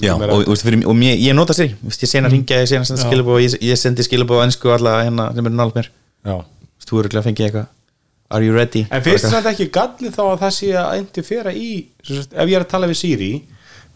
Já, 0.02 0.14
og, 0.16 0.48
og, 0.48 0.56
fyrir, 0.64 0.80
og 0.88 0.96
mér, 0.96 1.18
ég 1.20 1.36
nota 1.36 1.54
sér 1.54 1.74
ég 1.76 2.08
sena 2.08 2.30
að 2.30 2.38
ringja, 2.38 2.62
ég 2.64 2.70
sena 2.72 2.88
senda 2.88 3.04
Já. 3.04 3.10
skilabóð 3.12 3.42
ég, 3.44 3.58
ég 3.68 3.78
sendi 3.82 4.06
skilabóð 4.08 4.42
á 4.42 4.44
ennsku 4.48 4.72
alla 4.74 4.94
hérna 5.04 5.28
sem 5.36 5.46
eru 5.50 5.58
nált 5.60 5.76
mér. 5.78 5.90
Þú 6.90 7.02
eru 7.04 7.10
ekki 7.12 7.20
að 7.20 7.28
fengið 7.30 7.48
eitthvað. 7.50 7.68
Are 8.30 8.46
you 8.46 8.54
ready? 8.56 8.86
En 8.94 9.02
finnst 9.06 9.26
þess 9.28 9.40
að 9.42 9.52
ekki 9.52 9.66
gallið 9.76 10.14
þá 10.16 10.22
að 10.30 10.36
það 10.44 10.54
sé 10.58 10.68
að 10.78 11.00
interfera 11.04 11.54
í, 11.54 11.70
ef 12.10 12.46
ég 12.50 12.56
er 12.60 12.64
að 12.66 12.70
tala 12.72 12.90
við 12.90 13.00
Siri 13.02 13.30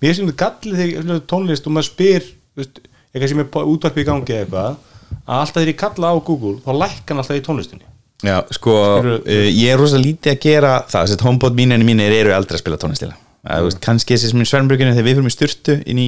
mér 0.01 0.09
finnst 0.09 0.23
þetta 0.23 0.37
gallið 0.43 0.79
þegar 0.83 1.21
tónlist 1.31 1.69
og 1.69 1.75
maður 1.77 1.89
spyr, 1.89 2.25
veist, 2.59 2.81
eitthvað 3.13 3.31
sem 3.31 3.43
er 3.43 3.71
útvarpi 3.73 4.03
í 4.03 4.07
gangi 4.07 4.35
eða 4.35 4.43
eitthvað 4.43 4.77
að 5.23 5.39
alltaf 5.39 5.57
þegar 5.59 5.71
ég 5.71 5.79
kalla 5.79 6.13
á 6.13 6.15
Google, 6.25 6.55
þá 6.65 6.71
lækkan 6.81 7.21
alltaf 7.21 7.37
í 7.37 7.43
tónlistinni. 7.45 7.85
Já, 8.23 8.37
sko, 8.55 8.73
Eru- 9.01 9.19
uh, 9.19 9.47
ég 9.51 9.73
er 9.73 9.79
rosa 9.79 9.99
lítið 9.99 10.31
að 10.33 10.43
gera 10.45 10.73
það, 10.87 11.09
þess 11.09 11.17
að 11.17 11.25
homebot 11.27 11.57
mínir 11.57 11.83
mínir 11.83 12.15
eru 12.15 12.31
aldrei 12.33 12.55
að 12.55 12.63
spila 12.63 12.79
tónlistila 12.79 13.17
mm. 13.43 13.65
veist, 13.65 13.81
kannski 13.83 14.15
þessi 14.15 14.31
sem 14.31 14.43
í 14.43 14.47
Svernbjörginu 14.47 14.93
þegar 14.93 15.07
við 15.07 15.17
fyrir 15.17 15.25
með 15.25 15.35
styrtu 15.35 15.75
inn 15.91 15.99
í 15.99 16.07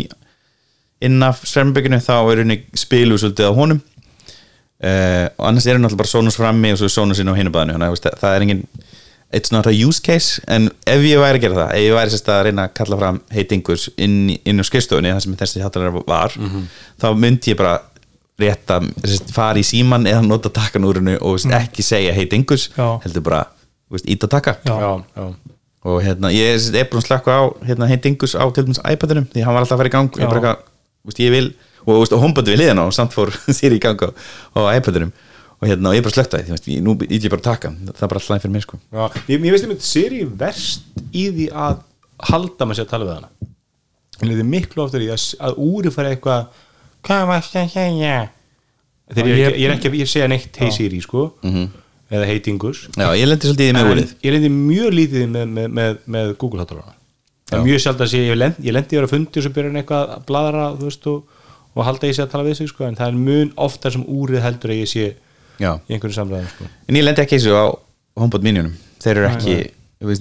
inn 1.06 1.26
af 1.28 1.42
Svernbjörginu 1.44 2.00
þá 2.04 2.16
er 2.22 2.42
henni 2.44 2.62
spilu 2.80 3.18
svolítið 3.20 3.52
á 3.52 3.58
honum. 3.58 3.82
Uh, 4.76 5.28
og 5.40 5.50
annars 5.50 5.68
er 5.68 5.78
henni 5.78 5.88
alltaf 5.88 6.02
bara 6.02 6.12
Sonos 6.12 6.38
frammi 6.40 6.72
og 6.76 6.80
svo 6.80 6.90
Sonos 6.92 7.20
inn 7.20 7.32
á 7.32 7.36
hinabæðinu 7.36 7.76
þannig 7.76 7.90
að 7.90 7.96
veist, 7.96 8.08
það 8.22 8.36
er 8.38 8.46
engin 8.46 8.64
it's 9.34 9.52
not 9.52 9.68
a 9.68 9.74
use 9.74 10.00
case 10.04 10.42
en 10.48 10.70
ef 10.88 11.02
ég 11.06 11.20
væri 11.20 11.40
að 11.40 11.46
gera 11.48 11.58
það, 11.64 11.74
ef 11.74 11.86
ég 11.86 11.98
væri 11.98 12.14
sérst 12.14 12.30
að 12.32 12.44
reyna 12.48 12.68
að 12.68 12.76
kalla 12.78 13.00
fram 13.02 13.20
heitingus 13.34 13.88
inn, 13.98 14.18
í- 14.36 14.40
inn 14.46 14.62
á 14.62 14.64
skrifstofunni 14.68 15.12
það 15.14 15.26
sem 15.26 15.36
þessi 15.42 15.64
hátalara 15.66 16.04
var 16.06 16.36
þá 17.02 17.08
myndi 17.18 17.54
ég 17.54 17.60
bara 17.60 17.80
rétt 18.40 18.72
að 18.76 18.90
fara 19.34 19.60
í 19.60 19.66
síman 19.66 20.08
eða 20.12 20.24
nota 20.26 20.52
takkan 20.54 20.86
úr 20.88 21.00
hennu 21.00 21.18
og 21.22 21.40
mm. 21.40 21.56
ekki 21.56 21.86
segja 21.86 22.16
heitingus 22.16 22.70
Já. 22.76 23.00
heldur 23.06 23.24
bara 23.26 23.46
ít 23.96 24.24
að 24.26 24.32
taka 24.34 24.58
Já. 24.66 24.76
já, 25.16 25.26
og 25.86 26.02
hérna, 26.04 26.32
ég 26.34 26.56
er 26.58 26.80
er 26.82 26.90
búin 26.90 27.00
að 27.04 27.08
slakka 27.08 27.32
á 27.32 27.44
hérna, 27.68 27.88
heitingus 27.88 28.34
á 28.36 28.44
til 28.52 28.66
dæmis 28.66 28.82
iPadinum 28.82 29.28
því 29.32 29.46
hann 29.46 29.56
var 29.56 29.64
alltaf 29.64 29.78
að 29.78 29.84
fara 29.84 29.92
í 29.92 29.96
gang 29.96 30.20
ég, 30.20 30.32
bara 30.32 30.56
veist, 31.06 31.22
ég 31.22 31.32
vil, 31.32 31.48
og, 31.86 32.02
veist, 32.02 32.16
og 32.16 32.24
homebot 32.24 32.50
við 32.50 32.64
liðan 32.64 32.82
á 32.82 32.86
og 32.90 32.96
samt 32.98 33.16
fór 33.16 33.32
þér 33.60 33.78
í 33.78 33.82
gang 33.84 34.02
á, 34.04 34.10
á 34.58 34.60
iPadinum 34.76 35.14
og 35.62 35.68
hérna, 35.70 35.90
og 35.92 35.96
ég 35.98 36.04
bara 36.06 36.16
slökta 36.18 36.42
því 36.44 36.52
veist, 36.56 36.68
ég, 36.70 36.82
nú 36.84 36.96
ít 37.06 37.16
ég 37.24 37.32
bara 37.32 37.42
að 37.42 37.48
taka, 37.50 37.72
það 37.88 38.04
er 38.04 38.12
bara 38.12 38.22
alltaf 38.22 38.42
fyrir 38.44 38.54
mér 38.56 38.66
sko. 38.66 38.80
já. 38.92 39.06
Ég, 39.32 39.46
ég 39.48 39.52
veist 39.56 39.66
einmitt 39.68 39.86
Siri 39.88 40.24
verst 40.26 40.84
í 41.16 41.26
því 41.32 41.48
að 41.54 41.78
halda 42.30 42.68
með 42.70 42.80
sér 42.80 42.88
að 42.88 42.92
tala 42.94 43.08
við 43.08 43.16
hana. 43.16 43.30
En 44.22 44.30
það 44.32 44.40
er 44.44 44.50
miklu 44.52 44.84
oftar 44.86 45.04
í 45.04 45.10
að, 45.12 45.24
að 45.48 45.58
úri 45.70 45.92
fara 45.96 46.12
eitthvað 46.16 46.46
hvað 47.06 47.26
varst 47.32 47.56
að 47.60 47.72
segja? 47.76 48.18
Þegar 49.16 49.28
ég, 49.30 49.40
er 49.46 49.52
ekki- 49.52 49.62
ég 49.62 49.70
er 49.70 49.74
ekki 49.76 49.90
að 49.92 49.98
ég 50.00 50.10
segja 50.10 50.28
neitt 50.32 50.56
hey 50.58 50.72
Siri 50.74 51.02
sko 51.04 51.26
eða 52.12 52.26
heitingus 52.30 52.86
já, 52.98 53.08
ég 53.18 53.26
lendi 53.28 53.48
svolítið 53.50 53.70
í 53.70 53.74
með 53.76 53.88
úrið. 53.92 54.14
ég 54.26 54.34
lendi 54.36 54.50
mjög 54.54 54.92
lítið 54.94 55.24
með, 55.30 55.46
með, 55.58 55.68
með, 55.80 55.96
með 56.16 56.32
Google 56.42 56.62
hátalara 56.64 56.94
það 57.50 57.58
er 57.60 57.64
mjög 57.66 57.82
sjálf 57.84 58.02
að 58.06 58.10
sé, 58.12 58.20
ég 58.26 58.38
lendi, 58.38 58.66
ég 58.68 58.74
lendi 58.76 58.96
að 58.96 59.00
vera 59.00 59.10
fundi 59.12 59.40
og 59.42 59.46
svo 59.46 59.52
byrjar 59.56 59.72
hann 59.72 59.80
eitthvað 59.82 60.12
að 60.16 60.26
bladra 60.30 60.66
og, 60.72 61.24
og 61.76 61.86
halda 61.86 62.08
ég 62.10 62.16
sé 62.18 62.24
að 62.26 62.32
tala 62.34 62.46
við 62.48 62.58
sig 62.60 62.70
sko, 62.70 62.86
en 62.86 62.96
það 62.98 63.08
er 63.10 63.18
mun 63.26 63.52
oftar 63.66 63.92
sem 63.96 64.06
úrið 64.06 64.42
heldur 64.46 64.74
að 64.74 64.82
ég 64.84 64.90
sé 64.94 65.06
já. 65.62 65.72
í 65.88 65.96
einhverju 65.96 66.18
samræðum 66.18 66.52
sko. 66.52 66.70
en 66.88 67.00
ég 67.00 67.06
lendi 67.06 67.24
ekki 67.24 67.40
þessu 67.40 67.56
á 67.56 67.66
homebot 68.20 68.46
mínunum 68.46 68.76
þeir 69.04 69.22
eru 69.22 69.30
ekki, 69.30 69.56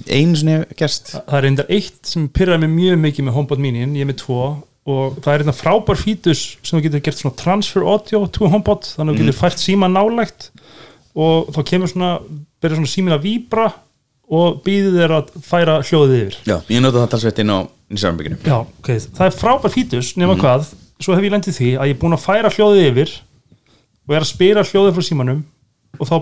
einu 0.09 0.39
svona 0.39 0.57
hef 0.59 0.77
gerst. 0.79 1.11
Það 1.15 1.37
er 1.37 1.45
reyndar 1.47 1.71
eitt 1.77 2.09
sem 2.09 2.27
pyrraði 2.31 2.65
mig 2.65 2.73
mjög 2.75 3.01
mikið 3.05 3.27
með 3.27 3.37
HomePod 3.39 3.63
mini 3.63 3.83
ég 3.83 4.03
er 4.05 4.09
með 4.09 4.19
tvo 4.23 4.41
og 4.85 5.17
það 5.21 5.31
er 5.31 5.41
reyndar 5.41 5.57
frábær 5.57 5.99
fítus 5.99 6.43
sem 6.61 6.77
þú 6.77 6.83
getur 6.85 7.05
gert 7.07 7.21
svona 7.21 7.39
transfer 7.39 7.85
audio 7.85 8.25
to 8.29 8.49
HomePod 8.51 8.89
þannig 8.91 9.15
að 9.15 9.17
þú 9.17 9.25
getur 9.25 9.39
fært 9.39 9.63
síma 9.63 9.89
nálægt 9.91 10.49
og 11.15 11.49
þá 11.55 11.61
kemur 11.71 11.91
svona 11.91 12.11
svona 12.65 12.89
símin 12.89 13.13
að 13.13 13.27
víbra 13.27 13.67
og 14.25 14.61
býðið 14.65 14.95
þér 14.97 15.11
að 15.19 15.27
færa 15.45 15.75
hljóðið 15.85 16.15
yfir. 16.23 16.37
Já, 16.49 16.55
ég 16.73 16.81
nota 16.81 17.03
það 17.03 17.11
talsveit 17.13 17.41
inn 17.43 17.53
á 17.53 17.59
Svernbjörginu 17.93 18.39
Já, 18.41 18.55
ok, 18.65 18.89
það 19.13 19.27
er 19.27 19.35
frábær 19.37 19.73
fítus 19.73 20.15
nema 20.17 20.33
hvað, 20.39 20.71
svo 20.97 21.13
hef 21.13 21.27
ég 21.27 21.35
lendið 21.35 21.57
því 21.59 21.69
að 21.77 21.91
ég 21.91 21.95
er 21.95 22.01
búin 22.01 22.17
að 22.17 22.23
færa 22.23 22.51
hljóðið 22.55 22.87
yfir 22.89 23.13
og 24.05 24.15
er 24.15 24.23
að 24.23 24.31
spila 24.31 24.63
hljóðið 24.65 24.97
frá 24.97 25.07
símanum 25.09 25.43
og 25.99 26.09
þá 26.09 26.15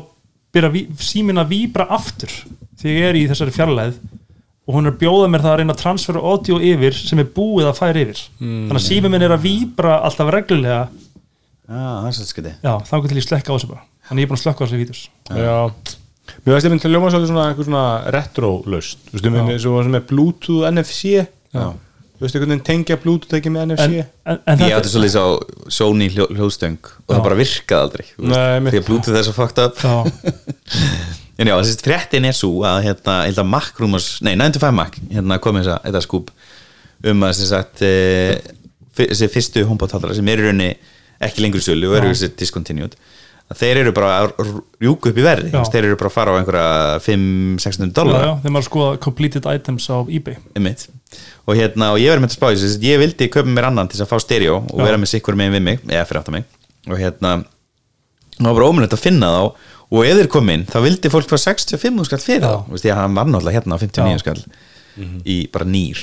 byrja 0.53 0.83
síminn 1.03 1.41
að 1.41 1.53
víbra 1.53 1.87
aftur 1.97 2.33
þegar 2.79 2.99
ég 2.99 3.07
er 3.09 3.19
í 3.19 3.23
þessari 3.31 3.55
fjarlæð 3.55 3.95
og 4.63 4.75
hún 4.77 4.87
er 4.87 4.93
að 4.93 4.99
bjóða 5.01 5.29
mér 5.31 5.43
það 5.43 5.53
að 5.53 5.57
reyna 5.59 5.73
að 5.75 5.81
transfera 5.81 6.21
audio 6.23 6.59
yfir 6.63 6.95
sem 6.95 7.19
er 7.19 7.31
búið 7.35 7.67
að 7.67 7.79
færa 7.81 8.03
yfir. 8.05 8.21
Þannig 8.39 8.77
að 8.77 8.85
síminn 8.85 9.11
minn 9.11 9.25
er 9.25 9.33
að 9.35 9.43
víbra 9.43 9.97
alltaf 10.07 10.29
reglulega. 10.31 10.85
Er 11.73 12.15
skriði 12.15 12.53
já, 12.63 12.73
þá 12.87 12.95
getur 13.03 13.19
ég 13.19 13.25
slekka 13.25 13.51
á 13.51 13.55
þessu 13.55 13.71
bara. 13.73 13.83
Þannig 14.07 14.23
ég 14.23 14.27
er 14.27 14.31
búin 14.31 14.39
að 14.39 14.43
slekka 14.43 14.63
á 14.63 14.65
þessu 14.67 14.79
fítus 14.81 15.01
Já. 15.31 15.59
Mér 16.43 16.55
veist 16.55 16.67
ég 16.67 16.73
myndi 16.73 16.87
að 16.87 16.93
ljóma 16.95 17.11
svolítið 17.11 17.31
svona 17.31 17.45
eitthvað 17.49 17.67
svona 17.69 17.85
retro-laust 18.15 19.07
Þú 19.07 19.15
veist, 19.15 19.27
með, 19.27 19.45
með, 19.47 19.57
svo, 19.63 19.83
með 19.93 20.05
Bluetooth 20.09 20.69
NFC 20.69 21.13
Já. 21.53 21.65
Þú 22.13 22.25
veist, 22.25 22.35
einhvern 22.37 22.53
veginn 22.53 22.65
tengja 22.67 22.99
Bluetooth 23.01 23.37
ekki 23.39 23.51
með 23.53 23.65
NFC 23.71 23.87
en, 23.89 24.11
en, 24.29 24.39
en 24.53 24.63
Ég 24.63 24.75
átti 24.77 24.91
svolítið 24.93 25.17
á 25.19 25.27
Sony 25.73 26.07
hljó, 26.13 26.27
hljóðstöng 26.31 26.79
og 26.85 27.09
það 27.09 27.25
bara 27.25 27.39
virkaði 27.39 27.87
aldrei 27.87 28.05
þú 28.11 28.27
veist, 28.27 28.37
Nei, 28.37 28.71
því 28.71 28.81
að 28.81 28.87
Bluetooth 28.89 29.19
er 29.19 29.27
svo 29.27 29.35
fucked 29.37 29.63
up. 29.65 29.83
Já, 29.83 29.95
En 31.41 31.49
já, 31.49 31.55
þessi 31.57 31.81
fréttin 31.81 32.27
er 32.29 32.35
svo 32.37 32.61
að 32.69 32.83
hérna, 32.85 33.15
ég 33.25 33.31
held 33.31 33.39
að 33.41 33.47
Mac 33.49 33.79
Rumors, 33.81 34.09
nei, 34.21 34.35
95 34.37 34.75
Mac 34.77 34.99
hérna 35.09 35.39
komið 35.41 35.65
þess 35.65 35.73
að 35.73 35.87
þetta 35.87 36.01
skúp 36.05 36.29
um 37.09 37.25
að 37.25 37.33
sem 37.39 37.49
sagt 37.49 37.81
e, 37.83 37.93
þessi 38.99 39.29
fyrstu 39.33 39.63
homebot-haldara 39.65 40.15
sem 40.15 40.29
eru 40.29 40.45
í 40.45 40.51
rauninni 40.51 40.69
ekki 41.25 41.43
lengur 41.43 41.63
í 41.63 41.65
sölu 41.65 41.89
og 41.89 41.97
eru 41.97 42.11
Já. 42.11 42.13
þessi 42.13 42.29
discontinued 42.37 42.93
þeir 43.59 43.79
eru 43.83 43.93
bara 43.95 44.11
að 44.23 44.51
rjúku 44.83 45.11
upp 45.11 45.19
í 45.19 45.25
verði 45.25 45.51
þeir 45.53 45.87
eru 45.87 45.97
bara 45.99 46.11
að 46.11 46.15
fara 46.15 46.33
á 46.33 46.37
einhverja 46.39 46.65
5-600 47.05 47.89
já, 47.89 47.93
dólar 47.97 48.25
já, 48.25 48.31
þegar 48.43 48.55
maður 48.55 48.67
skoða 48.67 48.99
completed 49.03 49.47
items 49.49 49.87
á 49.89 49.97
eBay. 50.07 50.37
Einmitt. 50.57 50.87
Og 51.45 51.59
hérna, 51.59 51.91
og 51.93 52.01
ég 52.01 52.13
verið 52.13 52.23
með 52.23 52.31
þetta 52.31 52.39
spáðis 52.39 52.65
að 52.69 52.87
ég 52.87 53.01
vildi 53.03 53.29
köpa 53.33 53.53
mér 53.53 53.69
annan 53.69 53.89
til 53.89 53.99
þess 53.99 54.07
að 54.07 54.13
fá 54.13 54.23
stereo 54.23 54.59
og 54.63 54.79
Já. 54.79 54.85
vera 54.87 54.99
með 55.01 55.13
sikkur 55.13 55.37
megin 55.39 55.57
við 55.57 55.65
mig, 55.67 55.81
eða 55.89 56.05
fyrir 56.09 56.21
átt 56.21 56.33
mig. 56.33 56.45
Og 56.89 56.99
hérna, 56.99 57.33
það 58.37 58.49
var 58.49 58.59
bara 58.59 58.69
ómulegt 58.71 58.97
að 58.97 59.03
finna 59.03 59.31
þá. 59.33 59.69
Og 59.93 60.07
ef 60.07 60.17
þeir 60.17 60.29
kom 60.33 60.49
inn, 60.49 60.63
þá 60.65 60.77
vildi 60.87 61.11
fólk 61.13 61.29
fá 61.29 61.37
65 61.37 62.07
skall 62.07 62.23
fyrir 62.23 62.47
Já. 62.47 62.53
þá, 62.55 62.71
veist, 62.73 62.87
ég 62.87 62.97
hann 62.97 63.17
var 63.17 63.27
náttúrulega 63.29 63.59
hérna 63.59 63.77
á 63.77 63.83
59 63.83 64.45
Já. 64.97 65.03
skall 65.05 65.21
í 65.25 65.37
bara 65.51 65.65
nýr. 65.65 65.99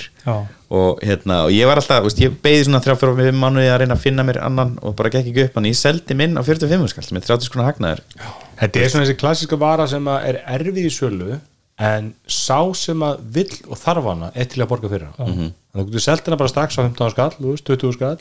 Og 0.70 1.00
hérna, 1.02 1.44
og 1.46 1.50
ég 1.54 1.66
var 1.66 1.80
alltaf, 1.80 2.00
þú 2.02 2.08
veist, 2.08 2.20
ég 2.22 2.34
beði 2.42 2.64
svona 2.66 2.80
3-4 2.84 3.32
mánuði 3.34 3.70
að 3.70 3.78
reyna 3.82 3.96
að 3.96 4.02
finna 4.04 4.22
mér 4.26 4.38
annan 4.46 4.76
og 4.82 4.94
bara 4.98 5.10
gekk 5.10 5.30
ekki 5.32 5.44
upp, 5.48 5.54
hann 5.58 5.66
ég 5.70 5.78
seldi 5.78 6.14
minn 6.18 6.38
á 6.38 6.42
45 6.46 6.88
skall 6.92 7.08
með 7.16 7.26
30 7.26 7.48
skona 7.48 7.66
hagnaður. 7.70 8.02
Þetta 8.60 8.80
er 8.84 8.92
svona 8.92 9.06
þessi 9.06 9.18
klassiska 9.22 9.58
vara 9.58 9.86
sem 9.90 10.10
að 10.12 10.26
er 10.30 10.40
erfið 10.58 10.84
í 10.86 10.92
sölu 10.94 11.38
en 11.80 12.10
sá 12.28 12.60
sem 12.76 13.02
að 13.02 13.22
vill 13.38 13.56
og 13.72 13.78
þarf 13.80 14.04
hana 14.10 14.30
er 14.34 14.44
til 14.52 14.60
að 14.62 14.68
borga 14.74 14.90
fyrir 14.92 15.08
hana. 15.08 15.30
Þannig 15.72 15.80
að 15.80 15.80
þú 15.80 15.86
getur 15.94 16.04
selt 16.06 16.26
hana 16.28 16.36
bara 16.42 16.52
strax 16.52 16.76
á 16.76 16.84
15 16.84 17.14
skall 17.14 17.30
þú 17.38 17.54
veist, 17.54 17.64
20 17.70 17.96
skall. 17.96 18.18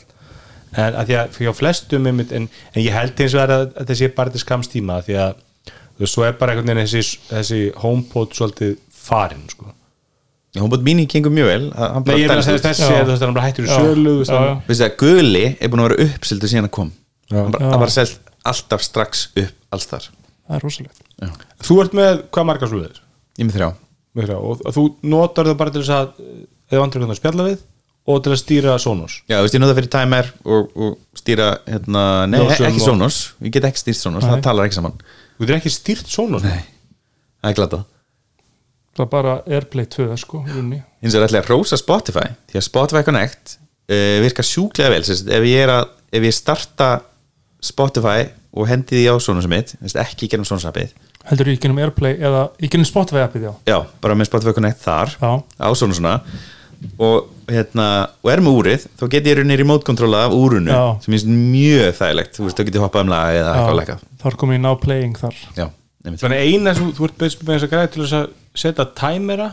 En 0.80 0.94
að 0.94 1.06
því 1.10 1.16
að 1.18 1.32
fyrir 1.34 1.52
flestum 1.58 2.06
einmitt, 2.06 2.32
en, 2.32 2.48
en 2.74 2.82
ég 2.82 2.94
held 2.94 3.20
eins 3.20 3.34
og 3.34 3.42
að, 3.42 3.50
að 3.58 3.72
þetta 3.82 3.98
sé 4.00 4.08
bara 4.14 4.30
til 4.30 4.40
skamstíma 4.44 5.00
því 5.02 5.16
að 5.18 5.34
þú 5.66 6.04
veist, 6.04 6.14
svo 6.14 6.24
er 6.24 6.36
bara 6.38 6.54
einhvern 6.54 6.70
veginn 6.72 6.86
þessi, 6.86 7.18
þessi 7.28 7.60
homepod 7.82 8.32
svolítið 8.38 8.76
farin 8.94 9.44
sko. 9.50 9.74
Homebot 10.58 10.82
Mini 10.82 11.04
gengur 11.06 11.30
mjög 11.30 11.46
vel 11.46 11.66
hann 11.78 12.02
Nei, 12.02 12.06
bara 12.08 12.18
ég 12.18 12.30
dælst 12.32 12.48
út. 12.50 12.64
þessi 12.64 12.86
er 12.90 13.20
hann 13.26 13.34
bara 13.36 13.44
hættur 13.46 13.66
í 13.66 13.68
Já. 13.70 13.76
sölu 13.78 14.10
þú 14.10 14.18
veist, 14.18 14.30
Já, 14.32 14.38
hann- 14.38 14.48
já. 14.48 14.62
Veistu 14.66 14.84
að 14.88 14.96
Guli 14.98 15.44
er 15.60 15.68
búin 15.70 15.82
að 15.84 15.88
vera 15.88 16.06
uppsildu 16.08 16.48
síðan 16.50 16.66
að 16.66 16.72
kom. 16.74 16.90
Hann 17.30 17.52
bara, 17.54 17.86
selt 17.94 18.18
alltaf 18.44 18.82
strax 18.82 19.28
upp 19.36 19.52
alls 19.70 19.86
þar 19.86 20.08
það 20.10 20.56
er 20.56 20.64
rosalegt. 20.66 21.02
Þú 21.62 21.76
ert 21.84 21.92
með 21.94 22.22
hvað 22.34 22.46
margar 22.50 22.68
ég 22.74 22.98
er 23.38 23.44
með 23.46 23.54
þrjá. 23.54 23.68
Með 24.16 24.26
þrjá. 24.26 24.38
og 24.42 24.74
þú 24.74 24.84
notar 25.06 25.44
það 25.46 25.56
bara 25.60 25.70
til 25.70 25.82
þess 25.84 25.94
að 25.94 26.08
eða 26.72 26.80
vandur 26.82 27.00
hvernig 27.00 27.14
að 27.14 27.20
spjalla 27.22 27.46
við 27.46 27.58
og 28.10 28.22
til 28.24 28.32
að 28.32 28.40
stýra 28.42 28.74
Sonos. 28.80 29.20
Já, 29.30 29.36
þú 29.38 29.42
veist, 29.46 29.54
ég 29.54 29.60
nota 29.62 29.74
fyrir 29.78 29.90
timer 29.92 30.32
og, 30.44 30.70
og 30.74 30.98
stýra, 31.14 31.46
hérna, 31.68 32.26
nei, 32.26 32.40
Ljósum 32.40 32.66
ekki 32.66 32.80
og- 32.80 32.86
Sonos. 32.88 33.20
Ég 33.40 33.52
get 33.54 33.62
ekki 33.70 33.78
stýrt 33.84 34.00
Sonos, 34.02 34.24
það 34.26 34.42
talar 34.42 34.66
ekki 34.66 34.74
saman. 34.80 34.96
Þú 35.38 35.46
getur 35.46 35.58
ekki 35.60 35.70
stýrt 35.70 36.10
Sonos? 36.10 36.42
Nei, 36.42 36.64
það 37.44 37.50
er 37.52 37.54
glata 37.60 37.84
það 38.96 39.04
er 39.06 39.10
bara 39.12 39.36
Airplay 39.46 39.88
2 39.90 40.08
sko. 40.20 40.42
Hins 40.46 41.14
vegar 41.14 41.28
ætla 41.28 41.40
ég 41.40 41.46
að 41.46 41.52
rósa 41.54 41.78
Spotify 41.80 42.26
Því 42.50 42.60
að 42.60 42.66
Spotify 42.66 43.04
Connect 43.06 43.54
uh, 43.56 44.18
virkar 44.24 44.46
sjúklega 44.46 44.92
vel. 44.94 45.04
Sest, 45.06 45.30
ef, 45.30 45.46
ég 45.48 45.64
er 45.66 45.74
að, 45.78 45.94
ef 46.12 46.28
ég 46.28 46.36
starta 46.36 46.90
Spotify 47.64 48.28
og 48.50 48.66
hendi 48.66 48.98
því 48.98 49.06
á 49.12 49.14
Sonosum 49.22 49.52
mitt 49.54 49.76
sest, 49.76 49.98
ekki 50.00 50.30
gennum 50.30 50.48
Sonos 50.48 50.66
appið. 50.66 50.94
Heldur 51.28 51.52
í 51.52 51.58
gennum 51.60 51.78
Airplay 51.84 52.16
eða 52.18 52.48
í 52.58 52.70
gennum 52.72 52.88
Spotify 52.88 53.22
appið 53.26 53.46
já, 53.46 53.52
Já, 53.70 53.76
bara 54.02 54.16
með 54.18 54.30
Spotify 54.32 54.56
Connect 54.56 54.80
þar 54.82 55.12
já, 55.14 55.30
á 55.38 55.68
Sonosuna 55.78 56.16
og, 57.00 57.28
hérna, 57.50 57.86
og 58.24 58.30
er 58.32 58.42
með 58.44 58.56
úrið 58.60 58.86
þá 58.98 59.04
get 59.12 59.28
ég 59.28 59.38
rauninni 59.38 59.58
remote 59.60 59.86
controla 59.86 60.24
af 60.26 60.36
úrunu 60.36 60.72
Já. 60.72 60.82
sem 61.04 61.14
finnst 61.14 61.28
mjög 61.28 61.92
þægilegt. 61.98 62.38
Þú 62.38 62.46
veist, 62.46 62.56
þá 62.56 62.66
get 62.68 62.78
ég 62.78 62.84
hoppað 62.84 63.04
um 63.06 63.12
lag 63.12 63.36
eða 63.36 63.52
eitthvað 63.54 63.78
leika. 63.80 63.98
Þá 64.20 64.26
er 64.30 64.38
komið 64.42 64.58
í 64.58 64.62
now 64.64 64.78
playing 64.80 65.20
þar. 65.20 65.40
Já, 65.58 65.66
Þannig 66.00 66.40
eina 66.48 66.74
sem 66.76 66.90
þú 66.96 67.06
ert 67.08 67.20
beðst 67.20 67.42
með 67.44 67.54
þess 67.56 67.66
að 67.66 67.72
græða 67.74 67.92
til 67.92 68.02
þess 68.02 68.18
að 68.18 68.26
setja 68.62 68.86
tæmera 68.96 69.48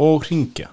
og 0.00 0.28
ringja 0.28 0.70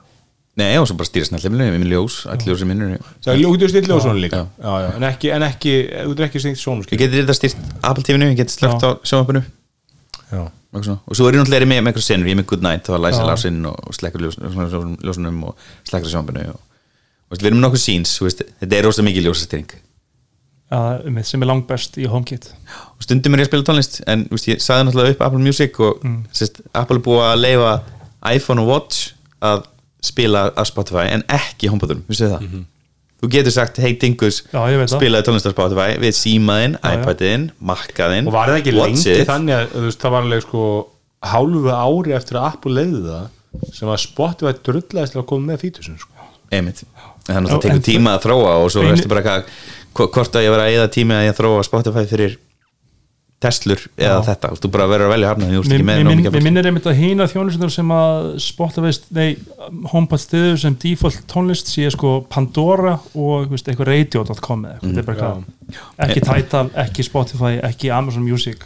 Nei, 0.55 0.77
og 0.79 0.85
svo 0.87 0.95
bara 0.95 1.09
stýra 1.09 1.27
snalliminu, 1.27 1.65
við 1.67 1.81
minn 1.81 1.91
ljós, 1.91 2.21
allir 2.31 2.53
ljós 2.53 2.61
sem 2.61 2.69
minnur 2.71 2.93
Það 3.25 3.41
er 3.43 3.71
stilla 3.73 3.95
og 3.97 4.03
svona 4.05 4.21
líka. 4.23 4.37
Já. 4.39 4.63
já, 4.63 4.75
já, 4.85 4.89
en 4.95 5.05
ekki, 5.09 5.31
en 5.35 5.45
ekki, 5.49 5.73
þú 5.91 6.13
ert 6.13 6.21
ekki 6.29 6.41
stýrt 6.45 6.61
Sonos 6.61 6.91
Ég 6.93 7.01
geti 7.01 7.19
þetta 7.19 7.35
stýrt 7.35 7.65
Apple 7.81 8.05
TV-nu, 8.07 8.29
ég 8.31 8.39
geti 8.39 8.55
slögt 8.55 8.85
á 8.87 8.89
sjónvampinu 9.03 9.41
Já. 10.31 10.45
og 10.47 10.85
svona. 10.87 11.01
svo 11.11 11.27
er 11.27 11.35
ég 11.35 11.43
náttúrulega 11.43 11.67
með, 11.67 11.81
með 11.81 11.91
einhver 11.91 12.05
senur, 12.07 12.29
ég 12.31 12.37
er 12.37 12.39
með 12.39 12.47
Good 12.53 12.63
Night 12.63 12.87
og 12.87 13.03
læsa 13.03 13.27
lásinn 13.27 13.67
og 13.67 13.91
slekkur 13.99 14.23
ljós, 14.23 14.39
ljósunum 15.03 15.43
og 15.49 15.67
slekkur 15.91 16.13
sjónvampinu 16.13 16.55
og, 16.55 16.63
við 17.35 17.49
erum 17.51 17.59
með 17.59 17.65
nokkuð 17.67 17.83
síns, 17.83 18.15
þetta 18.23 18.79
er 18.79 18.87
rosa 18.87 19.03
mikið 19.03 19.27
ljósastýring 19.27 19.75
um, 20.71 21.17
sem 21.23 21.41
er 21.43 21.47
langbest 21.51 21.97
í 22.01 22.07
HomeKit 22.09 22.47
og 22.95 23.03
stundum 23.05 23.33
er 23.35 23.43
ég 23.43 23.47
að 23.47 23.51
spila 23.51 23.63
tónlist 23.69 23.99
en 24.07 24.23
veist, 24.31 24.47
ég 24.49 24.61
saði 24.63 24.87
náttúrulega 24.87 25.15
upp 25.15 25.21
Apple 25.27 25.39
Music 25.43 25.79
og 25.79 25.99
Mm. 26.03 26.23
sérst, 26.33 26.61
Apple 26.73 26.97
er 26.97 27.01
búið 27.05 27.25
að 27.31 27.41
leifa 27.43 27.73
iPhone 28.35 28.61
og 28.61 28.67
Watch 28.67 29.11
að 29.41 29.65
spila 30.01 30.51
af 30.57 30.67
Spotify 30.67 31.05
en 31.13 31.23
ekki 31.29 31.69
HomePodum, 31.69 32.03
vissu 32.09 32.29
það 32.29 32.65
þú 33.21 33.29
getur 33.31 33.51
sagt, 33.55 33.77
hey 33.81 33.93
Dingus 33.97 34.41
það. 34.51 34.87
spilaði 34.91 35.23
tónlist 35.25 35.45
af 35.47 35.53
Spotify 35.55 35.95
við 36.01 36.13
símaðinn, 36.17 36.75
iPadinn, 36.83 37.51
Mackaðinn 37.61 38.27
og 38.27 38.33
var 38.33 38.49
það 38.49 38.59
ekki 38.61 38.73
lengi 38.75 39.25
þannig 39.25 39.55
að 39.55 39.77
veist, 39.85 39.99
það 40.01 40.11
var 40.11 40.21
alveg 40.27 40.41
sko 40.45 40.65
hálfu 41.25 41.71
ári 41.73 42.13
eftir 42.17 42.37
að 42.37 42.49
Apple 42.51 42.71
leiði 42.75 43.01
það 43.05 43.71
sem 43.73 43.87
að 43.89 44.01
Spotify 44.03 44.51
drullaðist 44.67 45.13
til 45.15 45.21
að 45.21 45.25
koma 45.31 45.53
með 45.53 45.61
fítusinn 45.63 45.97
sko. 45.97 46.11
einmitt, 46.51 46.83
en 46.83 47.23
það 47.25 47.35
er 47.37 47.41
náttúrulega 47.41 47.63
Já, 47.63 47.69
tekur 47.69 47.85
tíma 47.87 48.11
að 48.17 48.25
þróa 48.27 48.51
og 48.61 48.69
svo 48.71 48.81
Einu- 48.83 48.91
veistu 48.93 49.07
bara 49.09 49.21
hvað 49.25 49.43
hvo- 49.45 49.84
hvort 49.95 50.35
að 50.35 50.45
ég 50.45 50.53
vera 50.55 50.67
að 50.67 50.79
eða 50.79 50.91
tími 50.95 51.15
að 51.15 51.27
ég 51.29 51.37
þróa 51.37 51.63
Spotify 51.67 52.05
fyrir 52.09 52.35
Teslur 53.45 53.81
eða 53.99 54.21
Já. 54.21 54.23
þetta, 54.29 54.49
þú 54.63 54.69
bara 54.71 54.85
verður 54.89 55.09
að 55.09 55.11
velja 55.11 55.31
hafna 55.31 55.47
því 55.49 55.57
þú 55.57 55.61
ert 55.61 56.31
Mér 56.31 56.45
minnir 56.45 56.69
einmitt 56.69 56.85
að 56.87 56.99
hýna 57.01 57.27
þjónustendur 57.29 57.73
sem 57.73 57.91
að 57.91 58.29
Spotify, 58.45 58.93
nei, 59.17 59.25
HomePod 59.91 60.23
stiður 60.23 60.55
sem 60.61 60.77
default 60.81 61.19
tónlist 61.31 61.69
sé 61.69 61.89
sko 61.93 62.13
Pandora 62.31 62.95
og 63.11 63.51
veist, 63.51 63.67
eitthvað 63.67 63.91
radio.com 63.91 64.63
eða 64.69 64.77
eitthvað, 64.77 64.87
þetta 64.87 65.03
er 65.03 65.09
bara 65.09 65.27
eitthvað 65.27 66.07
ekki 66.07 66.23
Tidal, 66.29 66.63
ekki 66.85 67.07
Spotify, 67.09 67.51
ekki 67.67 67.91
Amazon 67.93 68.25
Music. 68.25 68.63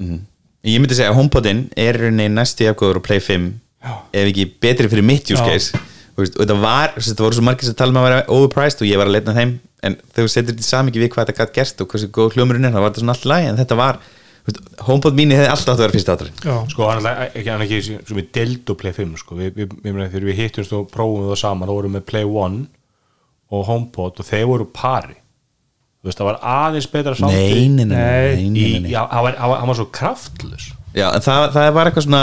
Ég 0.00 0.76
myndi 0.82 0.98
segja 0.98 1.14
að 1.14 1.18
HomePodin 1.22 1.64
er 1.80 1.98
í 2.10 2.28
næstu 2.28 2.68
jafnkvæður 2.68 3.00
og 3.00 3.06
Play 3.08 3.24
5 3.24 3.48
Já. 3.80 3.94
ef 4.12 4.28
ekki 4.34 4.46
betri 4.60 4.92
fyrir 4.92 5.06
mitt 5.06 5.32
use 5.32 5.40
case. 5.40 5.80
Og 6.20 6.28
þetta 6.36 6.60
var, 6.60 6.92
þetta 7.00 7.24
voru 7.24 7.38
svo 7.38 7.46
margir 7.46 7.70
sem 7.70 7.76
tala 7.78 7.94
um 7.94 8.02
að 8.02 8.08
vera 8.10 8.24
overpriced 8.36 8.84
og 8.84 8.90
ég 8.90 9.00
var 9.00 9.08
að 9.08 9.16
leita 9.16 9.32
að 9.32 9.40
þeim 9.40 9.54
en 9.86 9.96
þegar 10.12 10.26
þú 10.26 10.32
setur 10.34 10.50
þetta 10.54 10.64
í 10.64 10.70
samingi 10.70 11.02
við 11.02 11.12
hvað 11.14 11.28
þetta 11.30 11.36
gætt 11.44 11.54
gert 11.60 11.84
og 11.84 11.92
hversu 11.94 12.08
góð 12.16 12.34
hljómurinn 12.36 12.68
er, 12.68 12.74
þá 12.74 12.80
var 12.82 12.90
þetta 12.90 13.02
svona 13.04 13.14
allt 13.16 13.28
læg 13.30 13.46
en 13.50 13.60
þetta 13.60 13.78
var, 13.80 14.00
HomePod 14.88 15.16
mini 15.18 15.36
hefði 15.36 15.50
alltaf 15.52 15.68
átt 15.68 15.76
að 15.76 15.82
vera 15.84 15.94
fyrst 15.94 16.10
átrið 16.14 16.44
Já, 16.48 16.54
sko 16.72 16.86
ekki, 16.90 17.46
hann 17.50 17.60
er 17.60 17.64
ekki 17.66 17.80
sem 17.86 18.18
við 18.18 18.28
delt 18.34 18.72
og 18.72 18.78
Play 18.80 18.94
5 18.96 19.16
sko. 19.20 19.36
við, 19.38 19.50
við, 19.56 19.74
við, 19.84 19.94
við, 19.94 20.04
þegar 20.14 20.26
við 20.30 20.38
hittumst 20.40 20.74
og 20.76 20.86
prófum 20.92 21.28
það 21.30 21.40
saman 21.42 21.68
þá 21.70 21.74
vorum 21.76 21.98
við 22.00 22.06
Play 22.10 22.24
1 22.28 22.60
og 23.50 23.66
HomePod 23.68 24.22
og 24.22 24.28
þeir 24.30 24.46
voru 24.50 24.66
pari 24.74 25.16
þú 26.00 26.08
veist 26.08 26.20
það 26.22 26.28
var 26.30 26.38
aðeins 26.56 26.88
betra 26.90 27.12
Nei, 27.12 27.20
samtíð 27.20 27.36
nei, 27.36 27.68
nei, 27.68 27.84
nei, 27.84 27.96
Nei. 27.96 27.96
nei, 28.00 28.40
í, 28.40 28.68
nei, 28.74 28.84
nei. 28.86 28.92
já, 28.94 29.02
hann, 29.10 29.24
var, 29.26 29.36
hann, 29.40 29.50
var, 29.52 29.58
hann 29.62 29.72
var 29.72 29.80
svo 29.80 29.88
kraftlus 29.92 30.70
Já, 30.96 31.06
en 31.14 31.22
það, 31.22 31.42
það 31.54 31.72
var 31.76 31.90
eitthvað 31.90 32.06
svona 32.08 32.22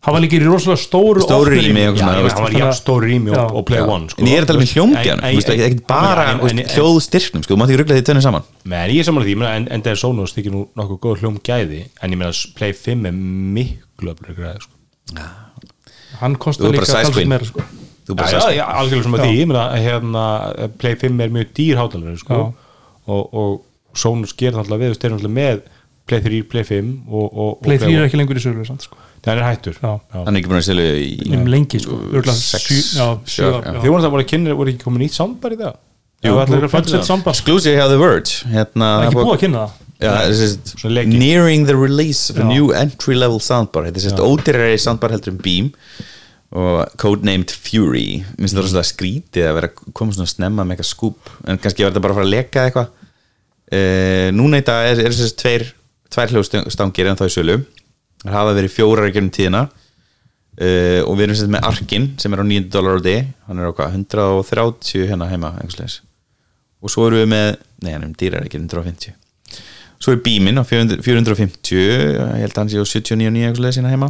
hann 0.00 0.14
var 0.16 0.22
líka 0.24 0.36
í 0.38 0.40
rosalega 0.44 0.80
stóru 0.80 1.20
Stóru 1.24 1.50
rými 1.52 1.82
og 1.90 1.98
svona, 1.98 2.12
hann 2.14 2.24
var 2.24 2.36
þannig 2.38 2.58
jafn 2.60 2.70
að- 2.70 2.78
stór 2.80 3.02
rými 3.04 3.30
og, 3.36 3.54
og 3.60 3.64
Play 3.68 3.80
Já. 3.80 3.86
1 3.96 4.06
sko. 4.14 4.20
En 4.22 4.26
ég 4.30 4.38
er 4.38 4.42
að 4.42 4.46
tala 4.50 4.58
um 4.62 4.70
hljómgjan, 4.70 5.20
En- 5.20 5.20
þú 5.20 5.36
veist, 5.40 5.50
en- 5.50 5.60
ekki 5.66 5.86
bara 5.86 6.24
en- 6.30 6.40
en- 6.40 6.64
hljóðstyrknum, 6.74 7.42
sko, 7.44 7.52
þú 7.54 7.58
mátti 7.60 7.74
ekki 7.74 7.80
ruggla 7.82 7.96
því 7.98 8.04
tönnu 8.08 8.22
saman 8.24 8.42
Men 8.64 8.90
ég 8.90 8.98
er 9.00 9.04
samanlega 9.10 9.28
því, 9.28 9.34
ég 9.34 9.40
meina, 9.42 9.54
en, 9.56 9.68
en 9.70 9.82
það 9.82 9.90
er 9.92 10.00
Sonos 10.00 10.32
þykir 10.34 10.52
nú 10.56 10.62
nokkuð 10.76 10.98
góð 11.04 11.20
hljóm 11.20 11.36
gæði 11.44 11.82
en 12.02 12.10
ég 12.10 12.16
meina 12.16 12.32
Play 12.56 12.72
5 12.72 13.06
er 13.06 13.12
miklu 13.12 14.14
öflur 14.14 14.34
græði 14.40 14.60
sko. 14.64 15.20
hann 16.20 16.36
kostar 16.36 16.70
líka 16.72 17.12
queen. 17.12 17.28
meira 17.28 17.44
sko. 17.44 17.60
Þú 18.08 18.14
Já, 18.14 18.16
bara 18.16 18.30
já, 18.32 18.40
sagði 18.40 18.56
já, 18.56 18.66
algjörlega 18.80 19.02
sem 19.06 19.14
að 19.14 19.24
því, 19.24 19.34
ég 19.38 19.46
meina 19.50 19.64
hérna, 19.84 20.24
Play 20.78 20.94
5 20.96 21.20
er 21.20 21.28
mjög 21.28 21.52
dýr 21.54 21.76
hátalari 21.78 22.18
sko. 22.18 22.54
Og, 23.06 23.34
og 23.34 23.60
Sonos 23.94 24.32
gerir 24.38 24.54
náttúrulega 24.56 24.82
við, 24.84 24.90
þú 24.94 24.98
styrir 24.98 25.14
náttúrulega 25.16 25.38
með 25.38 25.62
Play 26.10 26.24
3, 26.26 26.40
Play 26.52 26.66
5 26.68 26.88
og, 27.08 27.26
og, 27.30 27.52
Play 27.64 27.78
og 27.80 27.84
3 27.86 27.94
er 27.96 28.06
ekki 28.08 28.20
lengur 28.20 28.40
í 28.40 28.42
sölu 28.44 28.66
samt, 28.68 28.86
sko. 28.86 28.98
það 29.24 29.36
er 29.36 29.44
hættur 29.46 29.76
Já. 29.80 29.92
Hann 30.16 30.32
er 30.34 30.40
ekki 30.40 30.50
búin 30.52 30.60
að 30.62 30.66
selja 30.70 30.96
í 31.00 31.36
um 31.36 31.46
lengi 31.54 31.82
sko. 31.82 32.00
Örugglega 32.10 32.38
Sex, 32.38 32.66
sjö- 32.66 32.98
já, 32.98 33.06
sjö 33.24 33.36
sjö, 33.36 33.52
ár, 33.52 33.60
já. 33.60 33.74
já. 33.76 33.80
Þið 33.84 33.94
voru 33.94 34.04
það 34.06 34.16
bara 34.16 34.26
að 34.26 34.32
kynna, 34.34 34.56
voru 34.60 34.72
ekki 34.74 34.84
komið 34.86 35.04
nýtt 35.06 35.16
soundbar 35.18 35.54
í 35.54 35.60
það? 35.60 35.78
Jú, 36.20 36.34
það. 36.36 37.30
Exclusive 37.32 37.78
hjá 37.78 37.86
The 37.88 38.00
Verge 38.00 38.50
hérna, 38.52 38.88
Það 38.90 39.04
er 39.06 39.06
ekki 39.08 39.20
búið 39.20 39.36
að 39.38 39.44
kynna 39.46 39.62
það 39.64 39.78
Svona 40.00 40.94
leikir. 40.96 41.18
nearing 41.20 41.66
the 41.68 41.76
release 41.76 42.30
of 42.32 42.38
a 42.38 42.44
Já. 42.44 42.48
new 42.48 42.70
entry 42.72 43.14
level 43.14 43.40
soundbar 43.40 43.88
þetta 43.88 44.00
er 44.00 44.04
sérst 44.06 44.22
ódýrari 44.24 44.78
soundbar 44.80 45.12
heldur 45.12 45.34
um 45.34 45.40
Beam 45.44 45.72
og 46.50 46.88
codenamed 46.98 47.52
Fury 47.52 48.24
minnst 48.38 48.56
það 48.56 48.64
rosalega 48.64 48.88
skrítið 48.90 49.44
að 49.46 49.58
vera 49.60 49.70
koma 49.94 50.16
svona 50.16 50.30
snemma 50.32 50.64
með 50.64 50.78
eitthvað 50.78 50.88
skúp 50.90 51.30
en 51.46 51.60
kannski 51.60 51.84
var 51.84 51.92
þetta 51.92 52.02
bara 52.06 52.16
að 52.16 52.18
fara 52.20 52.28
að 52.28 52.32
leka 52.34 52.64
eitthvað 52.64 52.88
uh, 53.76 54.28
núna 54.34 54.60
í 54.62 54.66
dag 54.66 54.88
er, 54.90 55.02
er 55.04 55.14
sérst 55.14 55.38
tveir 55.40 55.68
tvær 56.10 56.34
hljóðstangir 56.34 57.10
en 57.10 57.20
þá 57.20 57.26
í 57.26 57.34
sölu. 57.34 57.60
Það 58.24 58.36
hafa 58.36 58.56
verið 58.58 58.74
fjórar 58.74 59.08
í 59.08 59.14
gennum 59.16 59.34
tíðina. 59.34 59.64
Uh, 60.60 61.00
og 61.06 61.14
við 61.16 61.28
erum 61.28 61.38
sett 61.38 61.52
með 61.52 61.66
Arkin 61.70 62.10
sem 62.20 62.34
er 62.34 62.42
á 62.42 62.44
9 62.44 62.68
dólar 62.74 63.00
á 63.00 63.02
day. 63.04 63.24
Hann 63.48 63.62
er 63.62 63.70
á 63.70 63.72
hvað, 63.72 63.96
130 63.96 65.08
hérna 65.08 65.30
heima 65.30 65.54
og 66.80 66.88
svo 66.88 67.06
erum 67.06 67.20
við 67.20 67.26
með 67.28 67.48
nei, 67.84 67.90
hann 67.92 68.02
er 68.02 68.08
um 68.08 68.14
dýrar 68.16 68.46
ekki 68.46 68.56
150 68.56 69.12
svo 70.00 70.14
er 70.14 70.22
Beamin 70.24 70.60
á 70.60 70.64
400, 70.64 71.02
450 71.04 71.76
ég 71.76 72.20
held 72.40 72.54
að 72.54 72.60
hann 72.62 72.72
sé 72.72 72.80
á 72.80 72.86
79 72.88 73.44
einhversleis 73.44 73.76
hérna 73.76 73.92
heima. 73.92 74.08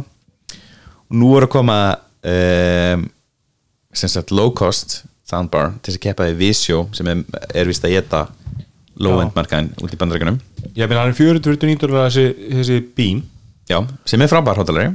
Og 1.11 1.17
nú 1.19 1.33
er 1.35 1.45
að 1.45 1.51
koma 1.51 1.77
um, 2.23 3.07
sem 3.91 4.11
sagt 4.11 4.31
low 4.31 4.53
cost 4.55 5.01
soundbar 5.27 5.73
til 5.79 5.91
þess 5.91 5.99
að 5.99 6.05
keppa 6.05 6.29
í 6.31 6.37
Visio 6.39 6.85
sem 6.95 7.09
er, 7.11 7.25
er 7.51 7.67
vist 7.67 7.83
að 7.83 7.97
geta 7.97 8.23
low-end 8.99 9.33
markaðin 9.35 9.69
út 9.81 9.93
í 9.93 9.99
bandarækjunum 10.01 10.39
ég 10.75 10.87
meina 10.89 11.01
hann 11.05 11.13
er 11.13 11.17
449 11.19 11.79
dólar 11.85 12.09
þessi, 12.09 12.25
þessi 12.57 12.79
beam 12.97 13.21
já, 13.69 13.79
sem 14.05 14.21
er 14.21 14.27
frábær 14.31 14.59
hótalari 14.61 14.91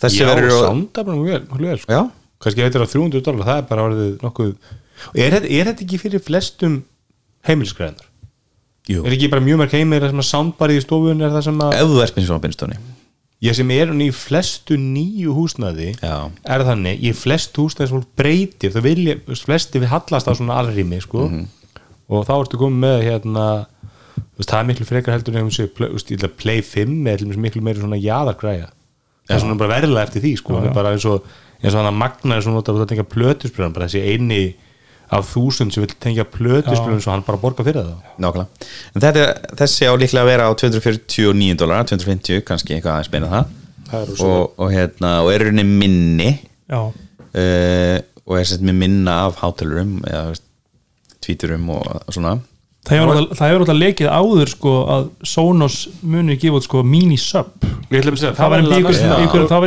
þessi 0.00 0.22
já, 0.24 0.28
verður 0.32 0.58
sánda 0.66 1.04
bara 1.06 1.16
mjög 1.20 1.46
vel, 1.60 1.78
sko. 1.78 1.92
já, 1.92 2.02
kannski 2.42 2.64
veitir 2.66 2.82
á 2.82 2.86
300 2.90 3.22
dólar, 3.24 3.46
það 3.46 3.62
er 3.62 3.68
bara 3.70 3.86
orðið 3.90 4.12
nokkuð 4.26 4.52
og 5.06 5.16
er, 5.20 5.30
þetta- 5.36 5.50
er 5.60 5.70
þetta 5.70 5.84
ekki 5.86 5.98
fyrir 6.02 6.22
flestum 6.24 6.82
heimilisgræðinar? 7.46 8.06
jú, 8.90 9.02
Er 9.06 9.12
ekki 9.16 9.30
bara 9.32 9.42
mjög 9.44 9.58
mörg 9.62 9.72
heimir 9.74 10.04
sem 10.08 10.20
að 10.22 10.28
soundbarið 10.30 10.78
í 10.80 10.84
stofun 10.84 11.22
er 11.26 11.32
það 11.34 11.42
sem 11.48 11.58
að 11.64 11.74
ef 11.80 11.88
þú 11.90 12.02
ert 12.04 12.16
með 12.16 12.26
svona 12.28 12.44
beinstóni 12.44 12.78
ég 13.46 13.54
sem 13.58 13.70
er 13.74 13.90
hann 13.90 14.00
í 14.00 14.10
flestu 14.14 14.76
nýju 14.80 15.34
húsnaði 15.36 15.90
Já. 16.00 16.30
er 16.44 16.64
þannig, 16.64 17.02
í 17.04 17.10
flest 17.14 17.52
húsnaði 17.60 17.88
sem 17.90 18.04
breytir, 18.16 18.72
það 18.72 18.86
vilja, 18.86 19.16
flesti 19.44 19.82
við 19.82 19.90
hallast 19.92 20.26
á 20.28 20.32
svona 20.38 20.56
alrými, 20.62 21.00
sko 21.04 21.26
Mhm. 21.28 21.44
Og 22.10 22.26
þá 22.28 22.34
ertu 22.36 22.60
komið 22.60 22.82
með 22.84 22.98
hérna 23.06 23.46
veist, 24.36 24.50
það 24.50 24.58
er 24.58 24.68
miklu 24.70 24.86
frekar 24.88 25.16
heldur 25.16 25.38
en 25.38 25.48
þessi 25.48 25.68
play, 25.76 25.90
að 26.18 26.36
play 26.40 26.62
5 26.64 27.10
er 27.12 27.24
miklu 27.40 27.64
meiri 27.64 27.82
svona 27.82 27.98
jaðargræja. 28.00 28.70
Það 29.26 29.36
er 29.36 29.42
svona 29.42 29.58
bara 29.58 29.74
verðilega 29.74 30.06
eftir 30.06 30.22
því, 30.22 30.32
sko. 30.40 30.54
Það 30.60 30.68
er 30.70 30.76
bara 30.76 30.92
eins 30.94 31.08
og, 31.10 31.34
eins 31.58 31.72
og 31.72 31.80
hann 31.80 31.90
að 31.90 31.98
magna 32.04 32.36
er 32.36 32.46
svona 32.46 32.60
notað 32.60 32.84
að 32.84 32.90
tengja 32.92 33.08
plötusbröðan, 33.10 33.74
bara 33.74 33.88
þessi 33.90 34.04
eini 34.06 34.40
af 35.16 35.28
þúsund 35.30 35.74
sem 35.74 35.84
vil 35.84 35.94
tengja 36.02 36.26
plötusbröðan 36.30 37.02
svo 37.02 37.14
hann 37.14 37.24
bara 37.26 37.40
borga 37.42 37.66
fyrir 37.66 37.82
það. 37.82 38.10
Nákvæmlega. 38.22 38.68
En 38.92 39.04
þetta, 39.04 39.26
þessi 39.62 39.90
á 39.90 39.92
líklega 39.98 40.24
að 40.24 40.30
vera 40.30 40.46
á 40.46 40.52
249 40.62 41.58
dólar 41.58 41.86
250, 41.90 42.42
kannski 42.46 42.76
eitthvað 42.76 43.00
aðeins 43.00 43.12
meina 43.14 43.32
það. 43.32 43.54
Það 43.86 44.12
og, 44.26 44.40
og 44.58 44.72
hérna, 44.74 45.12
og 45.22 45.30
er 45.30 45.46
rauninni 45.46 45.66
minni. 45.82 46.30
Já, 46.70 46.80
uh, 46.90 47.98
og 48.26 48.40
er 48.40 48.48
sett 48.50 48.64
með 48.66 48.80
minna 48.80 49.20
af 49.28 49.38
hátalurum 49.38 50.00
eða 50.02 50.32
veist, 50.32 50.42
tvíturum 51.26 51.70
og, 51.76 51.88
svona. 52.14 52.36
Það 52.86 52.94
hefur 53.00 53.08
náttúrulega- 53.10 53.36
það 53.36 53.48
hefur 53.50 53.62
alltaf 53.64 53.78
lekið 53.82 54.08
áður 54.14 54.50
sko 54.52 54.72
að 54.94 55.06
Sonos 55.26 55.76
munir 56.06 56.36
gefa 56.38 56.58
út 56.60 56.66
sko 56.68 56.82
mini 56.86 57.16
sub 57.18 57.48
Ég 57.90 57.98
ætla 57.98 58.12
að 58.12 58.20
segja, 58.20 58.34
það 58.38 58.50
var 58.52 58.62
í 58.62 58.66
ykkur, 58.76 59.00
ykkur, 59.26 59.46
það 59.50 59.64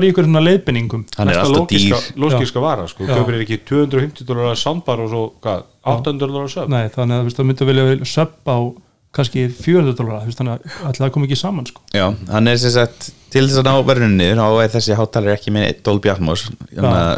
er 1.36 1.40
alltaf 1.44 1.68
dýr. 1.68 1.98
lógiska 2.16 2.62
vara 2.64 2.88
sko, 2.88 3.04
Já. 3.04 3.16
kaupir 3.16 3.40
ekki 3.44 3.58
250 3.68 4.24
dólar 4.28 4.56
soundbar 4.56 5.04
og 5.04 5.10
svo 5.12 5.24
hvað, 5.44 5.64
800 5.84 6.32
dólar 6.32 6.48
söp 6.52 6.70
Nei, 6.72 6.88
þannig 6.96 7.20
að 7.20 7.36
það 7.36 7.50
myndi 7.50 7.68
velja 7.68 8.06
sub 8.06 8.32
á 8.48 8.58
kannski 9.16 9.48
400 9.50 9.96
dólar 9.98 10.28
þannig 10.30 10.52
að 10.54 10.76
alltaf 10.86 11.02
það 11.02 11.12
kom 11.16 11.24
ekki 11.26 11.38
saman 11.40 11.66
sko. 11.66 11.82
Já, 11.96 12.06
hann 12.30 12.50
er 12.52 12.60
sem 12.62 12.74
sagt 12.76 13.08
til 13.34 13.44
þess 13.48 13.62
að 13.62 13.66
ná 13.66 13.74
verðunni 13.88 14.28
þá 14.38 14.46
er 14.62 14.72
þessi 14.74 14.98
hátalar 14.98 15.34
ekki 15.34 15.54
með 15.54 15.82
Dolby 15.86 16.12
Atmos. 16.14 16.46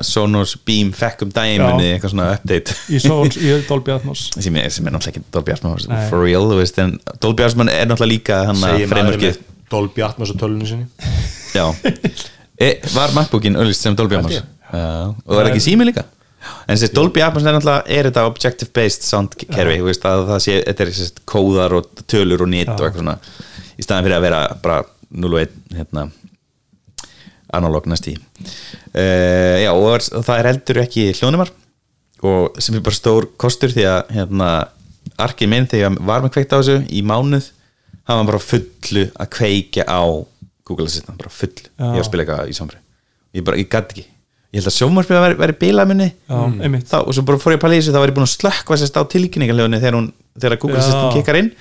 Sonos 0.08 0.56
Beam 0.68 0.92
um 0.92 0.96
Já. 0.96 1.66
munið 1.66 1.90
eitthvað 1.90 2.14
svona 2.14 2.30
update. 2.38 2.78
Í, 2.88 3.02
Sonos, 3.04 3.40
í 3.40 3.58
Dolby 3.68 3.96
Atmos. 3.96 4.24
Sem 4.46 4.60
er, 4.62 4.70
sem 4.72 4.88
er 4.88 4.96
náttúrulega 4.96 5.20
ekki 5.20 5.36
Dolby 5.36 5.56
Atmos 5.56 5.90
Nei. 5.92 6.00
for 6.08 6.24
real, 6.24 6.48
þú 6.48 6.62
veist, 6.62 6.80
en 6.84 6.96
Dolby 7.24 7.48
Atmos 7.48 7.74
er 7.74 7.92
náttúrulega 7.92 8.14
líka 8.14 8.40
hann 8.48 8.64
að 8.70 8.88
fremurkið 8.92 9.44
Dolby 9.72 10.08
Atmos 10.08 10.32
á 10.32 10.36
tölunni 10.40 10.72
sinni? 10.72 10.88
Já, 11.52 11.68
e, 12.68 12.74
var 12.96 13.16
MacBookin 13.16 13.60
öllist 13.60 13.84
sem 13.84 14.00
Dolby 14.00 14.20
Atmos. 14.20 14.40
Já, 14.40 14.48
og 14.72 15.28
það 15.28 15.44
er 15.44 15.52
ekki 15.52 15.68
sími 15.68 15.92
líka 15.92 16.08
en 16.42 16.74
þessi 16.74 16.92
Dolby 16.96 17.24
Atmos 17.26 17.46
er 17.46 17.56
náttúrulega 17.58 17.98
er 17.98 18.10
þetta 18.10 18.26
objective 18.30 18.74
based 18.76 19.06
sound 19.06 19.38
kerfi, 19.42 19.78
þú 19.82 19.88
veist 19.90 20.08
að 20.10 20.26
það 20.32 20.44
sé 20.46 20.58
þetta 20.66 20.88
er 20.88 21.22
kóðar 21.34 21.78
og 21.78 22.04
tölur 22.10 22.46
og 22.46 22.52
nýtt 22.52 22.74
og 22.74 22.88
eitthvað 22.88 23.04
svona, 23.04 23.18
í 23.78 23.86
staðan 23.86 24.08
fyrir 24.08 24.18
að 24.18 24.26
vera 24.28 24.42
bara 24.64 24.82
0 25.12 25.36
og 25.36 25.42
1 25.44 25.78
hérna 25.78 26.08
analog 27.52 27.88
næst 27.92 28.08
í. 28.08 28.14
Uh, 28.96 29.58
já 29.60 29.72
og 29.74 30.06
það 30.24 30.38
er 30.38 30.50
heldur 30.52 30.82
ekki 30.86 31.10
hljónumar 31.20 31.52
og 32.22 32.62
sem 32.62 32.78
er 32.78 32.86
bara 32.86 32.98
stór 32.98 33.28
kostur 33.40 33.74
því 33.74 33.88
að 33.90 34.14
hérna 34.16 34.52
arkið 35.22 35.52
minn 35.52 35.68
þegar 35.70 35.90
ég 35.90 36.06
var 36.08 36.24
með 36.24 36.36
kveikt 36.36 36.54
á 36.54 36.60
þessu 36.60 36.78
í 36.94 37.02
mánuð 37.06 37.50
hann 38.08 38.22
var 38.22 38.30
bara 38.34 38.44
fullu 38.44 39.08
að 39.16 39.32
kveikja 39.38 39.86
á 39.90 40.04
Google 40.68 40.88
Assistant, 40.88 41.18
bara 41.20 41.34
full 41.34 41.54
Já. 41.58 41.66
ég 41.82 41.98
var 41.98 42.04
að 42.04 42.10
spila 42.10 42.26
eitthvað 42.26 42.52
í 42.52 42.58
samfri 42.58 42.82
ég 43.38 43.54
ég 43.62 43.72
gæti 43.72 43.96
ekki 43.96 44.06
ég 44.52 44.60
held 44.60 44.70
að 44.72 44.78
sjómarspila 44.78 45.22
væri, 45.24 45.38
væri 45.40 45.58
bílamunni 45.62 46.08
Já, 46.12 46.40
einmitt. 46.66 46.88
þá, 46.90 46.98
og 47.06 47.14
svo 47.16 47.24
bara 47.28 47.40
fór 47.40 47.54
ég 47.56 47.60
að 47.60 47.64
pæla 47.66 47.78
í 47.78 47.82
þessu 47.82 47.94
þá 47.96 48.00
var 48.02 48.12
ég 48.12 48.18
búin 48.18 48.28
að 48.28 48.34
slökkva 48.34 48.80
sérst 48.82 48.98
á 49.00 49.04
tilkynningarlegunni 49.14 49.80
þegar, 49.80 49.98
hún, 50.00 50.10
þegar 50.36 50.58
Google. 50.64 50.82
Assistant 50.82 51.16
kikkar 51.16 51.40
inn 51.40 51.54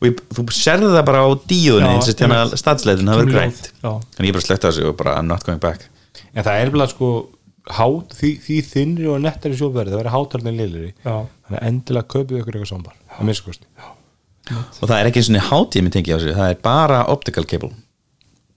og 0.00 0.08
ég, 0.08 0.22
þú 0.38 0.46
sérði 0.56 0.92
það 0.94 1.04
bara 1.10 1.20
á 1.20 1.28
díunni 1.52 1.90
eins 1.90 2.08
og 2.08 2.22
hérna 2.22 2.38
einmitt. 2.40 2.62
statsleitin 2.62 3.10
það 3.10 3.20
verður 3.20 3.36
grænt 3.36 3.68
en 3.84 4.28
ég 4.30 4.36
bara 4.38 4.46
slökkt 4.46 4.64
á 4.64 4.68
þessu 4.70 4.88
og 4.88 4.96
bara 5.02 5.18
I'm 5.20 5.28
not 5.28 5.44
going 5.44 5.60
back 5.60 5.84
en 6.32 6.46
það 6.46 6.62
er 6.62 6.72
bara 6.72 6.88
sko 6.88 7.10
hát, 7.68 8.16
því, 8.16 8.32
því 8.46 8.58
þinnri 8.70 9.10
og 9.12 9.20
nettari 9.26 9.58
sjófverði 9.60 9.92
það 9.92 10.00
verður 10.00 10.14
hátarni 10.16 10.54
liðleri 10.56 10.90
Já. 11.04 11.14
þannig 11.44 11.60
að 11.60 11.68
endilega 11.68 12.12
kaupið 12.16 12.40
ykkur 12.40 12.58
eitthvað 12.60 12.88
að 12.88 13.28
minnstakosti 13.28 13.68
og 14.50 14.88
það 14.88 14.96
er 14.96 15.10
ekki 15.10 15.26
svona 15.26 15.44
hátími 15.50 15.92
tengi 15.92 16.14
á 16.14 16.16
þessu 16.16 16.34
það 16.38 16.54
er 16.54 16.60
bara 16.64 17.02
optical 17.12 17.44
cable 17.44 17.74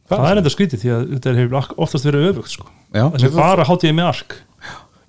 það 0.09 0.29
er 0.29 0.41
enda 0.41 0.53
skrítið 0.53 0.84
því 0.84 0.93
að 0.93 1.03
þetta 1.15 1.36
hefur 1.38 1.75
oftast 1.86 2.07
verið 2.07 2.29
öfugt 2.31 2.53
sko. 2.53 2.69
Það 2.93 3.21
sem 3.23 3.37
bara 3.37 3.67
hátíði 3.67 3.95
með 3.97 4.11
ark 4.13 4.39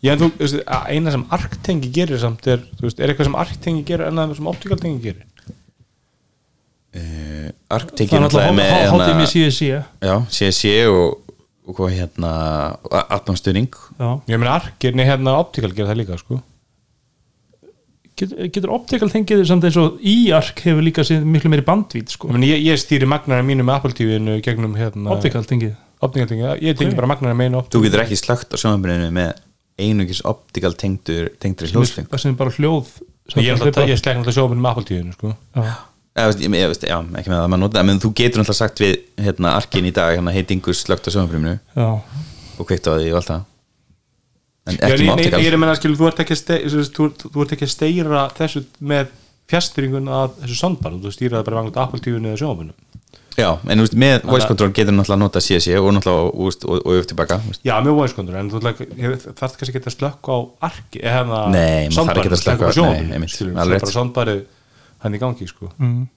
Já, 0.04 0.12
en 0.12 0.20
þú, 0.20 0.26
veist, 0.36 0.58
að 0.68 0.88
eina 0.92 1.12
sem 1.14 1.22
arktengi 1.32 1.90
gerir 1.94 2.20
samt 2.20 2.48
er, 2.52 2.64
þú 2.76 2.84
veist, 2.84 2.98
er 3.00 3.10
eitthvað 3.10 3.30
sem 3.30 3.36
arktengi 3.40 3.84
gerir 3.88 4.10
en 4.10 4.20
það 4.20 4.34
sem 4.36 4.48
optikaltengi 4.50 5.00
gerir 5.00 5.22
uh, 6.94 7.52
það 7.72 7.86
tekið 8.00 8.18
er 8.18 8.24
náttúrulega 8.26 8.56
með 8.58 8.72
náttúrulega 8.72 8.90
hátíði 8.90 9.06
hérna- 9.06 9.20
með 9.22 9.30
CSC 9.32 9.68
já, 10.10 10.16
CSC 10.36 10.72
og, 10.90 11.36
og 11.64 11.78
hvað 11.78 11.94
hérna 11.98 12.32
atmangstuðning 13.16 13.70
já. 13.72 14.10
ég 14.28 14.42
meina 14.42 14.58
arkir, 14.58 14.98
nei 14.98 15.06
hérna 15.08 15.38
optikal 15.40 15.72
gerir 15.72 15.88
það 15.88 16.00
líka 16.02 16.20
sko. 16.20 16.42
Get, 18.14 18.36
getur 18.54 18.74
optical 18.76 19.08
tengið 19.10 19.40
samt 19.48 19.64
eins 19.66 19.80
og 19.80 19.96
í 20.04 20.28
ark 20.36 20.60
hefur 20.66 20.84
líka 20.84 21.02
miklu 21.24 21.50
meiri 21.50 21.64
bandvít 21.66 22.12
sko. 22.12 22.28
ég, 22.36 22.44
ég, 22.52 22.68
ég 22.68 22.78
stýri 22.82 23.08
magnarinn 23.10 23.48
mínu 23.48 23.64
með 23.64 23.80
Apple 23.80 23.96
TV-inu 23.96 24.36
gegnum 24.44 24.76
hérna 24.78 25.16
optical 25.16 25.42
tengið 25.48 25.72
optikaltengi, 26.02 26.50
ég 26.66 26.76
tengi 26.78 26.94
bara 26.98 27.06
magnarinn 27.10 27.38
með 27.38 27.46
einu 27.50 27.58
þú 27.58 27.64
optikal 27.64 27.84
getur 27.86 28.02
ekki 28.04 28.18
slögt 28.20 28.54
á 28.54 28.56
sjónabrininu 28.60 29.10
með 29.14 29.32
einungis 29.84 30.20
optical 30.24 30.74
tengdur 30.78 31.30
tengdur 31.42 31.70
hljóðsling 31.70 32.08
það 32.10 32.22
sem 32.24 32.34
er 32.34 32.38
bara 32.38 32.54
hljóð 32.54 32.90
sem 33.32 33.40
ég, 33.42 33.54
ég, 33.88 33.98
slekna 33.98 34.20
alltaf 34.22 34.36
sjófinu 34.36 34.60
með 34.60 34.70
Apple 34.70 34.84
TV-inu 34.90 35.14
sko. 35.16 35.30
Já. 35.56 35.72
Veist, 36.14 36.42
ég, 36.44 36.52
ég, 36.54 36.68
veist, 36.70 36.84
já, 36.86 36.98
ekki 37.02 37.30
með 37.32 37.38
það 37.38 37.44
að 37.44 37.48
maður 37.50 37.62
nota 37.64 37.82
menn 37.88 37.98
þú 38.04 38.10
getur 38.20 38.38
náttúrulega 38.42 38.60
sagt 38.60 38.82
við 38.84 38.92
hérna, 39.24 39.54
arkin 39.58 39.88
í 39.88 39.92
dag, 39.96 40.12
hérna 40.14 40.34
heitingus 40.36 40.82
slögt 40.84 41.08
á 41.08 41.10
sjónabrininu 41.14 41.56
Já. 41.74 41.88
og 42.60 42.68
kveikt 42.68 42.86
á 42.86 42.92
því 42.94 43.08
og 43.10 43.18
allt 43.18 43.30
það. 43.32 43.42
En 44.64 44.76
ekki 44.78 44.92
með 44.92 45.02
ég, 45.04 45.10
optical. 45.16 45.40
ég 45.42 45.48
er 45.50 45.56
að 45.56 45.62
menna 45.64 45.74
skil, 45.80 45.96
þú 45.98 46.06
ert 46.08 46.20
ekki 46.22 46.36
að 46.36 46.40
ste- 46.40 46.60
þú 46.68 46.78
veist, 46.78 46.94
þú, 46.94 47.08
ert- 47.10 47.24
þú 47.34 47.42
ert 47.44 47.56
ekki 47.56 47.66
að 47.66 47.72
steyra 47.74 48.22
þessu 48.38 48.62
með 48.92 49.10
fjastringun 49.50 50.12
að 50.20 50.38
þessu 50.44 50.60
soundbar 50.60 50.94
þú 51.02 51.12
stýra 51.16 51.40
það 51.40 51.48
bara 51.50 51.58
vangt 51.64 51.80
Apple 51.82 52.00
TV-inu 52.04 52.30
eða 52.30 52.40
sjófinu 52.44 52.76
já, 53.38 53.48
en 53.66 53.78
þú 53.80 53.84
veist, 53.86 53.96
með 53.98 54.24
voice 54.30 54.46
control 54.50 54.72
getur 54.76 54.94
náttúrulega 54.94 55.20
nota 55.24 55.40
CSC 55.42 55.74
og 55.80 55.90
náttúrulega 55.96 56.24
og, 56.28 56.58
og, 56.68 56.80
og, 56.86 56.98
upp 57.00 57.08
tilbaka 57.10 57.38
þú 57.42 57.52
veist. 57.52 57.62
Já, 57.66 57.74
mjög 57.84 57.96
voice 58.00 58.14
control, 58.18 58.36
en 58.40 58.50
þú 58.52 58.60
þarf 58.62 59.56
kannski 59.60 59.80
að 59.82 59.94
slökka 59.96 60.28
á 60.34 60.38
arki 60.70 61.02
eða 61.02 61.40
Nei, 61.50 61.88
maður 61.90 62.10
þarf 62.10 62.22
ekki 62.22 62.34
að 62.34 62.42
slökkva- 62.44 62.70
á 62.70 62.94
er 62.94 63.54
bara 63.54 63.74
rétt. 63.74 63.92
soundbarið 63.94 64.42
hann 65.04 65.14
í 65.14 65.18
gangi, 65.20 65.48
sko 65.50 65.70
Mm. 65.78 66.08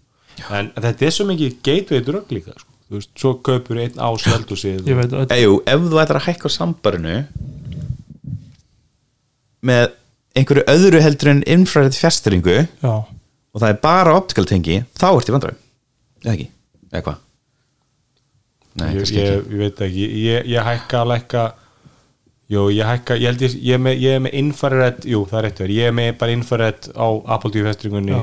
en 0.52 0.72
þetta 0.78 1.02
er 1.08 1.12
svo 1.16 1.26
mikið 1.26 1.56
gateway 1.66 2.02
drögg 2.06 2.30
líka, 2.38 2.54
sko 2.54 2.70
þú 2.88 2.96
veist, 3.02 3.10
svo 3.18 3.34
kaupur 3.44 3.78
einn 3.82 3.98
á 3.98 4.08
sveldusið 4.16 4.86
ég 4.88 4.96
veit 5.02 5.12
að 5.12 5.42
Jú, 5.42 5.58
ef 5.66 5.80
þú 5.82 5.98
ætlar 6.04 6.22
að 6.22 6.28
hækka 6.30 6.48
á 6.48 6.52
sambarinu 6.54 7.16
með 9.68 9.88
einhverju 10.38 10.64
öðru 10.70 11.02
heldur 11.02 11.32
en 11.34 11.42
infrared 11.50 11.96
fjastringu 11.98 12.60
já. 12.68 12.94
og 12.94 13.58
það 13.62 13.70
er 13.74 13.80
bara 13.82 14.14
optical 14.20 14.46
tengi 14.46 14.84
þá 14.98 15.08
ertu 15.18 15.32
í 15.34 15.36
vandræðum, 15.36 15.60
eða 16.24 16.34
ekki 16.36 16.48
eða 16.92 17.04
hvað? 17.08 17.24
Nei, 18.78 18.90
ég, 18.94 19.10
ég, 19.16 19.40
ég 19.50 19.62
veit 19.64 19.80
ekki, 19.88 20.04
ég, 20.28 20.50
ég 20.54 20.68
hækka 20.68 21.00
að 21.02 21.10
lækka 21.16 21.46
jú, 22.54 22.68
ég 22.72 22.86
hækka 22.88 23.18
ég 23.18 23.32
held 23.32 23.42
ég, 23.48 23.56
ég, 23.58 23.74
er 23.74 23.82
með, 23.82 23.96
ég 24.04 24.18
er 24.20 24.22
með 24.28 24.36
infrared 24.44 25.08
jú, 25.10 25.24
það 25.30 25.40
er 25.40 25.48
rétt 25.48 25.62
verið, 25.64 25.80
ég 25.82 25.90
er 25.92 25.96
með 25.98 26.12
bara 26.22 26.36
infrared 26.38 26.90
á 26.94 27.08
Apple 27.36 27.52
TV 27.56 27.66
festringunni 27.72 28.20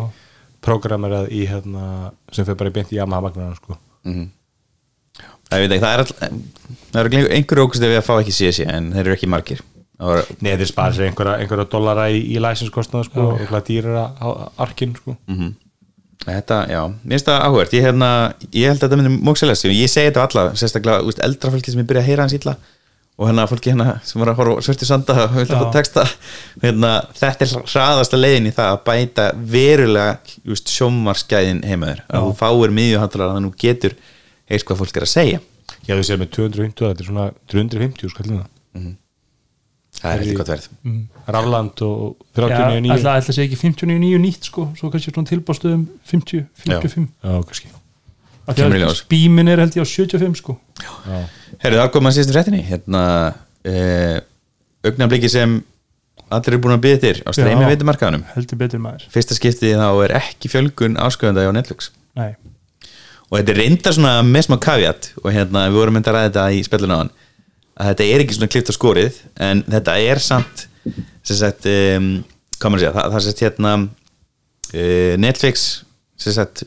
programmerað 0.65 1.27
í 1.35 1.43
hérna 1.51 2.13
sem 2.33 2.47
fyrir 2.47 2.61
bara 2.63 2.73
beint 2.79 2.93
í 2.95 2.97
Yamaha 3.01 3.27
magnarna, 3.27 3.59
sko. 3.59 3.77
Það, 5.51 5.59
ég 5.61 5.67
veit 5.67 5.75
ekki, 5.75 5.83
það 5.85 5.93
er 5.93 6.03
all, 6.05 6.39
það 6.95 7.01
eru 7.03 7.19
einhverju 7.37 7.67
ógust 7.67 7.85
ef 7.85 7.91
við 7.93 7.99
að 8.01 8.07
fá 8.07 8.15
ekki 8.23 8.33
CSC 8.39 8.65
en 8.73 8.87
þeir 8.95 9.03
eru 9.05 9.17
ekki 9.19 9.29
margir. 9.35 9.61
Það 9.99 10.09
var, 10.11 10.31
Nei, 10.43 10.55
þeir 10.57 10.71
spara 10.71 10.95
sér 10.97 11.11
einhverja, 11.11 11.35
einhverja 11.45 11.67
dollara 11.75 12.07
í, 12.11 12.23
í 12.35 12.41
læsinskostnaða 12.43 13.11
sko, 13.11 13.27
og 13.35 13.43
eitthvað 13.45 13.67
dýrara 13.69 14.07
á 14.17 14.27
arkinn 14.65 14.97
sko. 14.97 15.19
Þetta, 16.25 16.61
já, 16.73 16.81
mér 17.03 17.19
finnst 17.19 17.29
það 17.29 17.43
áhugert 17.49 17.75
ég, 17.77 17.85
hérna, 17.85 18.11
ég 18.49 18.71
held 18.71 18.79
að 18.79 18.87
þetta 18.87 19.01
myndi 19.01 19.27
mókselega 19.29 19.73
ég 19.75 19.91
segi 19.93 20.09
þetta 20.09 20.23
á 20.23 20.27
alla, 20.27 20.45
sérstaklega 20.57 21.05
úst, 21.05 21.21
eldra 21.25 21.53
fólki 21.53 21.75
sem 21.75 21.83
ég 21.83 21.89
byrja 21.91 22.05
að 22.05 22.09
heyra 22.09 22.25
hans 22.25 22.37
illa 22.39 22.55
og 23.15 23.29
hérna 23.29 23.45
fólki 23.47 23.71
hérna 23.71 23.99
sem 24.03 24.23
var 24.23 24.33
að 24.33 24.41
horfa 24.41 24.57
á 24.59 24.65
svörtu 24.67 24.89
sanda 24.89 25.15
og 25.27 25.37
vildi 25.37 25.53
Já. 25.53 25.59
að 25.59 25.63
fá 25.63 25.77
texta. 25.77 26.05
Hérna, 26.65 26.91
þetta 27.15 27.47
er 27.47 27.53
hraðasta 27.71 28.19
leiðin 28.19 28.49
í 28.51 28.55
það 28.57 28.73
að 28.73 28.81
bæta 28.89 29.27
verulega 29.55 30.57
sjómarskæðin 30.75 31.63
heimaður 31.69 32.03
að 32.09 32.27
þú 32.27 32.35
fáir 32.41 32.75
miðjuhandlar 32.81 33.27
að 33.29 33.39
þú 33.47 33.53
getur 33.67 33.97
heist 34.51 34.67
hvað 34.67 34.83
fólk 34.83 34.99
er 34.99 35.07
að 35.07 35.13
segja. 35.15 35.45
Já, 35.85 35.95
þú 35.95 36.03
séð 36.09 36.21
með 36.25 36.35
250, 36.41 36.89
þetta 36.89 37.05
er 37.05 37.11
svona 37.13 37.31
350 37.55 38.15
skallina 38.17 38.45
það 40.05 40.13
er 40.15 40.23
eitthvað 40.25 40.41
gott 40.41 40.53
verð. 40.53 40.69
Rafland 41.35 41.83
og 41.87 42.03
Já, 42.37 42.45
39 42.45 42.93
ætla, 42.95 43.15
ætla 43.21 43.35
sé 43.37 43.47
ekki 43.47 43.59
59 43.61 44.21
nýtt 44.23 44.51
sko. 44.51 44.67
Svo 44.79 44.91
kannski 44.93 45.15
svona 45.15 45.31
tilbástöðum 45.31 45.87
50, 46.13 46.47
55 46.67 47.09
Já, 47.25 47.37
kannski. 47.49 47.73
Að. 48.45 48.97
Spímin 49.01 49.49
er 49.49 49.63
held 49.65 49.79
ég 49.79 49.87
á 49.87 49.89
75 49.89 50.41
sko. 50.43 50.59
Herru, 51.65 51.79
það 51.81 51.93
kom 51.95 52.11
að 52.11 52.19
síðustu 52.19 52.37
fréttinni. 52.37 52.61
Hérna 52.69 53.05
eh, 53.65 54.19
augnabliki 54.85 55.31
sem 55.33 55.63
allir 56.29 56.53
eru 56.53 56.65
búin 56.65 56.77
að 56.77 56.83
byggja 56.85 57.03
þér 57.05 57.23
á 57.25 57.31
streymi 57.37 57.65
Já. 57.65 57.71
veitumarkaðunum 57.73 58.27
heldur 58.35 58.61
betur 58.61 58.83
maður. 58.85 59.07
Fyrsta 59.13 59.37
skiptið 59.39 59.79
þá 59.81 59.89
er 60.05 60.19
ekki 60.21 60.53
fjölgun 60.53 61.01
ásköðanda 61.01 61.49
á 61.49 61.57
Netflix. 61.57 61.93
Nei, 62.19 62.35
og 63.35 63.41
þetta 63.41 63.55
er 63.55 63.61
reyndar 63.63 63.97
svona 63.97 64.15
með 64.27 64.47
smá 64.47 64.57
kaviat 64.63 65.09
og 65.23 65.31
hérna 65.35 65.65
við 65.69 65.79
vorum 65.81 65.97
myndið 65.97 66.13
að 66.13 66.17
ræða 66.19 66.29
þetta 66.29 66.45
í 66.55 66.91
hann 66.95 67.13
að 67.75 67.91
þetta 67.91 68.07
er 68.07 68.23
ekki 68.25 68.37
svona 68.37 68.53
klipt 68.53 68.71
á 68.71 68.75
skorið 68.77 69.19
en 69.43 69.63
þetta 69.67 69.97
er 70.03 70.23
samt 70.23 70.67
sem 71.25 71.39
sagt, 71.39 71.67
um, 71.67 72.09
hvað 72.59 72.73
maður 72.73 72.79
að 72.79 72.85
segja 72.85 72.95
það, 72.97 73.15
það 73.15 73.25
sett 73.27 73.45
hérna 73.45 73.73
uh, 73.85 75.15
Netflix 75.25 75.69
sem 76.21 76.37
sagt 76.37 76.67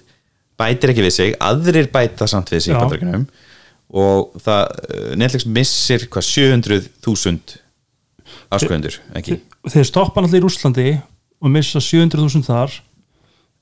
bætir 0.58 0.94
ekki 0.94 1.06
við 1.06 1.14
sig, 1.14 1.36
aðrir 1.44 1.92
bæta 1.94 2.28
samt 2.30 2.52
við 2.52 2.66
sig 2.66 2.74
í 2.74 2.76
Já. 2.76 2.82
bandaríkjunum 2.82 3.28
og 3.98 4.42
það, 4.44 4.64
uh, 4.88 5.14
Netflix 5.22 5.48
missir 5.48 6.08
hvað 6.12 6.28
700.000 6.32 7.62
ásköðundur, 8.52 8.98
ekki? 9.16 9.40
þeir 9.72 9.88
stoppa 9.88 10.24
náttúrulega 10.24 10.42
í 10.42 10.46
Rúslandi 10.46 10.90
og 11.44 11.54
missa 11.54 11.80
700.000 11.84 12.48
þar 12.48 12.74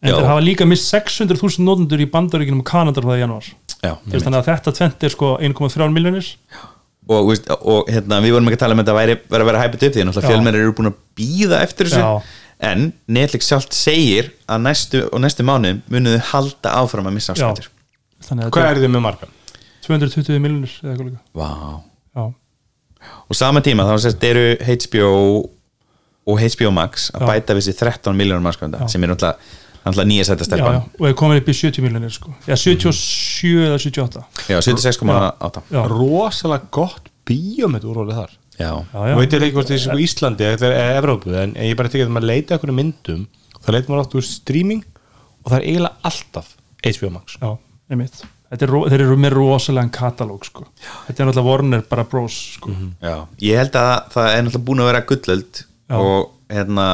en 0.06 0.12
Já. 0.12 0.16
þeir 0.16 0.30
hafa 0.30 0.46
líka 0.46 0.68
miss 0.70 0.88
600.000 0.94 1.66
nótundur 1.66 2.02
í 2.02 2.10
bandaríkinum 2.10 2.64
og 2.64 2.70
Kanadar 2.70 3.06
það 3.06 3.20
í 3.20 3.24
januar 3.26 3.52
Já, 3.86 3.92
þannig 4.10 4.40
að 4.40 4.48
þetta 4.48 4.74
tvent 4.80 5.06
er 5.06 5.14
sko 5.14 5.36
1,3 5.44 5.92
miljonir 5.94 6.30
og, 7.08 7.30
veist, 7.30 7.50
og 7.56 7.92
hérna, 7.92 8.20
við 8.24 8.36
vorum 8.36 8.50
ekki 8.50 8.60
að 8.60 8.64
tala 8.64 8.76
um 8.76 8.82
að 8.82 8.88
þetta 8.88 8.98
væri, 8.98 9.16
væri 9.30 9.46
að 9.46 9.50
vera 9.52 9.62
hæpið 9.64 9.86
upp 9.88 9.96
því 9.96 10.06
Já. 10.06 10.26
fjölmennir 10.26 10.64
eru 10.64 10.76
búin 10.78 10.92
að 10.92 11.00
býða 11.20 11.62
eftir 11.66 11.90
þessu 11.90 12.02
Já. 12.02 12.38
en 12.70 12.86
Netflix 13.18 13.50
sjálft 13.52 13.78
segir 13.78 14.32
að 14.50 14.64
næstu 14.66 15.04
og 15.10 15.22
næstu 15.24 15.46
mánu 15.46 15.76
munuðu 15.92 16.22
halda 16.32 16.76
áfram 16.82 17.10
að 17.10 17.18
missa 17.20 17.36
að 17.36 17.68
Hvað 18.26 18.70
er 18.72 18.80
þið 18.82 18.94
með 18.96 19.04
markan? 19.06 19.36
er 19.86 20.00
220 20.02 20.42
miljonir 20.42 20.72
eða 20.82 20.96
eitthvað 20.96 21.12
líka 21.12 21.22
wow. 21.38 21.84
Já, 22.16 22.24
og 23.30 23.38
sama 23.38 23.62
tíma 23.62 23.86
þá 23.86 23.94
sérst 24.02 24.24
eru 24.26 24.46
HBO 24.66 25.12
og 26.26 26.42
HBO 26.42 26.72
Max 26.74 27.12
að 27.14 27.22
Já. 27.22 27.28
bæta 27.30 27.58
við 27.58 27.68
sér 27.68 27.78
13 27.84 28.18
miljónum 28.18 28.50
ásköðunda 28.50 28.82
Já. 28.82 28.90
sem 28.96 29.04
er 29.06 29.14
náttúrulega, 29.14 29.54
náttúrulega 29.86 30.10
nýja 30.10 30.26
sætta 30.28 30.44
já, 30.44 30.48
já, 30.48 30.50
stelpan 30.50 30.82
og 31.00 31.08
er 31.10 31.14
komin 31.22 31.38
upp 31.42 31.50
í 31.52 31.56
70 31.56 31.86
miljonir 31.86 32.14
sko. 32.16 32.34
Já, 32.50 32.56
77 32.58 33.66
eða 33.68 33.78
78 33.80 34.24
já, 34.50 34.58
76,8 34.66 35.64
Já, 35.72 35.82
Rosalega 35.92 36.68
gott 36.74 37.10
bíómið 37.26 37.88
úrvalið 37.90 38.20
þar. 38.20 38.34
Já, 38.56 38.70
já, 38.72 39.00
Ég 39.06 39.10
já, 39.12 39.16
veit 39.20 39.34
ég 39.36 39.42
ekki 39.46 39.56
hvort 39.58 39.72
þessi 39.72 39.86
sko 39.90 39.98
Íslandi 40.06 40.46
eða 40.48 40.70
Evrópu 41.00 41.34
en 41.42 41.56
ég 41.60 41.76
bara 41.80 41.90
tekið 41.92 42.06
að 42.08 42.14
maður 42.16 42.30
leita 42.32 42.56
einhvern 42.56 42.78
myndum 42.78 43.26
þá 43.66 43.72
leitar 43.74 43.90
maður 43.92 44.06
átt 44.06 44.16
úr 44.20 44.28
streaming 44.30 44.84
og 45.44 45.52
það 45.52 45.58
er 45.60 45.66
eiginlega 45.66 46.10
alltaf 46.12 46.54
HBO 46.86 47.10
Max. 47.16 47.36
Já, 47.42 47.50
einmitt. 47.92 48.22
Þetta 48.46 48.66
er, 48.68 48.72
ro- 48.72 48.86
þeir 48.88 49.02
eru 49.08 49.16
með 49.20 49.34
rosalega 49.36 49.90
katalóg 49.98 50.46
sko. 50.48 50.68
þetta 51.08 51.24
er 51.24 51.28
náttúrulega 51.28 51.50
Warner 51.50 51.82
bara 51.90 52.04
bros. 52.08 52.36
sko. 52.60 52.72
já, 53.02 53.16
ég 53.42 53.58
held 53.60 53.76
að 53.82 53.94
það 54.14 54.30
er 54.32 54.44
náttúrulega 54.46 54.66
búin 54.70 54.84
að 54.86 54.90
vera 54.92 55.02
gullöld 55.10 55.62
Já. 55.90 55.98
og 55.98 56.32
hérna 56.56 56.86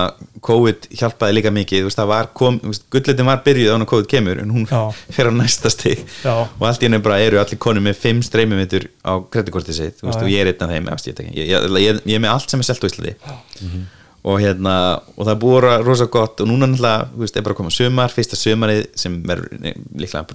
COVID 0.43 0.89
hjálpaði 0.97 1.37
líka 1.37 1.53
mikið, 1.53 1.85
veist, 1.87 2.01
var 2.09 2.29
kom, 2.37 2.57
veist, 2.65 2.83
gullöldin 2.93 3.27
var 3.29 3.41
byrjuð 3.45 3.75
án 3.75 3.85
að 3.85 3.89
COVID 3.93 4.09
kemur 4.11 4.41
en 4.41 4.51
hún 4.53 4.67
fer 5.15 5.29
á 5.29 5.33
næsta 5.35 5.71
stig. 5.73 6.03
Já. 6.25 6.33
og 6.47 6.67
allt 6.67 6.83
í 6.83 6.89
henni 6.89 7.01
bara 7.03 7.21
eru 7.23 7.39
allir 7.41 7.61
konum 7.61 7.87
með 7.87 8.01
fimm 8.01 8.21
streymimitur 8.25 8.89
á 9.05 9.21
kreditkortið 9.31 9.77
sitt, 9.77 10.03
veist, 10.03 10.21
og 10.21 10.29
ég 10.31 10.43
er 10.43 10.51
einn 10.51 10.67
af 10.67 10.75
þeim 10.75 10.91
ég, 10.91 11.23
ég, 11.39 11.49
ég, 11.55 11.81
ég, 11.85 12.03
ég 12.09 12.19
er 12.19 12.23
með 12.23 12.35
allt 12.35 12.53
sem 12.53 12.63
er 12.63 12.69
selt 12.69 12.85
á 12.85 12.89
Íslandi. 12.89 13.15
Og 14.21 14.37
hérna 14.37 14.73
og 15.17 15.25
það 15.25 15.37
búið 15.41 15.55
að 15.55 15.63
vera 15.63 15.77
rosa 15.81 16.05
gott 16.13 16.43
og 16.43 16.49
núna 16.49 16.67
náttúrulega, 16.69 17.07
er 17.39 17.45
bara 17.47 17.55
að 17.55 17.57
koma 17.57 17.71
sumar 17.73 18.13
fyrsta 18.13 18.37
sumarið 18.37 18.83
sem 19.01 19.15
verður 19.25 19.55
nei, 19.63 19.71
líklega 19.97 20.27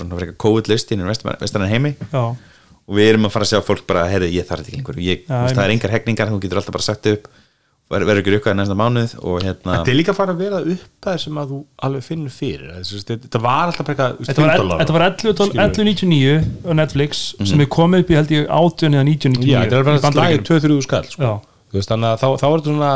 inn 0.97 1.05
í 1.05 1.07
vestarann 1.07 1.71
heimi. 1.71 1.93
Já, 2.11 2.25
og 2.87 2.99
við 2.99 3.13
erum 3.13 3.27
að 3.29 3.35
fara 3.35 3.47
að 3.47 3.53
sjá 3.53 3.63
fólk 3.67 3.87
bara, 3.87 4.07
heyrðu, 4.11 4.33
ég 4.35 4.47
þarf 4.47 4.63
þetta 4.63 4.73
ekki 4.73 4.81
lengur. 4.81 4.99
Ég, 5.03 5.23
það 5.27 5.63
er 5.63 5.73
engar 5.75 5.95
hegningar, 5.95 6.33
þú 6.33 6.41
getur 6.43 6.61
alltaf 6.61 6.75
bara 6.77 6.87
sagt 6.87 7.09
upp 7.11 7.31
verður 7.93 8.19
ekki 8.19 8.33
rukkaði 8.35 8.57
næsta 8.59 8.75
mánuð 8.79 9.13
og 9.23 9.45
hérna 9.47 9.75
Þetta 9.77 9.91
er 9.93 9.97
líka 10.01 10.11
að 10.13 10.19
fara 10.19 10.33
að 10.35 10.41
vera 10.43 10.59
upp 10.75 11.07
að 11.13 11.19
sem 11.23 11.37
að 11.39 11.51
þú 11.53 11.59
alveg 11.87 12.03
finnur 12.07 12.33
fyrir 12.35 12.73
þetta 12.83 13.41
var 13.45 13.69
alltaf 13.71 13.91
eitthvað 13.93 14.17
þetta 14.27 14.43
var, 14.43 14.51
5 14.51 14.63
dollara. 14.63 14.79
þetta 14.83 14.97
var 14.97 15.05
11 15.07 15.37
doll- 15.39 15.51
Skilurðu? 15.53 15.85
11.99 15.87 16.49
á 16.67 16.73
Netflix 16.81 17.21
sem 17.47 17.63
er 17.63 17.71
komið 17.77 18.03
upp 18.03 18.11
í 18.11 18.19
held 18.19 18.35
ég 18.35 18.49
18 18.51 18.97
eða 18.99 19.05
19.99 19.07 19.53
Já, 19.53 19.61
þetta 19.63 19.79
er 19.79 19.85
í 19.85 19.87
bara 19.87 20.03
slagið 20.03 20.09
Bandaríkjunum. 20.09 20.81
2-3 20.81 20.83
skall 20.89 21.07
sko. 21.15 21.31
Veist, 21.77 21.91
þannig 21.93 22.11
að 22.11 22.19
þá, 22.23 22.27
þá 22.43 22.47
er 22.47 22.57
þetta 22.57 22.73
svona 22.73 22.93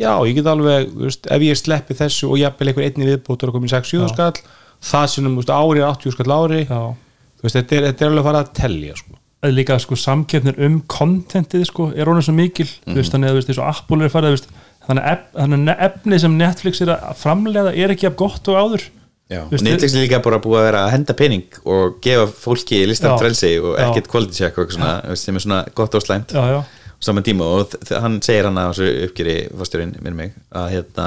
já, 0.00 0.12
ég 0.28 0.34
get 0.40 0.46
alveg, 0.52 0.92
veist, 1.00 1.26
ef 1.36 1.42
ég 1.48 1.58
sleppi 1.60 1.96
þessu 1.96 2.28
og 2.32 2.38
jafnvel 2.40 2.70
einhver 2.72 2.86
einni 2.90 3.08
viðbútur 3.10 3.48
að 3.50 3.56
koma 3.56 3.68
í 3.68 3.72
6-7 3.72 4.08
skall 4.12 4.32
það 4.80 5.08
sinum, 5.12 5.34
þú 5.36 5.42
veist, 5.44 5.52
ári 5.56 5.80
er 5.80 5.88
80 5.92 6.14
skall 6.16 6.36
ári 6.36 6.62
veist, 6.68 7.56
þetta 7.56 7.76
er, 7.80 7.88
þetta 7.90 8.04
er 8.04 8.12
alveg 8.12 8.20
að 8.24 8.28
fara 8.30 8.44
að 8.44 8.52
telja 8.60 8.96
sko. 9.00 9.19
Eða 9.40 9.56
líka 9.56 9.78
sko 9.80 9.96
samkeppnir 9.96 10.58
um 10.66 10.80
kontentið 10.90 11.66
sko, 11.70 11.90
er 11.96 12.08
honum 12.10 12.24
svo 12.24 12.34
mikil 12.36 12.68
þú 12.68 12.96
veist, 12.98 13.12
þannig 13.14 13.30
að 13.30 13.36
þú 13.36 13.40
veist, 13.40 13.60
og 13.60 13.68
Apple 13.70 14.04
er 14.04 14.12
farið 14.12 14.32
þú 14.32 14.36
veist, 14.36 14.50
þannig 14.86 15.04
að 15.06 15.12
ef, 15.12 15.22
þannig 15.36 15.70
að 15.72 15.84
efni 15.88 16.18
sem 16.24 16.40
Netflix 16.40 16.82
er 16.84 16.92
að 16.96 17.20
framlega 17.20 17.72
er 17.72 17.94
ekki 17.94 18.10
af 18.10 18.18
gott 18.20 18.50
og 18.52 18.58
áður. 18.60 18.84
Já, 19.30 19.40
veist, 19.48 19.64
Netflix 19.64 19.94
er 19.94 20.04
líka 20.04 20.20
bara 20.24 20.40
búið 20.42 20.60
að 20.60 20.66
vera 20.66 20.82
að 20.84 20.92
henda 20.96 21.16
pening 21.16 21.58
og 21.62 21.96
gefa 22.04 22.26
fólki 22.34 22.82
listan 22.90 23.16
frelsi 23.20 23.54
og 23.62 23.78
ekkert 23.80 24.10
quality 24.10 24.36
check 24.36 24.58
og 24.58 24.66
eitthvað 24.66 24.80
svona, 24.80 25.16
sem 25.22 25.38
er 25.38 25.46
svona 25.46 25.62
gott 25.78 25.96
og 25.96 26.04
slæmt. 26.04 26.36
Já, 26.36 26.44
já, 26.58 26.60
á 26.60 27.00
saman 27.00 27.24
tíma 27.24 27.46
og 27.48 27.76
hann 27.96 28.20
segir 28.20 28.50
hann 28.50 28.60
á 28.60 28.68
þessu 28.68 28.90
uppgjöri 29.06 29.36
fórstjórinn, 29.56 29.96
minn 30.04 30.18
mig, 30.18 30.34
að 30.52 30.74
hérna 30.74 31.06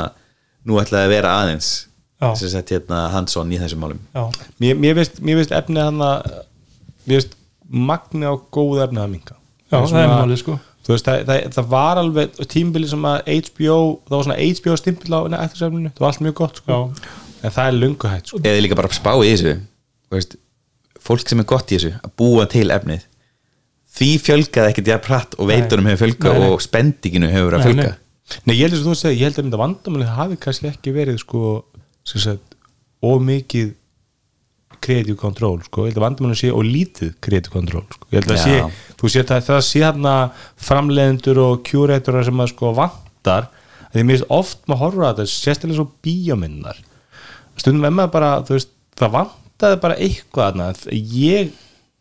nú 0.65 0.79
ætlaði 0.81 1.05
að 1.05 1.13
vera 1.13 1.35
aðeins 1.43 1.73
sem 2.39 2.49
sett 2.49 2.71
hérna 2.71 3.09
hands-on 3.13 3.51
í 3.51 3.59
þessum 3.59 3.83
málum. 3.83 4.01
Já, 4.15 4.47
mér, 4.63 4.79
mér 4.79 4.97
veist, 4.97 5.19
mér 5.21 5.43
efnið 5.43 5.89
hann 5.89 6.01
að 6.07 6.35
mér 7.03 7.19
veist 7.19 7.35
magni 7.69 8.27
á 8.27 8.33
góð 8.53 8.83
efnið 8.87 9.03
að 9.03 9.11
minka 9.13 9.35
já, 9.35 9.77
það 9.79 9.99
er 10.03 10.11
málið 10.13 10.41
sko 10.43 10.57
þú 10.83 10.91
veist, 10.93 11.07
það, 11.07 11.21
það, 11.29 11.45
það 11.55 11.69
var 11.71 12.01
alveg 12.01 12.39
tímbili 12.51 12.89
sem 12.91 13.05
að 13.07 13.31
HBO 13.47 13.77
það 14.09 14.17
var 14.17 14.25
svona 14.27 14.39
HBO 14.43 14.77
stimpil 14.81 15.15
á 15.15 15.19
eftirsefninu 15.45 15.93
það 15.93 16.03
var 16.05 16.11
allt 16.11 16.25
mjög 16.27 16.37
gott 16.41 16.61
sko. 16.61 16.79
en 17.43 17.55
það 17.55 17.69
er 17.69 17.77
lungu 17.79 18.11
hætt 18.11 18.31
sko. 18.31 18.41
eða 18.43 18.63
líka 18.65 18.79
bara 18.79 18.91
að 18.91 18.99
spá 18.99 19.11
í 19.15 19.31
þessu 19.31 19.55
þú 19.55 20.17
veist, 20.17 20.37
fólk 21.03 21.31
sem 21.31 21.43
er 21.43 21.49
gott 21.53 21.71
í 21.71 21.79
þessu 21.79 21.93
að 22.03 22.15
búa 22.19 22.47
til 22.51 22.67
efnið 22.75 23.07
því 23.93 24.09
fjölgaði 24.25 24.73
ekkert 24.73 24.89
jafn 24.89 25.11
hratt 25.11 25.37
og 25.37 25.49
veitunum 25.51 25.87
hefur 25.91 26.03
fjölgað 26.07 26.33
Nei, 26.39 26.43
nei. 26.43 26.53
og 26.53 26.63
spendinginu 26.65 27.29
hefur 27.31 27.49
verið 27.51 27.59
að 27.59 27.67
fjölga 27.69 27.91
nei. 27.91 27.99
Nei, 28.47 28.55
ég 28.55 28.63
held 28.65 28.77
að 28.79 28.85
þú 28.87 28.93
segja, 28.97 29.17
ég 29.19 29.27
held 29.27 29.37
að 29.37 29.45
þetta 29.45 29.59
vandamálið 29.59 30.11
hafi 30.17 30.37
kannski 30.41 30.69
ekki 30.69 30.93
verið 30.95 31.17
sko, 31.21 31.41
sem 32.07 32.23
sagt, 32.23 32.55
of 33.03 33.19
mikið 33.21 33.73
creative 34.83 35.17
control, 35.19 35.59
sko, 35.65 35.87
ég 35.87 35.93
held 35.93 36.01
að 36.01 36.05
vandamálið 36.07 36.39
sé 36.41 36.51
og 36.53 36.63
lítið 36.67 37.11
creative 37.23 37.53
control, 37.53 37.83
sko, 37.89 38.07
ég 38.11 38.21
held 38.21 38.33
að 38.35 38.41
sé 38.43 38.55
þú 38.99 39.11
sé 39.11 39.23
að 39.23 39.45
það 39.47 39.61
sé 39.67 39.83
hérna 39.83 40.15
framleiðendur 40.67 41.41
og 41.43 41.61
curator 41.67 42.19
sem 42.27 42.43
að 42.43 42.51
sko 42.53 42.73
vantar, 42.77 43.49
að 43.89 43.97
því 43.97 44.05
mér 44.07 44.17
finnst 44.17 44.33
oft 44.37 44.65
maður 44.67 44.83
horfa 44.83 45.09
að 45.09 45.21
þetta, 45.21 45.33
sérstaklega 45.33 45.79
svo 45.79 45.87
bíómynnar 46.05 46.81
stundum 47.61 47.87
maður 47.87 48.13
bara, 48.13 48.31
þú 48.47 48.57
veist 48.57 48.73
það 48.99 49.15
vantaði 49.17 49.79
bara 49.83 49.99
eitthvað 50.01 50.49
þarna, 50.51 50.69
ég, 51.13 51.53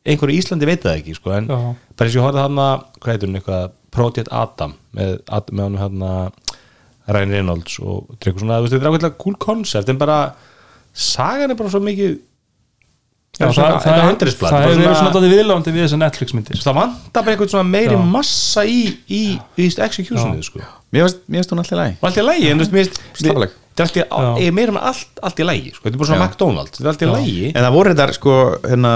einhverju 0.08 0.34
í 0.34 0.42
Íslandi 0.42 0.68
veit 0.68 0.84
það 0.84 0.98
ekki, 1.00 1.16
sko, 1.18 1.34
en 1.36 1.50
Já. 1.50 1.58
bara 1.96 2.08
eins 2.08 2.16
og 2.16 2.18
ég 2.18 2.26
horfði 2.26 2.44
þarna, 2.44 2.68
hvað 2.98 3.14
heitur 3.14 3.30
hún 3.30 3.40
eitthvað 3.40 3.78
Project 3.92 4.32
Adam 4.32 4.76
með, 4.96 5.18
með 5.52 5.64
hann 5.66 5.80
hérna 5.82 6.12
Ryan 7.12 7.34
Reynolds 7.36 7.78
og 7.82 8.12
dreikur 8.22 8.44
svona, 8.44 8.60
þú 8.60 8.66
veist, 8.66 8.74
þetta 8.76 8.86
er 8.86 8.92
ákveðlega 8.92 9.18
cool 9.20 9.38
concept 9.42 9.90
en 9.92 10.00
bara, 10.00 10.18
sagan 10.96 11.52
er 11.52 11.58
bara 11.58 11.72
svo 11.72 11.82
mikið 11.84 12.14
Já, 13.32 13.46
er 13.46 13.48
það, 13.48 13.54
svona- 13.56 13.68
það, 13.80 13.82
þetta 13.82 14.26
það, 14.28 14.50
það 14.52 14.62
hefur 14.62 14.80
verið 14.82 14.96
svona- 14.98 15.28
viðlandi 15.32 15.72
við 15.72 15.82
þessar 15.86 16.00
Netflix 16.02 16.34
myndir 16.36 16.58
það 16.60 16.74
vantar 16.76 17.22
bara 17.24 17.32
einhvern 17.32 17.48
svona 17.48 17.68
meiri 17.72 17.94
Já. 17.96 18.00
massa 18.12 18.64
í, 18.68 18.80
í, 19.08 19.20
í, 19.56 19.68
executionið, 19.86 20.42
sko. 20.44 20.60
Mér 20.92 21.06
finnst 21.08 21.48
hún 21.54 21.62
alltaf 21.62 21.78
læg 21.80 21.94
og 21.96 22.08
allt 22.10 22.18
í 22.20 22.24
lægi, 22.26 22.50
en 22.52 22.60
þú 22.60 22.66
veist, 22.76 22.98
þetta 23.16 23.32
er 23.32 23.40
ég 24.36 24.46
er 24.50 24.52
meira 24.52 24.74
með 24.76 24.84
allt, 24.90 25.22
allt 25.22 25.40
í 25.40 25.46
lægi, 25.48 25.72
sko, 25.72 25.84
þetta 25.86 25.96
er 25.96 26.02
bara 26.02 26.10
svona 26.10 26.20
Já. 26.20 26.28
McDonalds 26.28 26.76
þetta 26.76 26.84
er 26.84 26.92
allt 26.92 27.02
í 27.02 27.08
lægi 27.08 27.46
en 27.56 27.64
það 27.64 27.72
voru 27.78 27.94
þetta 27.94 28.16
sko 28.18 28.34
hérna, 28.68 28.92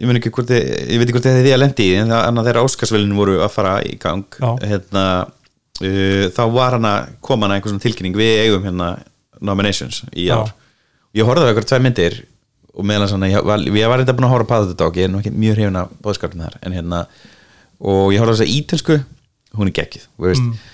ég 0.00 0.08
veit 0.08 0.20
ekki 0.22 0.32
hvort 1.18 1.28
þið 1.28 1.42
því 1.44 1.52
að 1.52 1.60
lendi 1.60 1.84
í 1.90 1.96
en 2.00 2.08
það 2.14 2.22
annað 2.30 2.48
þegar 2.48 2.62
Óskarsvelin 2.64 3.12
voru 3.18 3.34
að 3.44 3.50
fara 3.52 3.74
í 3.84 3.98
gang 4.00 4.24
hérna, 4.64 5.04
uh, 5.82 6.24
þá 6.32 6.42
var 6.56 6.78
hann 6.78 6.88
að 6.88 7.12
koma 7.20 7.44
hann 7.46 7.58
einhver 7.58 7.74
svona 7.74 7.84
tilkynning 7.84 8.16
við 8.16 8.40
eigum 8.46 8.64
hérna 8.64 8.88
nominations 9.44 10.00
í 10.16 10.30
Já. 10.30 10.40
ár. 10.40 10.54
Ég 11.12 11.28
horfði 11.28 11.44
á 11.44 11.48
eitthvað 11.52 11.68
tvei 11.68 11.82
myndir 11.84 12.16
og 12.76 12.86
meðan 12.86 13.10
svona, 13.10 13.30
ég 13.32 13.44
var, 13.46 13.62
ég 13.64 13.90
var 13.90 14.02
eitthvað 14.02 14.18
búin 14.18 14.28
að 14.28 14.34
horfa 14.34 14.46
á 14.46 14.52
Pathut 14.52 14.78
Dog 14.80 14.98
ég 15.00 15.08
er 15.08 15.12
nú 15.12 15.20
ekki 15.22 15.32
mjög 15.32 15.56
hrifin 15.58 15.78
af 15.80 15.92
bóðskapin 16.04 16.44
þar 16.44 16.58
en 16.62 16.76
hérna 16.76 17.02
og 17.80 18.12
ég 18.14 18.20
á 18.20 18.28
þess 18.28 18.44
að 18.44 18.54
ítölsku 18.56 18.98
hún 19.56 19.70
er 19.70 19.76
geggið 19.78 20.06
veist. 20.20 20.64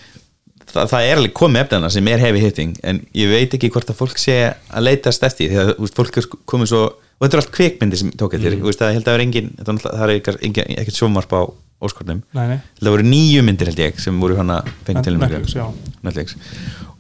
Þa, 0.73 0.87
það 0.89 1.07
er 1.07 1.19
alveg 1.21 1.35
komið 1.37 1.65
efnana 1.67 1.91
sem 1.93 2.09
er 2.11 2.23
heavy 2.23 2.43
hitting 2.43 2.77
en 2.87 3.03
ég 3.19 3.31
veit 3.31 3.55
ekki 3.55 3.71
hvort 3.75 3.91
að 3.93 3.99
fólk 3.99 4.21
sé 4.21 4.37
að 4.51 4.87
leitast 4.87 5.27
eftir 5.27 5.53
því 5.53 5.61
að 5.63 5.73
veist, 5.83 5.99
fólk 5.99 6.21
sko- 6.25 6.43
komið 6.49 6.73
svo 6.73 6.85
og 6.89 7.27
þetta 7.27 7.37
er 7.37 7.43
allt 7.45 7.53
kvikmyndi 7.55 7.99
sem 8.01 8.15
tók 8.19 8.35
eftir 8.39 8.57
mm. 8.57 8.71
það 8.81 8.97
held 8.97 9.11
að 9.11 9.19
er 9.19 9.25
engin, 9.27 9.51
þetta 9.59 9.75
það 9.85 10.05
er 10.07 10.15
ekkert- 10.19 10.97
sjómarp 10.99 11.35
á 11.39 11.43
óskornum 11.83 12.23
það 12.79 12.91
voru 12.95 13.07
nýju 13.07 13.43
myndir 13.47 13.71
held 13.71 13.83
ég 13.83 14.01
sem 14.03 14.19
voru 14.23 14.39
hana 14.39 14.61
fengið 14.87 15.07
til 15.07 15.17
Netflix, 16.03 16.37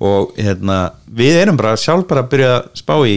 og 0.02 0.34
hérna 0.38 0.78
við 1.06 1.38
erum 1.42 1.58
bara 1.58 1.74
sjálf 1.78 2.06
bara 2.10 2.22
að 2.24 2.30
byrja 2.34 2.52
að 2.56 2.68
spá 2.78 2.94
í 3.06 3.16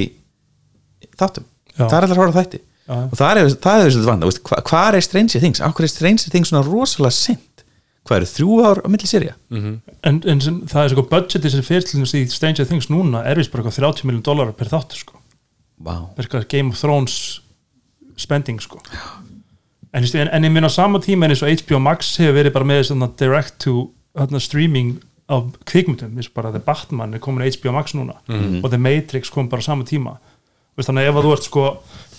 þáttum. 1.18 1.46
Það 1.78 1.98
er 1.98 2.08
allir 2.08 2.16
að 2.16 2.24
horfa 2.24 2.36
á 2.36 2.40
þætti. 2.44 2.62
Já. 2.86 2.98
og 3.02 3.18
það 3.18 3.40
er, 3.42 3.48
það 3.64 3.80
er 3.82 3.88
þessu 3.88 4.06
vanda, 4.06 4.28
veist, 4.30 4.42
hva, 4.46 4.58
hvað 4.70 4.96
er 5.00 5.06
Stranger 5.06 5.42
Things, 5.42 5.62
ákveð 5.66 5.88
er 5.88 5.90
Stranger 5.90 6.34
Things 6.36 6.52
svona 6.52 6.66
rosalega 6.68 7.16
sent, 7.18 7.64
hvað 8.06 8.20
eru 8.20 8.28
þrjú 8.30 8.58
ár 8.62 8.82
á 8.86 8.88
milli 8.94 9.10
serja, 9.10 9.34
en, 10.06 10.20
en 10.22 10.44
sem, 10.46 10.60
það 10.70 10.84
er 10.84 10.94
sko 10.94 11.06
budgeti 11.10 11.50
sem 11.50 11.66
fyrir 11.66 11.88
til 11.88 12.04
þess 12.04 12.18
í 12.20 12.22
Stranger 12.30 12.70
Things 12.70 12.92
núna 12.94 13.24
er 13.26 13.42
vist 13.42 13.50
bara 13.50 13.66
eitthvað 13.66 13.80
30 13.82 14.06
miljón 14.06 14.26
dólarar 14.28 14.54
per 14.54 14.70
þáttu 14.70 15.00
sko. 15.02 15.18
Wow. 15.82 16.12
Game 16.48 16.70
of 16.70 16.78
Thrones 16.80 17.42
spending 18.22 18.62
sko. 18.62 18.78
En, 19.96 20.06
en, 20.06 20.30
en 20.30 20.46
ég 20.46 20.54
minn 20.54 20.68
á 20.68 20.70
sama 20.70 21.02
tíma 21.02 21.26
en 21.26 21.34
eins 21.34 21.42
og 21.42 21.66
HBO 21.66 21.82
Max 21.82 22.14
hefur 22.22 22.38
verið 22.38 22.54
bara 22.54 22.68
með 22.70 22.86
svona 22.92 23.10
direct 23.18 23.58
to 23.66 23.90
hérna, 24.14 24.40
streaming 24.44 25.00
af 25.32 25.50
kvikmyndum, 25.66 26.14
eins 26.20 26.30
og 26.30 26.38
bara 26.38 26.54
The 26.54 26.62
Batman 26.62 27.18
er 27.18 27.24
komin 27.24 27.42
á 27.42 27.50
HBO 27.50 27.74
Max 27.74 27.98
núna. 27.98 28.20
Og 28.62 28.70
The 28.70 28.78
Matrix 28.78 29.34
kom 29.34 29.50
bara 29.50 29.66
á 29.66 29.68
sama 29.74 29.88
tíma 29.88 30.20
Veist, 30.76 30.90
þannig 30.90 31.06
að 31.06 31.10
ef 31.10 31.20
að 31.20 31.26
þú 31.26 31.34
ert 31.36 31.50
sko 31.50 31.66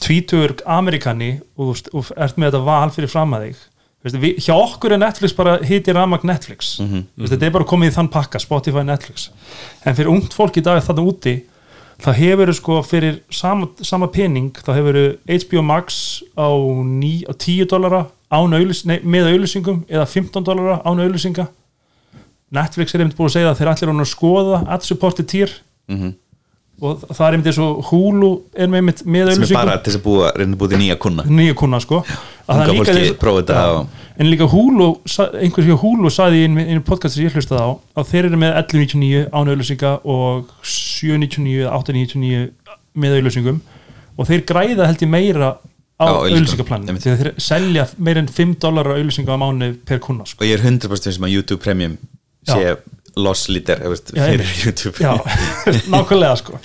tvítugur 0.01 0.55
amerikani 0.77 1.31
og, 1.57 1.75
þú 1.89 2.05
ert 2.17 2.39
með 2.41 2.51
þetta 2.51 2.63
val 2.69 2.93
fyrir 2.95 3.13
fram 3.13 3.35
að 3.37 3.49
þig 3.49 3.65
veist, 4.07 4.21
við, 4.23 4.39
hjá 4.47 4.55
okkur 4.55 4.95
er 4.97 5.03
Netflix 5.03 5.37
bara 5.37 5.59
hiti 5.67 5.93
ramag 5.97 6.25
Netflix. 6.29 6.77
Veist, 7.17 7.35
þetta 7.35 7.49
er 7.51 7.55
bara 7.59 7.69
komið 7.69 7.93
í 7.93 7.97
þann 7.99 8.13
pakka 8.13 8.41
Spotify 8.41 8.85
Netflix. 8.87 9.29
En 9.85 9.97
fyrir 9.99 10.13
ungt 10.13 10.37
fólk 10.37 10.57
í 10.57 10.65
dag 10.65 10.81
þarna 10.85 11.05
úti 11.11 11.37
það 12.03 12.19
hefur 12.21 12.53
sko 12.57 12.81
fyrir 12.85 13.21
sama, 13.33 13.69
sama 13.85 14.09
pening 14.13 14.53
þá 14.57 14.73
hefur 14.77 14.99
HBO 15.27 15.63
Max 15.65 16.01
á, 16.37 16.49
ní, 16.85 17.25
á 17.25 17.33
10 17.33 17.71
dollara 17.71 18.07
án 18.29 18.53
auðlýs, 18.53 18.83
nei, 18.89 18.99
með 19.07 19.31
auðlýsingum 19.33 19.85
eða 19.89 20.07
15 20.11 20.45
dollara 20.45 20.81
án 20.85 21.01
auðlýsinga 21.01 21.47
Netflix 22.57 22.95
er 22.95 23.03
einmitt 23.03 23.17
búin 23.19 23.31
að 23.31 23.37
segja 23.39 23.53
að 23.53 23.61
þeir 23.61 23.71
allir 23.73 23.93
að 23.95 24.11
skoða 24.11 24.61
ad 24.69 24.85
supported 24.87 25.29
tier 25.31 25.53
og 26.83 27.05
það 27.09 27.21
er 27.27 27.33
einmitt 27.37 27.47
eins 27.51 27.59
og 27.65 27.85
Hulu 27.91 28.31
er 28.55 28.69
með, 28.69 28.81
einmitt 28.83 28.99
með 29.07 29.31
sem 29.35 29.45
er 29.47 29.55
bara 29.57 29.77
til 29.81 29.93
þess 29.93 30.01
að 30.01 30.05
búa, 30.05 30.33
reyna 30.37 30.53
að 30.53 30.59
búa 30.61 30.69
til 30.73 30.81
nýja 30.83 30.97
kunna 31.01 31.23
nýja 31.25 31.55
kuna 31.57 31.81
sko. 31.81 32.03
Líka 32.47 32.93
og- 33.79 33.87
en 34.19 34.27
líka 34.31 34.47
Hulu, 34.53 34.89
sa- 35.07 35.31
einhver 35.33 35.65
hjá 35.65 35.77
Hulu 35.81 36.11
saði 36.11 36.43
í 36.45 36.49
einu, 36.69 36.81
podcast 36.85 37.15
sem 37.17 37.25
ég 37.27 37.33
hlustaði 37.33 37.63
á 37.65 37.71
að 37.97 38.11
þeir 38.11 38.25
eru 38.29 38.37
með 38.37 38.53
11.99 38.61 39.31
án 39.33 39.49
auðlýsinga 39.49 39.95
og 40.05 40.51
7.99 40.63 41.65
eða 41.65 41.73
8.99 41.81 42.51
með 42.97 43.17
auðlýsingum 43.21 43.61
og 44.19 44.27
þeir 44.29 44.45
græða 44.49 44.87
held 44.87 45.03
ég 45.05 45.09
meira 45.13 45.57
á 45.97 46.07
því 46.29 47.11
að 47.13 47.21
þeir 47.23 47.33
selja 47.41 47.87
meira 47.99 48.21
en 48.21 48.29
5 48.29 48.55
dólar 48.61 48.93
auðlýsinga 48.95 49.33
á 49.33 49.39
mánu 49.41 49.77
per 49.85 49.99
kuna 49.99 50.25
sko. 50.27 50.45
og 50.45 50.47
ég 50.47 50.59
er 50.59 50.65
100% 50.71 51.13
sem 51.17 51.25
að 51.25 51.33
YouTube 51.33 51.61
Premium 51.65 51.97
sé. 52.47 52.77
Loss 53.17 53.47
leader 53.49 53.81
þú 53.83 53.93
veist, 53.95 54.13
Já, 54.17 54.23
fyrir. 54.31 54.53
YouTube 54.65 55.03
já, 55.03 55.13
nákvæmlega 55.95 56.37
sko 56.43 56.61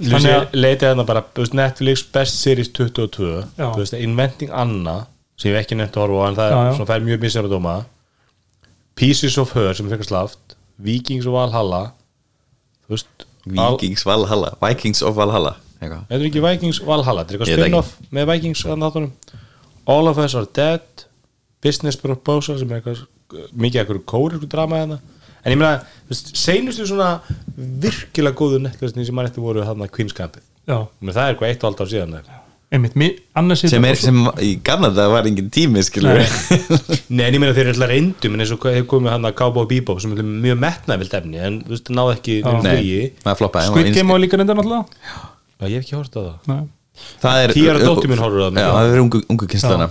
Þannig 0.00 0.32
að 0.32 0.36
að 0.38 0.54
leita 0.56 0.88
hérna 0.88 1.04
bara 1.08 1.22
þú 1.28 1.44
veist, 1.44 1.56
Netflix 1.58 2.04
Best 2.14 2.38
Series 2.40 2.70
22 2.72 3.30
Já. 3.58 3.66
þú 3.74 3.80
veist, 3.82 3.96
Inventing 3.98 4.52
Anna 4.56 4.98
sem 5.40 5.52
ég 5.52 5.60
ekki 5.60 5.76
nefnt 5.76 5.98
að 5.98 6.06
horfa 6.06 6.20
á 6.20 6.28
en 6.30 6.38
það 6.38 6.52
Já, 6.52 6.60
já. 6.60 6.70
er 6.84 6.90
fær 6.92 7.04
mjög 7.08 7.24
misjara 7.26 7.50
dóma 7.52 7.74
Pieces 9.00 9.36
of 9.40 9.52
Her 9.56 9.76
sem 9.76 9.88
að 9.90 10.06
slaft 10.08 10.56
Vikings 10.80 11.28
of 11.28 11.36
Valhalla 11.36 11.82
þú 12.86 12.96
veist 12.96 13.26
Vikings 13.44 14.04
Valhalla, 14.04 14.54
Vikings 14.60 15.00
of 15.02 15.16
Valhalla. 15.16 15.54
Þetta 15.80 16.02
er 16.12 16.24
ekki 16.28 16.42
Vikings 16.44 16.80
Valhalla, 16.84 17.22
þetta 17.24 17.32
er 17.32 17.38
eitthvað 17.40 17.62
spin-off 17.64 17.94
með 18.12 18.26
Vikings 18.34 18.64
að 18.68 19.06
All 19.90 20.10
of 20.10 20.18
Us 20.20 20.34
Are 20.36 20.48
Dead 20.54 21.06
Business 21.64 21.96
Proposal 21.96 22.58
sem 22.60 22.70
er 22.70 22.80
eitthvað 22.80 23.06
mikið 23.56 23.80
eitthvað 23.82 24.02
kórisku 24.10 24.48
drama 24.50 24.82
hérna 24.82 24.98
en 25.44 25.54
ég 25.54 25.58
meina, 25.60 25.80
seinustu 26.10 26.86
svona 26.90 27.10
virkilega 27.56 28.36
góðu 28.38 28.60
nettlösni 28.66 29.06
sem 29.06 29.16
maður 29.16 29.32
eftir 29.32 29.46
voru 29.46 29.64
þarna 29.66 29.90
Menn, 31.00 31.14
það 31.16 31.24
er 31.24 31.34
eitthvað 31.34 31.50
eitt 31.50 31.64
og 31.64 31.70
allt 31.72 31.82
ár 31.84 31.90
síðan 31.90 32.20
einmitt, 32.70 32.94
mi- 32.94 33.16
annars 33.34 33.64
sem 33.66 33.84
er, 33.88 33.96
sem 33.98 34.18
í 34.46 34.50
gamla 34.62 34.92
það 34.94 35.08
var 35.10 35.26
engin 35.26 35.48
tími 35.50 35.82
skilur 35.82 36.20
Nei, 37.16 37.24
en 37.26 37.34
ég 37.34 37.40
meina 37.42 37.54
þeir 37.56 37.64
eru 37.64 37.72
alltaf 37.74 37.90
reyndum 37.90 38.36
en 38.36 38.44
eins 38.44 38.52
og 38.54 38.66
hefur 38.68 38.86
komið 38.92 39.14
hann 39.16 39.26
að 39.26 39.34
Cowboy 39.40 39.66
Bebop 39.72 39.98
sem 40.04 40.14
er 40.14 40.22
mjög 40.22 40.60
metnaðvilt 40.62 41.16
efni 41.18 41.42
en 41.42 41.56
þú 41.64 41.74
veist, 41.74 41.90
ekki 42.14 42.36
það 43.24 43.40
floppaði 43.40 43.72
Squid 43.72 43.90
Game 43.98 44.14
á 44.14 44.16
líka 44.22 44.38
reynda 44.38 44.54
náttúrulega? 44.54 45.02
Já, 45.10 45.66
ég 45.66 45.74
hef 45.80 45.82
ekki 45.88 45.98
hort 45.98 46.14
á 46.14 46.20
það. 46.20 46.36
Nei. 46.52 46.62
það 47.24 47.42
er 47.42 47.54
Tíu 47.56 47.72
ára 47.72 47.82
dóttir 47.90 48.12
mín 48.12 48.22
horfir 48.22 48.46
á 48.46 48.48
það. 48.48 48.62
Já, 48.62 48.70
það 48.76 48.94
er 48.94 49.02
ungu, 49.02 49.22
ungu 49.34 49.50
kynslana 49.50 49.90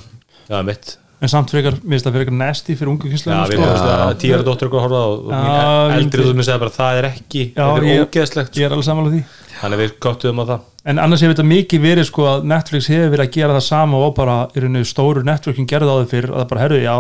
Já, 0.50 0.58
mitt 0.72 0.96
en 1.22 1.28
samt 1.32 1.52
frekar, 1.52 1.76
mér 1.84 1.98
finnst 1.98 2.06
það 2.08 2.16
frekar 2.20 2.36
nasty 2.40 2.76
fyrir 2.80 2.91
ungu 2.94 3.10
kynslega 3.12 3.46
komumst 3.52 3.88
að 3.91 4.14
tíara 4.22 4.46
dóttir 4.48 4.70
okkur 4.70 4.84
horfa 4.86 5.00
á 5.04 5.08
og 5.10 5.30
Já, 5.30 5.40
mín 5.90 5.98
eldri 6.00 6.24
við- 6.24 6.30
þú 6.40 6.46
segja 6.48 6.60
bara 6.64 6.76
það 6.78 7.00
er 7.02 7.08
ekki, 7.10 7.41
Já, 7.56 7.64
þetta 7.66 7.94
er 7.94 8.06
ógeðslegt. 8.06 8.54
ég 8.60 8.66
er 8.70 8.76
alveg 8.76 8.88
samanlega 8.88 9.16
því. 9.18 9.24
Þannig 9.60 9.76
að 9.76 9.84
við 9.84 9.96
gottuðum 10.06 10.40
á 10.40 10.46
það. 10.50 10.60
En 10.90 11.00
annars 11.04 11.22
hefur 11.22 11.34
þetta 11.36 11.48
mikið 11.50 11.82
verið 11.84 12.06
sko 12.08 12.24
að 12.32 12.46
Netflix 12.48 12.88
hefur 12.88 13.10
verið 13.12 13.26
að 13.28 13.34
gera 13.36 13.56
það 13.58 13.66
sama 13.68 13.98
og 14.00 14.14
bara 14.16 14.38
í 14.56 14.62
rauninu 14.64 14.86
stóru 14.88 15.24
networking 15.28 15.68
gerði 15.68 15.91
á 15.91 15.96
þau 16.00 16.08
fyrir 16.14 16.32
að 16.32 16.40
það 16.40 16.50
bara 16.54 16.64
herðu, 16.64 16.80
já, 16.88 16.96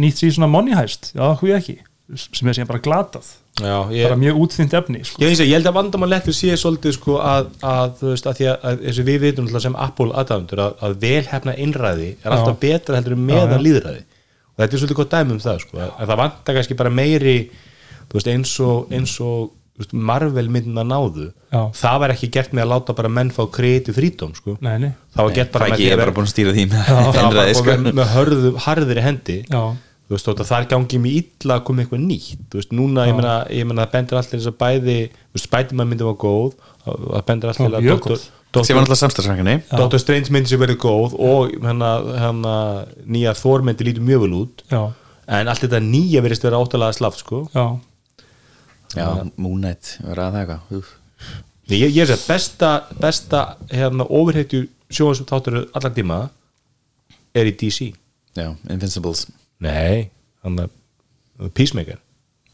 nýtt 0.00 0.16
sér 0.22 0.32
svona 0.38 0.48
money 0.50 0.72
heist, 0.74 1.12
já, 1.12 1.26
hví 1.36 1.52
ekki? 1.52 1.76
Sem 2.16 2.48
er 2.48 2.54
síðan 2.56 2.70
bara 2.70 2.80
glatað, 2.80 3.28
Já, 3.56 3.76
ég, 3.88 4.04
bara 4.04 4.18
mjög 4.20 4.40
útþynt 4.44 4.74
efni 4.76 4.98
sko. 5.08 5.20
ég, 5.22 5.30
ég, 5.32 5.40
ég 5.48 5.54
held 5.56 5.68
að 5.70 5.76
vandamál 5.78 6.10
lettur 6.12 6.34
sé 6.36 6.52
svolítið 6.60 6.92
sko 6.98 7.14
að, 7.24 7.46
að 7.64 8.02
veist 8.10 8.26
að 8.28 8.36
því 8.40 8.48
að, 8.52 8.56
að 8.68 8.82
eins 8.90 8.98
og 9.00 9.06
við 9.08 9.20
vitum 9.22 9.46
náttúrulega 9.46 9.64
sem 9.66 9.78
Apple 9.86 10.12
aðdæmundur 10.20 10.62
að, 10.66 10.74
að 10.88 10.96
velhefna 11.06 11.54
innræði 11.64 12.10
er 12.20 12.34
alltaf 12.36 12.58
betra 12.60 12.98
heldur 13.00 13.16
meðan 13.16 13.54
Já, 13.54 13.56
já. 13.56 13.64
líðræði 13.68 14.02
og 14.02 14.60
þetta 14.60 14.72
er 14.76 14.82
svolítið 14.82 14.98
gott 15.00 15.14
dæmi 15.16 15.36
um 15.36 15.40
það 15.46 15.62
sko 15.64 15.80
en 15.86 15.94
það 16.10 16.20
vantar 16.24 16.58
kannski 16.58 16.76
bara 16.82 16.92
meiri 17.00 17.36
veist 18.12 18.28
eins 18.34 18.52
og, 18.64 18.92
eins 18.96 19.16
og 19.24 19.48
veist, 19.80 19.92
Marvel 19.92 20.46
myndin 20.52 20.78
að 20.80 20.86
náðu 20.92 21.26
Já. 21.52 21.60
það 21.80 21.98
var 22.04 22.12
ekki 22.14 22.28
gert 22.36 22.52
með 22.56 22.64
að 22.66 22.70
láta 22.74 22.94
bara 23.00 23.10
menn 23.12 23.32
fá 23.32 23.42
kreiti 23.56 23.92
frítóm 23.96 24.32
sko 24.36 24.58
Nei, 24.64 24.76
nei, 24.84 24.92
það 25.16 25.28
var 25.30 25.34
gert 25.40 25.52
bara 25.56 25.66
með 25.68 25.74
Fæki 25.76 25.82
því 25.82 25.88
er 25.88 25.92
að 25.92 25.96
bara 25.96 26.04
vera- 26.04 26.16
búin 26.20 26.28
að 26.28 26.32
stýra 26.36 26.54
því 26.56 26.64
með 26.72 26.86
það 26.86 27.00
var 27.00 27.12
bara 27.16 27.26
einræði, 27.26 27.58
sko. 27.60 27.76
með, 27.86 27.96
með 28.00 28.14
hörðu, 28.16 28.52
harðri 28.66 29.04
hendi 29.04 29.36
já, 29.48 29.60
þú 30.06 30.14
veist, 30.14 30.28
þótt 30.28 30.42
að 30.44 30.50
þar 30.52 30.66
gangi 30.70 30.98
mér 31.02 31.16
illa 31.20 31.56
að 31.58 31.64
koma 31.66 31.82
eitthvað 31.82 32.02
nýtt, 32.06 32.42
þú 32.50 32.60
veist, 32.60 32.74
núna 32.78 33.06
ég 33.08 33.16
meina, 33.18 33.34
ég 33.50 33.66
meina 33.66 33.86
það 33.86 33.94
bendur 33.96 34.18
allir 34.20 34.32
þess 34.36 34.50
að 34.52 34.58
bæði 34.60 34.96
þú 35.10 35.38
veist, 35.38 35.46
Spiderman 35.48 35.90
myndi 35.90 36.06
var 36.06 36.18
góð 36.22 36.52
það 36.86 37.24
bendur 37.30 37.52
allir 37.52 37.78
að 37.80 37.86
mjög 37.88 37.98
Dr. 38.04 38.12
góð. 38.12 38.26
sem 38.68 38.78
var 38.78 38.86
Dr. 39.82 39.98
Strange 40.04 40.30
myndi 40.34 40.52
sem 40.52 40.62
verið 40.62 40.78
góð 40.84 41.16
og 41.18 41.56
hérna, 41.56 41.90
hérna 42.22 42.54
nýja 43.02 43.34
Thor 43.40 43.66
myndi 43.66 43.88
lítur 43.88 44.06
mjög 44.06 44.22
vel 44.26 44.36
út 44.44 44.62
já, 44.70 44.82
en 45.40 45.50
allt 45.50 45.64
þetta 45.66 45.82
nýja 45.82 46.22
verist 46.22 46.46
vera 46.46 46.60
áttalega 46.62 46.96
slaft 46.96 47.24
sko. 47.24 47.42
já 47.54 47.66
Já, 48.94 49.08
Moon 49.36 49.58
Knight, 49.60 49.96
var 50.06 50.20
að 50.22 50.36
það 50.36 50.40
eitthvað 50.40 50.92
ég, 51.74 51.90
ég 51.90 51.98
er 52.04 52.12
að 52.14 52.22
besta, 52.30 52.68
besta 53.02 53.40
hérna, 53.74 54.06
overheitju 54.06 54.62
sjóðansum 54.94 55.26
þáttur 55.26 55.58
allar 55.74 55.92
tíma 55.96 56.20
er 57.34 57.50
í 57.50 57.56
DC 57.58 57.90
Já, 58.38 58.52
Invincibles 58.70 59.26
nei, 59.60 60.10
hann 60.44 60.58
er 60.58 60.68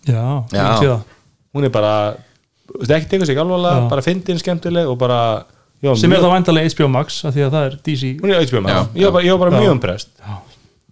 Já, 0.07 0.23
Já. 0.53 0.67
það. 0.83 1.03
hún 1.55 1.65
er 1.65 1.71
bara, 1.75 1.93
þú 2.69 2.79
veist, 2.81 2.91
ekki 2.97 3.09
teka 3.13 3.27
sig 3.27 3.39
alvarlega 3.39 3.83
Já. 3.85 3.89
bara 3.91 4.03
fyndin 4.03 4.39
skemmtileg 4.41 4.89
og 4.91 4.99
bara 4.99 5.19
já, 5.83 5.95
sem 5.99 6.11
er 6.13 6.17
mjög- 6.17 6.25
það 6.25 6.35
væntalega 6.37 6.73
HBO 6.75 6.89
Max 6.89 7.25
af 7.25 7.35
því 7.35 7.43
að 7.47 7.53
það 7.57 7.67
er 7.69 7.77
DC 7.87 8.03
hún 8.23 8.31
er 8.33 8.47
HBO 8.47 8.61
Já, 8.61 8.63
maður, 8.63 8.97
ég 8.99 9.05
var 9.05 9.13
bara, 9.13 9.25
ég 9.27 9.31
var 9.37 9.39
bara 9.45 9.51
Já. 9.53 9.61
mjög 9.63 9.73
umprest 9.77 10.09
Já. 10.19 10.39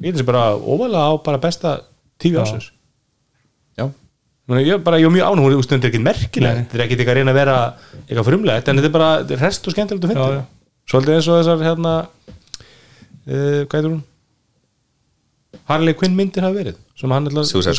ég 0.02 0.12
finnst 0.12 0.26
bara 0.26 0.44
óvalega 0.56 1.06
á 1.10 1.12
bara 1.24 1.38
besta 1.38 1.80
TV 2.18 2.34
Já. 2.36 2.42
ásins 2.44 2.70
Já, 3.78 3.86
Ég 4.50 4.72
er 4.74 4.78
bara, 4.82 4.98
ég 4.98 5.06
er 5.06 5.10
mjög 5.14 5.26
ánum, 5.30 5.44
hún 5.46 5.58
er 5.58 5.62
stundur 5.62 5.88
ekkert 5.90 6.02
merkileg 6.02 6.54
Nei. 6.54 6.62
þetta 6.64 6.74
er 6.74 6.84
ekkert 6.86 6.98
eitthvað 7.00 7.12
að 7.14 7.18
reyna 7.20 7.30
að 7.30 7.38
vera 7.38 7.58
eitthvað 8.08 8.26
frumlegt 8.30 8.68
en 8.68 8.76
þetta 8.80 8.88
er 8.90 8.94
bara 8.98 9.10
þetta 9.22 9.34
er 9.36 9.42
rest 9.46 9.66
og 9.68 9.72
skemmtilegt 9.74 10.04
að 10.04 10.10
Já, 10.10 10.14
finna 10.14 10.38
já. 10.40 10.44
svolítið 10.90 11.14
eins 11.14 11.28
og 11.30 11.36
þessar 11.38 11.62
hérna 11.66 11.92
uh, 13.30 13.60
hvað 13.66 13.76
heitur 13.78 13.90
hún 13.94 14.02
Harley 15.70 15.96
Quinn 15.98 16.16
myndir 16.18 16.44
hafa 16.46 16.58
verið 16.58 16.78
sem 16.98 17.14
hann 17.14 17.28
í 17.28 17.32
henni. 17.32 17.46
Suicide 17.48 17.76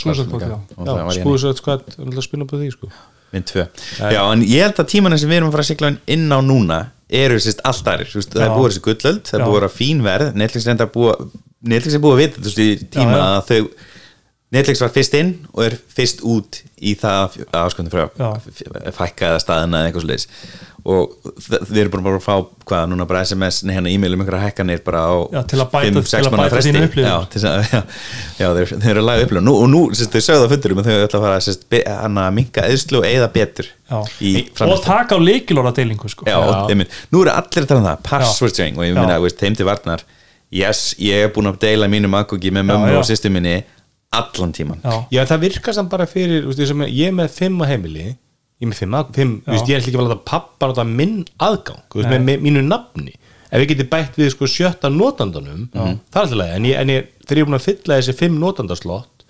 Squad 1.60 1.86
hann 1.98 2.16
að 2.16 2.26
spinna 2.26 2.48
upp 2.48 2.56
á 2.56 2.58
því 2.58 2.72
sko. 2.74 2.92
Mynd 3.32 3.48
tvö. 3.48 3.68
Já, 4.12 4.22
en 4.26 4.42
ég 4.44 4.66
held 4.66 4.82
að 4.82 4.90
tímanin 4.92 5.22
sem 5.22 5.30
við 5.32 5.40
erum 5.40 5.52
að 5.52 5.56
fara 5.56 5.66
að 5.66 5.70
sigla 5.72 5.94
inn 6.16 6.26
á 6.32 6.40
núna 6.44 6.80
eru 7.22 7.38
sérst 7.44 7.62
allt 7.68 7.88
aðrir. 7.88 8.10
Þú 8.12 8.20
veist, 8.20 8.34
það 8.36 8.44
er 8.48 8.54
búið 8.58 8.72
þessi 8.72 8.84
gullöld, 8.88 9.24
það 9.28 9.38
er 9.40 9.48
búið 9.48 9.68
að 9.68 9.78
fín 9.78 10.04
verð. 10.04 10.34
Netflix 10.42 10.68
er 11.96 12.04
búið 12.04 12.16
að 12.16 12.22
vita 12.26 12.54
í 12.66 12.70
tíma 12.92 13.16
Já, 13.16 13.22
já. 13.22 13.26
að 13.38 13.50
þau 13.52 13.90
Netflix 14.52 14.82
var 14.84 14.92
fyrst 14.92 15.14
inn 15.16 15.30
og 15.54 15.62
er 15.64 15.78
fyrst 15.96 16.24
út 16.28 16.58
í 16.84 16.92
það 17.00 17.38
afsköndu 17.56 17.94
frá 17.94 18.10
Já. 18.20 18.32
fækka 18.98 19.30
eða 19.30 19.44
staðina 19.46 19.80
eða 19.80 19.92
eitthvað 19.92 20.04
svo 20.04 20.12
og 20.86 21.12
við 21.46 21.78
erum 21.84 21.92
bara 21.94 22.04
bara 22.08 22.18
að 22.18 22.24
fá 22.26 22.36
hvað 22.66 22.86
núna 22.90 23.06
bara 23.10 23.22
SMS, 23.28 23.60
nei 23.68 23.76
hérna 23.76 23.92
e-mail 23.94 24.16
um 24.16 24.22
einhverja 24.24 24.48
hækkanir 24.48 24.80
bara 24.86 25.02
á 25.06 25.14
Já, 25.36 25.42
til 25.52 25.60
að 25.62 25.68
bæta- 25.74 25.92
5-6 26.02 26.10
til 26.10 26.22
að 26.22 26.32
mánaða 26.32 26.46
bæta 26.46 26.56
fresti. 26.56 27.04
já, 27.06 27.16
til 27.30 27.42
að, 27.42 27.58
já, 27.76 27.82
já 28.42 28.48
þeir, 28.58 28.72
þeir 28.82 28.92
eru 28.96 29.02
að 29.04 29.08
laga 29.12 29.26
upplifun. 29.28 29.46
Nú, 29.46 29.54
og 29.62 29.70
nú, 29.70 29.82
sérst, 29.94 30.16
þau 30.16 30.24
sögðu 30.28 30.48
á 30.48 30.52
fundurum 30.56 30.82
að 30.82 30.90
þau 30.90 30.96
ætla 31.06 31.20
að 31.20 31.26
fara 31.28 31.42
sérst, 31.48 31.68
be, 31.70 31.82
hana, 31.86 32.24
að 32.32 32.34
minka 32.40 32.64
eðslu 32.72 33.02
og 33.04 33.06
eða 33.12 33.28
betur 33.36 33.70
og 33.92 34.82
taka 34.86 35.16
á 35.16 35.20
leikilóra 35.22 35.74
deilingu 35.76 36.10
sko. 36.10 36.26
Já, 36.30 36.38
og, 36.40 36.72
einmitt, 36.72 36.90
nú 37.12 37.22
eru 37.26 37.34
allir 37.36 37.66
að 37.66 37.70
tala 37.70 37.82
um 37.84 37.88
það 37.92 38.02
password 38.08 38.56
sharing 38.58 38.78
og 38.82 38.86
ég 38.88 38.96
minna, 38.98 39.20
þeim 39.42 39.58
til 39.60 39.68
varnar. 39.70 40.04
Yes, 40.52 40.96
ég 41.00 41.28
er 41.28 41.30
búin 41.32 41.48
að 41.48 41.62
deila 41.64 41.88
mínum 41.88 42.12
aðgóki 42.18 42.50
með 42.52 42.66
mömmu 42.72 42.90
já. 42.92 42.98
og 43.00 43.06
sýstu 43.08 43.30
minni 43.32 43.62
allan 44.12 44.52
tíman 44.52 44.82
Já. 44.84 44.98
Já, 45.16 45.22
það 45.30 45.40
virkar 45.46 45.74
samt 45.78 45.90
bara 45.94 46.06
fyrir, 46.06 46.44
ég 46.52 46.68
sem- 46.68 46.82
ég 46.90 47.08
er 47.08 47.14
með 47.16 47.30
fimm 47.32 47.62
á 47.64 47.66
heimili 47.70 48.18
ég 48.62 48.68
er 48.68 48.72
með 48.72 48.80
fimm, 48.82 48.92
að- 48.94 49.56
veist, 49.56 49.68
ég 49.72 49.76
er 49.76 49.82
ekki 49.82 49.98
að 49.98 50.06
láta 50.08 50.20
pappa 50.32 50.68
nota 50.72 50.84
minn 50.88 51.26
aðgang 51.42 51.82
veist, 51.98 52.10
með, 52.14 52.22
með 52.30 52.44
mínu 52.46 52.62
nafni. 52.68 53.16
Ef 53.52 53.60
ég 53.66 53.68
geti 53.74 53.84
bætt 53.92 54.16
við 54.16 54.30
sko 54.32 54.48
sjötta 54.48 54.88
notandanum 54.94 55.66
það 55.74 55.90
er 55.90 56.22
alltaf 56.22 56.38
leið, 56.40 56.54
en, 56.56 56.66
ég, 56.70 56.78
en 56.80 56.90
ég, 56.94 57.08
þegar 57.26 57.38
ég 57.38 57.42
er 57.42 57.50
búin 57.50 57.58
að 57.60 57.66
fylla 57.66 57.98
þessi 58.00 58.16
fimm 58.22 58.38
notandaslott 58.40 59.26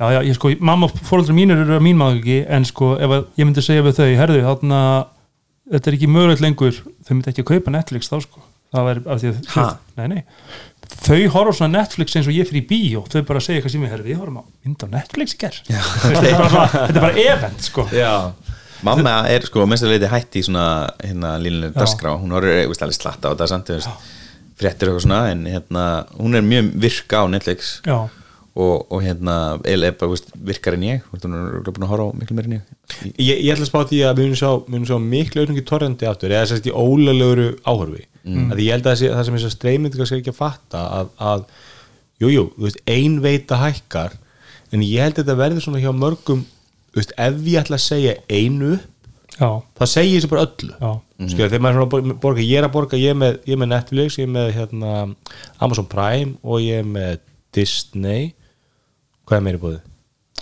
já, 0.00 0.06
já, 0.14 0.20
ég 0.30 0.34
sko, 0.38 0.52
mamma 0.64 0.86
og 0.88 0.94
fóröldrar 1.04 1.36
mínir 1.36 1.60
eru 1.60 1.76
að 1.76 1.84
mín 1.84 1.98
maður 2.00 2.22
ekki 2.22 2.38
en 2.56 2.64
sko, 2.64 2.94
ef 2.96 3.12
að, 3.18 3.26
ég 3.36 3.44
myndi 3.50 3.62
segja 3.66 3.84
við 3.84 3.98
þau 4.00 4.08
herðu, 4.22 4.40
þarna, 4.48 4.80
þetta 5.74 5.90
er 5.92 5.98
ekki 5.98 6.08
mögulegt 6.14 6.42
lengur 6.46 6.80
þau 6.80 7.12
myndi 7.18 7.30
ekki 7.34 7.44
að 7.44 7.50
kaupa 7.52 7.74
Netflix 7.76 8.08
þá 8.10 8.16
sko. 8.24 8.42
Það 8.74 8.86
væri 8.88 9.02
af 9.06 9.20
því 9.22 9.28
að 9.30 9.76
nei, 10.00 10.06
nei. 10.10 10.22
Þau 11.02 11.20
horfa 11.34 11.52
á 11.52 11.58
svona 11.58 11.80
Netflix 11.80 12.16
eins 12.18 12.28
og 12.30 12.36
ég 12.36 12.48
fyrir 12.48 12.62
í 12.62 12.66
bíó. 12.70 13.04
Þau 13.10 13.22
bara 13.28 13.42
segja 13.44 13.60
eitthvað 13.60 13.74
sem 13.74 13.86
ég 13.86 13.94
herðu, 13.94 14.08
við 14.08 14.20
horfum 14.22 14.40
á 14.40 14.44
mynd 14.64 14.84
á 14.84 14.88
Netflix 14.94 15.36
í 15.36 15.40
ger 15.42 15.60
þetta 15.68 16.24
er 16.24 16.36
bara, 16.38 16.50
svona, 16.54 16.66
þetta 16.74 16.98
er 17.00 17.06
bara 17.06 17.24
event 17.28 17.66
sko. 17.68 17.86
Já, 17.94 18.12
Mamma 18.84 19.14
er 19.32 19.46
sko 19.48 19.64
mest 19.68 19.86
að 19.86 19.94
leiti 19.94 20.10
hætti 20.12 20.42
í 20.42 20.44
svona 20.44 20.66
hérna 21.00 21.36
línulega 21.40 21.72
Já. 21.72 21.78
dagskrá. 21.80 22.16
Hún 22.20 22.34
orður 22.36 22.58
veist, 22.68 22.84
alveg 22.84 22.98
slatta 22.98 23.30
á 23.30 23.32
þetta 23.32 23.48
samt 23.48 23.70
þú 23.70 23.78
veist, 23.78 24.10
fréttir 24.60 24.90
eitthvað 24.90 25.06
svona 25.06 25.20
en 25.32 25.46
hérna, 25.48 25.84
hún 26.18 26.36
er 26.36 26.44
mjög 26.44 26.68
virka 26.84 27.22
á 27.22 27.26
Netflix. 27.32 27.78
Já, 27.88 27.96
og, 28.54 28.84
og 28.94 29.00
hérna 29.02 29.34
eiginlega 29.64 29.96
bara 29.98 30.12
veist, 30.12 30.28
virkar 30.46 30.76
en 30.76 30.84
ég? 30.86 31.06
Veist, 31.10 31.24
hún 31.26 31.34
er 31.34 31.46
örugglega 31.48 31.74
búin 31.74 31.86
að 31.88 31.92
horfa 31.94 32.06
á 32.06 32.18
miklu 32.20 32.36
meir 32.38 32.46
en 32.48 32.56
ég? 32.56 32.72
Ég, 33.18 33.40
ég 33.42 33.50
ætla 33.54 33.66
að 33.66 33.70
spá 33.72 33.80
því 33.90 34.00
að 34.06 34.20
við 34.20 34.28
munum 34.28 34.38
sjá, 34.38 34.50
við 34.62 34.74
munum 34.76 34.88
sjá 34.90 34.98
miklu 35.02 35.42
auðvitað 35.42 35.66
torrendi 35.70 36.08
aftur, 36.10 36.34
eða 36.36 36.50
sérst 36.52 36.68
í 36.70 36.74
ólegulegur 36.74 37.42
áhörfi, 37.66 38.04
mm. 38.22 38.48
að 38.54 38.62
ég 38.62 38.76
held 38.76 38.86
að 38.86 38.92
það 38.92 39.00
sé- 39.02 39.12
það 39.16 39.26
sem 39.28 39.38
þess 39.38 39.48
að 39.50 39.54
streymyndingar 39.56 40.10
sé 40.12 40.20
ekki 40.20 40.34
að 40.34 40.38
fatta 40.38 40.84
að, 41.00 41.10
að 41.32 41.46
jú, 42.22 42.46
þú 42.54 42.72
ein 42.94 43.18
veita 43.24 43.58
hækkar, 43.64 44.14
en 44.70 44.86
ég 44.86 45.02
held 45.02 45.18
að 45.18 45.22
þetta 45.24 45.38
verður 45.42 45.66
svona 45.66 45.82
hjá 45.82 45.90
mörgum, 45.98 46.44
þú 46.94 47.00
veist, 47.02 47.16
ef 47.26 47.42
ég 47.50 47.58
ætla 47.64 47.80
að 47.80 47.84
segja 47.88 48.14
einu 48.30 48.76
já, 49.34 49.50
það 49.80 49.90
segir 49.90 50.20
þessu 50.20 50.30
bara 50.30 50.46
öllu. 50.46 50.76
Mm. 51.18 51.28
þegar 51.34 51.62
maður 51.62 51.74
er 51.74 51.76
svona 51.78 51.86
að 51.88 51.92
bor- 51.94 52.16
borga, 52.22 52.42
ég 52.46 52.58
er 52.58 52.66
að 52.68 52.72
borga 52.74 52.98
ég 52.98 53.10
er 53.10 53.18
með, 53.18 53.36
ég 53.48 53.54
er 53.54 53.60
með 53.64 53.70
Netflix, 53.74 54.16
ég 54.18 54.26
er 54.28 54.32
með 54.34 54.48
hérna, 54.54 54.94
Amazon 55.62 55.86
Prime 55.90 56.36
og 56.42 56.62
ég 56.62 56.82
er 56.82 56.86
með 56.86 57.20
Disney 57.54 58.32
hvað 59.28 59.38
er 59.40 59.44
meiri 59.48 59.60
búið? 59.62 59.80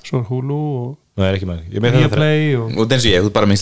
svo 0.02 0.18
er 0.22 0.26
Hulu 0.30 0.58
og 0.82 0.90
Nei, 1.12 1.26
er 1.28 1.36
ekki 1.36 1.46
með, 1.46 1.58
ég 1.68 1.76
er 1.76 1.82
með 1.84 1.92
þetta 1.92 2.08
Viaplay 2.08 2.44
og 2.56 2.70
og 2.72 2.86
það 2.88 2.94
eins 2.96 3.04
og 3.04 3.10
ég, 3.12 3.20
þú 3.20 3.28
ert 3.28 3.34
bara 3.36 3.48
með 3.50 3.58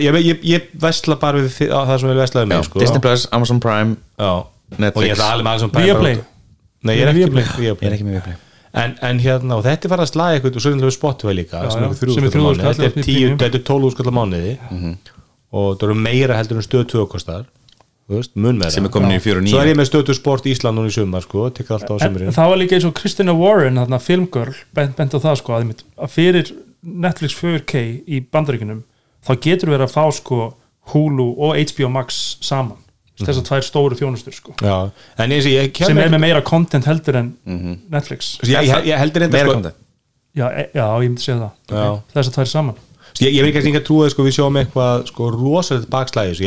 ég, 0.00 0.06
ég, 0.08 0.26
ég, 0.30 0.38
ég 0.48 0.68
vesla 0.80 1.16
bara 1.20 1.42
við 1.44 1.50
það 1.68 1.92
sem 2.00 2.08
við 2.08 2.20
veslaðum 2.22 2.54
Já, 2.54 2.56
með 2.56 2.64
sko. 2.70 2.80
Disney 2.82 3.02
Plus, 3.04 3.24
Amazon 3.36 3.60
Prime 3.60 3.96
Já. 4.16 4.30
Netflix. 4.78 4.96
og 4.96 5.04
ég 5.04 5.12
ætla 5.14 5.26
alveg 5.34 5.44
með 5.44 5.52
Amazon 5.52 5.72
Prime 5.74 5.86
Viaplay. 5.90 6.16
Nei, 6.88 6.94
ég 6.96 7.02
er 7.04 7.10
ekki 7.12 7.20
Viaplay. 7.20 7.44
með 7.44 7.44
ég 7.44 7.58
er 7.58 7.76
Viaplay 7.76 7.92
ekki 7.98 8.06
með 8.08 8.16
Viaplay 8.16 8.36
en, 8.78 8.96
en 9.10 9.20
hérna, 9.24 9.58
og 9.58 9.62
þetta 9.68 9.84
er 9.88 9.92
farið 9.92 10.06
að 10.06 10.10
slaga 10.14 10.38
eitthvað 10.38 10.56
og 10.58 10.64
svo 10.64 10.72
er 10.72 10.80
þetta 10.80 10.96
Spotify 10.96 11.36
líka 11.36 11.60
Já, 11.60 11.68
sem 11.74 11.84
já, 11.84 11.88
er 11.88 12.00
þrjú 12.00 12.16
sem 12.16 12.24
er 12.24 12.32
skall 12.32 12.40
á 12.40 12.48
3.000 12.48 12.48
mánuði. 12.48 12.64
kall, 12.64 12.74
þetta 12.74 12.84
er 12.84 12.90
upp 12.90 12.98
í 12.98 13.04
10 13.04 13.12
premium. 13.12 13.38
þetta 13.44 13.58
er 13.60 13.64
12 13.68 13.94
skall 13.94 14.08
á 14.08 14.14
mánuði 14.18 14.52
og 15.58 15.68
það 15.80 15.86
eru 15.88 15.96
meira 16.08 16.36
heldur 16.40 16.60
en 16.60 16.66
stöð 16.66 16.84
2 16.92 17.06
kostar 17.12 17.44
þú 17.44 17.57
veist, 18.08 18.32
mun 18.36 18.56
meira. 18.58 18.70
Sem 18.72 18.86
er 18.88 18.92
komin 18.94 19.12
í 19.12 19.20
4 19.20 19.36
og 19.40 19.44
9 19.44 19.52
svo 19.52 19.60
er 19.60 19.68
ég 19.72 19.76
með 19.78 19.88
stöð 19.90 20.04
2 20.08 20.16
sport 20.16 20.46
Ísland 20.48 20.78
núna 20.80 20.88
í 20.88 20.94
sumar 20.94 21.24
sko, 21.26 21.48
tekka 21.52 21.76
alltaf 21.76 21.96
á 21.96 21.96
en 21.98 22.06
sumurinn 22.08 22.32
það 22.36 22.48
var 22.52 22.60
líka 22.62 22.76
eins 22.78 22.86
og 22.88 22.94
Kristina 22.96 23.34
Warren 23.36 23.76
þarna 23.80 23.98
filmgirl, 24.00 24.54
bent, 24.74 24.96
bent 24.96 25.12
á 25.12 25.18
það 25.20 25.36
sko 25.42 25.52
að, 25.56 25.64
einmitt, 25.66 25.84
að 25.98 26.14
fyrir 26.14 26.52
Netflix 26.82 27.36
4K 27.36 27.82
í 28.08 28.20
bandaríkunum, 28.32 28.80
þá 29.26 29.32
getur 29.44 29.72
verið 29.74 29.88
að 29.90 29.94
fá 29.98 30.04
sko 30.16 30.40
Hulu 30.94 31.28
og 31.36 31.58
HBO 31.60 31.90
Max 31.92 32.38
saman, 32.40 32.78
þessar 33.20 33.44
tvær 33.50 33.66
stóru 33.66 33.98
þjónustur 33.98 34.32
sko, 34.38 34.54
Já, 34.62 34.88
en 35.20 35.34
eins 35.36 35.44
og 35.44 35.52
ég 35.52 35.72
kem 35.76 35.90
sem 35.90 35.98
er 35.98 36.06
ekki- 36.06 36.14
með 36.16 36.24
meira 36.24 36.40
content 36.46 36.86
heldur 36.88 37.18
en 37.20 37.34
Netflix. 37.92 38.38
Ég, 38.46 38.62
ég, 38.70 38.86
ég 38.88 38.96
heldur 39.02 39.20
reynda 39.26 39.36
meira 39.36 39.50
sko, 39.50 39.58
content. 39.60 39.84
Já, 40.38 40.46
e, 40.54 40.68
já, 40.72 40.84
ég 41.02 41.08
myndi 41.10 41.24
segja 41.24 41.40
það. 41.42 41.52
Já. 41.76 41.88
þessar 42.14 42.34
tvær 42.38 42.48
saman 42.56 42.76
ég, 43.24 43.32
ég 43.34 43.42
vil 43.42 43.50
ekki 43.50 43.60
að 43.80 43.86
trúa 43.88 44.10
sko, 44.12 44.26
við 44.26 44.36
sjáum 44.38 44.60
eitthvað 44.60 45.08
sko, 45.10 45.30
rosalegt 45.34 45.90
bakslæði 45.92 46.34
ég 46.34 46.38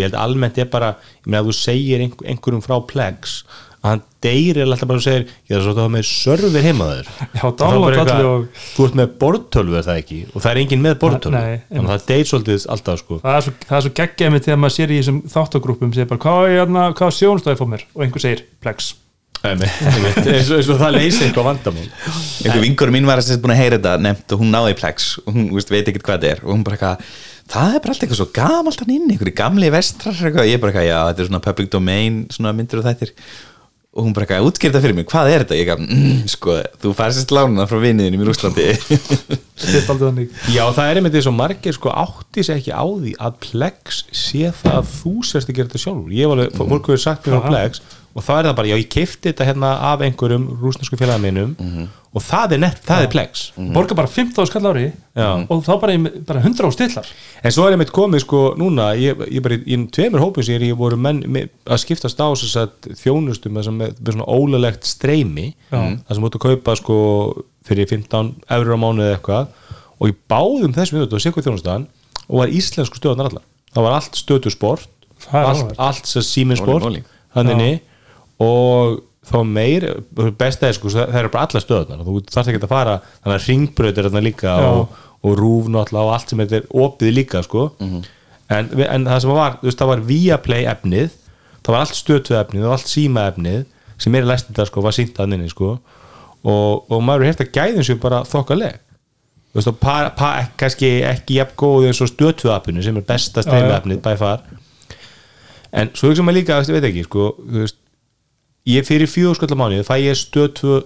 ég 0.00 0.08
held 0.08 0.18
almennt 0.18 0.58
er 0.58 0.68
bara 0.72 0.94
ég 0.98 1.30
meina 1.30 1.42
að 1.44 1.50
þú 1.52 1.56
segir 1.60 2.02
einhver, 2.06 2.26
einhverjum 2.32 2.64
frá 2.66 2.76
Plex 2.90 3.38
að 3.86 3.92
hann 3.92 4.02
deyrir 4.24 4.64
alltaf 4.66 4.88
bara 4.90 4.98
og 4.98 5.04
segir 5.04 5.26
ég 5.46 5.54
er 5.54 5.62
svo 5.62 5.70
að 5.74 5.78
það 5.78 5.90
með 5.94 6.06
server 6.08 6.64
heima 6.66 6.86
þér. 6.90 7.10
Já, 7.36 7.44
download 7.60 7.98
allir 8.02 8.26
og- 8.32 8.46
þú 8.74 8.86
ert 8.88 8.96
með 8.98 9.12
borðtölvu 9.20 9.76
er 9.78 9.86
það 9.86 10.00
ekki? 10.02 10.18
Og 10.32 10.42
það 10.42 10.50
er 10.50 10.60
enginn 10.64 10.82
með 10.82 10.96
borðtölvu. 11.04 11.36
Nei, 11.36 11.60
þannig 11.70 11.86
að 11.86 11.92
það 11.94 12.06
deyr 12.10 12.26
svolítið 12.32 12.66
alltaf 12.74 12.98
sko. 13.04 13.20
Það 13.22 13.36
er 13.36 13.46
svo, 13.46 13.54
svo 13.86 13.94
geggjað 14.00 14.32
með 14.34 14.46
þegar 14.48 14.60
maður 14.64 14.76
sér 14.80 14.90
í 14.90 14.98
þessum 14.98 15.20
bara, 16.10 16.22
hvað 16.26 16.50
hérna, 16.56 16.86
hvað 16.98 17.14
sjónstæði 17.20 17.60
fór 17.60 17.70
mér? 17.76 17.86
Og 17.94 18.02
einhver 18.08 18.24
segir, 18.26 18.42
einmitt. 18.64 18.94
Eins 19.54 20.68
og 20.72 20.80
það 20.80 20.96
leysi 20.96 21.24
eitthvað 21.26 21.48
vandamál. 21.52 21.86
Einhver 22.42 22.62
vingur 22.64 22.92
mín 22.94 23.08
var 23.08 23.22
að 23.22 23.30
sérst 23.30 23.42
búin 23.44 23.54
að 23.54 23.62
heyra 23.62 23.78
þetta 23.78 23.96
nefnt 24.02 24.36
og 24.36 24.42
hún 24.42 24.52
náði 24.54 24.74
í 24.74 24.78
Plex 24.82 25.08
og 25.24 25.32
hún 25.34 25.48
veist, 25.54 25.72
veit 25.72 25.90
ekkert 25.90 26.06
hvað 26.06 26.20
þetta 26.20 26.32
er. 26.34 26.44
Og 26.46 26.54
hún 26.54 26.64
bara 26.66 26.78
eitthvað 26.78 27.10
það 27.46 27.74
er 27.74 27.82
bara 27.82 27.94
allt 27.94 28.06
eitthvað 28.06 28.20
svo 28.20 28.30
gamalt 28.34 28.80
hann 28.82 28.94
inn 28.96 29.10
einhverju 29.12 29.36
gamli 29.38 29.72
vestrar 29.74 30.16
eitthvað. 30.16 30.48
ég 30.50 30.62
bara 30.62 30.72
eitthvað, 30.72 30.88
já 30.88 30.98
þetta 31.10 31.22
er 31.22 31.28
svona 31.30 31.44
public 31.44 31.70
domain 31.74 32.24
svona 32.34 32.54
myndir 32.56 32.82
og 32.82 32.88
þættir. 32.88 33.12
Og 33.96 34.04
hún 34.04 34.12
bara 34.12 34.26
eitthvað, 34.26 34.46
útskýrta 34.50 34.80
fyrir 34.84 34.96
mig, 34.98 35.06
hvað 35.08 35.30
er 35.32 35.42
þetta? 35.44 35.56
ég 35.56 35.70
eitthvað, 35.70 35.84
mm, 35.86 36.16
sko, 36.28 36.56
þú 36.82 36.90
færst 36.98 37.16
sérst 37.16 37.32
lánuna 37.32 37.64
frá 37.70 37.78
vinniðinum 37.80 38.20
í 38.20 38.26
aldrei 39.94 40.10
þannig. 40.10 40.34
Já, 40.52 40.64
það 40.76 40.90
er 40.90 41.00
einmitt 41.00 41.16
eins 41.16 41.28
og 41.30 41.36
margir 41.38 41.76
sko 41.78 41.94
átti 42.04 42.44
sig 42.44 42.60
ekki 42.60 42.74
á 42.76 42.84
því 42.84 43.14
að 43.16 43.38
Plex 43.46 44.02
sé 44.12 44.50
það 44.58 44.76
að 44.82 44.90
þú 44.98 45.14
sérst 45.30 45.48
að 45.48 45.56
gera 45.56 45.70
þetta 45.70 45.82
sjálfur. 45.86 46.12
Ég 46.12 46.28
var 46.28 46.42
alveg, 46.42 46.60
fólk 46.60 46.90
hefur 46.90 47.02
sagt 47.06 47.24
mér 47.24 47.38
á 47.38 47.40
Aha. 47.40 47.54
Plex 47.54 47.80
og 48.16 48.24
það 48.24 48.38
er 48.40 48.46
það 48.48 48.54
bara, 48.58 48.68
já 48.70 48.76
ég 48.80 48.88
kefti 48.92 49.28
þetta 49.30 49.46
hérna 49.50 49.70
af 49.90 50.02
einhverjum 50.06 50.44
rúsnesku 50.62 50.96
félagum 50.96 51.24
minnum 51.26 51.50
og 52.16 52.22
það 52.24 52.54
er 52.56 52.60
nett, 52.62 52.78
það 52.86 53.02
er 53.04 53.10
Plex. 53.12 53.42
Borga 53.74 53.96
bara 53.98 54.08
15 54.08 54.48
skall 54.48 54.68
ári 54.70 54.84
Já. 54.88 55.26
og 55.52 55.60
þá 55.66 55.72
bara, 55.82 55.96
bara 56.30 56.40
100 56.40 56.64
á 56.64 56.70
stillar. 56.72 57.10
En 57.44 57.52
svo 57.52 57.66
er 57.68 57.76
einmitt 57.76 57.92
komið 57.92 58.22
sko 58.24 58.40
núna 58.56 58.86
ég, 58.96 59.20
ég 59.28 59.44
bara 59.44 59.58
í, 59.60 59.76
tveimur 59.92 60.24
hópum 60.24 60.46
sem 60.46 60.56
ég 60.56 60.72
er 60.72 60.78
voru 60.80 60.96
menn 60.96 61.20
með, 61.28 61.50
að 61.68 61.82
skiptast 61.84 62.16
á 62.16 62.24
að 62.32 62.96
þjónustum 63.02 63.52
með, 63.58 63.68
með, 63.76 63.94
með 64.00 64.16
svona 64.16 64.30
ólulegt 64.32 64.88
streymi 64.88 65.50
Já. 65.68 65.76
það 65.76 66.14
sem 66.16 66.24
mútu 66.24 66.40
að 66.40 66.46
kaupa 66.48 66.76
sko 66.80 66.98
fyrir 67.68 67.90
15 67.92 68.32
eurur 68.56 68.76
á 68.76 68.78
mánuði 68.80 69.10
eða 69.10 69.18
eitthvað. 69.20 69.52
Og 70.00 70.08
í 70.12 70.16
báðum 70.32 70.72
þessum 70.76 70.96
við 70.96 71.04
þetta 71.04 71.20
og 71.20 71.26
sér 71.26 71.36
þjónustan 71.50 71.86
og 72.26 72.40
var 72.40 72.56
íslensku 72.62 72.96
stöðunar 72.96 73.28
allar. 73.28 73.44
Það 73.76 73.84
var 73.90 73.98
allt 74.00 74.16
stöðu 74.16 74.52
sport 74.56 74.88
Það 75.26 75.40
er 75.40 75.48
allt, 75.50 75.76
allt 75.80 76.08
sem 76.10 76.24
síminn 76.24 76.58
sport 76.58 76.84
Óli, 76.86 77.00
óli. 77.00 77.20
þannig 77.34 77.60
og 78.42 78.98
þá 79.26 79.38
meir 79.48 79.86
besta 80.38 80.68
er 80.68 80.76
sko, 80.76 80.90
það 80.92 81.18
eru 81.20 81.32
bara 81.34 81.48
allar 81.48 81.64
stöðunar 81.64 82.04
þú 82.06 82.20
þarft 82.30 82.52
ekki 82.52 82.62
að 82.62 82.72
fara, 82.72 82.96
þannig 83.24 83.36
að 83.36 83.46
ringbröð 83.50 83.98
er 83.98 84.08
þarna 84.08 84.22
líka 84.22 84.56
og, 84.70 84.98
og 85.26 85.38
rúf 85.40 85.70
náttúrulega 85.72 86.04
og 86.04 86.14
allt 86.14 86.32
sem 86.32 86.42
þetta 86.42 86.58
er 86.60 86.68
opið 86.84 87.14
líka 87.16 87.42
sko. 87.46 87.68
en, 87.82 88.68
en 88.86 89.06
það 89.08 89.22
sem 89.24 89.32
var 89.34 89.56
þú 89.60 89.70
veist, 89.70 89.80
það 89.80 89.92
var 89.92 90.04
Viaplay 90.10 90.68
efnið 90.70 91.16
það 91.66 91.72
var 91.74 91.82
allt 91.82 91.98
stötu 91.98 92.36
efnið, 92.38 92.66
var 92.68 92.78
allt 92.78 92.92
síma 92.92 93.28
efnið 93.32 93.64
sem 93.98 94.14
er 94.14 94.26
í 94.26 94.30
læstinda 94.30 94.66
sko, 94.68 94.84
var 94.84 94.94
sínt 94.94 95.18
að 95.18 95.34
inni 95.34 95.50
sko. 95.50 95.78
og, 96.46 96.84
og 96.92 97.00
maður 97.02 97.24
er 97.24 97.32
hérst 97.32 97.42
að 97.42 97.54
gæðin 97.56 97.88
sér 97.88 97.98
bara 98.02 98.22
þokkaleg 98.28 98.76
þú 98.76 99.58
veist, 99.58 99.72
og 99.72 99.80
pa, 99.80 99.96
pa, 100.14 100.30
kannski 100.60 101.00
ekki 101.08 101.40
jafn 101.40 101.58
góð 101.58 101.88
eins 101.88 102.04
og 102.04 102.12
stötu 102.12 102.52
appinu 102.54 102.84
sem 102.84 102.96
er 103.00 103.08
besta 103.08 103.42
já. 103.42 103.66
efnið 103.80 104.04
by 104.04 104.14
far 104.20 104.46
en 105.76 105.90
svo 105.98 106.12
hugsa 106.12 106.22
maður 106.22 106.38
líka, 106.38 106.60
þú 106.62 106.76
veist, 107.64 107.80
ég 108.66 108.86
fyrir 108.86 109.06
mánuði 109.58 109.84
fæ 109.86 109.96
ég 110.02 110.16
stötu 110.18 110.80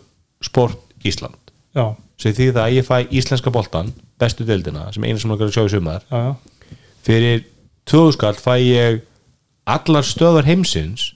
sport 0.45 0.79
Ísland. 1.05 1.37
Já, 1.75 1.95
sem 2.21 2.33
því 2.37 2.51
það 2.53 2.65
að 2.67 2.75
ég 2.77 2.87
fæ 2.89 2.97
íslenska 3.17 3.51
boltan 3.55 3.93
bestu 4.21 4.45
deildina, 4.45 4.89
sem 4.93 5.05
einu 5.05 5.19
sem 5.23 5.31
okkar 5.33 5.49
að 5.49 5.55
sjá 5.57 5.65
í 5.65 5.73
sumar. 5.73 6.03
Já, 6.11 6.19
já, 6.27 6.77
fyrir 7.07 7.45
tvöðu 7.89 8.13
skall 8.19 8.37
fæ 8.37 8.55
ég 8.61 9.01
allar 9.71 10.05
stöðar 10.05 10.45
heimsins 10.49 11.13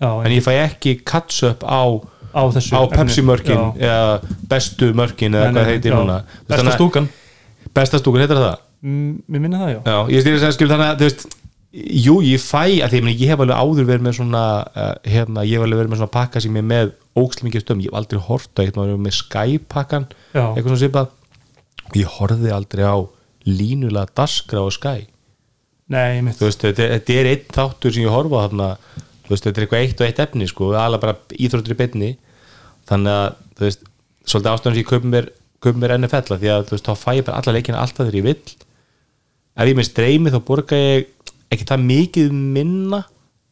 já 0.00 0.10
en 0.24 0.30
ég 0.34 0.44
fæ 0.44 0.52
ekki 0.64 0.96
catch-up 1.06 1.64
á, 1.66 1.82
á 2.34 2.42
á. 2.74 2.80
Pepsi-mörkin 2.94 3.74
eða 3.78 4.20
bestu 4.50 4.92
mörkin 4.94 5.34
eða 5.34 5.50
hvað 5.54 5.70
heitir 5.72 5.94
núna. 5.96 6.20
Besta 6.46 6.60
Þannig 6.60 6.72
að- 6.72 6.78
stúkan. 6.78 7.08
besta 7.74 7.98
stúkan, 7.98 8.20
heitir 8.22 8.36
það? 8.42 8.58
Mm, 8.84 9.22
mér 9.30 9.40
minna 9.40 9.58
það, 9.64 9.70
já. 9.72 9.80
Já, 9.88 9.98
ég 10.12 10.20
stýrði 10.22 10.36
að 10.36 10.42
segja 10.44 10.52
skil 10.58 10.68
þannig 10.68 10.90
að 10.92 10.98
þú 11.00 11.08
veist 11.08 11.26
Jú, 11.74 12.20
ég 12.22 12.38
fæ, 12.38 12.84
að 12.84 12.92
því 12.92 12.98
ég, 13.00 13.02
meni, 13.02 13.16
ég 13.18 13.30
hef 13.32 13.40
alveg 13.42 13.58
áður 13.58 13.86
verið 13.88 14.04
með 14.06 14.12
svona 14.20 14.42
uh, 14.62 14.90
hérna, 15.10 15.42
ég 15.42 15.58
hef 15.58 15.64
alveg 15.66 15.80
verið 15.80 15.90
með 15.90 15.98
svona 15.98 16.14
pakka 16.14 16.42
sem 16.44 16.58
ég 16.60 16.66
með 16.70 16.92
ókslega 17.18 17.48
mikið 17.48 17.64
stöðum, 17.64 17.80
ég 17.82 17.90
hef 17.90 17.98
aldrei 17.98 18.20
hort 18.28 18.52
á 18.54 18.60
eitthvað 18.62 18.84
verið 18.84 19.00
með 19.02 19.16
Sky-pakkan, 19.16 20.06
Já. 20.30 20.44
eitthvað 20.44 20.68
svona 20.68 20.82
svipað. 20.84 21.08
Ég 21.98 22.12
horfði 22.14 22.52
aldrei 22.54 22.84
á 22.86 22.96
línulega 23.50 24.14
daskra 24.20 24.62
á 24.62 24.68
Sky. 24.76 25.02
Nei, 25.90 26.22
mitt 26.22 26.38
þú 26.38 26.46
veist, 26.46 26.62
þetta, 26.62 26.86
þetta 26.94 27.16
er 27.18 27.30
einn 27.32 27.48
þáttur 27.58 27.96
sem 27.96 28.06
ég 28.06 28.14
horfa 28.14 28.38
á 28.38 28.44
þarna, 28.46 28.68
þú 29.24 29.34
veist, 29.34 29.48
þetta 29.48 29.58
er 29.58 29.66
eitthvað 29.66 29.82
eitt 29.88 29.98
og 29.98 30.06
eitt 30.06 30.22
efni 30.24 30.48
sko, 30.50 30.68
alveg 30.78 31.02
bara 31.02 31.16
íþróttur 31.34 31.74
í 31.74 31.80
beinni. 31.80 32.12
Þannig 32.86 33.18
að, 33.18 33.40
þú 33.58 33.66
veist 33.66 33.82
svolítið 34.30 34.52
ástæðan 34.52 34.76
sem 34.76 34.84
ég 34.84 34.92
kaupum 34.92 35.10
mér, 35.12 35.28
mér 35.74 35.96
NFL 35.98 36.38
-a, 36.38 36.38
því 36.38 36.54
að, 36.54 36.68
þú 36.70 36.76
veist, 36.76 36.86
þá 36.86 36.94
fæ 37.02 37.10
ég 37.18 37.26
bara 37.26 37.42
alla 37.42 37.56
leikina 37.58 37.82
alltaf 37.82 38.06
þegar 38.06 38.20
ég 38.20 38.28
vill. 38.30 38.54
Ef 39.54 39.68
ég 39.68 39.76
með 39.78 39.90
streymi 39.90 40.32
þá 40.34 40.40
borga 40.46 40.78
ég 40.78 41.13
ekki 41.56 41.68
það 41.70 41.88
mikið 41.88 42.34
minna 42.34 43.04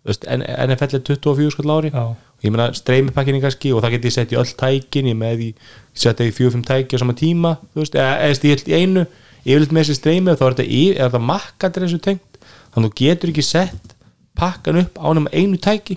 veist, 0.07 0.27
NFL 0.27 0.99
er 0.99 1.05
24 1.07 1.55
skall 1.55 1.75
ári 1.77 1.93
Já. 1.93 2.05
og 2.11 2.45
ég 2.47 2.53
meina 2.53 2.71
streymipakkinni 2.75 3.43
kannski 3.43 3.73
og 3.73 3.83
það 3.85 3.97
get 3.97 4.09
ég 4.09 4.15
sett 4.17 4.35
í 4.35 4.39
öll 4.41 4.55
tækin 4.59 5.11
ég 5.13 5.19
með 5.19 5.45
í, 5.47 5.51
setja 5.95 6.27
í 6.27 6.35
fjögur-fimm 6.35 6.67
tæki 6.67 6.99
á 6.99 7.03
sama 7.03 7.15
tíma 7.19 7.57
veist, 7.77 7.95
eða 7.95 8.19
veist, 8.27 8.69
í 8.69 8.79
einu. 8.79 9.07
Yfirleitt 9.43 9.75
með 9.75 9.89
þessi 9.89 9.99
streymi 9.99 10.31
og 10.31 10.39
þá 10.39 10.45
er 10.47 10.55
þetta, 10.55 10.67
þetta 11.01 11.21
makkadressu 11.27 11.99
tengt. 12.03 12.37
Þannig 12.73 12.77
að 12.77 12.93
þú 12.93 12.99
getur 13.01 13.33
ekki 13.33 13.43
sett 13.43 13.95
pakkan 14.39 14.79
upp 14.85 15.01
á 15.03 15.09
nema 15.19 15.33
einu 15.35 15.59
tæki. 15.59 15.97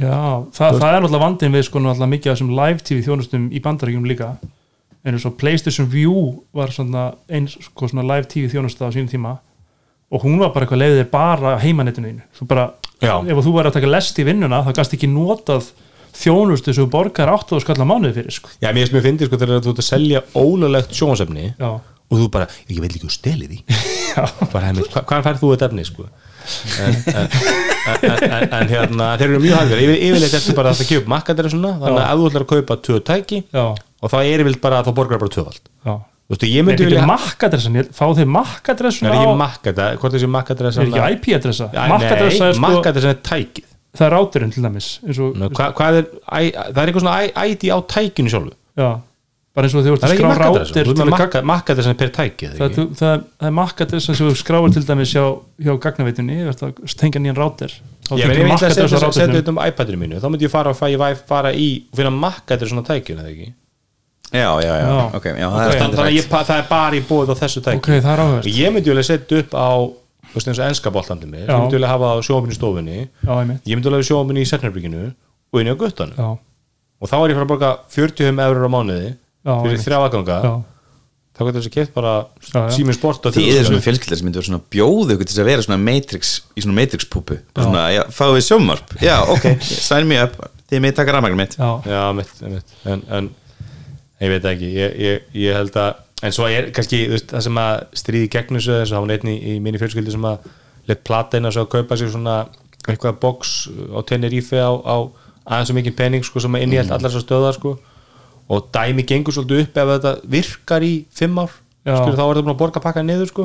Já, 0.00 0.42
það, 0.56 0.78
það 0.80 0.86
er 0.88 0.96
náttúrulega 0.96 1.22
vandinn 1.22 1.54
við 1.54 1.66
sko 1.68 1.82
náttúrulega 1.82 2.12
mikið 2.14 2.30
af 2.32 2.38
þessum 2.38 2.54
live 2.56 2.86
tv 2.88 3.04
þjónustum 3.04 3.44
í 3.52 3.60
bandaríkjum 3.62 4.08
líka. 4.08 4.30
En 5.04 5.12
eins 5.12 5.26
og 5.28 5.36
Playstation 5.38 5.90
View 5.92 6.22
var 6.56 6.72
svona 6.72 7.10
eins 7.28 7.58
sko 7.68 7.90
svona 7.92 8.06
live 8.08 8.26
tv 8.32 8.48
þjónusta 8.54 8.88
á 8.88 8.94
sínum 8.96 9.12
tíma 9.12 9.36
og 10.14 10.22
hún 10.22 10.38
var 10.38 10.52
bara 10.54 10.66
eitthvað 10.66 10.82
leiðið 10.84 11.08
bara 11.12 11.56
heimanettinu 11.62 12.10
þínu. 12.12 12.26
Þú 12.38 12.46
bara, 12.50 12.68
Já. 13.02 13.14
ef 13.18 13.40
þú 13.42 13.54
væri 13.56 13.70
að 13.70 13.78
taka 13.78 13.90
lest 13.90 14.20
í 14.20 14.26
vinnuna 14.28 14.62
þá 14.66 14.70
gast 14.78 14.94
ekki 14.96 15.10
notað 15.10 15.72
þjónustu 16.14 16.74
sem 16.76 16.90
borgar 16.90 17.32
8 17.32 17.56
og 17.56 17.64
skalla 17.64 17.86
mánuði 17.88 18.20
fyrir 18.20 18.36
sko. 18.36 18.52
Já, 18.62 18.70
mér 18.76 18.92
finnst 19.02 19.26
sko 19.26 19.40
þegar 19.40 19.64
þú 19.64 19.74
ert 19.74 19.82
að 19.82 19.88
selja 19.88 20.22
ólulegt 20.38 20.94
sjónasefni 20.94 21.48
Já, 21.58 21.72
og 21.74 22.20
þú 22.20 22.28
bara, 22.30 22.46
ég 22.70 22.78
vil 22.78 22.92
ekki 22.92 23.10
steli 23.10 23.50
því. 23.50 23.60
Bara 24.54 24.70
hva, 24.70 25.02
hvaðan 25.02 25.26
færð 25.26 25.40
þú 25.42 25.52
þetta 25.54 25.68
efni 25.70 25.86
sko? 25.88 26.06
En, 26.78 26.96
en, 27.08 27.28
en, 28.04 28.44
en, 28.52 28.68
hérna 28.68 29.06
þeir 29.18 29.30
eru 29.30 29.38
mjög 29.42 29.62
hægir, 29.62 29.80
Yfir, 29.80 30.00
yfirleitt 30.10 30.34
ertu 30.38 30.54
bara 30.54 30.74
að 30.74 30.82
það 30.82 30.90
gefa 30.92 31.10
makkadressuna, 31.10 31.70
þannig 31.80 32.02
að 32.04 32.20
þú 32.20 32.26
ætlar 32.28 32.44
að 32.44 32.50
kaupa 32.50 32.76
tvö 32.84 32.98
tæki 33.08 33.38
já, 33.48 33.64
og 33.72 34.12
þá 34.12 34.16
er 34.20 34.44
yfirleitt 34.44 34.60
bara 34.62 34.82
að 34.82 34.90
þá 34.90 34.98
borgar 35.00 35.22
bara 35.22 35.34
tvöfald. 35.34 35.70
Þú 36.24 36.34
veist, 36.34 36.44
ég 36.48 36.66
myndi 36.66 36.88
vilja... 36.88 37.04
makkadressan, 37.08 37.78
fá 37.92 38.04
þeir 38.06 38.20
það 38.22 38.34
makkadressuna 38.38 39.10
er 39.10 39.14
á 39.14 39.20
ekki 39.20 39.38
makkadressa, 39.40 40.00
hvort 40.00 40.16
þessi 40.16 40.30
makkadressa 40.34 40.82
er 40.84 40.90
ekki 40.90 41.16
IP-adressa 41.18 41.70
makkadressa 41.92 42.50
er 42.50 42.58
sko, 42.58 42.64
makkadressa 42.64 43.12
er 43.12 43.18
tækið. 43.28 43.72
Það 43.94 44.06
er 44.06 44.14
ráturinn 44.16 44.54
til 44.54 44.64
dæmis 44.64 44.92
Nú, 45.04 45.50
hva, 45.54 45.66
hvað 45.76 45.98
er, 46.00 46.06
æ, 46.24 46.38
það 46.56 46.80
er 46.80 46.90
eitthvað 46.90 47.04
svona 47.04 47.48
ID 47.50 47.66
á 47.70 47.78
tækinu 47.92 48.32
sjálfu. 48.32 48.54
Já, 48.80 48.88
bara 49.54 49.68
eins 49.68 49.76
og 49.76 49.84
ert 49.84 50.02
það 50.02 50.08
að 50.08 50.08
er 50.08 50.16
ekki 50.16 50.24
skrá 50.24 50.30
makkadressa, 50.32 50.72
rátir 50.74 50.88
þú 50.88 50.94
til 50.94 51.04
veist 51.04 51.04
að 51.04 51.10
með 51.12 51.50
makkadressa 51.52 51.96
per 52.00 52.14
tækið 52.16 52.54
það, 52.56 52.78
það, 52.78 52.88
það, 52.98 53.26
það 53.38 53.50
er 53.50 53.58
makkadressa 53.60 54.16
sem 54.18 54.30
þú 54.30 54.38
skráir 54.40 54.74
til 54.74 54.84
dæmis 54.88 55.12
hjá, 55.14 55.26
hjá 55.68 55.74
gagnaveitunni 55.84 56.38
þú 56.40 56.54
ert 56.54 56.64
að 56.66 56.96
tengja 57.04 57.22
nýjan 57.22 57.38
rátir 57.38 57.76
Ég 58.12 58.28
ætla 58.28 58.58
að 58.58 58.74
setja 58.76 59.00
á 59.00 59.08
þetta 59.16 59.52
um 59.54 59.60
iPadinu 59.64 59.96
mínu. 59.96 60.18
Þá 60.20 60.26
myndi 60.28 60.44
ég 60.44 60.52
fara 60.52 61.52
í 61.56 61.68
og 61.88 61.96
finna 61.96 62.10
makkadressa 62.12 62.74
svona 62.74 62.84
tækinu, 62.84 63.22
eða 63.22 63.30
ekki 63.32 63.46
já, 64.34 64.50
já, 64.64 64.72
já, 64.74 64.86
Já. 64.90 65.04
ok, 65.18 65.26
já, 65.30 65.48
það 65.54 65.68
er 65.70 65.80
Þannig 65.84 66.00
að 66.04 66.12
ég, 66.18 66.26
það 66.32 66.50
er 66.58 66.64
bara 66.70 66.98
í 66.98 67.02
bóð 67.08 67.30
á 67.30 67.34
þessu 67.38 67.62
tæki. 67.64 67.78
Ok, 67.80 67.88
það 68.02 68.10
er 68.16 68.22
áhverst 68.24 68.48
og 68.50 68.58
ég 68.58 68.74
myndi 68.74 68.90
vilja 68.92 69.06
setja 69.06 69.40
upp 69.44 69.54
á 69.54 69.70
þú 70.34 70.34
veist 70.40 70.48
eins 70.50 70.58
og 70.60 70.66
enska 70.66 70.90
boltandi 70.90 71.26
mig 71.30 71.44
ég 71.46 71.54
myndi 71.54 71.78
vilja 71.78 71.90
hafa 71.92 72.08
sjófuminn 72.26 72.50
í 72.50 72.58
stofunni. 72.58 72.98
Ég 73.30 73.74
myndi 73.78 73.86
vilja 73.86 74.00
hafa 74.00 74.08
sjófuminn 74.10 74.42
í 74.42 74.46
setnarbyrginu 74.50 75.02
og 75.54 75.60
inn 75.62 75.70
á 75.70 75.76
guttanum 75.78 76.18
já, 76.18 76.28
og 76.34 77.06
þá 77.10 77.14
er 77.20 77.30
ég 77.30 77.36
fara 77.38 77.46
að 77.46 77.52
borga 77.54 77.70
40 77.94 78.42
eurur 78.48 78.66
á 78.66 78.70
mánuði 78.74 79.10
Já, 79.44 79.52
fyrir 79.62 79.82
þrjá 79.84 79.98
aðganga. 80.00 80.38
Já, 80.42 80.52
þá 81.34 81.40
getur 81.44 81.60
þessi 81.60 81.72
keft 81.74 81.92
bara 81.94 82.12
síminn 82.74 82.96
sport 82.96 83.26
og 83.28 83.34
Þið 83.34 83.42
þjóðskrá. 83.44 83.60
er 83.60 83.68
svona 83.68 83.84
fjölskyldar 83.84 84.18
sem 84.18 84.32
svona 84.48 84.62
bjóðu 84.72 85.10
ykkur 85.14 85.26
til 85.30 85.40
að 85.42 85.48
vera 85.50 85.62
svona 85.66 85.78
Matrix 85.82 86.34
í 86.54 86.62
svona 86.64 86.76
Matrix 86.80 87.06
púpu 87.10 87.38
bara 87.54 87.66
svona, 87.68 87.82
já, 87.94 88.02
fáðu 88.14 88.38
við 88.38 88.46
sjómarp 88.48 88.94
já, 89.02 89.16
ok, 89.34 89.46
sign 89.90 90.06
me 90.08 90.16
up, 90.22 90.34
þið 90.70 90.80
ég 94.24 94.34
veit 94.34 94.50
ekki 94.50 94.72
ég, 94.74 94.98
ég, 95.04 95.30
ég 95.44 95.56
held 95.58 95.78
að 95.80 96.02
en 96.24 96.34
svo 96.34 96.48
er 96.48 96.70
kannski 96.74 97.04
veist, 97.10 97.30
það 97.32 97.46
sem 97.48 97.58
að 97.60 97.72
stríði 98.00 98.30
gegn 98.32 98.58
þessu 98.58 98.76
þess 98.78 98.94
að 98.94 99.02
hann 99.02 99.14
einni 99.16 99.34
í 99.52 99.56
minni 99.62 99.80
fjölskyldu 99.80 100.14
sem 100.14 100.28
að 100.28 100.46
lett 100.88 101.02
plata 101.06 101.40
inn 101.40 101.48
að 101.48 101.56
svo 101.56 101.64
að 101.66 101.72
kaupa 101.74 101.98
sér 102.00 102.12
svona 102.12 102.36
eitthvað 102.84 103.18
box 103.22 103.54
á 103.92 104.00
Tenerife 104.08 104.60
á, 104.60 104.72
á 104.72 104.96
aðeins 105.44 105.70
svo 105.70 105.76
mikið 105.78 105.96
penning 105.98 106.24
sko, 106.24 106.40
sem 106.40 106.56
að 106.56 106.64
inni 106.66 106.80
held 106.80 106.92
allar 106.94 107.12
svo 107.12 107.22
stöðar 107.24 107.56
sko. 107.56 107.76
og 108.44 108.66
dæmi 108.72 109.06
gengur 109.08 109.32
svolítið 109.32 109.62
upp 109.64 109.78
ef 109.80 109.90
þetta 109.94 110.10
virkar 110.28 110.84
í 110.84 110.94
fimm 111.12 111.38
ár 111.40 111.52
Já. 111.84 111.98
Skilur, 111.98 112.16
þá 112.16 112.24
er 112.24 112.36
það 112.38 112.44
búin 112.44 112.54
að 112.54 112.60
borga 112.60 112.80
pakka 112.80 113.02
niður 113.04 113.28
sko. 113.28 113.44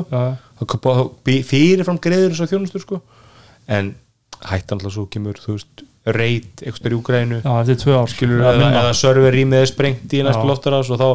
fyrirfram 1.44 2.00
greiður 2.00 2.32
þessar 2.32 2.50
þjónustur 2.52 2.84
sko. 2.84 3.00
en 3.68 3.94
hættan 4.40 4.78
alltaf 4.78 4.94
svo 4.94 5.06
kemur 5.12 5.40
þú 5.40 5.56
veist, 5.58 5.84
reit 6.06 6.62
eitthvað 6.64 6.94
í 6.94 6.96
Úgrænu 6.96 7.38
eða 8.40 8.54
eða, 8.54 8.58
minna. 8.64 8.82
eða 8.82 8.92
server 8.96 9.34
rýmið 9.36 9.64
er 9.64 9.70
sprengt 9.70 10.14
í 10.16 10.22
næstu 10.24 10.46
loftarás 10.48 10.90
og 10.90 11.00
þá, 11.00 11.08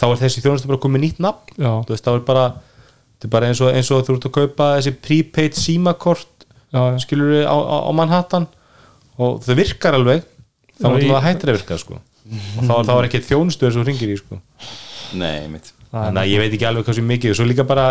þá 0.00 0.04
er 0.08 0.20
þessi 0.22 0.44
þjónustu 0.44 0.70
bara 0.70 0.80
komið 0.80 1.04
nýtt 1.04 1.20
nafn. 1.20 1.56
Þú 1.60 1.92
veist, 1.94 2.06
þá 2.06 2.12
er 2.14 2.22
bara, 2.30 2.44
þetta 3.16 3.28
er 3.28 3.34
bara 3.36 3.50
eins 3.50 3.60
og, 3.60 3.72
eins 3.76 3.90
og 3.92 4.06
þú 4.06 4.16
ert 4.16 4.28
að 4.30 4.36
kaupa 4.38 4.70
þessi 4.78 4.94
prepaid 5.04 5.58
símakort 5.60 6.46
skilur 7.04 7.44
á, 7.44 7.52
á, 7.52 7.76
á 7.84 7.90
Manhattan. 7.92 8.46
Og 9.20 9.42
það 9.44 9.60
virkar 9.60 9.98
alveg 9.98 10.24
þá 10.80 10.86
er 10.94 11.04
það 11.10 11.26
hættir 11.26 11.52
að 11.52 11.58
virka 11.58 11.78
sko. 11.82 11.98
og 12.00 12.64
þá, 12.64 12.74
þá 12.86 12.94
er 12.96 13.10
ekki 13.10 13.20
þjónustu 13.26 13.66
þessu 13.68 13.84
ringir 13.84 14.14
í 14.14 14.16
sko. 14.20 14.40
nei, 15.18 15.48
mitt 15.50 15.74
þannig 15.90 16.22
að 16.22 16.30
ég 16.30 16.42
veit 16.44 16.54
ekki 16.54 16.68
alveg 16.68 16.86
hvað 16.86 16.98
sem 17.00 17.08
mikið 17.10 17.32
og 17.32 17.38
svo 17.40 17.46
líka 17.48 17.66
bara, 17.66 17.86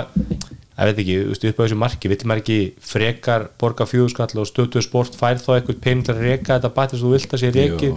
ég 0.79 0.89
veit 0.89 1.01
ekki 1.03 1.49
upp 1.51 1.59
á 1.59 1.63
þessu 1.65 1.77
marki, 1.79 2.09
vill 2.11 2.25
maður 2.29 2.41
ekki 2.43 2.59
frekar 2.91 3.49
borga 3.59 3.87
fjögurskall 3.89 4.39
og 4.39 4.47
stötu 4.47 4.81
sport 4.83 5.17
fær 5.19 5.41
þá 5.41 5.51
eitthvað 5.57 5.81
pening 5.83 6.07
til 6.07 6.15
að 6.15 6.23
reka 6.23 6.55
þetta 6.55 6.71
bætt 6.75 6.93
þess 6.93 7.03
að 7.03 7.05
þú 7.05 7.13
vilt 7.15 7.35
að 7.35 7.43
sé 7.43 7.51
Jú. 7.51 7.93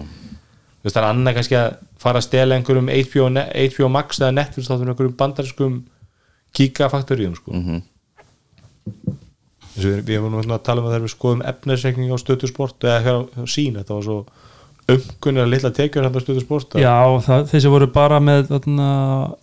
þú 0.83 0.89
veist 0.89 0.97
það 0.97 1.03
er 1.03 1.09
annað 1.13 1.37
kannski 1.39 1.59
að 1.61 1.69
fara 2.03 2.19
að 2.19 2.27
stela 2.27 2.59
einhverjum 2.59 2.91
HBO, 2.91 3.29
HBO 3.55 3.91
Max 3.95 4.19
eða 4.19 4.35
Netflix 4.35 4.67
þá 4.67 4.75
þurfum 4.75 4.93
einhverjum 4.93 5.19
bandariskum 5.21 5.77
kíka 6.53 6.89
faktoríum 6.93 7.37
sko. 7.39 7.55
Þess 9.73 9.85
að 9.87 9.93
við, 9.93 10.01
við 10.09 10.17
erum 10.19 10.35
nú 10.35 10.43
að 10.43 10.65
tala 10.67 10.83
um 10.83 10.89
að 10.89 10.97
þegar 10.97 11.07
við 11.07 11.15
skoðum 11.15 11.45
efnisreikning 11.53 12.11
á 12.13 12.19
stötu 12.21 12.51
sport 12.51 12.85
eða 12.85 12.99
hjá, 13.07 13.15
hjá 13.39 13.45
sín, 13.55 13.79
þetta 13.79 13.95
var 13.95 14.09
svo 14.09 14.19
umkunnir 14.91 15.45
að 15.45 15.53
litla 15.53 15.71
tekjur 15.77 16.07
hann 16.07 16.19
á 16.19 16.21
stötu 16.25 16.43
sport 16.43 16.77
að 16.77 16.83
já 16.85 16.97
það, 17.27 17.45
þeir 17.53 17.65
sem 17.65 17.75
voru 17.75 17.89
bara 17.95 18.19
með 18.25 18.49
þarna, 18.51 18.89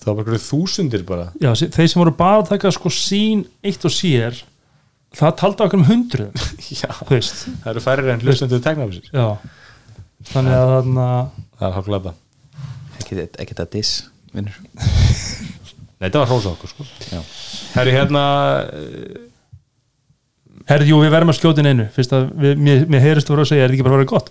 það 0.03 0.11
var 0.11 0.23
einhverju 0.23 0.43
þúsundir 0.45 1.05
bara. 1.07 1.27
Já, 1.39 1.51
þeir 1.63 1.91
sem 1.93 2.01
voru 2.01 2.15
bara 2.19 2.41
að 2.41 2.49
taka 2.51 2.73
sko 2.75 2.91
sín 2.93 3.45
eitt 3.63 3.87
og 3.87 3.95
sér 3.95 4.41
það 5.15 5.35
taldi 5.41 5.65
okkur 5.65 5.79
um 5.79 5.87
hundruðum 5.89 6.49
já, 6.81 6.89
þú 7.01 7.13
veist, 7.15 7.45
það 7.63 7.71
eru 7.73 7.85
færri 7.87 8.13
en 8.13 8.25
hlustendur 8.25 8.63
tegnafisir 8.65 9.09
já 9.15 9.29
þannig 10.33 10.57
að 10.59 10.73
þarna 10.75 11.05
það 11.55 11.69
er 11.69 11.77
hálflega 11.79 12.13
ekki, 12.99 13.25
ekki 13.41 13.55
þetta 13.55 13.67
diss, 13.73 13.95
vinnur. 14.35 14.59
Nei, 15.99 16.07
þetta 16.07 16.21
var 16.21 16.29
hrósa 16.31 16.53
okkur 16.53 16.71
sko. 16.71 16.85
Já. 17.11 17.19
Herri 17.75 17.95
hérna 17.95 18.23
Herði, 20.69 20.91
jú, 20.91 20.99
við 21.01 21.13
verðum 21.15 21.31
að 21.33 21.37
skjóta 21.39 21.63
inn 21.63 21.71
einu. 21.71 21.85
Fyrst 21.95 22.11
að 22.13 22.27
við, 22.37 22.59
mér, 22.61 22.83
mér 22.93 23.01
heyrist 23.01 23.29
þú 23.29 23.33
voru 23.33 23.45
að 23.45 23.49
segja, 23.49 23.63
er 23.65 23.71
þetta 23.71 23.79
ekki 23.79 23.85
bara 23.87 23.95
að 23.97 24.01
vera 24.03 24.11
gott 24.11 24.27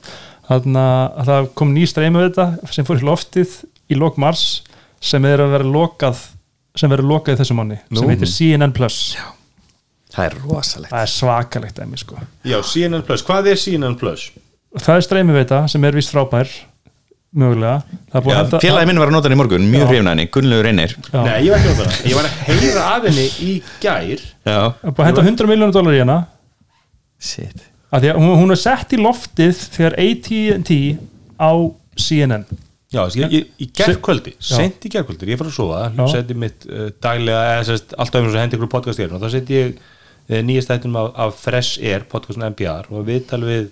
þannig 0.48 0.82
að 1.22 1.28
það 1.30 1.48
kom 1.60 1.72
ný 1.76 1.84
streymi 1.88 2.22
við 2.22 2.28
þetta 2.30 2.72
sem 2.74 2.86
fór 2.88 3.02
í 3.02 3.06
loftið 3.08 3.56
í 3.92 3.98
lok 3.98 4.18
mars 4.20 4.44
sem 5.00 5.24
er 5.28 5.42
að 5.44 5.52
vera 5.56 5.68
lokað 5.76 6.22
sem 6.78 6.90
verður 6.92 7.10
lokað 7.12 7.36
í 7.36 7.40
þessu 7.42 7.56
manni 7.58 7.76
Nú. 7.90 8.00
sem 8.00 8.12
heitir 8.12 8.30
CNN 8.32 8.74
Plus. 8.76 9.16
Það 10.14 10.24
er 10.24 10.36
rosalegt. 10.44 10.90
Það 10.92 11.04
er 11.04 11.10
svakalegt 11.12 11.78
dæmi 11.78 11.98
sko. 12.00 12.18
Já, 12.46 12.58
CNN 12.64 13.04
Plus, 13.06 13.22
hvað 13.26 13.52
er 13.52 13.60
CNN 13.60 13.98
Plus? 14.00 14.30
það 14.78 14.98
er 15.00 15.04
streymi 15.06 15.32
við 15.34 15.44
þetta 15.46 15.60
sem 15.72 15.84
er 15.88 15.96
vist 15.96 16.12
frábær 16.12 16.50
mögulega. 17.38 17.82
Já, 18.12 18.20
félagi 18.60 18.88
minn 18.88 19.00
var 19.00 19.10
að 19.10 19.16
nota 19.16 19.28
hann 19.28 19.36
í 19.36 19.40
morgun, 19.40 19.66
mjög 19.68 19.84
Já. 19.84 19.88
hrifna 19.92 20.12
henni, 20.14 20.26
Gunnlaugur 20.32 20.64
Reynir. 20.68 20.94
Já. 21.12 21.18
Nei, 21.24 21.38
ég 21.44 21.52
var 21.52 21.58
ekki 21.60 21.72
á 21.72 21.76
það 21.80 22.08
Ég 22.08 22.18
var 22.18 22.28
að 22.28 22.38
heyra 22.48 22.84
af 22.94 23.08
henni 23.08 23.26
í 23.44 23.54
gær. 23.82 24.22
Já, 24.48 24.60
það 24.80 24.94
búið 24.94 25.02
að 25.04 25.10
henda 25.10 25.26
100 25.28 25.50
miljónu 25.52 25.76
dólar 25.76 25.98
í 25.98 26.02
hana. 26.04 26.18
Shit 27.18 27.66
hún, 28.18 28.34
hún 28.42 28.52
er 28.52 28.60
sett 28.60 28.92
í 28.92 29.00
loftið 29.00 29.60
þegar 29.76 29.98
AT&T 30.04 30.78
á 31.40 31.50
CNN 31.98 32.46
Já, 32.88 33.02
ég, 33.20 33.32
ég, 33.34 33.48
í 33.60 33.66
gærkvöldi, 33.76 34.32
Já. 34.38 34.54
sent 34.56 34.84
í 34.88 34.90
gærkvöldi 34.92 35.28
Ég 35.28 35.36
fór 35.40 35.50
að 35.50 35.56
sofa, 35.58 35.80
Já. 35.92 36.04
seti 36.14 36.36
mitt 36.40 36.64
uh, 36.70 36.86
daglega 37.04 37.42
eða 37.58 37.66
sérst, 37.68 37.92
alltaf 38.00 38.24
þess 38.24 38.38
að 38.38 38.44
hendi 38.46 38.56
ykkur 38.56 38.70
podcast 38.72 39.02
hér 39.02 39.12
og 39.12 39.20
þá 39.20 39.28
seti 39.34 39.58
ég 39.58 39.74
uh, 39.76 40.40
nýjast 40.48 40.72
þættum 40.72 40.96
af, 41.00 41.10
af 41.26 41.42
Fresh 41.42 41.82
Air, 41.84 42.06
podcastin 42.08 42.46
NPR 42.48 42.88
og 42.88 43.04
viðtal 43.08 43.42
við 43.44 43.68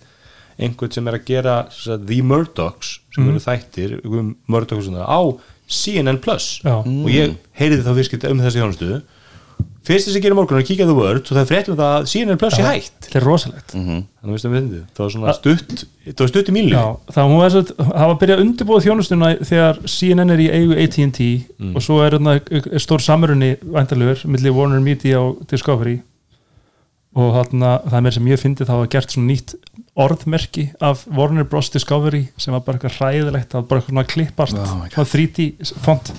einhvern 0.60 0.92
sem 0.92 1.08
er 1.08 1.16
að 1.16 1.26
gera 1.28 1.56
sérst, 1.72 1.96
The 2.08 2.20
Murdochs 2.24 2.92
sem 3.16 3.28
eru 3.28 3.40
þættir 3.40 3.96
um 4.04 4.34
Murdochs 4.52 4.88
á 4.92 5.20
CNN 5.66 6.20
Plus 6.24 6.60
Já. 6.64 6.76
og 6.84 7.08
ég 7.12 7.36
heyriði 7.56 7.84
þá 7.88 7.92
fyrst 7.96 8.28
um 8.28 8.44
þessi 8.44 8.60
þjónustu 8.60 8.90
fyrst 9.86 10.08
þess 10.08 10.18
að 10.18 10.24
gera 10.26 10.36
morgun 10.38 10.58
að 10.58 10.66
kíkja 10.68 10.86
The 10.88 10.96
Word 10.96 11.22
og 11.22 11.30
það 11.32 11.42
er 11.42 11.48
fréttum 11.50 11.76
það 11.78 11.92
að 11.96 12.08
CNN 12.12 12.40
Plus 12.40 12.56
er 12.58 12.66
hægt 12.66 12.96
þetta 13.06 13.20
er 13.20 13.26
rosalegt. 13.26 13.74
Að 13.76 14.40
stöðum 14.42 14.56
við 14.70 14.80
það 14.96 15.02
var 15.04 15.12
svona 15.14 15.34
stutt 15.36 15.84
það 16.06 16.22
var 16.24 16.32
stutt 16.32 16.50
í 16.50 16.56
mínu 16.56 16.82
það 17.14 17.36
er 17.46 17.54
það 17.78 18.10
var 18.10 18.18
byrjað 18.22 18.36
að 18.36 18.44
undirbúa 18.46 18.82
þjónustuna 18.86 19.30
þegar 19.46 19.80
CNN 19.94 20.34
er 20.34 20.42
í 20.42 20.50
eigu 20.50 20.76
AT&T 20.84 21.28
og 21.72 21.80
svo 21.86 22.00
er, 22.04 22.18
þarna, 22.18 22.36
er 22.42 22.82
stór 22.82 23.04
samrunni 23.06 23.52
væntalugur 23.62 24.26
milli 24.30 24.52
Warner 24.54 24.82
Media 24.82 25.22
og 25.22 25.42
Discovery. 25.50 26.00
Og 27.16 27.30
þarna, 27.32 27.78
það 27.86 27.96
er 27.96 28.04
mér 28.04 28.16
sem 28.18 28.26
ég 28.28 28.40
fyndi 28.42 28.66
þá 28.68 28.74
var 28.76 28.90
gert 28.92 29.14
svona 29.14 29.30
nýtt 29.30 29.54
orðmerki 29.96 30.66
af 30.84 31.06
Warner 31.16 31.46
Bros. 31.48 31.70
Discovery 31.72 32.26
sem 32.36 32.52
var 32.52 32.60
bara 32.66 32.76
eitthvað 32.78 32.98
hræðilegt, 33.00 33.48
það 33.52 33.60
var 33.62 33.68
bara 33.70 33.80
eitthvað 33.80 33.94
svona 33.94 34.04
klippast 34.12 34.58
Oh 34.60 34.74
my 34.76 34.90
God. 34.90 34.92
svona 34.92 35.10
3D 35.14 35.46
font 35.86 36.12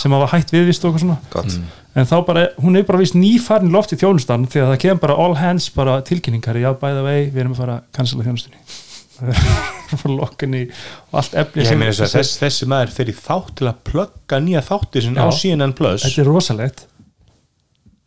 sem 0.00 0.12
var 0.16 0.28
hætt 0.34 0.52
viðvist 0.54 0.84
og 0.84 0.92
eitthvað 0.92 1.04
svona? 1.06 1.18
Gott. 1.32 1.58
En 1.94 2.08
þá 2.10 2.14
bara, 2.26 2.42
hún 2.60 2.76
er 2.76 2.82
bara 2.88 2.98
vist 3.00 3.14
nýfarin 3.14 3.70
loft 3.72 3.92
í 3.94 3.98
þjónustan 4.00 4.44
þegar 4.50 4.72
það 4.74 4.80
kemur 4.84 5.02
bara 5.06 5.16
all 5.24 5.36
hands 5.38 5.68
bara 5.74 6.00
tilkynningar, 6.04 6.58
já 6.58 6.72
by 6.74 6.90
the 6.96 7.04
way, 7.06 7.28
við 7.30 7.44
erum 7.44 7.54
að 7.54 7.60
fara 7.62 7.76
að 7.78 7.84
cancela 7.96 8.26
þjónustunni. 8.26 8.60
Það 9.14 9.28
er 9.30 9.94
að 9.94 10.00
fara 10.00 10.14
lokkinni 10.18 10.60
og 10.66 11.18
allt 11.20 11.34
efni 11.38 11.62
Ég 11.62 11.68
sem- 11.68 11.78
meina 11.78 11.92
þess 11.94 12.02
að 12.08 12.14
þess, 12.18 12.38
þessi 12.40 12.66
maður 12.72 12.94
fyrir 12.96 13.14
þátt 13.22 13.52
til 13.60 13.68
að 13.70 13.76
plugga 13.86 14.40
nýja 14.42 14.62
þáttir 14.66 15.04
sinni 15.06 15.22
á. 15.22 15.30
CNN 15.30 15.74
Plus. 15.78 16.02
Þetta 16.02 16.24
er 16.24 16.30
rosalegt. 16.32 16.82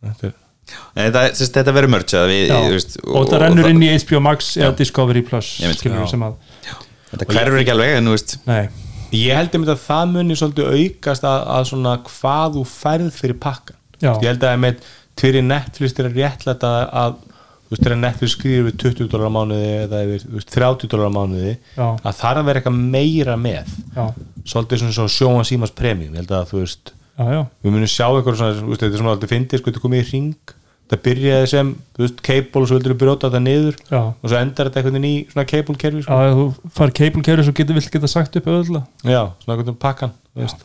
Þetta 0.04 0.28
er- 0.28 0.34
þetta, 0.94 1.22
þetta 1.56 1.74
verður 1.76 1.94
við, 2.30 2.42
Já. 2.50 2.58
veist, 2.74 2.98
og 3.04 3.24
þetta 3.24 3.40
rennur 3.44 3.70
inn 3.70 3.86
í 3.86 3.90
HBO 3.94 4.20
Max 4.24 4.52
eða 4.58 4.74
Discovery 4.78 5.24
Plus 5.26 5.54
já. 5.62 5.70
að, 6.28 6.36
þetta 7.14 7.30
hverfur 7.32 7.62
ekki 7.62 7.74
alveg 7.76 7.96
en 8.02 8.12
Ég 9.08 9.32
held 9.32 9.54
að 9.72 9.86
það 9.86 10.10
muni 10.12 10.34
svolítið 10.36 10.66
aukast 10.74 11.24
að, 11.24 11.44
að 11.54 11.62
svona 11.70 11.94
hvað 12.04 12.58
þú 12.58 12.64
færð 12.68 13.06
fyrir 13.16 13.38
pakkan 13.40 13.78
Já. 13.98 14.12
Ég 14.22 14.28
held 14.28 14.44
að 14.44 14.52
einmitt 14.54 14.84
fyrir 15.18 15.42
Netflix 15.42 15.96
er 15.98 16.12
réttlætt 16.14 16.66
að, 16.66 16.82
að 17.00 17.16
þú 17.68 17.72
veist, 17.72 17.82
þegar 17.82 17.98
Netflix 18.02 18.34
skrifir 18.36 18.66
við 18.68 18.76
20 18.84 19.08
dólar 19.12 19.32
á 19.32 19.36
mánuði 19.38 19.70
eða 19.82 20.02
yfir 20.06 20.22
þú 20.24 20.36
veist, 20.36 20.52
30 20.54 20.92
dólar 20.92 21.10
á 21.10 21.16
mánuði 21.16 21.54
Já. 21.74 21.86
að 21.88 22.20
það 22.20 22.30
er 22.30 22.40
að 22.42 22.46
vera 22.48 22.62
eitthvað 22.62 22.78
meira 22.94 23.34
með 23.40 23.72
já, 23.96 24.04
svolítið 24.52 24.82
svona 24.82 24.96
svo 24.96 25.08
sjóma 25.12 25.42
símas 25.48 25.74
premium 25.76 26.14
ég 26.14 26.22
held 26.22 26.36
að 26.38 26.52
þú 26.52 26.62
veist, 26.62 26.94
já, 27.18 27.26
já. 27.34 27.42
Við 27.64 27.74
munum 27.74 27.90
sjá 27.90 28.06
eitthvað 28.08 28.38
svona, 28.40 28.56
þú 28.58 28.70
veist, 28.70 28.82
þetta 28.84 28.94
er 28.94 29.02
svona 29.02 29.14
alltaf 29.16 29.32
fyndið 29.34 29.60
sko, 29.60 29.70
þetta 29.72 29.84
komið 29.84 30.02
í 30.04 30.08
ring 30.12 30.54
það 30.88 31.00
byrjaði 31.04 31.48
sem, 31.52 31.70
þú 31.96 32.04
veist, 32.04 32.20
cable 32.24 32.62
og 32.62 32.68
svo 32.68 32.78
vildur 32.78 32.94
þú 32.94 32.98
brjóta 33.02 33.28
þetta 33.28 33.40
niður 33.44 33.76
Já. 33.90 34.00
og 34.08 34.24
svo 34.24 34.38
endar 34.40 34.68
þetta 34.70 34.80
einhvern 34.80 34.96
veginn 34.96 35.08
í 35.08 35.26
svona 35.32 35.44
cable 35.50 35.76
kerfi 35.82 36.04
sko. 36.04 36.16
Já, 36.16 36.32
þú 36.38 36.72
far 36.78 36.92
cable 36.96 37.24
carrier 37.26 37.44
svo 37.44 37.54
getur 37.58 37.76
vilt 37.76 37.90
geta 37.92 38.08
sagt 38.08 38.38
upp 38.40 38.48
auðvitað 38.48 38.86
Já, 39.04 39.20
svona 39.42 39.52
einhvern 39.52 39.66
veginn 39.66 39.80
pakkan 39.84 40.14
þú 40.32 40.46
veist. 40.46 40.64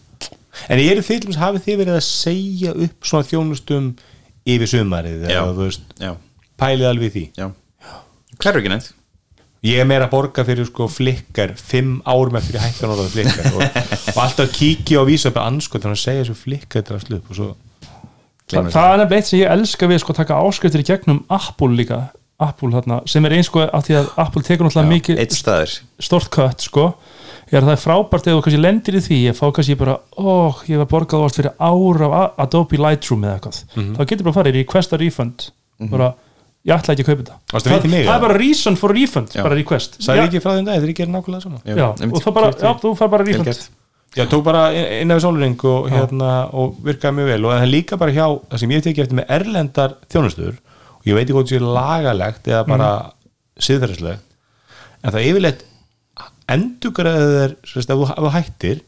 En 0.71 0.79
ég 0.79 0.93
er 0.93 1.01
því 1.03 1.17
til 1.17 1.25
dæmis 1.25 1.41
hafið 1.41 1.65
þið 1.65 1.79
verið 1.81 1.97
að 1.97 2.05
segja 2.07 2.73
upp 2.85 3.09
svona 3.09 3.27
þjónustum 3.27 3.89
yfir 4.53 4.71
sumarið 4.71 5.27
eða 5.27 5.45
þú 5.49 5.67
veist, 5.67 5.85
já, 5.99 6.13
pælið 6.61 6.89
alveg 6.93 7.09
í 7.09 7.13
því? 7.17 7.25
Já. 7.41 7.47
Hverfur 8.37 8.63
ekki 8.63 8.71
neitt 8.71 8.91
Ég 9.63 9.79
er 9.79 9.85
meira 9.87 10.09
að 10.09 10.11
borga 10.11 10.43
fyrir 10.43 10.65
sko 10.67 10.89
flikkar 10.91 11.53
fimm 11.55 12.01
ár 12.03 12.33
með 12.35 12.49
fyrir 12.49 12.63
hættan 12.65 12.91
orðað 12.91 13.13
flikkar 13.13 13.53
og, 13.55 13.77
og 14.11 14.17
alltaf 14.25 14.49
kíkja 14.57 14.99
og 14.99 15.07
vísa 15.07 15.29
upp 15.31 15.37
að 15.39 15.47
anskot 15.53 15.85
þannig 15.85 15.99
að 15.99 16.03
segja 16.03 16.23
þessu 16.25 16.35
flikkar 16.41 16.81
þetta 16.83 16.97
er 16.97 17.05
slupp 17.07 17.29
og 17.31 17.37
svo 17.39 17.51
Þa, 18.53 18.59
það 18.69 18.89
er 18.91 18.99
nefnilega 18.99 19.15
eitt 19.21 19.29
sem 19.29 19.39
ég 19.39 19.51
elska 19.55 19.87
við 19.87 20.01
sko 20.03 20.13
taka 20.17 20.35
áskriftir 20.43 20.81
í 20.83 20.85
gegnum 20.85 21.21
Apple 21.31 21.71
líka. 21.79 21.99
Apple 22.43 22.73
þarna, 22.73 22.97
sem 23.09 23.23
er 23.25 23.33
eins 23.37 23.47
sko 23.47 23.63
að 23.63 23.85
því 23.87 23.95
að 24.01 24.09
Apple 24.19 24.43
tekur 24.43 24.67
náttúrulega 24.67 24.91
mikið 24.91 25.21
stort 26.03 26.27
kött 26.33 26.65
sko. 26.67 26.83
Ég 27.47 27.55
er 27.55 27.63
að 27.63 27.69
það 27.71 27.75
er 27.77 27.81
frábært 27.85 28.27
ef 28.27 28.35
þú 28.35 28.43
kannski 28.43 28.59
lendir 28.61 28.97
í 28.99 29.01
því 29.07 29.19
ég 29.29 29.37
fá 29.39 29.45
kannski 29.55 29.77
bara, 29.79 29.95
ó, 30.19 30.51
ég 30.67 30.81
var 30.83 30.89
borgað 30.91 31.23
ást 31.29 31.39
fyrir 31.39 31.55
ára 31.55 32.09
af 32.09 32.13
A- 32.19 32.43
Adobe 32.45 32.77
Lightroom 32.83 33.23
eða 33.23 33.39
eitthvað, 33.39 33.63
Mhm. 33.79 33.95
þá 33.95 34.01
getur 34.11 34.23
bara 34.27 34.33
að 34.33 34.37
fara 34.41 34.51
í 34.51 34.55
request 34.59 34.93
a 34.93 34.97
refund, 35.01 35.47
bara 35.89 36.13
ég 36.63 36.73
ætla 36.77 36.95
ekki 36.95 37.03
að 37.03 37.09
kaupa 37.11 37.23
þetta. 37.23 37.37
Það, 37.51 37.85
það 37.91 38.15
er 38.15 38.21
bara 38.23 38.35
reason 38.39 38.77
for 38.79 38.95
refund, 38.95 39.33
bara 39.35 39.57
request. 39.59 39.97
Sæði 40.03 40.25
ekki 40.27 40.41
frá 40.43 40.53
þeim 40.57 40.67
dag, 40.69 40.83
þeir 40.83 40.93
gerir 40.99 41.13
nákvæmlega 41.13 41.43
svona 41.43 41.59
já, 41.67 41.87
og 42.07 42.21
þá 42.23 42.29
bara, 42.37 42.51
já, 42.55 42.69
þú 42.83 42.93
fær 42.99 43.11
bara 43.13 43.27
refund. 43.27 43.63
Já, 44.13 44.27
tók 44.29 44.43
bara 44.45 44.61
inn 45.01 45.09
af 45.11 45.23
sólring 45.23 45.57
og, 45.65 45.87
hérna, 45.89 46.31
og 46.53 46.75
virkaði 46.85 47.17
mjög 47.17 47.29
vel. 47.31 47.45
Og 47.47 47.55
það 47.55 47.63
er 47.65 47.71
líka 47.71 47.97
bara 47.97 48.13
hjá 48.13 48.25
það 48.51 48.61
sem 48.61 48.73
ég 48.75 48.83
tekið 48.85 49.03
eftir 49.07 49.17
með 49.17 49.31
erlendar 49.39 49.95
þjónustur 50.13 50.53
og 50.53 51.09
ég 51.09 51.17
veit 51.17 51.23
ekki 51.25 51.35
hvort 51.35 51.49
það 51.49 51.55
sé 51.57 51.71
lagalegt 51.79 52.49
eða 52.51 52.63
bara 52.69 52.89
mm. 53.57 54.19
en 55.03 55.15
það 55.15 55.25
yfirleitt 55.27 55.65
endugræðið 56.53 57.37
er 57.41 57.55
sérst, 57.67 57.91
ef, 57.91 58.03
þú, 58.13 58.29
hættir 58.35 58.83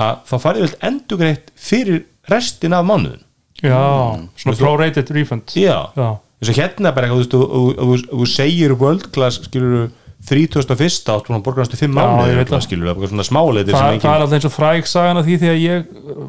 að 0.00 0.22
þá 0.30 0.34
farið 0.42 0.64
vel 0.64 0.78
endugrætt 0.88 1.52
fyrir 1.58 2.04
restin 2.30 2.76
af 2.76 2.86
mánuðin 2.88 3.24
já, 3.60 3.76
Mm. 3.76 4.28
svona 4.40 4.56
prorated 4.56 5.10
refund. 5.10 5.42
Já, 5.52 5.92
þess 6.40 6.50
að 6.54 6.60
hérna 6.62 6.92
bara 6.96 7.06
eitthvað, 7.06 7.16
þú 7.16 7.22
veist, 7.22 7.32
þú- 7.34 7.48
þú- 7.54 7.74
þú- 7.78 7.96
þú- 8.04 8.20
þú 8.20 8.28
segir 8.34 8.76
world 8.80 9.10
class 9.12 9.40
skilur 9.44 9.90
3001 10.28 11.08
átt 11.08 11.26
búin 11.28 11.38
að 11.38 11.44
borga 11.46 11.62
næstu 11.64 11.78
5 11.80 11.94
Já, 11.96 11.96
ég 11.96 12.10
mánuðir 12.10 12.36
veit 12.36 12.44
eitthvað, 12.44 12.58
það. 12.60 12.64
skilur, 12.66 12.88
eitthvað 12.92 13.10
svona 13.12 13.24
smáleitir 13.28 13.72
Þa, 13.72 13.78
sem 13.78 13.80
það 13.80 13.90
er 13.90 13.96
engin 13.96 14.10
alltaf 14.14 14.34
eins 14.36 14.48
og 14.48 14.52
fræg 14.52 14.86
sagan 14.90 15.16
af 15.20 15.24
því 15.24 15.36
þegar 15.40 15.58
ég 15.64 15.86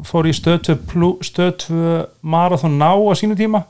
fór 0.08 0.28
í 0.28 0.32
stöð 0.32 0.58
2 0.64 1.10
stöð 1.28 1.50
2 1.66 2.06
marathon 2.22 2.78
ná 2.80 2.88
á 2.96 3.12
sínu 3.20 3.36
tíma 3.36 3.64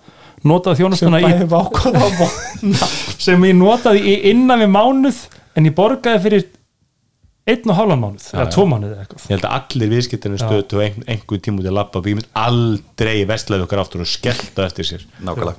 notaði 0.46 0.78
þjónustuna 0.82 1.20
í 1.22 1.26
á 1.26 1.42
vona 1.42 2.78
sem 3.26 3.46
ég 3.50 3.54
notaði 3.58 4.02
í 4.12 4.14
innan 4.30 4.62
við 4.62 4.70
mánuð 4.76 5.18
en 5.58 5.66
ég 5.66 5.74
borgaði 5.74 6.22
fyrir 6.22 6.46
einn 7.42 7.66
og 7.74 7.74
hálfan 7.74 7.98
mánuð, 8.04 8.28
eða 8.38 8.46
tvo 8.54 8.64
mánuð 8.70 8.92
eða 8.94 9.02
eitthvað. 9.02 9.22
Ég 9.26 9.34
held 9.34 9.46
að 9.48 9.54
allir 9.58 9.90
viðskiptinu 9.96 10.38
stöðu 10.38 10.76
og 10.78 10.82
ein, 10.86 11.04
einhver 11.10 11.40
tíma 11.42 11.58
út 11.58 11.66
í 11.66 11.74
lappa 11.74 11.98
og 11.98 12.06
ég 12.06 12.18
mynd 12.20 12.28
aldrei 12.38 13.24
vestlaði 13.26 13.66
okkar 13.66 13.82
aftur 13.82 14.04
og 14.04 14.10
skellta 14.10 14.68
eftir 14.70 14.86
sér. 14.86 15.02
Nákvæmlega 15.26 15.58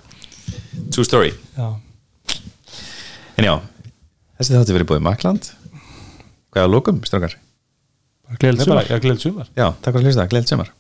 true 0.94 1.08
story. 1.08 1.34
Já, 1.58 1.68
en 3.40 3.50
já, 3.50 3.56
þessi 4.38 4.58
þátti 4.58 4.78
verið 4.78 4.92
búið 4.92 5.04
Makland 5.08 5.50
hvað 6.54 6.62
er 6.62 6.68
að 6.68 6.74
lókum, 6.76 7.02
er 8.62 8.72
bara, 8.72 8.86
sumar. 9.28 9.52
Já, 9.58 9.68
takk 9.80 9.94
fyrir 9.94 10.04
að 10.04 10.10
hlýsta, 10.10 10.30
gleðið 10.32 10.54
sumar 10.54 10.74